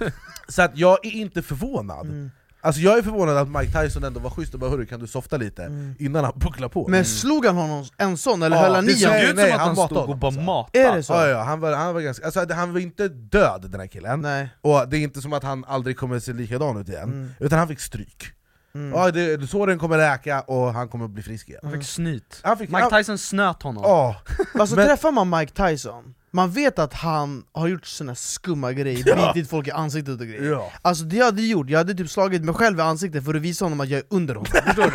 Så 0.48 0.62
att 0.62 0.76
jag 0.78 1.06
är 1.06 1.10
inte 1.10 1.42
förvånad. 1.42 2.30
Alltså 2.61 2.80
jag 2.80 2.98
är 2.98 3.02
förvånad 3.02 3.36
att 3.36 3.48
Mike 3.48 3.82
Tyson 3.82 4.04
ändå 4.04 4.20
var 4.20 4.30
schysst 4.30 4.54
och 4.54 4.61
bara 4.61 4.70
'hörru, 4.70 4.86
kan 4.86 5.00
du 5.00 5.06
softa 5.06 5.36
lite?' 5.36 5.94
innan 5.98 6.24
han 6.24 6.32
bucklar 6.36 6.68
på. 6.68 6.88
Men 6.88 7.04
slog 7.04 7.46
han 7.46 7.56
honom 7.56 7.84
en 7.96 8.16
sån, 8.16 8.42
eller 8.42 8.56
Ja, 8.56 8.62
höll 8.62 8.74
han 8.74 8.84
det 8.86 8.92
i 8.92 8.94
såg 8.94 9.09
honom? 9.11 9.24
ut 9.24 9.30
ut 9.30 9.36
nej, 9.36 9.44
som 9.50 9.54
att 9.54 9.61
han 9.61 9.76
han 9.76 9.86
stod 9.86 9.98
och 9.98 10.02
honom, 10.04 10.18
bara 10.18 10.26
alltså. 10.26 10.40
matade. 10.40 10.84
Är 10.84 10.96
det 10.96 11.02
så? 11.02 11.12
Ja, 11.12 11.26
ja, 11.28 11.42
han, 11.42 11.61
var, 11.61 11.72
han, 11.72 11.94
var 11.94 12.00
ganska, 12.00 12.24
alltså, 12.24 12.52
han 12.54 12.72
var 12.72 12.80
inte 12.80 13.09
död 13.09 13.66
den 13.70 13.80
här 13.80 13.86
killen, 13.86 14.20
Nej. 14.20 14.48
och 14.61 14.88
det 14.88 14.96
är 14.96 15.00
inte 15.00 15.20
som 15.20 15.32
att 15.32 15.42
han 15.42 15.64
aldrig 15.64 15.96
kommer 15.96 16.18
se 16.20 16.32
likadan 16.32 16.76
ut 16.80 16.88
igen, 16.88 17.02
Mm. 17.02 17.30
utan 17.40 17.59
han 17.59 17.68
fick 17.68 17.80
stryk. 17.80 18.24
Mm. 18.74 18.92
Ja, 18.92 19.11
det, 19.11 19.50
såren 19.50 19.78
kommer 19.78 19.96
läka 19.98 20.40
och 20.40 20.72
han 20.74 20.88
kommer 20.88 21.09
bli 21.09 21.22
frisk 21.22 21.48
igen. 21.48 21.61
Han 21.62 21.72
fick 21.72 21.84
snyt. 21.84 22.40
Han 22.42 22.59
fick, 22.59 22.70
Mike 22.70 22.90
Tyson 22.90 23.18
snöt 23.18 23.62
honom. 23.62 23.82
ja, 23.86 24.16
Alltså 24.61 24.76
Men- 24.76 24.86
träffar 24.86 25.12
man 25.12 25.30
Mike 25.30 25.52
Tyson, 25.68 26.14
man 26.30 26.50
vet 26.50 26.78
att 26.78 26.94
han 26.94 27.44
har 27.52 27.68
gjort 27.68 27.86
såna 27.86 28.14
skumma 28.14 28.72
grejer, 28.72 29.04
Ja. 29.06 29.32
bitit 29.34 29.50
folk 29.50 29.66
i 29.68 29.70
ansiktet 29.70 30.20
och 30.20 30.26
grejer 30.26 30.50
ja. 30.50 30.72
Alltså 30.82 31.04
det 31.04 31.16
jag 31.16 31.24
hade 31.24 31.42
gjort, 31.42 31.70
jag 31.70 31.78
hade 31.78 31.94
typ 31.94 32.10
slagit 32.10 32.44
mig 32.44 32.54
själv 32.54 32.78
i 32.78 32.82
ansiktet 32.82 33.24
för 33.24 33.34
att 33.34 33.42
visa 33.42 33.64
honom 33.64 33.80
att 33.80 33.88
jag 33.88 33.98
är 33.98 34.04
under 34.10 34.34
honom, 34.34 34.46
förstår 34.66 34.82
du? 34.82 34.90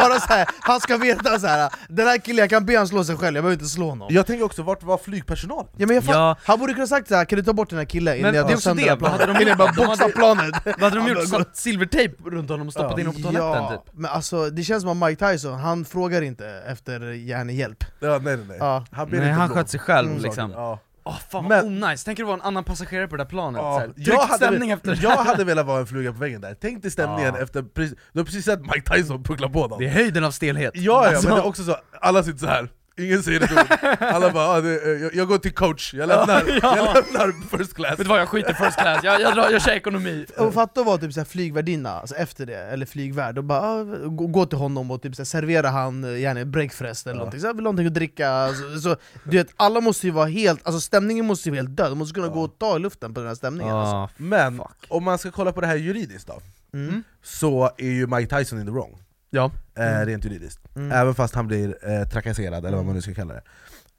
Bara 0.00 0.20
så 0.20 0.32
här, 0.32 0.48
han 0.60 0.80
ska 0.80 0.96
veta 0.96 1.38
så 1.38 1.46
här. 1.46 1.70
den 1.88 2.06
här 2.06 2.18
killen, 2.18 2.38
jag 2.38 2.50
kan 2.50 2.66
be 2.66 2.72
honom 2.72 2.88
slå 2.88 3.04
sig 3.04 3.16
själv, 3.16 3.36
jag 3.36 3.44
behöver 3.44 3.52
inte 3.62 3.70
slå 3.74 3.88
honom 3.88 4.08
Jag 4.10 4.26
tänker 4.26 4.44
också, 4.44 4.62
vart 4.62 4.82
var 4.82 4.98
flygpersonalen? 4.98 5.66
Ja, 5.76 5.86
men 5.86 5.96
jag 5.96 6.04
Ja. 6.04 6.36
Han 6.44 6.58
borde 6.58 6.74
kunna 6.74 6.86
sagt 6.86 7.08
såhär, 7.08 7.24
kan 7.24 7.36
du 7.38 7.44
ta 7.44 7.52
bort 7.52 7.70
den 7.70 7.78
här 7.78 7.86
killen 7.86 8.16
innan 8.16 8.30
Men 8.30 8.38
jag 8.40 8.48
tar 8.50 8.56
sönder 8.56 8.84
det, 8.84 8.94
vad 9.00 9.10
hade 9.10 9.26
de 9.26 9.30
Innan 9.32 9.46
jag 9.48 9.58
bara 9.58 9.72
boxar 9.72 10.08
planet 10.08 10.54
Vad 10.64 10.92
hade 10.92 10.96
de 10.96 11.08
gjort? 11.08 11.28
Satt 11.28 11.56
silvertejp 11.56 12.14
runt 12.30 12.50
honom 12.50 12.66
och 12.66 12.72
stoppat 12.72 12.98
in 12.98 13.06
honom 13.06 13.22
på 13.22 13.28
toaletten 13.28 13.62
Ja, 13.64 13.82
typ? 13.86 13.94
men 13.98 14.10
alltså 14.10 14.50
det 14.50 14.62
känns 14.62 14.82
som 14.82 15.02
att 15.02 15.08
Mike 15.10 15.32
Tyson, 15.32 15.58
han 15.60 15.84
frågar 15.84 16.22
inte 16.22 16.46
efter 16.66 17.00
hjärnehjälp 17.12 17.84
Ja, 18.00 18.08
nej 18.18 18.36
nej 18.36 18.46
nej. 18.48 18.56
Ja. 18.60 18.84
Han 18.92 19.08
Nej 19.10 19.30
han 19.32 19.48
sköt 19.48 19.68
sig 19.68 19.80
själv 19.80 20.08
Mm. 20.10 20.22
liksom 20.22 20.78
Åh 21.04 21.18
fan 21.30 21.44
Men- 21.48 21.64
vad 21.64 21.72
onajs, 21.72 22.04
tänk 22.04 22.18
dig 22.18 22.24
vara 22.26 22.34
en 22.36 22.42
annan 22.42 22.64
passagerare 22.64 23.08
på 23.08 23.16
det 23.16 23.24
där 23.24 23.28
planet 23.30 23.60
så 23.60 23.78
här. 23.78 23.92
jag, 23.96 24.18
hade, 24.18 24.34
stämning 24.46 24.70
efter 24.70 24.98
jag 25.02 25.10
hade 25.16 25.44
velat 25.44 25.66
vara 25.66 25.80
en 25.80 25.86
fluga 25.86 26.12
på 26.12 26.18
väggen 26.18 26.40
där, 26.40 26.56
tänk 26.60 26.82
dig 26.82 26.90
stämningen 26.90 27.34
Ja. 27.34 27.42
efter, 27.42 27.64
du 28.12 28.20
har 28.20 28.24
precis 28.24 28.44
sett 28.44 28.60
Mike 28.60 28.94
Tyson 28.94 29.22
puckla 29.22 29.48
på 29.48 29.66
dem 29.66 29.78
Det 29.78 29.84
är 29.86 29.90
höjden 29.90 30.24
av 30.24 30.30
stelhet 30.30 30.72
Ja, 30.74 30.82
ja 30.82 31.08
Alltså, 31.08 31.28
men 31.28 31.36
det 31.36 31.42
är 31.42 31.46
också 31.46 31.64
så, 31.64 31.76
alla 32.00 32.22
sitter 32.22 32.38
så 32.38 32.46
här. 32.46 32.68
Ingen 32.96 33.22
säger 33.22 33.40
ett 33.40 33.52
ord. 33.52 33.98
Alla 34.00 34.30
bara 34.30 34.46
ah, 34.46 34.60
det, 34.60 34.82
eh, 34.82 35.02
jag, 35.02 35.14
jag 35.14 35.28
går 35.28 35.38
till 35.38 35.54
coach, 35.54 35.94
jag 35.94 36.08
lämnar, 36.08 36.44
Ja. 36.62 36.76
jag 36.76 36.94
lämnar 36.94 37.56
first 37.58 37.74
class. 37.74 37.90
Vet 37.92 37.98
du 37.98 38.04
vad, 38.04 38.20
jag 38.20 38.28
skiter 38.28 38.50
i 38.50 38.54
first 38.54 38.78
class, 38.78 39.00
jag, 39.04 39.20
jag, 39.20 39.34
drar, 39.34 39.50
jag 39.50 39.62
kör 39.62 39.72
ekonomi. 39.72 40.26
Och 40.38 40.54
fatta 40.54 40.80
att 40.80 40.86
vara 40.86 40.98
typ 40.98 41.12
såhär 41.12 41.24
flygvärdinna, 41.24 41.90
alltså 41.90 42.14
efter 42.14 42.46
det, 42.46 42.58
eller 42.58 42.86
flygvärd, 42.86 43.38
och 43.38 43.44
bara 43.44 43.60
ah, 43.60 43.84
gå, 44.08 44.26
gå 44.26 44.46
till 44.46 44.58
honom 44.58 44.90
och 44.90 45.02
typ 45.02 45.14
såhär, 45.14 45.24
servera 45.24 45.68
han 45.68 46.04
eh, 46.04 46.20
gärna 46.20 46.44
breakfast 46.44 47.06
eller 47.06 47.16
någonting, 47.16 47.40
så 47.40 47.46
här, 47.46 47.54
vill 47.54 47.64
någonting 47.64 47.86
att 47.86 47.94
dricka 47.94 48.48
så, 48.48 48.80
så, 48.80 48.96
du 49.24 49.36
vet, 49.36 49.48
Alla 49.56 49.80
måste 49.80 50.06
ju 50.06 50.12
vara 50.12 50.26
helt, 50.26 50.66
alltså 50.66 50.80
stämningen 50.80 51.26
måste 51.26 51.48
ju 51.48 51.50
vara 51.50 51.62
helt 51.62 51.76
död, 51.76 51.90
de 51.90 51.98
måste 51.98 52.14
kunna 52.14 52.28
gå 52.28 52.42
och 52.42 52.58
ta 52.58 52.76
i 52.76 52.78
luften 52.78 53.14
på 53.14 53.20
den 53.20 53.28
här 53.28 53.34
stämningen 53.34 53.76
alltså. 53.76 53.94
Ja, 53.94 54.08
Men 54.16 54.58
Fuck. 54.58 54.86
om 54.88 55.04
man 55.04 55.18
ska 55.18 55.30
kolla 55.30 55.52
på 55.52 55.60
det 55.60 55.66
här 55.66 55.76
juridiskt 55.76 56.26
då, 56.26 56.40
mm. 56.78 57.02
så 57.22 57.70
är 57.78 57.90
ju 57.90 58.06
Mike 58.06 58.38
Tyson 58.38 58.60
in 58.60 58.66
the 58.66 58.72
wrong. 58.72 58.98
Ja. 59.30 59.50
Eh, 59.74 60.06
rent 60.06 60.24
juridiskt. 60.24 60.76
Mm. 60.76 60.92
Även 60.92 61.14
fast 61.14 61.34
han 61.34 61.46
blir 61.46 61.90
eh, 61.90 62.08
trakasserad, 62.08 62.66
eller 62.66 62.76
vad 62.76 62.86
man 62.86 62.94
nu 62.94 63.00
ska 63.02 63.14
kalla 63.14 63.34
det. 63.34 63.42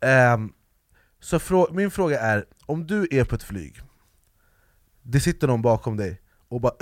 Ehm, 0.07 0.53
Så 1.19 1.37
frå- 1.37 1.73
min 1.73 1.91
fråga 1.91 2.19
är, 2.19 2.45
om 2.65 2.87
du 2.87 3.07
är 3.11 3.23
på 3.23 3.35
ett 3.35 3.43
flyg 3.43 3.81
Det 5.01 5.19
sitter 5.19 5.47
någon 5.47 5.61
bakom 5.61 5.97
dig 5.97 6.21
och 6.49 6.61
bara 6.61 6.73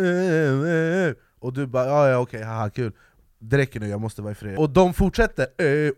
äh, 1.10 1.14
Och 1.40 1.54
du 1.54 1.68
bara 1.68 1.86
ja, 1.86 2.10
ja 2.10 2.18
okej, 2.18 2.44
haha 2.44 2.70
kul. 2.70 2.94
Det 3.40 3.58
räcker 3.58 3.80
nu, 3.80 3.88
jag 3.88 4.02
måste 4.02 4.22
vara 4.22 4.32
ifred 4.32 4.58
Och 4.58 4.70
de 4.70 4.94
fortsätter 4.94 5.48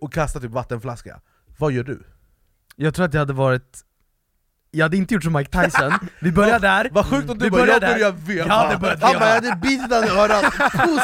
och 0.02 0.14
kastar 0.14 0.40
typ 0.40 0.52
vattenflaska. 0.52 1.22
Vad 1.58 1.72
gör 1.72 1.84
du? 1.84 2.04
Jag 2.76 2.94
tror 2.94 3.06
att 3.06 3.14
jag 3.14 3.22
hade 3.22 3.34
varit 3.34 3.82
jag 4.76 4.86
hade 4.86 4.98
inte 4.98 5.14
gjort 5.14 5.24
som 5.24 5.34
Mike 5.34 5.62
Tyson, 5.64 5.94
vi 6.20 6.32
börjar 6.32 6.60
där 6.60 6.90
Vad 6.92 7.06
sjukt 7.06 7.30
om 7.30 7.38
du 7.38 7.46
Vi 7.46 7.52
bara 7.52 7.62
börjar 7.62 7.74
'jag 7.74 7.82
där. 7.82 7.94
börjar 7.94 8.12
veva' 8.12 8.48
Jag 8.48 8.54
hade 8.54 8.78
börjat 8.78 9.04
Han 9.04 9.14
bara, 9.14 9.28
jag 9.30 9.36
hade 9.36 9.56
bitit 9.62 9.92
han 9.92 10.04
i 10.04 10.08
örat, 10.08 10.54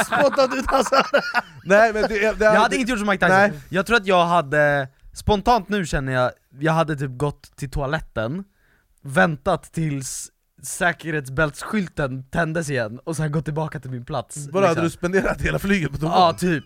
spottat 0.06 0.54
ut 0.56 0.66
hans 0.68 0.94
öra 0.94 1.22
Nej 1.64 1.94
men 1.94 2.02
det, 2.02 2.40
det, 2.40 2.46
Jag 2.46 2.60
hade 2.62 2.76
inte 2.76 2.92
gjort 2.92 3.00
som 3.00 3.08
Mike 3.08 3.26
Tyson, 3.26 3.40
Nej. 3.40 3.52
jag 3.70 3.86
tror 3.86 3.98
att 3.98 4.08
jag 4.08 4.26
hade, 4.26 4.88
spontant 5.14 5.70
nu 5.70 5.86
känner 5.86 6.14
jag, 6.14 6.32
jag 6.60 6.74
hade 6.74 6.96
typ 6.96 7.18
gått 7.18 7.56
till 7.58 7.72
toaletten, 7.72 8.44
väntat 9.04 9.64
tills 9.74 10.30
säkerhetsbältsskylten 10.64 12.24
tändes 12.24 12.70
igen, 12.70 13.00
och 13.04 13.16
sen 13.16 13.32
gått 13.32 13.46
tillbaka 13.46 13.80
till 13.80 13.92
min 13.92 14.06
plats 14.06 14.48
hade 14.54 14.68
liksom. 14.68 14.84
du 14.84 14.90
spenderat 14.90 15.42
hela 15.42 15.60
flyget 15.60 15.92
på 15.92 15.98
toa? 15.98 16.10
Ja 16.10 16.34
typ 16.34 16.66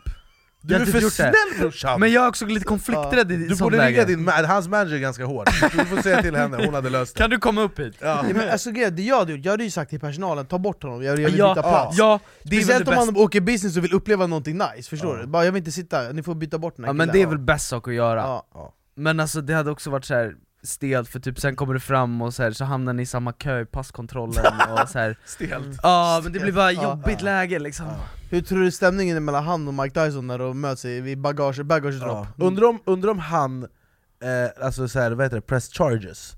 du 0.66 0.74
jag 0.74 0.82
är 0.82 0.86
för 0.86 1.00
snäll 1.10 1.34
brorsan! 1.60 2.00
Men 2.00 2.12
jag 2.12 2.24
är 2.24 2.28
också 2.30 2.46
lite 2.46 2.66
konflikträdd 2.66 3.32
i 3.32 3.36
Du 3.38 3.56
borde 3.56 3.88
ringa 3.88 4.04
din 4.06 4.30
ma- 4.30 4.46
hans 4.46 4.68
manager 4.68 4.96
är 4.96 5.00
ganska 5.00 5.26
hård, 5.26 5.48
du 5.72 5.86
får 5.86 6.02
säga 6.02 6.22
till 6.22 6.36
henne, 6.36 6.66
hon 6.66 6.74
hade 6.74 6.90
löst 6.90 7.16
det 7.16 7.22
Kan 7.22 7.30
du 7.30 7.38
komma 7.38 7.62
upp 7.62 7.80
hit? 7.80 7.96
ja. 8.00 8.08
Ja, 8.28 8.34
men 8.36 8.50
alltså, 8.50 8.72
det 8.72 9.04
jag 9.04 9.18
hade 9.20 9.32
gjort, 9.32 9.46
jag 9.46 9.52
hade 9.52 9.64
ju 9.64 9.72
sagt 9.72 9.90
till 9.90 10.00
personalen, 10.00 10.46
ta 10.46 10.58
bort 10.60 10.84
honom, 10.84 11.04
jag, 11.04 11.20
jag 11.20 11.26
vill 11.30 11.38
Ja, 11.38 11.54
byta 11.56 11.70
plats 11.70 11.98
ja, 11.98 12.20
det 12.44 12.56
är 12.56 12.60
väl 12.60 12.64
Speciellt 12.64 12.86
det 12.86 12.92
om 12.92 12.98
bästa 12.98 13.12
man 13.12 13.22
åker 13.24 13.42
business 13.42 13.78
och 13.78 13.84
vill 13.84 13.94
uppleva 13.94 14.28
någonting 14.28 14.58
nice, 14.76 14.90
förstår 14.90 15.16
Ja. 15.16 15.22
du? 15.22 15.28
Bara, 15.28 15.46
jag 15.46 15.52
vill 15.52 15.60
inte 15.60 15.72
sitta, 15.72 16.02
ni 16.12 16.24
får 16.24 16.36
byta 16.36 16.58
bort 16.58 16.76
den 16.76 16.86
här 16.86 16.90
Ja 16.90 16.94
men 16.94 17.08
killen. 17.08 17.16
det 17.22 17.22
är 17.24 17.28
väl 17.30 17.40
bäst 17.46 17.68
sak 17.68 17.88
att 17.88 17.94
göra 17.94 18.22
ja. 18.22 18.74
Men 18.96 19.20
alltså 19.20 19.42
det 19.42 19.54
hade 19.54 19.72
också 19.72 19.90
varit 19.90 20.06
så 20.06 20.14
här 20.14 20.34
stelt, 20.64 21.10
för 21.10 21.20
typ 21.20 21.40
sen 21.40 21.56
kommer 21.56 21.74
du 21.74 21.80
fram 21.80 22.22
och 22.22 22.34
så, 22.34 22.44
här, 22.44 22.52
så 22.52 22.66
hamnar 22.66 22.94
ni 22.94 23.02
i 23.02 23.06
samma 23.06 23.32
kö 23.34 23.62
i 23.62 23.66
passkontrollen 23.66 24.46
och 24.82 24.90
så 24.90 25.00
här. 25.00 25.18
Stelt 25.26 25.80
Ja 25.84 26.20
men 26.24 26.34
det 26.34 26.40
blir 26.40 26.52
bara 26.52 26.72
Ja. 26.72 26.84
jobbigt 26.84 27.22
läge 27.22 27.60
liksom 27.60 27.86
Hur 28.30 28.42
tror 28.42 28.60
du 28.60 28.72
stämningen 28.72 29.16
är 29.18 29.22
mellan 29.22 29.44
han 29.44 29.68
och 29.68 29.74
Mike 29.74 30.06
Tyson 30.06 30.28
när 30.28 30.40
de 30.40 30.62
möts 30.62 30.86
i 30.86 31.02
vid 31.02 31.18
bagage, 31.22 31.64
bagage 31.66 31.96
Ja. 32.02 32.06
drop? 32.06 32.48
Undrar 32.48 32.68
om, 32.68 32.80
undrar 32.86 33.12
om 33.12 33.20
han, 33.20 33.64
eh, 33.64 34.66
alltså 34.66 34.88
så 34.88 35.00
här, 35.00 35.12
vad 35.12 35.26
heter 35.26 35.36
det, 35.38 35.42
press 35.42 35.70
charges 35.74 36.36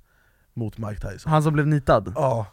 mot 0.53 0.77
Mike 0.77 1.01
Tyson? 1.11 1.31
Han 1.31 1.43
som 1.43 1.53
blev 1.53 1.67
nitad? 1.67 2.13
Ja, 2.15 2.45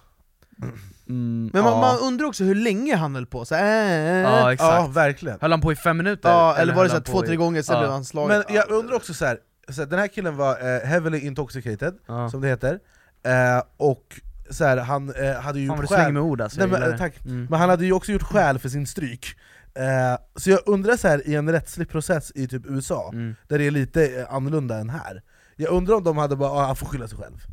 Mm, 1.09 1.51
Men 1.53 1.65
man, 1.65 1.73
ja. 1.73 1.81
man 1.81 1.99
undrar 1.99 2.27
också 2.27 2.45
hur 2.45 2.55
länge 2.55 2.97
han 2.97 3.15
höll 3.15 3.27
på, 3.27 3.45
så, 3.45 3.55
äh, 3.55 3.61
Ja 3.65 4.41
ja 4.41 4.53
exakt 4.53 4.89
verkligen 4.97 5.39
Höll 5.41 5.51
han 5.51 5.61
på 5.61 5.73
i 5.73 5.77
fem 5.77 5.97
minuter? 5.97 6.29
ja, 6.31 6.57
eller 6.57 6.73
var 6.73 6.77
höll 6.81 6.85
det 6.85 6.91
så 6.91 6.95
här 6.95 6.99
han 7.01 7.05
två, 7.05 7.21
på 7.21 7.27
tre 7.27 7.35
i- 7.35 7.37
gånger, 7.37 7.63
sen 7.63 7.75
Ja. 7.75 7.81
blev 7.81 7.91
han 7.91 8.05
slagen? 8.05 8.29
Men 8.49 8.57
jag 8.57 8.71
undrar 8.71 8.97
också 8.97 9.15
så 9.15 9.25
här, 9.25 9.39
så 9.73 9.81
här 9.83 9.89
den 9.89 9.99
här 9.99 10.09
killen 10.09 10.37
var 10.37 10.53
eh, 10.75 10.81
heavily 10.89 11.19
intoxicated, 11.19 11.95
Ja. 12.07 12.31
som 12.31 12.41
det 12.41 12.49
heter 12.49 12.79
eh, 13.27 13.63
Och 13.77 14.21
så 14.51 14.65
här, 14.65 14.77
han 14.77 15.15
eh, 15.15 15.35
hade 15.41 15.61
ju 15.61 15.69
Fan 15.69 15.77
gjort 15.81 15.89
skäl, 15.89 16.13
med 16.13 16.23
ord 16.23 16.41
alltså, 16.41 16.61
Nej, 16.61 16.69
men, 16.69 16.81
det. 16.81 16.99
tack. 16.99 17.25
Mm. 17.25 17.47
men 17.51 17.61
han 17.61 17.69
hade 17.71 17.85
ju 17.87 17.93
också 17.93 18.13
gjort 18.13 18.23
skäl 18.23 18.59
för 18.59 18.69
sin 18.69 18.87
stryk 18.87 19.27
eh, 19.75 20.19
Så 20.37 20.51
jag 20.51 20.61
undrar 20.67 20.97
så 20.97 21.09
här 21.09 21.29
i 21.29 21.35
en 21.35 21.53
rättslig 21.53 21.89
process 21.89 22.33
i 22.35 22.49
typ 22.49 22.63
USA, 22.67 23.11
Mm. 23.13 23.35
där 23.49 23.59
det 23.59 23.67
är 23.67 23.71
lite 23.71 24.07
eh, 24.21 24.35
annorlunda 24.35 24.79
än 24.79 24.91
här 24.91 25.23
Jag 25.57 25.71
undrar 25.71 25.95
om 25.95 26.05
de 26.05 26.17
hade 26.19 26.37
bara 26.37 26.51
ah, 26.51 26.67
han 26.67 26.77
får 26.77 26.87
skylla 26.87 27.09
sig 27.09 27.19
själv 27.19 27.45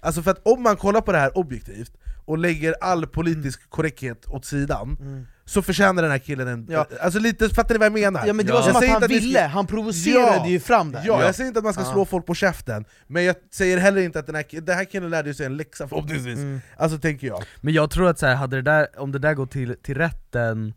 Alltså 0.00 0.22
för 0.22 0.30
att 0.30 0.40
om 0.46 0.62
man 0.62 0.76
kollar 0.76 1.00
på 1.00 1.12
det 1.12 1.18
här 1.18 1.38
objektivt, 1.38 1.92
och 2.26 2.38
lägger 2.38 2.74
all 2.80 3.06
politisk 3.06 3.70
korrekthet 3.70 4.26
åt 4.28 4.44
sidan, 4.44 4.96
Mm. 5.00 5.26
så 5.44 5.62
förtjänar 5.62 6.02
den 6.02 6.10
här 6.10 6.18
killen 6.18 6.48
en... 6.48 6.66
Ja. 6.70 6.86
Alltså 7.00 7.18
lite, 7.20 7.48
fattar 7.48 7.74
ni 7.74 7.78
vad 7.78 7.86
jag 7.86 7.92
menar? 7.92 8.26
Ja 8.26 8.32
men 8.32 8.46
det 8.46 8.52
Ja. 8.52 8.56
var 8.56 8.62
som 8.62 8.72
Jag 8.74 8.84
att 8.84 8.90
han 8.90 9.02
att 9.04 9.10
ville, 9.10 9.38
ska- 9.38 9.46
han 9.46 9.66
provocerade 9.66 10.36
Ja. 10.36 10.46
ju 10.46 10.60
fram 10.60 10.92
det. 10.92 11.02
Ja, 11.06 11.22
jag 11.24 11.34
säger 11.34 11.48
inte 11.48 11.58
att 11.58 11.64
man 11.64 11.72
ska 11.72 11.82
Ja. 11.82 11.92
slå 11.92 12.04
folk 12.04 12.26
på 12.26 12.34
käften, 12.34 12.84
men 13.06 13.24
jag 13.24 13.36
säger 13.52 13.78
heller 13.78 14.00
inte 14.02 14.18
att 14.18 14.26
den 14.26 14.34
här, 14.34 14.60
den 14.60 14.76
här 14.76 14.84
killen 14.84 15.10
lärde 15.10 15.34
sig 15.34 15.46
en 15.46 15.56
läxa 15.56 15.88
förhoppningsvis, 15.88 16.38
Mm. 16.38 16.60
alltså 16.76 16.98
tänker 16.98 17.26
jag 17.26 17.42
Men 17.60 17.74
jag 17.74 17.90
tror 17.90 18.08
att 18.08 18.18
så 18.18 18.26
här, 18.26 18.34
hade 18.34 18.56
det 18.56 18.62
där, 18.62 18.86
om 18.96 19.12
det 19.12 19.18
där 19.18 19.34
går 19.34 19.46
till, 19.46 19.76
till 19.82 19.94
rätten 19.96 20.74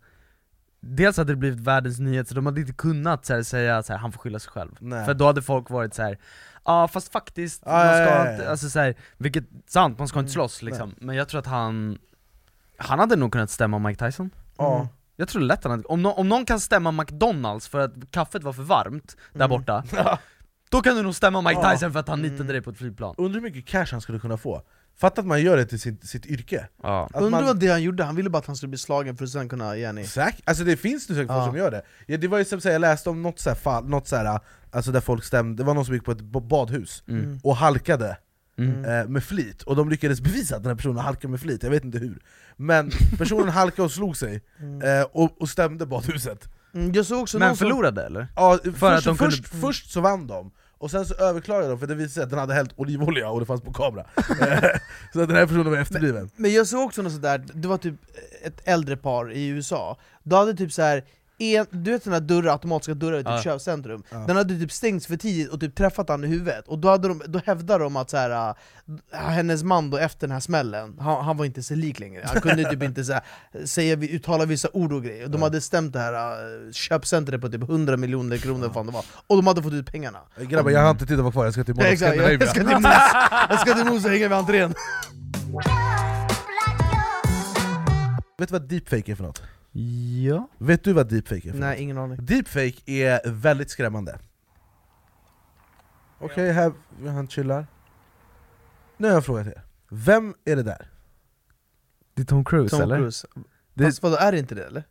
dels 0.81 1.17
hade 1.17 1.31
det 1.31 1.35
blivit 1.37 1.59
världens 1.59 1.99
nyhet, 1.99 2.27
så 2.27 2.35
de 2.35 2.45
hade 2.45 2.61
inte 2.61 2.73
kunnat 2.73 3.25
så 3.25 3.33
här, 3.33 3.43
säga 3.43 3.77
att 3.77 3.87
han 3.87 4.11
får 4.11 4.19
skylla 4.19 4.39
sig 4.39 4.51
själv. 4.51 4.71
Nej. 4.79 5.05
För 5.05 5.13
då 5.13 5.25
hade 5.25 5.41
folk 5.41 5.69
varit 5.69 5.93
så 5.93 6.01
här. 6.03 6.17
Ja 6.65 6.87
fast 6.87 7.11
faktiskt, 7.11 7.63
Ja, 7.65 7.71
man 7.71 7.81
ska 7.93 8.03
ja, 8.03 8.09
ja, 8.09 8.25
ja. 8.25 8.31
inte, 8.31 8.49
alltså 8.49 8.69
så 8.69 8.79
här, 8.79 8.95
vilket, 9.17 9.43
sant, 9.67 9.99
man 9.99 10.07
ska 10.07 10.19
inte 10.19 10.31
slåss 10.31 10.61
liksom, 10.61 10.95
men 10.97 11.15
jag 11.15 11.29
tror 11.29 11.39
att 11.39 11.45
han, 11.47 11.97
han 12.77 12.99
hade 12.99 13.15
nog 13.15 13.31
kunnat 13.31 13.49
stämma 13.49 13.79
Mike 13.79 14.05
Tyson. 14.05 14.29
Ja. 14.57 14.87
Jag 15.15 15.27
tror 15.27 15.41
lätt 15.41 15.63
han 15.63 15.71
hade, 15.71 15.83
om, 15.83 16.01
nå- 16.01 16.11
om 16.13 16.29
någon 16.29 16.45
kan 16.45 16.59
stämma 16.59 16.91
McDonalds 16.91 17.67
för 17.67 17.79
att 17.79 17.93
kaffet 18.11 18.43
var 18.43 18.53
för 18.53 18.63
varmt 18.63 19.17
där 19.33 19.47
borta, 19.47 19.83
då 20.69 20.81
kan 20.81 20.95
du 20.95 21.01
nog 21.03 21.15
stämma 21.15 21.41
Mike 21.41 21.61
Ja. 21.63 21.71
Tyson 21.71 21.93
för 21.93 21.99
att 21.99 22.07
han 22.07 22.21
nitade 22.21 22.53
dig 22.53 22.61
på 22.61 22.69
ett 22.69 22.77
flygplan. 22.77 23.15
Undrar 23.17 23.33
hur 23.41 23.41
mycket 23.41 23.65
cash 23.67 23.87
han 23.91 24.01
skulle 24.01 24.19
kunna 24.19 24.37
få. 24.37 24.61
Fatta 24.99 25.21
att 25.21 25.27
man 25.27 25.41
gör 25.41 25.57
det 25.57 25.65
till 25.65 25.79
sitt, 25.79 26.07
sitt 26.09 26.25
yrke. 26.25 26.67
Ja. 26.83 27.09
Undrar 27.13 27.29
man, 27.29 27.45
vad 27.45 27.59
det 27.59 27.67
han 27.67 27.81
gjorde, 27.83 28.03
han 28.03 28.15
ville 28.15 28.29
bara 28.29 28.37
att 28.37 28.45
han 28.45 28.55
skulle 28.55 28.69
bli 28.69 28.77
slagen 28.77 29.17
för 29.17 29.23
att 29.25 29.31
sen 29.31 29.49
kunna 29.49 29.75
ge 29.77 29.85
henne 29.85 30.03
Säkert, 30.03 30.41
alltså 30.49 30.63
det 30.63 30.77
finns 30.77 31.09
nu 31.09 31.15
säkert 31.15 31.27
folk 31.27 31.39
Ja. 31.39 31.45
som 31.45 31.57
gör 31.57 31.71
det. 31.71 31.81
Ja, 32.07 32.17
det 32.17 32.27
var 32.27 32.37
ju 32.37 32.45
som 32.45 32.59
jag 32.63 32.81
läste 32.81 33.09
om 33.09 33.21
något 33.21 33.39
så 33.39 33.49
här 33.49 33.55
fall, 33.55 33.89
något 33.89 34.07
så 34.07 34.15
här, 34.15 34.39
alltså 34.71 34.91
där 34.91 35.01
folk 35.01 35.23
stämde, 35.23 35.63
det 35.63 35.67
var 35.67 35.73
någon 35.73 35.85
som 35.85 35.93
gick 35.93 36.03
på 36.05 36.11
ett 36.11 36.21
badhus 36.21 37.03
Mm. 37.07 37.39
och 37.43 37.55
halkade 37.55 38.17
Mm. 38.57 38.85
eh, 38.85 39.07
med 39.07 39.23
flit, 39.23 39.61
och 39.63 39.75
de 39.75 39.89
lyckades 39.89 40.21
bevisa 40.21 40.55
att 40.55 40.63
den 40.63 40.69
här 40.69 40.75
personen 40.77 40.97
halkade 40.97 41.27
med 41.31 41.39
flit, 41.39 41.63
jag 41.63 41.69
vet 41.69 41.83
inte 41.83 41.97
hur. 41.97 42.19
Men 42.57 42.91
personen 43.17 43.49
halkade 43.49 43.81
och 43.85 43.91
slog 43.91 44.17
sig, 44.17 44.41
eh, 44.83 45.05
och, 45.11 45.41
och 45.41 45.49
stämde 45.49 45.85
badhuset. 45.85 46.49
mm, 46.73 46.93
Jag 46.93 47.05
såg 47.05 47.21
också 47.21 47.39
Men 47.39 47.47
någon 47.47 47.57
som, 47.57 47.67
förlorade 47.67 48.03
eller? 48.05 48.27
Ja, 48.35 48.59
För 48.63 48.71
först, 48.71 48.83
att 48.97 49.03
de 49.03 49.17
kunde- 49.17 49.35
först, 49.35 49.47
först 49.47 49.91
så 49.91 50.01
vann 50.01 50.27
de, 50.27 50.51
och 50.79 50.91
sen 50.91 51.05
så 51.05 51.13
överklagade 51.13 51.67
de 51.69 51.79
för 51.79 51.87
det 51.87 51.95
visade 51.95 52.09
sig 52.13 52.23
att 52.23 52.29
den 52.29 52.39
hade 52.39 52.53
hällt 52.53 52.73
olivolja 52.75 53.29
och 53.29 53.39
det 53.39 53.45
fanns 53.45 53.61
på 53.61 53.73
kamera. 53.73 54.05
Så 55.13 55.19
den 55.25 55.35
här 55.35 55.45
personen 55.45 55.71
var 55.71 55.77
efterbliven. 55.77 56.29
Men 56.35 56.53
jag 56.53 56.67
såg 56.67 56.85
också 56.85 57.01
något 57.01 57.13
sådär, 57.13 57.45
det 57.53 57.67
var 57.67 57.77
typ 57.77 57.95
ett 58.43 58.61
äldre 58.63 58.97
par 58.97 59.31
i 59.31 59.47
USA, 59.47 59.97
då 60.23 60.35
hade 60.35 60.53
typ 60.53 60.71
så 60.71 60.81
här 60.81 61.03
en, 61.39 61.65
du 61.71 61.91
vet 61.91 62.03
sådana 62.03 62.19
dörrar, 62.19 62.51
automatiska 62.51 62.93
dörrar 62.93 63.15
i 63.19 63.23
typ 63.23 63.27
Ja. 63.31 63.41
köpcentrum, 63.41 64.03
Ja. 64.09 64.17
den 64.17 64.35
hade 64.35 64.59
typ 64.59 64.71
stängts 64.71 65.07
för 65.07 65.17
tidigt 65.17 65.49
och 65.49 65.59
typ 65.59 65.75
träffat 65.75 66.09
han 66.09 66.23
i 66.23 66.27
huvudet, 66.27 66.67
och 66.67 66.79
då, 66.79 66.89
hade 66.89 67.07
de, 67.07 67.21
då 67.27 67.41
hävdade 67.45 67.83
de 67.83 67.95
att 67.95 68.09
så 68.09 68.17
här, 68.17 68.49
äh, 68.49 69.19
hennes 69.19 69.63
man 69.63 69.89
då 69.89 69.97
efter 69.97 70.27
den 70.27 70.31
här 70.33 70.39
smällen, 70.39 70.97
han, 70.99 71.25
han 71.25 71.37
var 71.37 71.45
inte 71.45 71.63
så 71.63 71.75
lik 71.75 71.99
längre, 71.99 72.23
han 72.25 72.41
kunde 72.41 72.69
typ 72.69 72.83
inte 72.83 73.03
så 73.03 73.13
här, 73.13 73.23
säga, 73.65 73.95
uttala 73.97 74.45
vissa 74.45 74.67
ord 74.73 74.93
och 74.93 75.03
grejer, 75.03 75.27
de 75.27 75.41
hade 75.41 75.61
stämt 75.61 75.93
det 75.93 75.99
här 75.99 76.13
äh, 76.13 76.71
köpcentret 76.71 77.41
på 77.41 77.49
typ 77.49 77.61
100 77.69 77.97
miljoner 77.97 78.37
kronor, 78.37 78.69
fan 78.73 78.85
det 78.85 78.91
var, 78.91 79.05
och 79.27 79.35
de 79.35 79.47
hade 79.47 79.63
fått 79.63 79.73
ut 79.73 79.91
pengarna. 79.91 80.19
Grabbar 80.41 80.71
jag 80.71 80.81
har 80.81 80.91
inte 80.91 81.05
tid 81.05 81.17
att 81.17 81.23
vara 81.23 81.31
kvar, 81.31 81.45
jag 81.45 81.53
ska 81.53 81.63
till 81.63 81.73
Ja, 81.77 81.83
Mall 81.83 81.87
of 81.87 81.93
exakt, 81.93 82.15
jag, 82.17 82.33
jag 82.33 82.49
ska 82.49 82.59
till 82.63 82.77
Mos, 82.77 82.83
jag 83.49 83.59
ska 83.59 83.73
till 83.73 83.85
Mos 83.85 84.05
och 84.05 84.11
hänga 84.11 84.27
vid 84.27 84.37
entrén. 84.37 84.73
Vet 88.37 88.49
du 88.49 88.53
vad 88.53 88.61
deepfake 88.69 89.11
är 89.11 89.15
för 89.15 89.23
något? 89.23 89.41
Ja 89.71 90.47
Vet 90.57 90.83
du 90.83 90.93
vad 90.93 91.09
deepfake 91.09 91.47
är 91.47 91.51
för 91.51 91.59
Nej, 91.59 91.81
ingen 91.81 91.97
aning 91.97 92.25
Deepfake 92.25 92.81
är 92.85 93.31
väldigt 93.31 93.69
skrämmande. 93.69 94.19
Okej, 96.19 96.51
här, 96.51 96.73
han 97.07 97.27
chillar. 97.27 97.67
Nu 98.97 99.07
har 99.07 99.11
jag 99.11 99.17
en 99.17 99.23
fråga 99.23 99.43
till 99.43 99.51
er. 99.51 99.61
Vem 99.89 100.33
är 100.45 100.55
det 100.55 100.63
där? 100.63 100.87
Det 102.13 102.21
är 102.21 102.25
Tom 102.25 102.45
Cruise 102.45 102.69
Tom 102.69 102.81
eller? 102.81 102.97
Cruise 102.97 103.27
Det- 103.73 103.83
Fast 103.83 104.03
vadå, 104.03 104.15
är 104.15 104.31
det 104.31 104.39
inte 104.39 104.55
det 104.55 104.65
eller? 104.65 104.83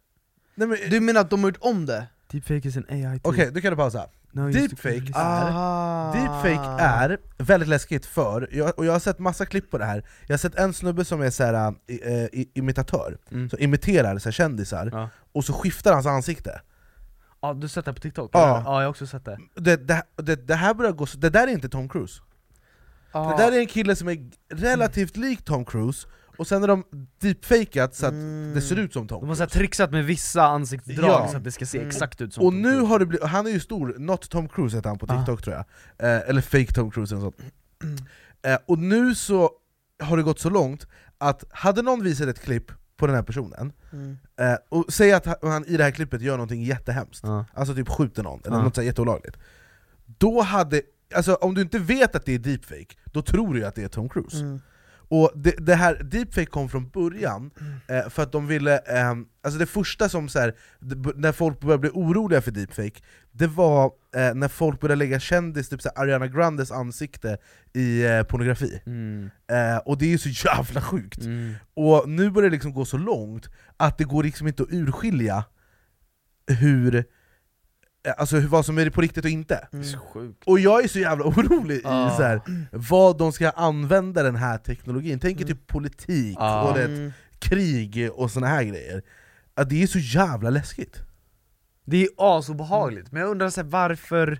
Nej, 0.54 0.68
men, 0.68 0.78
Du 0.90 1.00
menar 1.00 1.20
att 1.20 1.30
de 1.30 1.42
har 1.42 1.50
gjort 1.50 1.58
om 1.60 1.86
det? 1.86 2.06
Deepfake 2.30 2.68
is 2.68 2.76
an 2.76 2.86
AI 2.88 3.20
Okej, 3.22 3.50
då 3.52 3.60
kan 3.60 3.70
du 3.70 3.76
pausa. 3.76 4.08
No, 4.32 4.50
Deepfake 4.52 4.96
är- 4.96 5.12
Ah. 5.14 6.12
Deepfake 6.12 6.82
är 6.82 7.18
väldigt 7.38 7.68
läskigt 7.68 8.06
för, 8.06 8.48
jag, 8.52 8.78
och 8.78 8.86
jag 8.86 8.92
har 8.92 9.00
sett 9.00 9.18
massa 9.18 9.46
klipp 9.46 9.70
på 9.70 9.78
det 9.78 9.84
här, 9.84 10.04
jag 10.26 10.32
har 10.32 10.38
sett 10.38 10.54
en 10.54 10.72
snubbe 10.74 11.04
som 11.04 11.22
är 11.22 11.30
så 11.30 11.44
här, 11.44 11.74
i, 11.86 11.92
i, 12.32 12.50
imitatör, 12.54 13.18
Mm. 13.30 13.50
som 13.50 13.58
imiterar 13.58 14.18
så 14.18 14.24
här, 14.28 14.32
kändisar, 14.32 14.88
Ja. 14.92 15.08
och 15.32 15.44
så 15.44 15.52
skiftar 15.52 15.92
hans 15.92 16.06
ansikte. 16.06 16.60
Ja, 17.40 17.52
du 17.54 17.60
har 17.60 17.68
sett 17.68 17.84
det 17.84 17.92
på 17.94 18.00
TikTok? 18.00 18.30
Ja. 18.32 18.48
jag 18.56 18.62
har 18.62 18.86
också 18.86 19.06
sett 19.06 19.24
det 19.24 19.38
Det, 19.54 19.76
det, 19.76 20.02
det, 20.16 20.36
det 20.48 20.54
här 20.54 20.74
börjar 20.74 20.92
gå, 20.92 21.06
så- 21.06 21.18
det 21.18 21.30
där 21.30 21.42
är 21.46 21.52
inte 21.52 21.68
Tom 21.68 21.88
Cruise. 21.88 22.22
Ah. 23.12 23.30
Det 23.30 23.42
där 23.44 23.52
är 23.52 23.58
en 23.60 23.66
kille 23.66 23.96
som 23.96 24.08
är 24.08 24.30
relativt 24.54 25.16
lik 25.16 25.44
Tom 25.44 25.64
Cruise, 25.64 26.08
och 26.38 26.46
sen 26.46 26.60
har 26.60 26.68
de 26.68 26.84
deepfakat 27.20 27.94
så 27.94 28.06
att 28.06 28.12
Mm. 28.12 28.52
det 28.54 28.60
ser 28.60 28.76
ut 28.76 28.92
som 28.92 29.08
Tom 29.08 29.20
De 29.20 29.28
har 29.28 29.34
så 29.36 29.42
här 29.42 29.46
Cruise. 29.48 29.58
trixat 29.58 29.90
med 29.90 30.04
vissa 30.04 30.42
ansiktsdrag 30.42 31.10
Ja. 31.10 31.28
så 31.30 31.36
att 31.36 31.44
det 31.44 31.52
ska 31.52 31.66
se 31.66 31.78
Mm. 31.78 31.88
exakt 31.88 32.20
ut 32.20 32.34
som 32.34 32.44
Och 32.46 32.52
Tom 32.52 32.62
nu 32.62 32.68
Cruise. 32.70 32.86
har 32.86 32.98
det 32.98 33.06
blivit, 33.06 33.26
han 33.26 33.46
är 33.46 33.50
ju 33.50 33.60
stor, 33.60 33.94
Not 33.98 34.30
Tom 34.30 34.48
Cruise 34.48 34.76
heter 34.76 34.88
han 34.88 34.98
på 34.98 35.06
Ah. 35.08 35.16
TikTok 35.18 35.42
tror 35.42 35.56
jag, 35.56 35.64
eh, 36.16 36.28
eller 36.28 36.40
Fake 36.40 36.72
Tom 36.72 36.90
Cruise 36.90 37.14
eller 37.14 37.22
sånt. 37.22 37.36
Eh, 38.42 38.58
och 38.66 38.78
nu 38.78 39.14
så 39.14 39.50
har 40.02 40.16
det 40.16 40.22
gått 40.22 40.40
så 40.40 40.50
långt 40.50 40.86
att 41.18 41.44
hade 41.50 41.82
någon 41.82 42.02
visat 42.04 42.28
ett 42.28 42.40
klipp 42.40 42.72
på 42.96 43.06
den 43.06 43.14
här 43.16 43.22
personen, 43.22 43.72
Mm. 43.92 44.18
eh, 44.40 44.54
och 44.68 44.84
säg 44.92 45.12
att 45.12 45.26
han- 45.42 45.64
i 45.66 45.76
det 45.76 45.84
här 45.84 45.90
klippet 45.90 46.20
gör 46.22 46.32
någonting 46.36 46.62
jättehemskt, 46.62 47.20
Ja. 47.24 47.44
alltså 47.54 47.74
typ 47.74 47.88
skjuter 47.88 48.22
någon, 48.22 48.40
eller 48.46 48.56
Ja. 48.56 48.62
något 48.62 48.74
så 48.74 48.82
jätteolagligt, 48.82 49.36
då 50.06 50.40
hade, 50.42 50.82
alltså 51.14 51.34
om 51.34 51.54
du 51.54 51.60
inte 51.62 51.78
vet 51.78 52.14
att 52.16 52.24
det 52.26 52.34
är 52.34 52.38
deepfake, 52.38 52.94
då 53.04 53.22
tror 53.22 53.54
du 53.54 53.60
ju 53.60 53.66
att 53.66 53.74
det 53.74 53.82
är 53.82 53.88
Tom 53.88 54.08
Cruise. 54.08 54.36
Och 55.08 55.32
det, 55.34 55.50
det 55.50 55.74
här 55.74 55.94
deepfake 55.94 56.46
kom 56.46 56.68
från 56.68 56.88
början 56.88 57.50
eh, 57.88 58.08
för 58.08 58.22
att 58.22 58.32
de 58.32 58.46
ville, 58.46 58.74
eh, 58.74 59.14
alltså 59.42 59.58
det 59.58 59.66
första 59.66 60.08
som 60.08 60.28
så 60.28 60.38
här, 60.38 60.54
när 61.16 61.32
folk 61.32 61.60
började 61.60 61.80
bli 61.80 61.90
oroliga 61.94 62.40
för 62.40 62.50
deepfake, 62.50 63.00
det 63.32 63.46
var 63.46 63.84
eh, 64.16 64.34
när 64.34 64.48
folk 64.48 64.80
började 64.80 64.98
lägga 64.98 65.20
kändis, 65.20 65.68
typ 65.68 65.82
så 65.82 65.90
här 65.94 66.02
Ariana 66.02 66.26
Grandes 66.26 66.72
ansikte 66.72 67.38
i 67.72 68.04
eh, 68.04 68.22
pornografi. 68.22 68.82
Mm. 68.86 69.30
Eh, 69.50 69.76
och 69.76 69.98
det 69.98 70.04
är 70.04 70.10
ju 70.10 70.18
så 70.18 70.28
jävla 70.28 70.80
sjukt. 70.82 71.24
Mm. 71.24 71.54
Och 71.74 72.08
nu 72.08 72.30
börjar 72.30 72.50
det 72.50 72.54
liksom 72.54 72.72
gå 72.72 72.84
så 72.84 72.98
långt 72.98 73.48
att 73.76 73.98
det 73.98 74.04
går 74.04 74.22
liksom 74.22 74.46
inte 74.46 74.62
att 74.62 74.72
urskilja 74.72 75.44
hur, 76.46 77.04
alltså 78.16 78.36
hur, 78.36 78.48
vad 78.48 78.66
som 78.66 78.78
är 78.78 78.90
på 78.90 79.00
riktigt 79.00 79.24
och 79.24 79.30
inte. 79.30 79.68
Mm. 79.72 80.34
Och 80.46 80.58
jag 80.60 80.84
är 80.84 80.88
så 80.88 80.98
jävla 80.98 81.24
orolig 81.28 81.76
i 81.76 81.80
Ja. 81.84 82.14
så 82.16 82.22
här, 82.22 82.40
vad 82.72 83.18
de 83.18 83.32
ska 83.32 83.50
använda 83.50 84.22
den 84.22 84.36
här 84.36 84.58
teknologin, 84.58 85.18
tänk 85.18 85.40
er 85.40 85.44
typ 85.44 85.66
politik 85.66 86.36
Ja. 86.40 86.68
och 86.68 86.78
det, 86.78 86.84
Mm. 86.84 87.12
krig 87.38 88.10
och 88.14 88.30
såna 88.30 88.46
här 88.46 88.62
grejer. 88.62 89.02
Att 89.54 89.68
det 89.70 89.82
är 89.82 89.86
så 89.86 89.98
jävla 89.98 90.50
läskigt. 90.50 90.96
Det 91.84 92.02
är 92.02 92.08
asobehagligt, 92.16 93.12
men 93.12 93.22
jag 93.22 93.30
undrar 93.30 93.50
så 93.50 93.60
här, 93.60 93.68
varför 93.68 94.38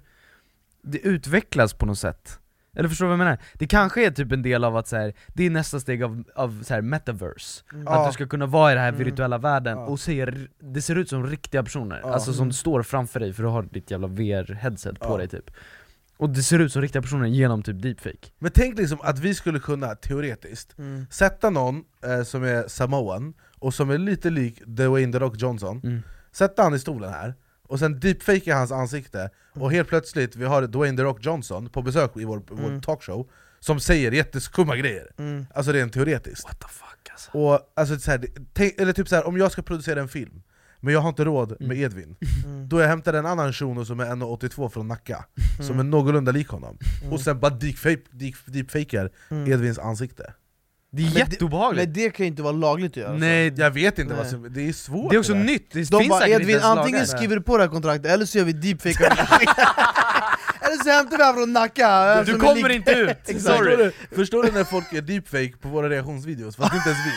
det 0.82 0.98
utvecklas 0.98 1.72
på 1.74 1.86
något 1.86 1.98
sätt 1.98 2.38
Eller 2.78 2.88
förstår 2.88 3.04
du 3.04 3.08
vad 3.08 3.12
jag 3.12 3.18
menar? 3.24 3.38
Det 3.54 3.66
kanske 3.66 4.06
är 4.06 4.10
typ 4.10 4.32
en 4.32 4.42
del 4.42 4.64
av 4.64 4.76
att 4.76 4.88
så 4.88 4.96
här, 4.96 5.12
det 5.28 5.46
är 5.46 5.50
nästa 5.50 5.80
steg 5.80 6.02
av, 6.02 6.24
av 6.34 6.62
så 6.62 6.74
här, 6.74 6.80
metaverse 6.82 7.62
Att 7.70 7.76
Ja. 7.84 8.06
du 8.06 8.12
ska 8.12 8.26
kunna 8.26 8.46
vara 8.46 8.72
i 8.72 8.74
den 8.74 8.82
här 8.82 8.92
Mm. 8.92 9.04
virtuella 9.04 9.38
världen 9.38 9.78
Ja. 9.78 9.84
och 9.86 10.00
se, 10.00 10.26
det 10.60 10.82
ser 10.82 10.96
ut 10.96 11.08
som 11.08 11.26
riktiga 11.26 11.62
personer, 11.62 12.00
Ja. 12.02 12.12
alltså 12.12 12.32
som 12.32 12.42
Mm. 12.42 12.52
står 12.52 12.82
framför 12.82 13.20
dig 13.20 13.32
för 13.32 13.42
du 13.42 13.48
har 13.48 13.62
ditt 13.62 13.90
jävla 13.90 14.06
VR-headset 14.08 14.98
på 15.00 15.16
dig 15.16 15.28
typ 15.28 15.50
Och 16.16 16.30
det 16.30 16.42
ser 16.42 16.58
ut 16.58 16.72
som 16.72 16.82
riktiga 16.82 17.02
personer 17.02 17.26
genom 17.26 17.62
typ 17.62 17.82
deepfake 17.82 18.28
Men 18.38 18.50
tänk 18.54 18.78
liksom 18.78 18.98
att 19.02 19.18
vi 19.18 19.34
skulle 19.34 19.58
kunna, 19.58 19.94
teoretiskt, 19.94 20.78
Mm. 20.78 21.06
sätta 21.10 21.50
någon 21.50 21.84
eh, 22.04 22.22
som 22.22 22.44
är 22.44 22.68
samoan, 22.68 23.34
och 23.58 23.74
som 23.74 23.90
är 23.90 23.98
lite 23.98 24.30
lik 24.30 24.62
Dwayne 24.66 25.12
The 25.12 25.18
Rock 25.18 25.34
Johnson, 25.42 25.80
mm. 25.84 26.02
sätta 26.32 26.62
han 26.62 26.74
i 26.74 26.78
stolen 26.78 27.10
här, 27.12 27.34
och 27.68 27.78
sen 27.78 28.00
deepfakea 28.00 28.56
hans 28.56 28.72
ansikte, 28.72 29.30
och 29.54 29.72
helt 29.72 29.88
plötsligt 29.88 30.36
vi 30.36 30.44
har 30.44 30.62
Dwayne 30.66 30.96
The 30.96 31.02
Rock 31.02 31.24
Johnson 31.26 31.68
på 31.68 31.82
besök 31.82 32.16
i 32.16 32.24
vår, 32.24 32.42
vår 32.50 32.64
Mm. 32.68 32.80
talkshow, 32.82 33.28
som 33.60 33.80
säger 33.80 34.12
jätteskumma 34.12 34.76
grejer. 34.76 35.06
Mm. 35.18 35.46
Alltså 35.54 35.72
rent 35.72 35.92
teoretiskt. 35.92 36.44
What 36.44 36.60
the 36.60 36.68
fuck 36.68 37.10
alltså 37.12 37.30
Och, 37.38 37.72
alltså, 37.76 37.98
så 37.98 38.10
här, 38.10 38.24
tänk, 38.52 38.80
eller 38.80 38.92
typ 38.92 39.08
så 39.08 39.14
här, 39.14 39.26
om 39.26 39.36
jag 39.36 39.52
ska 39.52 39.62
producera 39.62 40.00
en 40.00 40.08
film, 40.08 40.42
men 40.80 40.94
jag 40.94 41.00
har 41.00 41.08
inte 41.08 41.24
råd 41.24 41.50
med 41.50 41.62
Mm. 41.70 41.78
Edvin, 41.84 42.16
Mm. 42.44 42.68
då 42.68 42.80
jag 42.80 42.88
hämtar 42.88 43.14
en 43.14 43.26
annan 43.26 43.52
shuno 43.52 43.84
som 43.84 44.00
är 44.00 44.06
1,82 44.06 44.68
från 44.68 44.88
Nacka, 44.88 45.24
som 45.56 45.66
är 45.68 45.72
Mm. 45.74 45.90
någorlunda 45.90 46.32
lik 46.32 46.48
honom, 46.48 46.78
Mm. 47.02 47.12
och 47.12 47.20
sen 47.20 47.40
bara 47.40 47.50
deepfake, 47.54 48.02
deep, 48.10 48.34
deepfakear 48.46 49.10
Mm. 49.30 49.52
Edvins 49.52 49.78
ansikte. 49.78 50.32
Det 50.90 51.02
är 51.02 51.04
Men 51.04 51.14
det- 51.14 51.18
jätteobehagligt! 51.20 51.84
Men 51.86 51.92
det 51.92 52.10
kan 52.10 52.24
ju 52.26 52.30
inte 52.30 52.42
vara 52.42 52.52
lagligt 52.52 52.90
att 52.92 52.96
göra 52.96 53.12
så. 53.12 53.18
Nej, 53.18 53.52
Jag 53.56 53.70
vet 53.70 53.98
inte 53.98 54.14
Nej. 54.14 54.22
vad 54.22 54.30
som, 54.30 54.52
det 54.54 54.68
är 54.68 54.72
svårt 54.72 55.10
det 55.10 55.16
är 55.16 55.18
också 55.20 55.32
där. 55.34 55.40
nytt, 55.44 55.70
det 55.72 55.90
De 55.90 55.98
finns 55.98 56.08
bara 56.08 56.20
säkert 56.20 56.40
inte 56.40 56.52
ens 56.52 56.64
antingen 56.64 57.00
lagar. 57.00 57.16
skriver 57.16 57.36
du 57.36 57.42
på 57.42 57.56
det 57.56 57.62
här 57.62 57.70
kontraktet 57.70 58.10
eller 58.12 58.24
så 58.26 58.38
gör 58.38 58.44
vi 58.44 58.52
deepfake 58.52 58.98
Eller 60.68 60.84
så 60.84 60.90
hämtar 60.90 61.18
vi 61.18 61.24
han 61.24 61.34
från 61.34 61.52
Nacka 61.52 62.22
Du 62.26 62.38
kommer 62.38 62.68
inte 62.68 62.92
ut! 62.92 63.16
Förstår 63.26 63.54
Sorry! 63.56 63.76
du, 63.76 64.16
förstår 64.16 64.42
du 64.42 64.52
när 64.52 64.64
folk 64.64 64.92
gör 64.92 65.00
deepfake 65.00 65.52
på 65.62 65.68
våra 65.68 65.90
reaktionsvideos? 65.90 66.56
Fast 66.56 66.74
inte 66.74 66.88
ens 66.88 67.06
vi. 67.06 67.12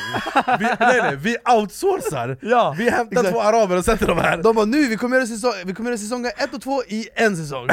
vi 0.60 0.66
nej, 0.80 1.02
nej, 1.02 1.16
vi 1.16 1.38
outsourcar! 1.58 2.38
Ja! 2.42 2.76
Vi 2.78 2.90
hämtar 2.90 3.18
Exakt. 3.18 3.32
två 3.32 3.42
araber 3.42 3.78
och 3.78 3.86
sätter 3.86 4.08
dem 4.08 4.18
här! 4.18 4.38
De 4.38 4.56
bara 4.56 4.66
nu, 4.66 4.88
vi 4.88 4.98
kommer 4.98 5.16
göra 5.18 5.28
säsong, 5.28 5.54
vi 5.66 5.74
kommer 5.74 5.90
göra 5.90 5.98
säsonger 5.98 6.32
1 6.38 6.54
och 6.54 6.62
2 6.62 6.84
i 6.84 7.08
en 7.16 7.38
säsong 7.38 7.68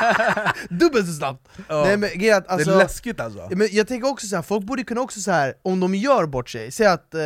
Dubbelt 0.70 1.06
så 1.06 1.12
snabbt! 1.12 1.48
Ja. 1.68 1.84
Nej 1.84 1.96
men 1.96 2.10
är 2.22 2.34
att 2.36 2.44
det 2.44 2.50
alltså, 2.52 2.70
är 2.70 2.76
läskigt 2.76 3.20
alltså. 3.20 3.48
Men 3.50 3.68
jag 3.70 3.88
tänker 3.88 4.08
också 4.08 4.26
så 4.26 4.36
här, 4.36 4.42
folk 4.42 4.64
borde 4.64 4.84
kunna 4.84 5.00
också 5.00 5.20
så 5.20 5.30
här 5.30 5.54
om 5.62 5.80
de 5.80 5.94
gör 5.94 6.26
bort 6.26 6.48
sig, 6.50 6.72
säg 6.72 6.86
att 6.86 7.14
eh, 7.14 7.20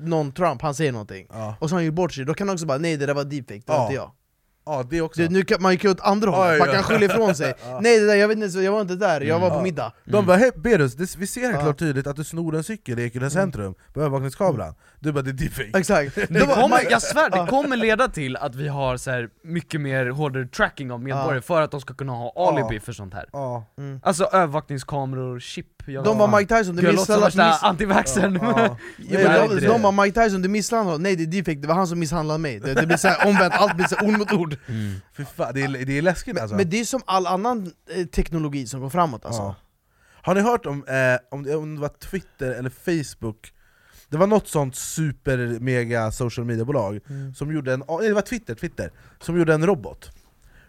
någon 0.00 0.32
Trump, 0.32 0.62
han 0.62 0.74
säger 0.74 0.92
någonting, 0.92 1.26
Ja. 1.30 1.56
och 1.60 1.68
så 1.68 1.74
har 1.74 1.80
han 1.80 1.86
gjort 1.86 1.94
bort 1.94 2.12
sig, 2.12 2.24
då 2.24 2.34
kan 2.34 2.48
han 2.48 2.54
också 2.54 2.66
bara 2.66 2.78
nej 2.78 2.96
det 2.96 3.06
där 3.06 3.14
var 3.14 3.24
deepfake, 3.24 3.62
det 3.66 3.72
var 3.72 3.76
Ja. 3.76 3.82
inte 3.82 3.94
jag 3.94 4.10
Ja, 4.70 4.84
det 4.90 5.00
också. 5.00 5.20
Du, 5.22 5.28
nu 5.28 5.42
kan, 5.44 5.62
man 5.62 5.72
gick 5.72 5.84
åt 5.84 6.00
andra 6.00 6.30
hållet, 6.30 6.58
man 6.58 6.68
kan 6.68 6.82
skylla 6.82 7.04
ifrån 7.04 7.34
sig. 7.34 7.54
Nej 7.80 8.00
det 8.00 8.06
där, 8.06 8.14
jag 8.14 8.28
vet 8.28 8.38
inte, 8.38 8.58
jag 8.60 8.72
var 8.72 8.80
inte 8.80 8.94
där, 8.94 9.20
jag 9.20 9.38
var 9.38 9.50
på 9.50 9.56
Ja. 9.56 9.62
middag. 9.62 9.92
De 10.04 10.26
bara 10.26 10.36
hej 10.36 10.50
Berus, 10.56 10.94
det, 10.94 11.16
vi 11.16 11.26
ser 11.26 11.40
helt 11.40 11.54
Ja. 11.54 11.60
klart 11.62 11.78
tydligt 11.78 12.06
att 12.06 12.16
du 12.16 12.24
snor 12.24 12.56
en 12.56 12.64
cykel 12.64 12.98
i 12.98 13.04
Ekerö 13.06 13.30
centrum 13.30 13.74
på 13.94 14.00
övervakningskameran. 14.00 14.74
Du 15.00 15.12
bara 15.12 15.22
det 15.22 15.30
är 15.30 15.32
deepfake 15.32 15.78
Exakt. 15.78 16.14
Det 16.14 16.26
Det 16.28 16.46
kommer, 16.46 16.90
jag 16.90 17.02
svär, 17.02 17.30
det 17.30 17.50
kommer 17.50 17.76
leda 17.76 18.08
till 18.08 18.36
att 18.36 18.54
vi 18.54 18.68
har 18.68 18.96
så 18.96 19.10
här 19.10 19.28
mycket 19.44 19.80
mer 19.80 20.06
hårdare 20.06 20.46
tracking 20.46 20.92
av 20.92 21.00
medborgare 21.02 21.34
Ja. 21.36 21.42
för 21.42 21.62
att 21.62 21.70
de 21.70 21.80
ska 21.80 21.94
kunna 21.94 22.12
ha 22.12 22.32
alibi 22.48 22.80
för 22.80 22.92
sånt 22.92 23.14
här. 23.14 23.28
Ja, 23.32 23.64
Alltså 24.02 24.24
övervakningskameror, 24.24 25.40
chip, 25.40 25.66
jag 25.86 26.04
De 26.04 26.18
var 26.18 26.38
Mike 26.38 26.56
Tyson, 26.58 26.76
du 26.76 26.82
jag 26.82 26.94
låter 26.94 27.14
misshandlade... 27.14 27.50
värsta 27.50 27.66
antivaxxern. 27.66 28.38
Ja. 28.42 28.50
Ja, 28.58 28.76
Nej, 28.98 29.24
men 29.24 29.32
nej, 29.32 29.48
de, 29.60 29.66
det- 29.66 29.78
var 29.78 30.04
Mike 30.04 30.24
Tyson, 30.24 30.42
du 30.42 30.48
misshandlade 30.48 30.98
nej 30.98 31.16
det 31.16 31.22
är 31.22 31.26
defekt, 31.26 31.62
det 31.62 31.68
var 31.68 31.74
han 31.74 31.86
som 31.86 31.98
misshandlade 31.98 32.38
mig. 32.38 32.60
Det, 32.60 32.74
det 32.74 32.86
blir 32.86 32.96
såhär 32.96 33.26
omvänt, 33.28 33.54
allt 33.56 33.76
blir 33.76 33.86
så 33.86 33.96
ord 34.06 34.18
mot 34.18 34.32
ord 34.32 34.56
Fy 35.16 35.24
fan, 35.24 35.54
det, 35.54 35.62
är, 35.62 35.84
det 35.86 35.98
är 35.98 36.02
läskigt 36.02 36.38
alltså 36.38 36.56
Men 36.56 36.70
det 36.70 36.80
är 36.80 36.84
som 36.84 37.00
all 37.06 37.26
annan 37.26 37.72
eh, 37.90 38.06
teknologi 38.06 38.66
som 38.66 38.80
går 38.80 38.90
framåt 38.90 39.24
alltså 39.24 39.40
Ja. 39.42 39.54
Har 40.22 40.34
ni 40.34 40.40
hört 40.40 40.66
om, 40.66 40.84
eh, 40.84 41.18
om, 41.30 41.42
det, 41.42 41.56
om 41.56 41.74
det 41.74 41.80
var 41.80 41.88
Twitter 41.88 42.50
eller 42.50 42.70
Facebook 42.70 43.52
Det 44.08 44.16
var 44.16 44.26
något 44.26 44.48
sånt 44.48 44.76
super 44.76 45.58
mega 45.60 46.10
social 46.12 46.46
media 46.46 46.64
bolag 46.64 47.00
Mm. 47.08 47.34
som 47.34 47.52
gjorde 47.52 47.72
en, 47.74 47.82
nej 47.88 48.08
det 48.08 48.14
var 48.14 48.22
Twitter, 48.22 48.54
Twitter, 48.54 48.92
som 49.20 49.38
gjorde 49.38 49.54
en 49.54 49.66
robot 49.66 50.10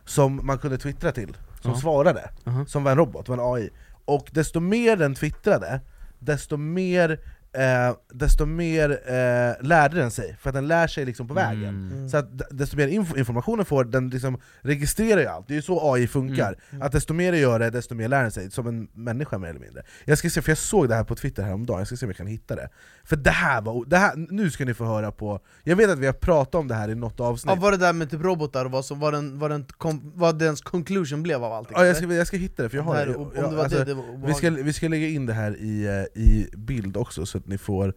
Som 0.05 0.39
man 0.45 0.57
kunde 0.57 0.77
twittra 0.77 1.11
till, 1.11 1.37
som 1.61 1.71
Ja. 1.71 1.77
svarade, 1.77 2.29
Mhm. 2.43 2.65
som 2.65 2.83
var 2.83 2.91
en 2.91 2.97
robot, 2.97 3.29
var 3.29 3.37
en 3.37 3.53
AI 3.55 3.69
Och 4.05 4.29
desto 4.31 4.59
mer 4.59 4.95
den 4.97 5.15
twittrade, 5.15 5.81
desto 6.19 6.57
mer, 6.57 7.19
eh, 7.53 7.95
desto 8.13 8.45
mer 8.45 8.89
eh, 8.91 9.65
lärde 9.67 9.95
den 9.97 10.11
sig, 10.11 10.37
för 10.39 10.49
att 10.49 10.53
den 10.53 10.67
lär 10.67 10.87
sig 10.87 11.05
liksom 11.05 11.27
på 11.27 11.33
vägen. 11.33 11.91
Mm. 11.91 12.09
så 12.09 12.17
att 12.17 12.41
desto 12.51 12.77
mer 12.77 12.87
inf 12.87 13.17
information 13.17 13.57
den 13.57 13.65
får, 13.65 13.83
den 13.83 14.09
liksom 14.09 14.41
registrerar 14.61 15.21
ju 15.21 15.27
allt, 15.27 15.47
det 15.47 15.53
är 15.53 15.55
ju 15.55 15.61
så 15.61 15.93
AI 15.93 16.07
funkar. 16.07 16.55
Att 16.81 16.91
desto 16.91 17.13
mer 17.13 17.31
det 17.31 17.37
gör 17.37 17.59
det, 17.59 17.69
desto 17.69 17.95
mer 17.95 18.07
lär 18.07 18.21
den 18.21 18.31
sig, 18.31 18.51
som 18.51 18.67
en 18.67 18.87
människa 18.93 19.37
mer 19.37 19.47
eller 19.47 19.59
mindre. 19.59 19.83
Jag 20.05 20.17
ska 20.17 20.29
se, 20.29 20.41
för 20.41 20.51
jag 20.51 20.57
såg 20.57 20.89
det 20.89 20.95
här 20.95 21.03
på 21.03 21.15
Twitter 21.15 21.43
häromdagen, 21.43 21.79
jag 21.79 21.87
ska 21.87 21.95
se 21.95 22.05
om 22.05 22.09
jag 22.09 22.17
kan 22.17 22.27
hitta 22.27 22.55
det 22.55 22.69
För 23.11 23.15
det 23.15 23.31
här 23.31 23.61
var, 23.61 23.85
det 23.85 23.97
här, 23.97 24.13
nu 24.15 24.51
ska 24.51 24.65
ni 24.65 24.73
få 24.73 24.85
höra 24.85 25.11
på, 25.11 25.39
jag 25.63 25.75
vet 25.75 25.89
att 25.89 25.99
vi 25.99 26.05
har 26.05 26.13
pratat 26.13 26.55
om 26.55 26.67
det 26.67 26.75
här 26.75 26.89
i 26.89 26.95
något 26.95 27.19
avsnitt 27.19 27.55
Ja, 27.55 27.61
var 27.61 27.71
det 27.71 27.77
där 27.77 27.93
med 27.93 28.11
typ 28.11 28.21
robotar 28.21 28.65
och 28.65 28.71
vad, 28.71 28.85
som, 28.85 28.99
vad, 28.99 29.13
den, 29.13 29.39
vad, 29.39 29.51
den 29.51 29.65
kom, 29.77 30.11
vad 30.15 30.39
dens 30.39 30.61
conclusion 30.61 31.23
blev 31.23 31.43
av 31.43 31.53
allting? 31.53 31.77
Ja, 31.77 31.85
jag, 31.85 31.97
ska, 31.97 32.13
jag 32.13 32.27
ska 32.27 32.37
hitta 32.37 32.63
det, 32.63 32.69
för 32.69 32.77
jag 32.77 32.83
har 32.83 32.93
Det 32.93 32.99
här, 32.99 33.07
det, 33.07 33.15
om 33.15 33.21
om 33.21 33.31
jag, 33.35 33.49
det 33.49 33.55
var 33.55 33.63
alltså, 33.63 33.77
det, 33.77 33.85
det 33.85 33.93
var 33.93 34.27
vi, 34.27 34.33
ska, 34.33 34.49
vi 34.49 34.73
ska 34.73 34.87
lägga 34.87 35.07
in 35.07 35.25
det 35.25 35.33
här 35.33 35.55
i, 35.59 35.85
eh, 35.85 36.21
i 36.21 36.49
bild 36.53 36.97
också, 36.97 37.25
så 37.25 37.37
att 37.37 37.47
ni 37.47 37.57
får 37.57 37.87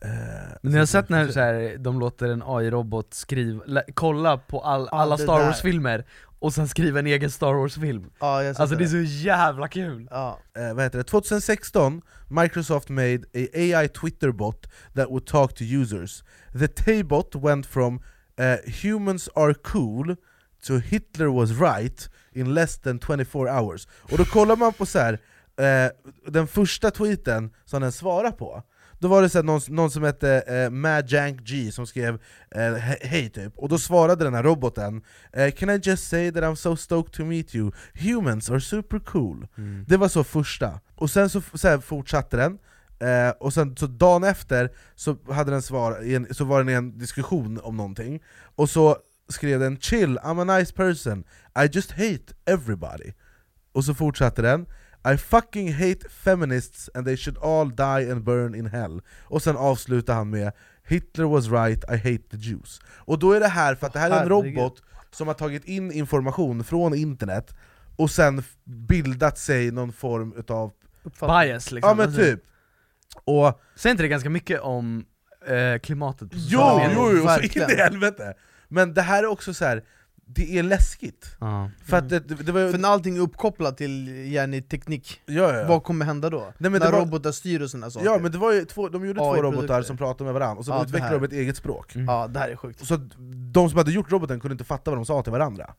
eh, 0.00 0.10
Men 0.62 0.72
ni 0.72 0.78
har 0.78 0.86
sett 0.86 1.08
när 1.08 1.28
så 1.28 1.40
här, 1.40 1.76
de 1.78 2.00
låter 2.00 2.28
en 2.28 2.42
AI-robot 2.46 3.14
skriva, 3.14 3.82
kolla 3.94 4.38
på 4.38 4.60
all, 4.60 4.88
alla 4.88 5.18
Star. 5.18 5.44
Wars-filmer 5.44 6.04
och 6.38 6.54
sen 6.54 6.68
skriva 6.68 6.98
en 6.98 7.06
egen 7.06 7.30
Star 7.30 7.54
Wars-film 7.54 8.10
Ja, 8.20 8.42
jag 8.42 8.60
Alltså 8.60 8.76
det 8.76 8.84
är 8.84 8.88
så 8.88 9.12
jävla 9.26 9.68
kul! 9.68 10.08
ja. 10.10 10.40
eh, 10.56 10.74
vad 10.74 10.84
heter 10.84 10.98
det? 10.98 11.04
2016, 11.04 12.02
Microsoft 12.28 12.88
made 12.88 13.20
a 13.34 13.48
AI 13.54 13.88
Twitter 13.88 14.32
bot 14.32 14.66
that 14.94 15.08
would 15.08 15.26
talk 15.26 15.54
to 15.54 15.64
users. 15.64 16.24
The 16.58 16.68
T-bot 16.68 17.34
went 17.34 17.66
from 17.66 18.02
eh, 18.38 18.72
“humans 18.82 19.28
are 19.34 19.54
cool” 19.54 20.16
to 20.66 20.78
“Hitler 20.78 21.26
was 21.26 21.50
right” 21.50 22.10
in 22.32 22.54
less 22.54 22.78
than 22.78 22.98
24 22.98 23.60
hours. 23.60 23.88
Och 24.00 24.18
då 24.18 24.24
kollar 24.24 24.56
man 24.56 24.72
på 24.72 24.86
så 24.86 24.98
här, 24.98 25.12
eh, 25.58 25.90
den 26.26 26.46
första 26.46 26.90
tweeten 26.90 27.54
som 27.64 27.82
den 27.82 27.92
svarar 27.92 28.30
på, 28.30 28.62
då 28.98 29.08
var 29.08 29.22
det 29.22 29.28
så 29.28 29.42
någon, 29.42 29.60
någon 29.68 29.90
som 29.90 30.02
hette 30.02 30.40
eh, 30.46 30.70
Majank 30.70 31.40
G 31.40 31.72
som 31.72 31.86
skrev 31.86 32.14
eh, 32.50 32.58
he- 32.60 33.06
hej 33.06 33.30
typ, 33.30 33.58
och 33.58 33.68
då 33.68 33.78
svarade 33.78 34.24
den 34.24 34.34
här 34.34 34.42
roboten 34.42 35.02
eh, 35.32 35.50
Can 35.50 35.70
I 35.70 35.80
just 35.82 36.08
say 36.08 36.32
that 36.32 36.42
I'm 36.44 36.54
so 36.54 36.76
stoked 36.76 37.12
to 37.12 37.24
meet 37.24 37.54
you, 37.54 37.72
humans 37.94 38.50
are 38.50 38.60
super 38.60 38.98
cool. 38.98 39.46
Det 39.86 39.96
var 39.96 40.08
så 40.08 40.24
första, 40.24 40.80
och 40.94 41.10
sen 41.10 41.30
så, 41.30 41.42
så 41.54 41.80
fortsatte 41.80 42.36
den 42.36 42.58
eh, 43.00 43.30
Och 43.40 43.54
sen 43.54 43.76
så 43.76 43.86
dagen 43.86 44.24
efter 44.24 44.70
så, 44.94 45.16
hade 45.30 45.50
den 45.50 45.62
svar, 45.62 46.02
en, 46.04 46.34
så 46.34 46.44
var 46.44 46.58
den 46.58 46.68
i 46.68 46.72
en 46.72 46.98
diskussion 46.98 47.60
om 47.62 47.76
någonting. 47.76 48.20
Och 48.56 48.70
så 48.70 48.96
skrev 49.28 49.60
den 49.60 49.76
'Chill, 49.78 50.18
I'm 50.18 50.50
a 50.52 50.58
nice 50.58 50.72
person, 50.74 51.24
I 51.64 51.68
just 51.72 51.90
hate 51.90 52.34
everybody' 52.46 53.12
Och 53.72 53.84
så 53.84 53.94
fortsatte 53.94 54.42
den 54.42 54.66
I 55.14 55.16
fucking 55.16 55.72
hate 55.72 56.08
feminists 56.08 56.90
and 56.94 57.06
they 57.06 57.16
should 57.16 57.38
all 57.38 57.70
die 57.70 58.12
and 58.12 58.24
burn 58.24 58.54
in 58.54 58.66
hell. 58.66 59.00
Och 59.24 59.42
sen 59.42 59.56
avslutar 59.56 60.14
han 60.14 60.30
med 60.30 60.52
Hitler 60.88 61.24
was 61.24 61.48
right, 61.48 61.84
I 61.84 61.96
hate 61.96 62.28
the 62.30 62.36
Jews. 62.36 62.80
Och 62.86 63.18
då 63.18 63.32
är 63.32 63.40
det 63.40 63.48
här, 63.48 63.74
för 63.74 63.86
att 63.86 63.92
det 63.92 63.98
här 63.98 64.10
är 64.10 64.22
en 64.22 64.28
robot 64.28 64.82
som 65.10 65.26
har 65.26 65.34
tagit 65.34 65.64
in 65.64 65.92
information 65.92 66.64
från 66.64 66.94
internet 66.94 67.54
och 67.96 68.10
sen 68.10 68.42
bildat 68.64 69.38
sig 69.38 69.70
någon 69.70 69.92
form 69.92 70.34
utav. 70.36 70.72
Bias 71.20 71.72
liksom. 71.72 71.88
Ja 71.88 71.94
men 71.94 72.06
Alltså, 72.06 72.20
typ. 72.22 72.40
Och, 73.24 73.60
Säger 73.76 73.90
inte 73.90 74.02
det 74.02 74.08
ganska 74.08 74.30
mycket 74.30 74.60
om 74.60 75.04
eh, 75.46 75.78
klimatet 75.78 76.30
på 76.30 76.36
Jo, 76.38 76.80
jo, 76.94 77.12
jo, 77.16 77.28
så 77.28 77.40
in 77.40 77.70
i 77.70 77.74
helvete! 77.74 78.34
Men 78.68 78.94
det 78.94 79.02
här 79.02 79.22
är 79.22 79.26
också 79.26 79.54
så 79.54 79.64
här. 79.64 79.84
Det 80.30 80.58
är 80.58 80.62
läskigt 80.62 81.36
Ja. 81.40 81.70
För 81.84 81.96
att 81.96 82.08
det, 82.08 82.18
det, 82.20 82.52
var. 82.52 82.70
För 82.70 82.78
när 82.78 82.88
allting 82.88 83.16
är 83.16 83.20
uppkopplat 83.20 83.76
till 83.76 84.08
gärna 84.08 84.60
teknik, 84.60 85.20
Ja, 85.26 85.54
ja, 85.56 85.68
vad 85.68 85.82
kommer 85.84 86.04
hända 86.04 86.30
då? 86.30 86.52
men 86.58 86.72
när 86.72 86.92
var- 86.92 87.00
robotar 87.00 87.32
styr 87.32 87.60
och 87.62 87.70
sådana 87.70 87.90
saker? 87.90 88.06
Ja 88.06 88.18
men 88.18 88.32
det 88.32 88.38
var 88.38 88.52
ju 88.52 88.64
två, 88.64 88.88
de 88.88 89.06
gjorde 89.06 89.18
två 89.20 89.42
robotar 89.42 89.82
som 89.82 89.96
pratade 89.96 90.24
med 90.24 90.34
varandra, 90.34 90.58
och 90.58 90.64
så 90.64 90.70
Ja, 90.70 90.82
utvecklade 90.84 91.18
de 91.18 91.24
ett 91.24 91.32
eget 91.32 91.56
språk 91.56 91.94
Mm. 91.94 92.06
Ja, 92.06 92.26
det 92.28 92.38
här 92.38 92.48
är 92.48 92.56
sjukt. 92.56 92.86
Så 92.86 92.94
att 92.94 93.00
de 93.52 93.70
som 93.70 93.78
hade 93.78 93.92
gjort 93.92 94.12
roboten 94.12 94.40
kunde 94.40 94.52
inte 94.52 94.64
fatta 94.64 94.90
vad 94.90 94.98
de 94.98 95.06
sa 95.06 95.22
till 95.22 95.32
varandra 95.32 95.74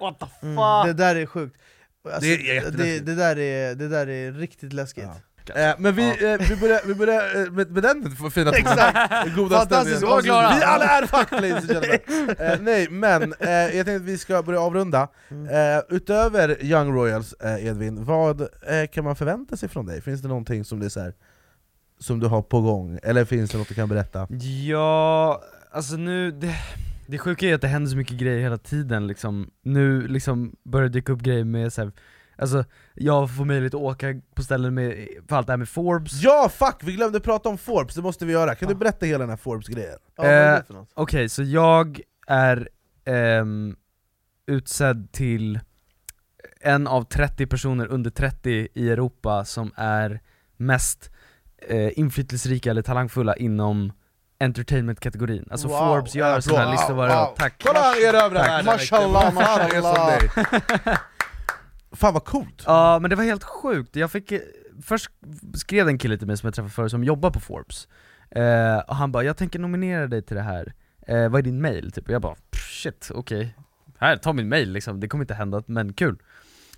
What 0.00 0.18
the 0.20 0.26
fuck? 0.26 0.42
Mm, 0.42 0.86
det 0.86 0.92
där 0.92 1.16
är 1.16 1.26
sjukt. 1.26 1.56
Alltså, 2.04 2.20
Det 2.20 2.56
är 2.56 2.70
det, 2.70 3.00
det, 3.00 3.14
där 3.14 3.38
är, 3.38 3.74
det 3.74 3.88
där 3.88 4.06
är 4.08 4.32
riktigt 4.32 4.72
läskigt. 4.72 5.04
Ja. 5.54 5.60
Eh, 5.60 5.74
men 5.78 5.94
vi, 5.94 6.08
eh, 6.08 6.48
vi 6.48 6.56
börjar, 6.56 6.80
vi 6.86 6.94
börjar 6.94 7.44
eh, 7.46 7.50
med, 7.52 7.70
med 7.70 7.82
den 7.82 8.30
fina 8.30 8.50
Exakt. 8.50 9.34
goda 9.36 9.58
Fantastiskt 9.58 9.96
stämningen. 9.98 10.22
Vi 10.58 10.64
alla 10.64 10.84
är 10.84 11.06
fuck 11.06 11.30
ladies 11.30 11.54
and 11.56 11.68
gentlemen! 11.68 12.36
eh, 12.38 12.60
Nej 12.60 12.88
men, 12.90 13.22
eh, 13.40 13.50
jag 13.50 13.72
tänkte 13.72 13.96
att 13.96 14.02
vi 14.02 14.18
ska 14.18 14.42
börja 14.42 14.60
avrunda 14.60 15.08
eh, 15.30 15.96
Utöver 15.96 16.64
Young 16.64 16.94
Royals, 16.96 17.32
eh, 17.32 17.66
Edvin, 17.66 18.04
vad 18.04 18.40
eh, 18.40 18.46
kan 18.92 19.04
man 19.04 19.16
förvänta 19.16 19.56
sig 19.56 19.68
från 19.68 19.86
dig? 19.86 20.00
Finns 20.00 20.22
det 20.22 20.28
någonting 20.28 20.64
som, 20.64 20.80
det 20.80 20.86
är 20.86 20.90
så 20.90 21.00
här, 21.00 21.14
som 21.98 22.20
du 22.20 22.26
har 22.26 22.42
på 22.42 22.60
gång? 22.60 22.98
Eller 23.02 23.24
finns 23.24 23.50
det 23.50 23.58
något 23.58 23.68
du 23.68 23.74
kan 23.74 23.88
berätta? 23.88 24.26
Ja, 24.68 25.42
alltså 25.70 25.96
nu, 25.96 26.30
det, 26.30 26.54
det 27.06 27.18
sjuka 27.18 27.46
är 27.46 27.54
att 27.54 27.60
det 27.60 27.68
händer 27.68 27.90
så 27.90 27.96
mycket 27.96 28.16
grejer 28.16 28.40
hela 28.40 28.58
tiden 28.58 29.06
liksom 29.06 29.50
Nu 29.62 30.08
liksom 30.08 30.52
börjar 30.64 30.88
det 30.88 30.92
dyka 30.92 31.12
upp 31.12 31.20
grejer 31.22 31.44
med 31.44 31.72
så 31.72 31.82
här, 31.82 31.92
alltså 32.38 32.64
jag 32.94 33.36
får 33.36 33.44
möjlighet 33.44 33.74
att 33.74 33.80
åka 33.80 34.14
på 34.34 34.42
ställen 34.42 34.74
med, 34.74 35.08
för 35.28 35.36
allt 35.36 35.46
det 35.46 35.52
här 35.52 35.56
med 35.58 35.68
Forbes 35.68 36.22
Ja 36.22 36.48
fuck! 36.54 36.76
Vi 36.82 36.92
glömde 36.92 37.20
prata 37.20 37.48
om 37.48 37.58
Forbes, 37.58 37.94
det 37.94 38.02
måste 38.02 38.26
vi 38.26 38.32
göra. 38.32 38.54
Kan 38.54 38.68
du 38.68 38.74
berätta 38.74 39.06
hela 39.06 39.18
den 39.18 39.30
här 39.30 39.36
Forbes-grejen? 39.36 39.98
Ja, 40.16 40.22
vad 40.22 40.26
är 40.26 40.50
det 40.52 40.56
Eh, 40.58 40.64
för 40.64 40.74
något? 40.74 40.88
Okej, 40.94 41.28
så 41.28 41.42
jag 41.42 42.00
är 42.26 42.68
ehm, 43.04 43.76
utsedd 44.46 45.12
till 45.12 45.60
en 46.60 46.86
av 46.86 47.02
30 47.02 47.46
personer 47.46 47.86
under 47.86 48.10
30 48.10 48.68
i 48.74 48.90
Europa 48.90 49.44
som 49.44 49.72
är 49.76 50.20
mest 50.56 51.10
eh, 51.68 51.98
inflytelserika 51.98 52.70
eller 52.70 52.82
talangfulla 52.82 53.36
inom 53.36 53.92
entertainment-kategorin. 54.38 55.48
Alltså 55.50 55.68
Wow. 55.68 55.78
Forbes 55.78 56.14
gör 56.14 56.30
Ja, 56.34 56.40
sådana 56.40 56.64
här 56.64 56.72
listor 56.72 56.94
varje 56.94 57.14
wow. 57.14 57.22
år, 57.22 57.34
tack! 57.36 57.62
Kolla 57.64 57.96
er 57.96 58.38
här! 58.38 58.62
Mashallah, 58.64 59.34
mashallah. 59.34 60.18
Fan 61.96 62.14
vad 62.14 62.24
coolt! 62.24 62.62
Ja 62.66 62.98
men 62.98 63.10
det 63.10 63.16
var 63.16 63.24
helt 63.24 63.44
sjukt, 63.44 63.96
jag 63.96 64.10
fick, 64.10 64.32
eh, 64.32 64.40
först 64.82 65.10
skrev 65.54 65.88
en 65.88 65.98
kille 65.98 66.18
till 66.18 66.26
mig 66.26 66.36
som 66.36 66.46
jag 66.46 66.54
träffade 66.54 66.72
förut 66.72 66.90
som 66.90 67.04
jobbar 67.04 67.30
på 67.30 67.40
Forbes. 67.40 67.88
Eh, 68.30 68.78
Och 68.88 68.96
han 68.96 69.12
bara 69.12 69.22
'Jag 69.24 69.36
tänker 69.36 69.58
nominera 69.58 70.06
dig 70.06 70.22
till 70.22 70.36
det 70.36 70.42
här, 70.42 70.72
eh, 71.06 71.28
vad 71.28 71.38
är 71.38 71.42
din 71.42 71.60
mail?' 71.60 71.92
Typ. 71.92 72.04
Och 72.08 72.14
jag 72.14 72.22
bara 72.22 72.34
'Shit, 72.52 73.10
okej' 73.14 73.48
Här, 73.98 74.16
ta 74.16 74.32
min 74.32 74.48
mail 74.48 74.72
liksom, 74.72 75.00
det 75.00 75.08
kommer 75.08 75.24
inte 75.24 75.34
hända, 75.34 75.62
men 75.66 75.92
kul. 75.92 76.18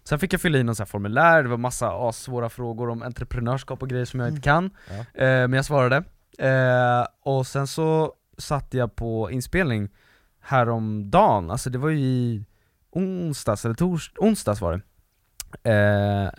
Sen 0.04 0.18
fick 0.18 0.32
jag 0.32 0.40
fylla 0.40 0.58
i 0.58 0.62
någon 0.62 0.74
sån 0.74 0.86
formulär, 0.86 1.42
det 1.42 1.48
var 1.48 1.56
massa 1.56 2.12
svåra 2.12 2.48
frågor 2.48 2.88
om 2.90 3.02
entreprenörskap 3.02 3.82
och 3.82 3.88
grejer 3.88 4.04
som 4.04 4.20
jag 4.20 4.28
inte 4.28 4.40
kan. 4.42 4.70
Ja. 4.88 4.94
eh, 5.22 5.48
Men 5.48 5.52
jag 5.52 5.64
svarade. 5.64 5.96
Eh, 6.38 7.06
Och 7.22 7.46
sen 7.46 7.66
så 7.66 8.12
satt 8.38 8.74
jag 8.74 8.96
på 8.96 9.30
inspelning 9.30 9.88
häromdagen, 10.40 11.50
alltså 11.50 11.70
det 11.70 11.78
var 11.78 11.88
ju 11.88 11.98
i 11.98 12.44
onsdags, 12.90 13.64
eller 13.64 13.74
tors 13.74 14.12
onsdags 14.18 14.60
var 14.60 14.72
det 14.72 14.80
Eh, 15.62 15.72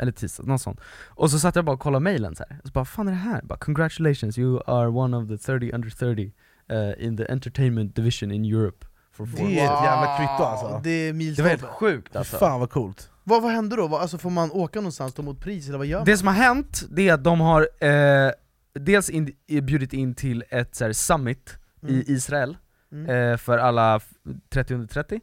eller 0.01 0.12
tisdag, 0.12 0.43
något 0.43 0.62
sånt. 0.62 0.80
Och 1.07 1.32
så 1.32 1.39
satt 1.39 1.55
jag 1.55 1.66
bara 1.66 1.74
och 1.74 1.80
kollade 1.80 2.03
mailen 2.03 2.36
så 2.36 2.43
här. 2.49 2.60
och 2.62 2.68
så 2.68 2.72
bara 2.74 2.86
'Fan 2.86 3.07
är 3.07 3.12
det 3.12 3.18
här?' 3.18 3.41
Bara 3.41 3.57
'Congratulations, 3.60 4.38
you 4.38 4.62
are 4.68 4.88
one 4.88 5.18
of 5.18 5.28
the 5.30 5.38
30 5.38 5.72
under 5.72 5.89
30 5.89 6.32
eh, 6.70 7.05
in 7.07 7.18
the 7.18 7.26
entertainment 7.32 7.95
division 7.95 8.32
in 8.32 8.45
Europe' 8.45 8.86
for 9.12 9.26
Det 9.26 9.32
Forbes." 9.32 9.43
är 9.49 9.53
ett 9.55 9.84
jävla 9.84 10.18
kvitto 10.18 10.43
alltså. 10.43 10.82
Det 10.84 10.89
är 10.89 11.14
Det 11.36 11.41
var 11.41 11.49
helt 11.49 11.62
sjukt 11.64 12.16
alltså. 12.16 12.38
Fan 12.38 12.60
vad 12.60 12.70
coolt. 12.70 13.12
Vad, 13.24 13.41
vad 13.43 13.51
händer 13.51 13.78
då? 13.78 13.88
Vad, 13.88 14.01
alltså, 14.01 14.18
får 14.18 14.30
man 14.30 14.51
åka 14.51 14.80
någonstans 14.80 15.14
ta 15.14 15.22
emot 15.22 15.39
pris, 15.39 15.68
eller 15.68 15.78
vad 15.78 15.88
gör 15.88 15.97
man? 15.99 16.05
Det 16.05 16.18
som 16.18 16.28
har 16.28 16.36
hänt, 16.36 16.84
det 16.89 17.10
är 17.10 17.14
att 17.14 17.24
de 17.24 17.41
har 17.41 17.70
eh, 17.80 18.32
dels 18.74 19.10
in, 19.10 19.32
bjudit 19.47 19.93
in 19.93 20.16
till 20.16 20.43
ett 20.49 20.76
så 20.76 20.86
här, 20.86 20.93
summit 20.93 21.55
Mm. 21.84 21.95
i 21.95 22.03
Israel 22.07 22.57
Mm. 22.91 23.32
eh, 23.32 23.38
för 23.38 23.57
alla 23.57 23.95
f- 23.95 24.10
30 24.49 24.74
under 24.74 24.88
30 24.88 25.16
Eh, 25.16 25.20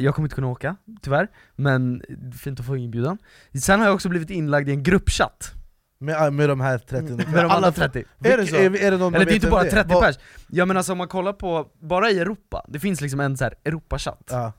jag 0.00 0.14
kommer 0.14 0.26
inte 0.26 0.34
kunna 0.34 0.46
åka, 0.48 0.76
tyvärr, 1.02 1.28
men 1.56 2.02
fint 2.42 2.60
att 2.60 2.66
få 2.66 2.76
inbjudan. 2.76 3.18
Sen 3.62 3.80
har 3.80 3.86
jag 3.86 3.94
också 3.94 4.08
blivit 4.08 4.30
inlagd 4.30 4.68
i 4.68 4.72
en 4.72 4.82
gruppchatt 4.82 5.52
Med, 5.98 6.32
med 6.32 6.48
de 6.48 6.60
här 6.60 6.78
30 6.78 7.12
med 7.12 7.26
de 7.44 7.50
andra 7.50 7.72
30. 7.72 8.04
Är 8.24 8.36
det 8.38 8.46
så? 8.46 8.56
Är, 8.56 8.82
är 8.84 8.90
det 8.90 8.96
någon 8.96 9.14
Eller 9.14 9.24
det 9.26 9.32
är 9.32 9.34
inte 9.34 9.50
bara 9.50 9.64
är? 9.64 9.70
30 9.70 9.94
Vad- 9.94 10.02
pers, 10.02 10.18
ja 10.48 10.64
men 10.66 10.76
alltså 10.76 10.92
om 10.92 10.98
man 10.98 11.08
kollar 11.08 11.32
på, 11.32 11.66
bara 11.80 12.10
i 12.10 12.18
Europa, 12.20 12.64
det 12.68 12.78
finns 12.80 13.00
liksom 13.00 13.20
en 13.20 13.36
så 13.36 13.44
här 13.44 13.54
Europachatt 13.64 14.28
Ja. 14.30 14.52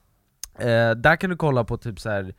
eh, 0.60 0.92
Där 0.92 1.16
kan 1.16 1.30
du 1.30 1.36
kolla 1.36 1.64
på 1.64 1.78
typ 1.78 2.00
så 2.00 2.10
här. 2.10 2.34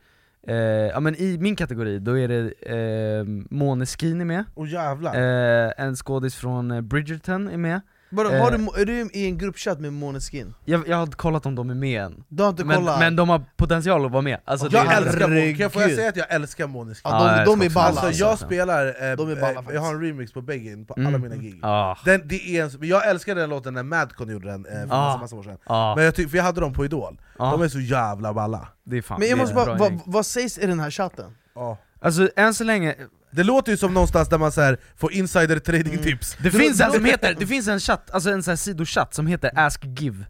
Eh, 0.47 0.55
ja 0.55 0.99
men 0.99 1.15
i 1.15 1.37
min 1.37 1.55
kategori, 1.55 1.99
då 1.99 2.17
är 2.19 2.27
det 2.27 2.51
eh, 2.61 3.23
Måneskin 3.49 4.21
är 4.21 4.25
med, 4.25 4.45
jävlar! 4.67 5.15
eh, 5.15 5.71
en 5.77 5.95
skådis 5.95 6.35
från 6.35 6.71
eh, 6.71 6.81
Bridgerton 6.81 7.47
är 7.49 7.57
med 7.57 7.81
Bara, 8.09 8.35
Eh. 8.35 8.43
har 8.43 8.51
du, 8.51 8.81
är 8.81 8.85
du 8.85 9.09
i 9.13 9.25
en 9.25 9.37
gruppchatt 9.37 9.79
med 9.79 9.93
Måneskin? 9.93 10.53
jag, 10.65 10.87
jag 10.87 10.97
har 10.97 11.07
kollat 11.07 11.45
om 11.45 11.55
de 11.55 11.69
är 11.69 11.73
med 11.75 12.01
än, 12.03 12.23
Du 12.29 12.43
har 12.43 12.49
inte 12.49 12.65
men, 12.65 12.77
kollat? 12.77 12.99
men 12.99 13.15
de 13.15 13.29
har 13.29 13.41
potential 13.57 14.05
att 14.05 14.11
vara 14.11 14.21
med 14.21 14.39
alltså, 14.45 14.67
jag 14.71 14.93
älskar 14.97 15.27
Måneskin, 15.27 15.69
får 15.69 15.81
jag 15.81 15.91
säga 15.91 16.09
att 16.09 16.15
jag 16.15 16.33
älskar 16.33 16.67
Måneskin? 16.67 17.01
Ja, 17.03 17.19
de, 17.19 17.37
jag 17.37 17.45
de 17.59 17.65
är 17.65 17.69
balla 17.69 18.01
Alltså 18.01 18.23
jag 18.23 18.39
spelar, 18.39 18.85
eh, 18.87 18.93
De 19.17 19.29
är 19.31 19.35
balla 19.35 19.49
eh, 19.49 19.53
faktiskt. 19.55 19.73
jag 19.73 19.81
har 19.81 19.93
en 19.95 20.01
remix 20.01 20.33
på 20.33 20.41
Begin 20.41 20.85
på 20.85 20.93
Mm. 20.97 21.07
alla 21.07 21.17
mina 21.17 21.35
gig 21.35 21.59
Ah, 21.63 21.95
den, 22.05 22.21
det 22.27 22.57
är 22.57 22.63
en, 22.63 22.71
Jag 22.81 23.07
älskade 23.09 23.41
den 23.41 23.49
låten 23.49 23.73
när 23.73 23.83
Madcon 23.83 24.29
gjorde 24.29 24.47
den 24.51 24.65
eh, 24.65 24.71
för 24.71 24.81
Ah. 24.89 25.05
massa, 25.07 25.17
massa 25.19 25.35
år 25.35 25.43
sedan 25.43 25.57
ah, 25.65 25.95
Men 25.95 26.05
jag 26.05 26.15
tyck, 26.15 26.29
för 26.29 26.37
jag 26.37 26.43
hade 26.43 26.61
dem 26.61 26.73
på 26.73 26.85
Idol, 26.85 27.21
ah, 27.37 27.51
de 27.51 27.61
är 27.61 27.67
så 27.67 27.79
jävla 27.79 28.33
balla 28.33 28.67
det 28.83 28.97
är 28.97 29.01
fan 29.01 29.19
Men 29.19 29.29
jag 29.29 29.37
måste 29.37 29.55
bara, 29.55 29.75
vad, 29.75 29.99
vad 30.05 30.25
sägs 30.25 30.57
i 30.57 30.67
den 30.67 30.79
här 30.79 30.91
chatten? 30.91 31.31
Ja. 31.55 31.77
Alltså 32.01 32.29
än 32.35 32.53
så 32.53 32.63
länge, 32.63 32.95
Det 33.31 33.43
låter 33.43 33.71
ju 33.71 33.77
som 33.77 33.93
någonstans 33.93 34.29
där 34.29 34.37
man 34.37 34.51
så 34.51 34.61
här, 34.61 34.77
får 34.97 35.13
insider 35.13 35.59
trading 35.59 35.97
tips. 35.97 36.37
Det 36.43 36.51
finns 36.51 36.81
en 36.81 36.91
som 36.91 37.05
heter, 37.05 37.35
det 37.39 37.47
finns 37.47 37.67
en 37.67 37.79
chatt, 37.79 38.11
alltså 38.11 38.29
en 38.29 38.43
sån 38.43 38.51
här 38.51 38.55
sidochatt 38.55 39.13
som 39.13 39.27
heter 39.27 39.51
Ask 39.55 39.83
Give. 39.99 40.25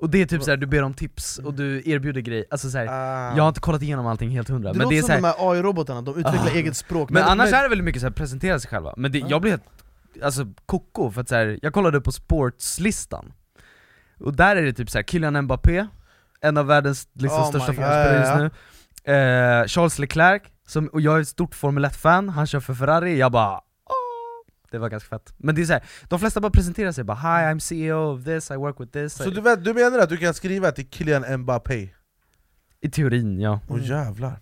Och 0.00 0.10
det 0.10 0.22
är 0.22 0.26
typ 0.26 0.42
såhär, 0.42 0.56
du 0.56 0.66
ber 0.66 0.82
om 0.82 0.94
tips 0.94 1.38
och 1.38 1.54
du 1.54 1.82
erbjuder 1.84 2.20
grejer, 2.20 2.44
alltså 2.50 2.70
såhär, 2.70 2.86
Ah. 2.86 3.36
jag 3.36 3.42
har 3.42 3.48
inte 3.48 3.60
kollat 3.60 3.82
igenom 3.82 4.06
allting 4.06 4.30
helt 4.30 4.48
hundra 4.48 4.72
Det 4.72 4.78
men 4.78 4.84
låter 4.84 4.94
det 4.94 4.98
är 4.98 5.00
som 5.00 5.06
såhär, 5.06 5.20
de 5.20 5.26
här 5.26 5.50
AI-robotarna, 5.52 6.02
de 6.02 6.10
utvecklar 6.18 6.46
Ah. 6.46 6.54
eget 6.54 6.76
språk. 6.76 7.10
Men, 7.10 7.22
annars 7.22 7.50
men- 7.50 7.58
är 7.58 7.62
det 7.62 7.68
väldigt 7.68 7.84
mycket 7.84 8.02
så 8.02 8.06
här 8.06 8.12
presentera 8.14 8.60
sig 8.60 8.70
själva, 8.70 8.94
men 8.96 9.12
det, 9.12 9.18
jag 9.18 9.40
blir 9.42 9.50
helt 9.50 9.62
alltså, 10.22 10.46
koko 10.66 11.10
för 11.10 11.20
att 11.20 11.28
så 11.28 11.34
här, 11.34 11.58
jag 11.62 11.72
kollade 11.72 12.00
på 12.00 12.12
sportslistan. 12.12 13.32
Och 14.20 14.36
där 14.36 14.56
är 14.56 14.62
det 14.62 14.72
typ 14.72 14.90
så 14.90 14.98
här, 14.98 15.02
Kylian 15.04 15.40
Mbappé, 15.42 15.86
en 16.40 16.56
av 16.56 16.66
världens 16.66 17.08
liksom, 17.12 17.38
Oh 17.40 17.48
största 17.48 17.66
fotbollsspelare 17.66 18.18
just 18.20 18.54
nu. 19.04 19.12
Eh, 19.14 19.66
Charles 19.66 19.98
Leclerc, 19.98 20.42
som, 20.72 20.86
och 20.86 21.00
jag 21.00 21.16
är 21.16 21.20
ett 21.20 21.28
stort 21.28 21.54
Formel 21.54 21.84
1-fan, 21.84 22.28
han 22.28 22.46
kör 22.46 22.60
för 22.60 22.74
Ferrari, 22.74 23.18
jag 23.18 23.32
bara 23.32 23.60
det 24.70 24.78
var 24.78 24.88
ganska 24.88 25.08
fett. 25.08 25.34
Men 25.36 25.54
det 25.54 25.60
är 25.62 25.66
så 25.66 25.72
här, 25.72 25.82
de 26.08 26.18
flesta 26.18 26.40
bara 26.40 26.50
presenterar 26.50 26.92
sig 26.92 27.04
bara 27.04 27.16
'Hi, 27.16 27.54
I'm 27.54 27.58
CEO 27.58 28.14
of 28.14 28.24
this, 28.24 28.50
I 28.50 28.54
work 28.54 28.80
with 28.80 28.92
this' 28.92 29.08
Så 29.08 29.30
du, 29.30 29.40
vet, 29.40 29.64
du 29.64 29.74
menar 29.74 29.98
att 29.98 30.08
du 30.08 30.16
kan 30.16 30.34
skriva 30.34 30.70
till 30.72 30.88
Kylian 30.90 31.36
Mbappé? 31.40 31.88
I 32.80 32.90
teorin, 32.90 33.40
ja. 33.40 33.60
Åh 33.68 33.76
oh, 33.76 33.86
jävlar 33.86 34.40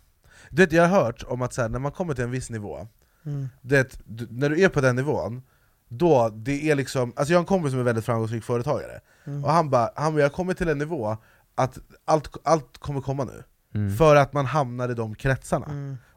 du 0.51 0.63
vet, 0.63 0.73
Jag 0.73 0.89
har 0.89 1.03
hört 1.05 1.23
om 1.27 1.43
att 1.43 1.53
så 1.55 1.63
här, 1.63 1.69
när 1.69 1.79
man 1.79 1.93
kommer 1.93 2.15
till 2.15 2.25
en 2.25 2.31
viss 2.31 2.51
nivå, 2.51 2.89
Mm. 3.27 3.49
du 3.63 3.77
vet, 3.77 4.01
du, 4.05 4.27
när 4.31 4.51
du 4.51 4.61
är 4.63 4.69
på 4.69 4.81
den 4.81 4.97
nivån, 4.97 5.43
då 5.89 6.29
det 6.29 6.71
är 6.71 6.75
liksom, 6.75 7.13
alltså 7.17 7.33
jag 7.33 7.39
har 7.39 7.43
en 7.43 7.47
kompis 7.47 7.71
som 7.71 7.81
är 7.81 7.85
väldigt 7.85 8.05
framgångsrik 8.05 8.45
företagare, 8.45 9.01
Mm. 9.25 9.45
och 9.45 9.51
han 9.53 9.71
bara, 9.71 9.91
han 9.97 10.17
'jag 10.17 10.33
kommer 10.33 10.55
till 10.55 10.69
en 10.69 10.79
nivå 10.79 11.17
att 11.55 11.79
allt, 12.05 12.37
allt 12.45 12.79
kommer 12.79 13.01
komma 13.01 13.25
nu' 13.25 13.43
Mm. 13.75 13.97
För 13.97 14.17
att 14.17 14.33
man 14.33 14.47
hamnar 14.47 14.89
i 14.89 14.95
de 14.95 15.15
kretsarna. 15.15 15.67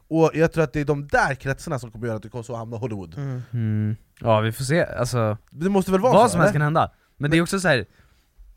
Och 0.08 0.30
jag 0.34 0.52
tror 0.52 0.64
att 0.64 0.72
det 0.72 0.80
är 0.80 0.84
de 0.84 1.06
där 1.08 1.34
kretsarna 1.34 1.78
som 1.78 1.90
kommer 1.90 2.06
göra 2.06 2.16
att 2.16 2.22
du 2.22 2.28
kommer 2.28 2.42
så 2.42 2.56
hamna 2.56 2.76
i 2.76 2.78
Hollywood. 2.78 3.14
Mm. 3.18 3.42
Mm. 3.52 3.96
Ja 4.20 4.40
vi 4.40 4.52
får 4.52 4.64
se, 4.64 4.84
alltså 4.84 5.36
Det 5.50 5.68
måste 5.68 5.90
väl 5.92 6.00
vara 6.00 6.12
Vad 6.12 6.26
så? 6.26 6.32
som 6.32 6.40
helst 6.40 6.52
kan 6.52 6.62
hända, 6.62 6.92
men 7.16 7.30
det 7.30 7.36
är 7.36 7.42
också 7.42 7.60
så 7.60 7.68
här. 7.68 7.86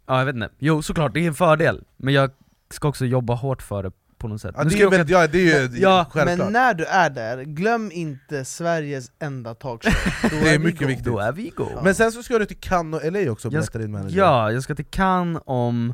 ja 0.06 0.18
jag 0.20 0.26
vet 0.26 0.36
inte, 0.36 0.50
jo 0.60 0.82
såklart 0.82 1.14
det 1.14 1.20
är 1.20 1.28
en 1.28 1.34
fördel, 1.34 1.84
men 1.98 2.14
jag 2.14 2.32
ska 2.70 2.88
också 2.88 3.06
jobba 3.06 3.34
hårt 3.34 3.62
för 3.62 3.84
det 3.84 3.92
på 4.18 4.28
något 4.28 4.42
sätt 4.42 4.56
Ja, 4.58 4.64
det, 4.64 4.70
ska 4.70 4.80
är 4.82 4.88
åka- 4.88 4.98
väldigt, 4.98 5.10
ja, 5.14 5.28
det 5.28 5.54
är 5.54 5.62
ju 5.70 5.80
Ja, 5.80 6.06
självklart. 6.12 6.38
Men 6.38 6.54
när 6.54 6.74
du 6.74 6.86
är 6.86 7.10
där, 7.10 7.44
glöm 7.44 7.92
inte 7.92 8.46
Sveriges 8.46 9.12
enda 9.20 9.56
talkshow 9.56 9.94
Det 10.30 10.50
är 10.50 10.60
vi 10.60 10.66
mycket 10.66 10.88
viktigt. 10.88 11.06
Då 11.06 11.20
är 11.20 11.32
vi 11.32 11.48
igång 11.48 11.72
Men 11.84 11.96
sen 11.96 12.12
så 12.12 12.24
ska 12.24 12.40
du 12.40 12.46
till 12.46 12.58
Cannes 12.60 13.04
och 13.04 13.12
LA 13.12 13.32
också, 13.32 13.48
Jag 13.48 13.52
berättar 13.54 13.80
din 13.80 13.92
manager. 13.92 14.18
Ja, 14.18 14.52
jag 14.52 14.64
ska 14.64 14.76
till 14.76 14.86
Cannes 14.86 15.42
om 15.46 15.94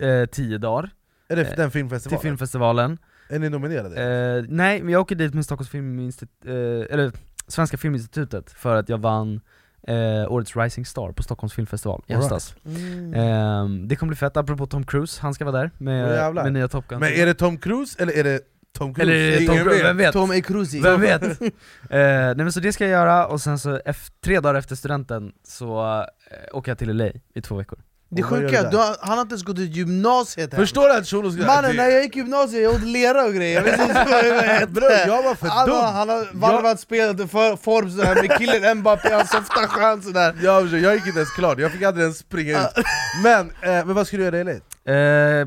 eh, 0.00 0.24
tio 0.26 0.58
dagar, 0.58 0.90
Är 1.28 1.36
det 1.36 1.42
Eh, 1.42 1.56
den 1.56 1.70
till 1.70 2.18
filmfestivalen? 2.18 2.98
Är 3.32 3.38
ni 3.38 3.48
nominerade? 3.48 4.36
eh, 4.38 4.44
Nej, 4.48 4.82
men 4.82 4.92
jag 4.92 5.00
åker 5.00 5.14
dit 5.16 5.34
med 5.34 5.44
Stockholms 5.44 5.70
Filminstitut, 5.70 6.46
eh, 6.46 6.52
eller 6.94 7.12
Svenska 7.46 7.76
Filminstitutet 7.76 8.50
för 8.50 8.76
att 8.76 8.88
jag 8.88 8.98
vann 8.98 9.40
eh, 9.88 10.32
Årets 10.32 10.56
Rising 10.56 10.86
Star 10.86 11.12
på 11.12 11.22
Stockholms 11.22 11.52
filmfestival 11.54 12.04
i 12.06 12.12
All 12.14 12.20
right. 12.20 12.32
höstas 12.32 12.54
Mm. 12.64 13.14
eh, 13.14 13.86
Det 13.88 13.96
kommer 13.96 14.08
bli 14.08 14.16
fett, 14.16 14.36
apropå 14.36 14.66
Tom 14.66 14.86
Cruise, 14.86 15.20
han 15.22 15.34
ska 15.34 15.44
vara 15.44 15.56
där 15.60 15.70
med, 15.78 16.10
jävlar. 16.16 16.42
med 16.42 16.52
nya 16.52 16.68
Top 16.68 16.88
Gun 16.88 17.00
Men 17.00 17.12
är 17.12 17.26
det 17.26 17.34
Tom 17.34 17.58
Cruise 17.58 18.02
eller 18.02 18.12
är 18.12 18.24
det 18.24 18.40
Tom 18.74 18.94
Cruise? 18.94 19.12
Eller 19.12 19.22
är 19.26 19.30
det 19.30 19.42
Ingen 19.42 19.56
Tom 19.56 19.64
Cruise, 19.64 19.82
vem 19.84 19.96
vet? 19.96 20.12
Tom 20.12 20.42
Cruise 20.42 20.80
Vem 20.82 21.00
vet? 21.00 21.22
eh, 21.42 21.48
nej 21.90 22.34
men 22.36 22.52
så 22.52 22.60
det 22.60 22.72
ska 22.72 22.84
jag 22.84 22.90
göra, 22.90 23.26
och 23.26 23.40
sen 23.40 23.58
så 23.58 23.80
tre 24.24 24.40
dagar 24.40 24.54
efter 24.54 24.76
studenten 24.76 25.32
så 25.44 25.98
eh, 26.00 26.56
åker 26.56 26.70
jag 26.70 26.78
till 26.78 26.96
LA 26.96 27.08
i 27.34 27.40
två 27.42 27.54
veckor 27.54 27.78
Det 28.14 28.22
sjuka, 28.22 28.62
där? 28.62 28.78
har, 28.78 28.96
han 29.00 29.14
har 29.18 29.22
inte 29.22 29.32
ens 29.32 29.42
gått 29.42 29.58
ut 29.58 29.76
gymnasiet 29.76 30.52
än. 30.54 30.60
Förstår 30.60 30.88
du 30.88 30.94
att 30.94 31.06
shunon 31.06 31.32
ska... 31.32 31.46
Mannen, 31.46 31.76
när 31.76 31.88
jag 31.88 32.02
gick 32.02 32.16
i 32.16 32.18
gymnasiet, 32.18 32.62
jag 32.62 32.74
åt 32.74 32.82
lera 32.82 33.24
och 33.24 33.32
grejer, 33.34 33.54
jag 33.56 33.62
vet 33.62 33.80
inte 33.80 33.94
vad 34.10 34.68
Bror, 34.74 34.90
jag 35.06 35.22
var 35.22 35.34
för 35.34 35.46
han, 35.48 35.68
dum! 35.68 35.76
han 35.80 36.08
har 36.08 36.28
varvat 36.32 36.80
spelet 36.80 37.30
för 37.30 37.56
form 37.56 37.90
sådär 37.90 38.14
med 38.14 38.38
killen 38.38 38.78
Mbappé, 38.78 39.12
han 39.14 39.26
softar 39.26 39.66
skönt 39.66 40.04
sådär 40.04 40.34
Jag, 40.42 40.66
jag 40.66 40.94
gick 40.94 41.06
inte 41.06 41.18
ens 41.18 41.30
klart, 41.30 41.58
jag 41.58 41.72
fick 41.72 41.82
aldrig 41.82 42.02
ens 42.02 42.18
springa 42.18 42.60
ut. 42.60 42.84
Men, 43.22 43.50
eh, 43.50 43.86
men 43.86 43.94
vad 43.94 44.06
ska 44.06 44.16
du 44.16 44.22
göra 44.22 44.38
i 44.38 44.44
LA? 44.44 44.92
eh, 44.94 45.46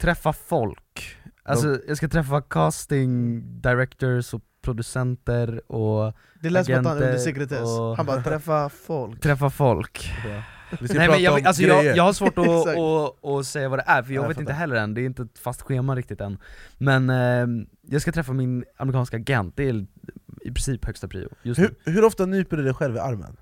Träffa 0.00 0.32
folk, 0.32 1.16
alltså 1.44 1.78
jag 1.88 1.96
ska 1.96 2.08
träffa 2.08 2.40
casting 2.42 3.42
directors 3.60 4.34
och 4.34 4.40
producenter 4.64 5.72
och 5.72 6.12
Det 6.42 6.50
lät 6.50 6.66
som 6.66 6.74
att 6.74 6.78
han 6.78 6.86
Agenter 6.86 7.06
under 7.08 7.18
sekretess, 7.24 7.60
och- 7.60 7.96
han 7.96 8.06
bara 8.06 8.16
'träffa 8.22 8.70
folk' 8.88 9.20
träffa 9.20 9.50
folk 9.50 10.12
Vi 10.80 10.88
ska 10.88 10.98
Nej 10.98 11.06
prata 11.06 11.10
men 11.18 11.22
jag, 11.22 11.34
om 11.34 11.46
alltså 11.46 11.62
jag, 11.62 11.82
grejer. 11.82 11.96
jag 11.96 12.04
har 12.04 12.12
svårt 12.12 12.38
att, 12.38 12.46
att, 12.48 13.24
att 13.40 13.46
säga 13.46 13.68
vad 13.68 13.78
det 13.78 13.84
är, 13.86 14.02
för 14.02 14.12
jag 14.12 14.20
Ja, 14.20 14.24
jag 14.24 14.28
vet 14.28 14.38
inte 14.38 14.52
fattar. 14.52 14.58
heller 14.60 14.76
än, 14.76 14.94
det 14.94 15.00
är 15.00 15.06
inte 15.06 15.22
ett 15.22 15.38
fast 15.38 15.62
schema 15.62 15.96
riktigt 15.96 16.20
än. 16.20 16.38
Men 16.78 17.10
eh, 17.10 17.64
jag 17.88 18.02
ska 18.02 18.12
träffa 18.12 18.32
min 18.32 18.64
amerikanska 18.76 19.16
agent, 19.16 19.56
det 19.56 19.68
är 19.68 19.74
i 20.40 20.50
princip 20.52 20.84
högsta 20.84 21.08
prio 21.08 21.28
just 21.42 21.60
nu. 21.60 21.74
hur, 21.84 21.92
hur 21.92 22.04
ofta 22.04 22.26
nyper 22.26 22.56
du 22.56 22.62
dig 22.64 22.74
själv 22.74 22.96
i 22.96 22.98
armen? 22.98 23.36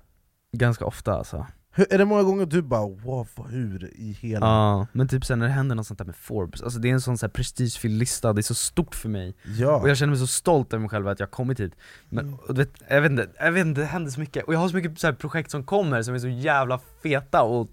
Ganska 0.57 0.85
ofta 0.85 1.13
alltså 1.13 1.47
Hur, 1.73 1.93
är 1.93 1.97
det 1.97 2.05
många 2.05 2.23
gånger 2.23 2.45
du 2.45 2.61
bara 2.61 2.87
wow, 2.87 3.27
hur 3.49 3.89
i 3.95 4.17
hela... 4.21 4.45
Ja, 4.45 4.87
men 4.91 5.07
typ 5.07 5.25
sen 5.25 5.39
när 5.39 5.45
det 5.47 5.51
händer 5.53 5.75
något 5.75 5.87
sånt 5.87 5.97
där 5.97 6.05
med 6.05 6.15
Forbes, 6.15 6.61
alltså 6.61 6.79
det 6.79 6.89
är 6.89 6.93
en 6.93 7.01
sån 7.01 7.17
så 7.17 7.25
här 7.25 7.31
prestigefylld 7.31 7.99
lista, 7.99 8.33
det 8.33 8.41
är 8.41 8.43
så 8.43 8.55
stort 8.55 8.95
för 8.95 9.09
mig 9.09 9.35
Ja. 9.57 9.75
Och 9.75 9.89
jag 9.89 9.97
känner 9.97 10.09
mig 10.09 10.19
så 10.19 10.27
stolt 10.27 10.73
över 10.73 10.81
mig 10.81 10.89
själv 10.89 11.07
att 11.07 11.19
jag 11.19 11.27
har 11.27 11.31
kommit 11.31 11.59
hit 11.59 11.73
Men 12.09 12.33
och 12.33 12.55
du 12.55 12.61
vet, 12.61 12.73
jag, 12.89 13.01
vet 13.01 13.11
inte, 13.11 13.29
jag 13.39 13.51
vet 13.51 13.65
inte, 13.65 13.81
det 13.81 13.87
händer 13.87 14.11
så 14.11 14.19
mycket, 14.19 14.43
och 14.43 14.53
jag 14.53 14.59
har 14.59 14.69
så 14.69 14.75
mycket 14.75 14.99
så 14.99 15.13
projekt 15.13 15.51
som 15.51 15.63
kommer 15.63 16.01
som 16.03 16.15
är 16.15 16.19
så 16.19 16.27
jävla 16.27 16.79
feta 17.03 17.41
och 17.41 17.69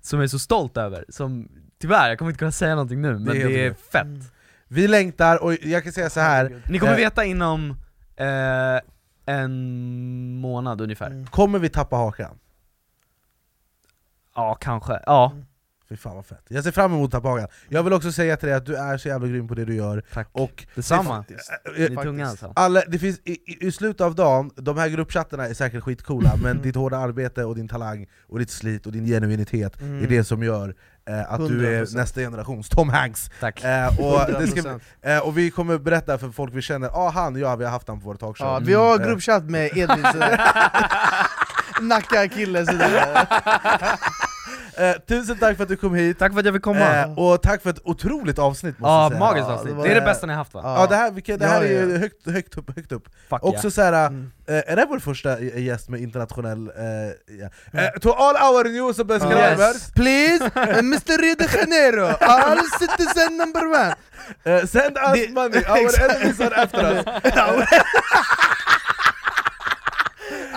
som 0.00 0.18
jag 0.18 0.24
är 0.24 0.28
så 0.28 0.38
stolt 0.38 0.76
över, 0.76 1.04
som 1.08 1.48
tyvärr, 1.80 2.08
jag 2.08 2.18
kommer 2.18 2.30
inte 2.30 2.38
kunna 2.38 2.52
säga 2.52 2.74
någonting 2.74 3.00
nu, 3.00 3.12
men 3.12 3.24
Det 3.24 3.42
är 3.42 3.48
det 3.48 3.66
är 3.66 3.74
fett 3.74 4.32
Vi 4.68 4.88
längtar, 4.88 5.42
och 5.42 5.54
jag 5.62 5.82
kan 5.84 5.92
säga 5.92 6.10
så 6.10 6.20
här. 6.20 6.62
Ni 6.68 6.78
kommer 6.78 6.92
Eh. 6.92 6.96
veta 6.98 7.24
inom 7.24 7.70
eh, 8.16 8.80
en 9.26 10.34
månad 10.40 10.80
ungefär 10.80 11.06
Mm. 11.10 11.26
kommer 11.26 11.58
vi 11.58 11.68
tappa 11.68 11.96
hakan? 11.96 12.38
Ja, 14.36 14.54
kanske, 14.60 15.00
ja, 15.06 15.32
Fy 15.88 15.96
fan 15.96 16.16
vad 16.16 16.26
fett. 16.26 16.44
Jag 16.48 16.64
ser 16.64 16.70
fram 16.70 16.92
emot 16.92 17.10
tappa 17.10 17.28
hakan. 17.28 17.48
Jag 17.68 17.82
vill 17.82 17.92
också 17.92 18.12
säga 18.12 18.36
till 18.36 18.48
dig 18.48 18.56
att 18.56 18.66
du 18.66 18.76
är 18.76 18.98
så 18.98 19.08
jävla 19.08 19.28
grym 19.28 19.48
på 19.48 19.54
det 19.54 19.64
du 19.64 19.74
gör, 19.74 20.02
tack 20.14 20.28
och 20.32 20.66
Detsamma, 20.74 21.16
Eh, 21.28 21.34
ni 21.78 21.84
eh, 21.84 21.92
är 21.98 22.02
tunga 22.02 22.28
alltså 22.28 22.52
alla, 22.56 22.82
det 22.88 22.98
finns, 22.98 23.18
i, 23.24 23.30
i, 23.32 23.66
I 23.66 23.72
slutet 23.72 24.00
av 24.00 24.14
dagen, 24.14 24.50
de 24.56 24.78
här 24.78 24.88
gruppchattarna 24.88 25.46
är 25.48 25.54
säkert 25.54 25.82
skitcoola, 25.82 26.28
Mm. 26.30 26.40
men 26.42 26.62
ditt 26.62 26.76
hårda 26.76 26.96
arbete 26.98 27.44
och 27.44 27.54
din 27.54 27.68
talang, 27.68 28.06
och 28.28 28.38
ditt 28.38 28.50
slit 28.50 28.86
och 28.86 28.92
din 28.92 29.06
genuinitet 29.06 29.80
Mm. 29.80 30.04
är 30.04 30.08
det 30.08 30.24
som 30.24 30.42
gör 30.42 30.74
eh, 31.08 31.32
att 31.32 31.48
du 31.48 31.66
är 31.76 31.84
100%. 31.84 31.96
nästa 31.96 32.20
generations 32.20 32.68
Tom 32.68 32.88
Hanks. 32.88 33.30
Tack 33.40 33.64
Eh, 33.64 33.86
och, 34.00 34.40
det 34.40 34.46
ska, 34.46 34.60
100%. 34.60 34.80
eh, 35.02 35.18
och 35.18 35.38
vi 35.38 35.50
kommer 35.50 35.78
berätta 35.78 36.18
för 36.18 36.28
folk 36.30 36.54
vi 36.54 36.62
känner, 36.62 36.88
ah 37.06 37.10
han, 37.10 37.36
ja 37.36 37.56
vi 37.56 37.64
har 37.64 37.70
haft 37.72 37.88
han 37.88 38.00
på 38.00 38.06
vår 38.06 38.14
talkshow. 38.14 38.48
Ja, 38.48 38.58
vi 38.64 38.74
har 38.74 38.96
Mm. 38.96 39.08
gruppchatt 39.08 39.44
med 39.44 39.76
Edvin 39.76 40.04
sådär 40.12 40.40
Nacka 41.80 42.28
kille 42.28 42.66
sådär 42.66 43.26
Eh, 44.78 44.92
tusen 45.08 45.36
tack 45.38 45.56
för 45.56 45.62
att 45.62 45.68
du 45.68 45.76
kom 45.76 45.94
hit, 45.94 46.18
Tack 46.18 46.32
för 46.32 46.38
att 46.40 46.44
jag 46.46 46.54
fick 46.54 46.62
komma! 46.62 46.96
eh, 47.02 47.18
och 47.18 47.42
tack 47.42 47.62
för 47.62 47.70
ett 47.70 47.80
otroligt 47.84 48.38
avsnitt 48.38 48.78
måste 48.78 48.92
jag 48.92 49.08
säga. 49.10 49.18
magiskt 49.20 49.48
avsnitt, 49.48 49.68
det 49.72 49.74
var 49.76 49.84
det 49.84 49.90
är 49.90 49.94
det 49.94 50.00
bästa 50.00 50.26
ni 50.26 50.32
har 50.32 50.38
haft 50.38 50.54
va? 50.54 50.60
Ja. 50.64 50.80
Ja, 50.80 50.86
det 50.86 50.96
här, 50.96 51.10
vilka, 51.10 51.36
det 51.36 51.46
här 51.46 51.62
Ja, 51.62 51.68
är 51.68 51.86
ju 51.86 51.92
ja. 51.92 51.98
högt, 51.98 52.30
högt 52.30 52.56
upp, 52.58 52.76
högt 52.76 52.92
upp. 52.92 53.08
Fuck 53.30 53.44
Också 53.44 53.70
såhär, 53.70 54.06
Mm. 54.06 54.32
eh, 54.48 54.54
är 54.72 54.76
det 54.76 54.86
vår 54.88 54.98
första 54.98 55.38
eh, 55.38 55.62
gäst 55.64 55.88
med 55.88 56.00
internationell... 56.00 56.68
Eh, 56.68 57.36
ja. 57.72 57.80
eh, 57.80 57.90
to 58.00 58.10
all 58.10 58.36
our 58.54 58.64
new 58.64 58.92
subscribers, 58.94 59.90
Please, 59.94 60.44
uh, 60.56 60.78
Mr 60.78 61.18
Rio 61.22 61.34
de 61.34 61.46
Janeiro, 61.58 62.06
all 62.20 62.58
citizen 62.80 63.36
number 63.36 63.66
one 63.66 63.94
eh, 64.44 64.66
send 64.66 64.96
us 64.98 65.28
money, 65.30 65.58
our 65.68 66.00
enemies 66.10 66.40
are 66.40 66.54
after 66.62 66.84
us. 66.84 67.04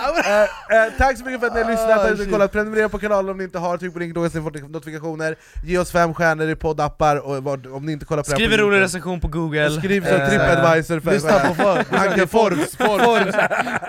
Eh, 0.00 0.42
eh, 0.42 0.92
tack 0.98 1.18
så 1.18 1.24
mycket 1.24 1.40
för 1.40 1.46
att 1.46 1.54
ni 1.54 1.62
har 1.62 1.70
lyssnat, 1.70 1.88
tack 1.88 2.00
för 2.00 2.04
att 2.06 2.10
ni 2.12 2.16
shit. 2.16 2.26
har 2.26 2.32
kollat, 2.32 2.52
prenumerera 2.52 2.88
på 2.88 2.98
kanalen 2.98 3.30
om 3.30 3.38
ni 3.38 3.44
inte 3.44 3.58
har, 3.58 3.76
tryck 3.78 3.92
på 3.92 3.98
ringnågen 3.98 4.30
så 4.30 4.38
ni 4.38 4.44
får 4.44 4.68
notifikationer, 4.68 5.36
ge 5.64 5.78
oss 5.78 5.90
fem 5.92 6.14
stjärnor 6.14 6.48
i 6.48 6.56
poddappar, 6.56 7.16
och 7.16 7.44
vad- 7.44 7.66
om 7.66 7.86
ni 7.86 7.92
inte 7.92 8.04
kollar 8.04 8.22
på 8.22 8.30
Skriv 8.30 8.52
en 8.52 8.58
rolig 8.58 8.80
recension 8.80 9.20
på 9.20 9.28
google. 9.28 9.70
Skriv 9.70 10.04
som 10.08 10.16
Eh, 10.16 10.28
Tripadvisor 10.28 11.00
för 11.00 11.10
Lyssna 11.12 11.38
på 11.38 11.54
Forbes, 11.54 11.92
Anke 11.92 12.26
Forbes, 12.26 12.76
Forbes. 12.76 13.34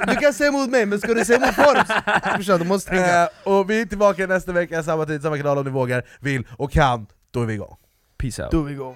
Du 0.08 0.16
kan 0.16 0.34
säga 0.34 0.48
emot 0.50 0.70
mig, 0.70 0.86
men 0.86 1.00
ska 1.00 1.14
du 1.14 1.26
säga 1.26 1.38
emot 1.38 1.56
Forbes? 1.56 2.60
Du 2.62 2.66
måste 2.66 2.90
tänka 2.92 3.22
Eh, 3.22 3.28
och 3.44 3.70
vi 3.70 3.82
är 3.82 3.86
tillbaka 3.86 4.28
nästa 4.28 4.52
vecka, 4.52 4.84
samma 4.84 5.06
tid, 5.06 5.22
samma 5.22 5.38
kanal 5.38 5.58
om 5.58 5.64
ni 5.66 5.72
vågar, 5.72 6.04
vill 6.20 6.48
och 6.58 6.72
kan, 6.72 7.08
då 7.34 7.42
är 7.42 7.46
vi 7.46 7.54
igång. 7.54 7.76
Peace 8.22 8.44
out. 8.44 8.52
Då 8.52 8.60
är 8.60 8.64
vi 8.64 8.72
igång 8.74 8.96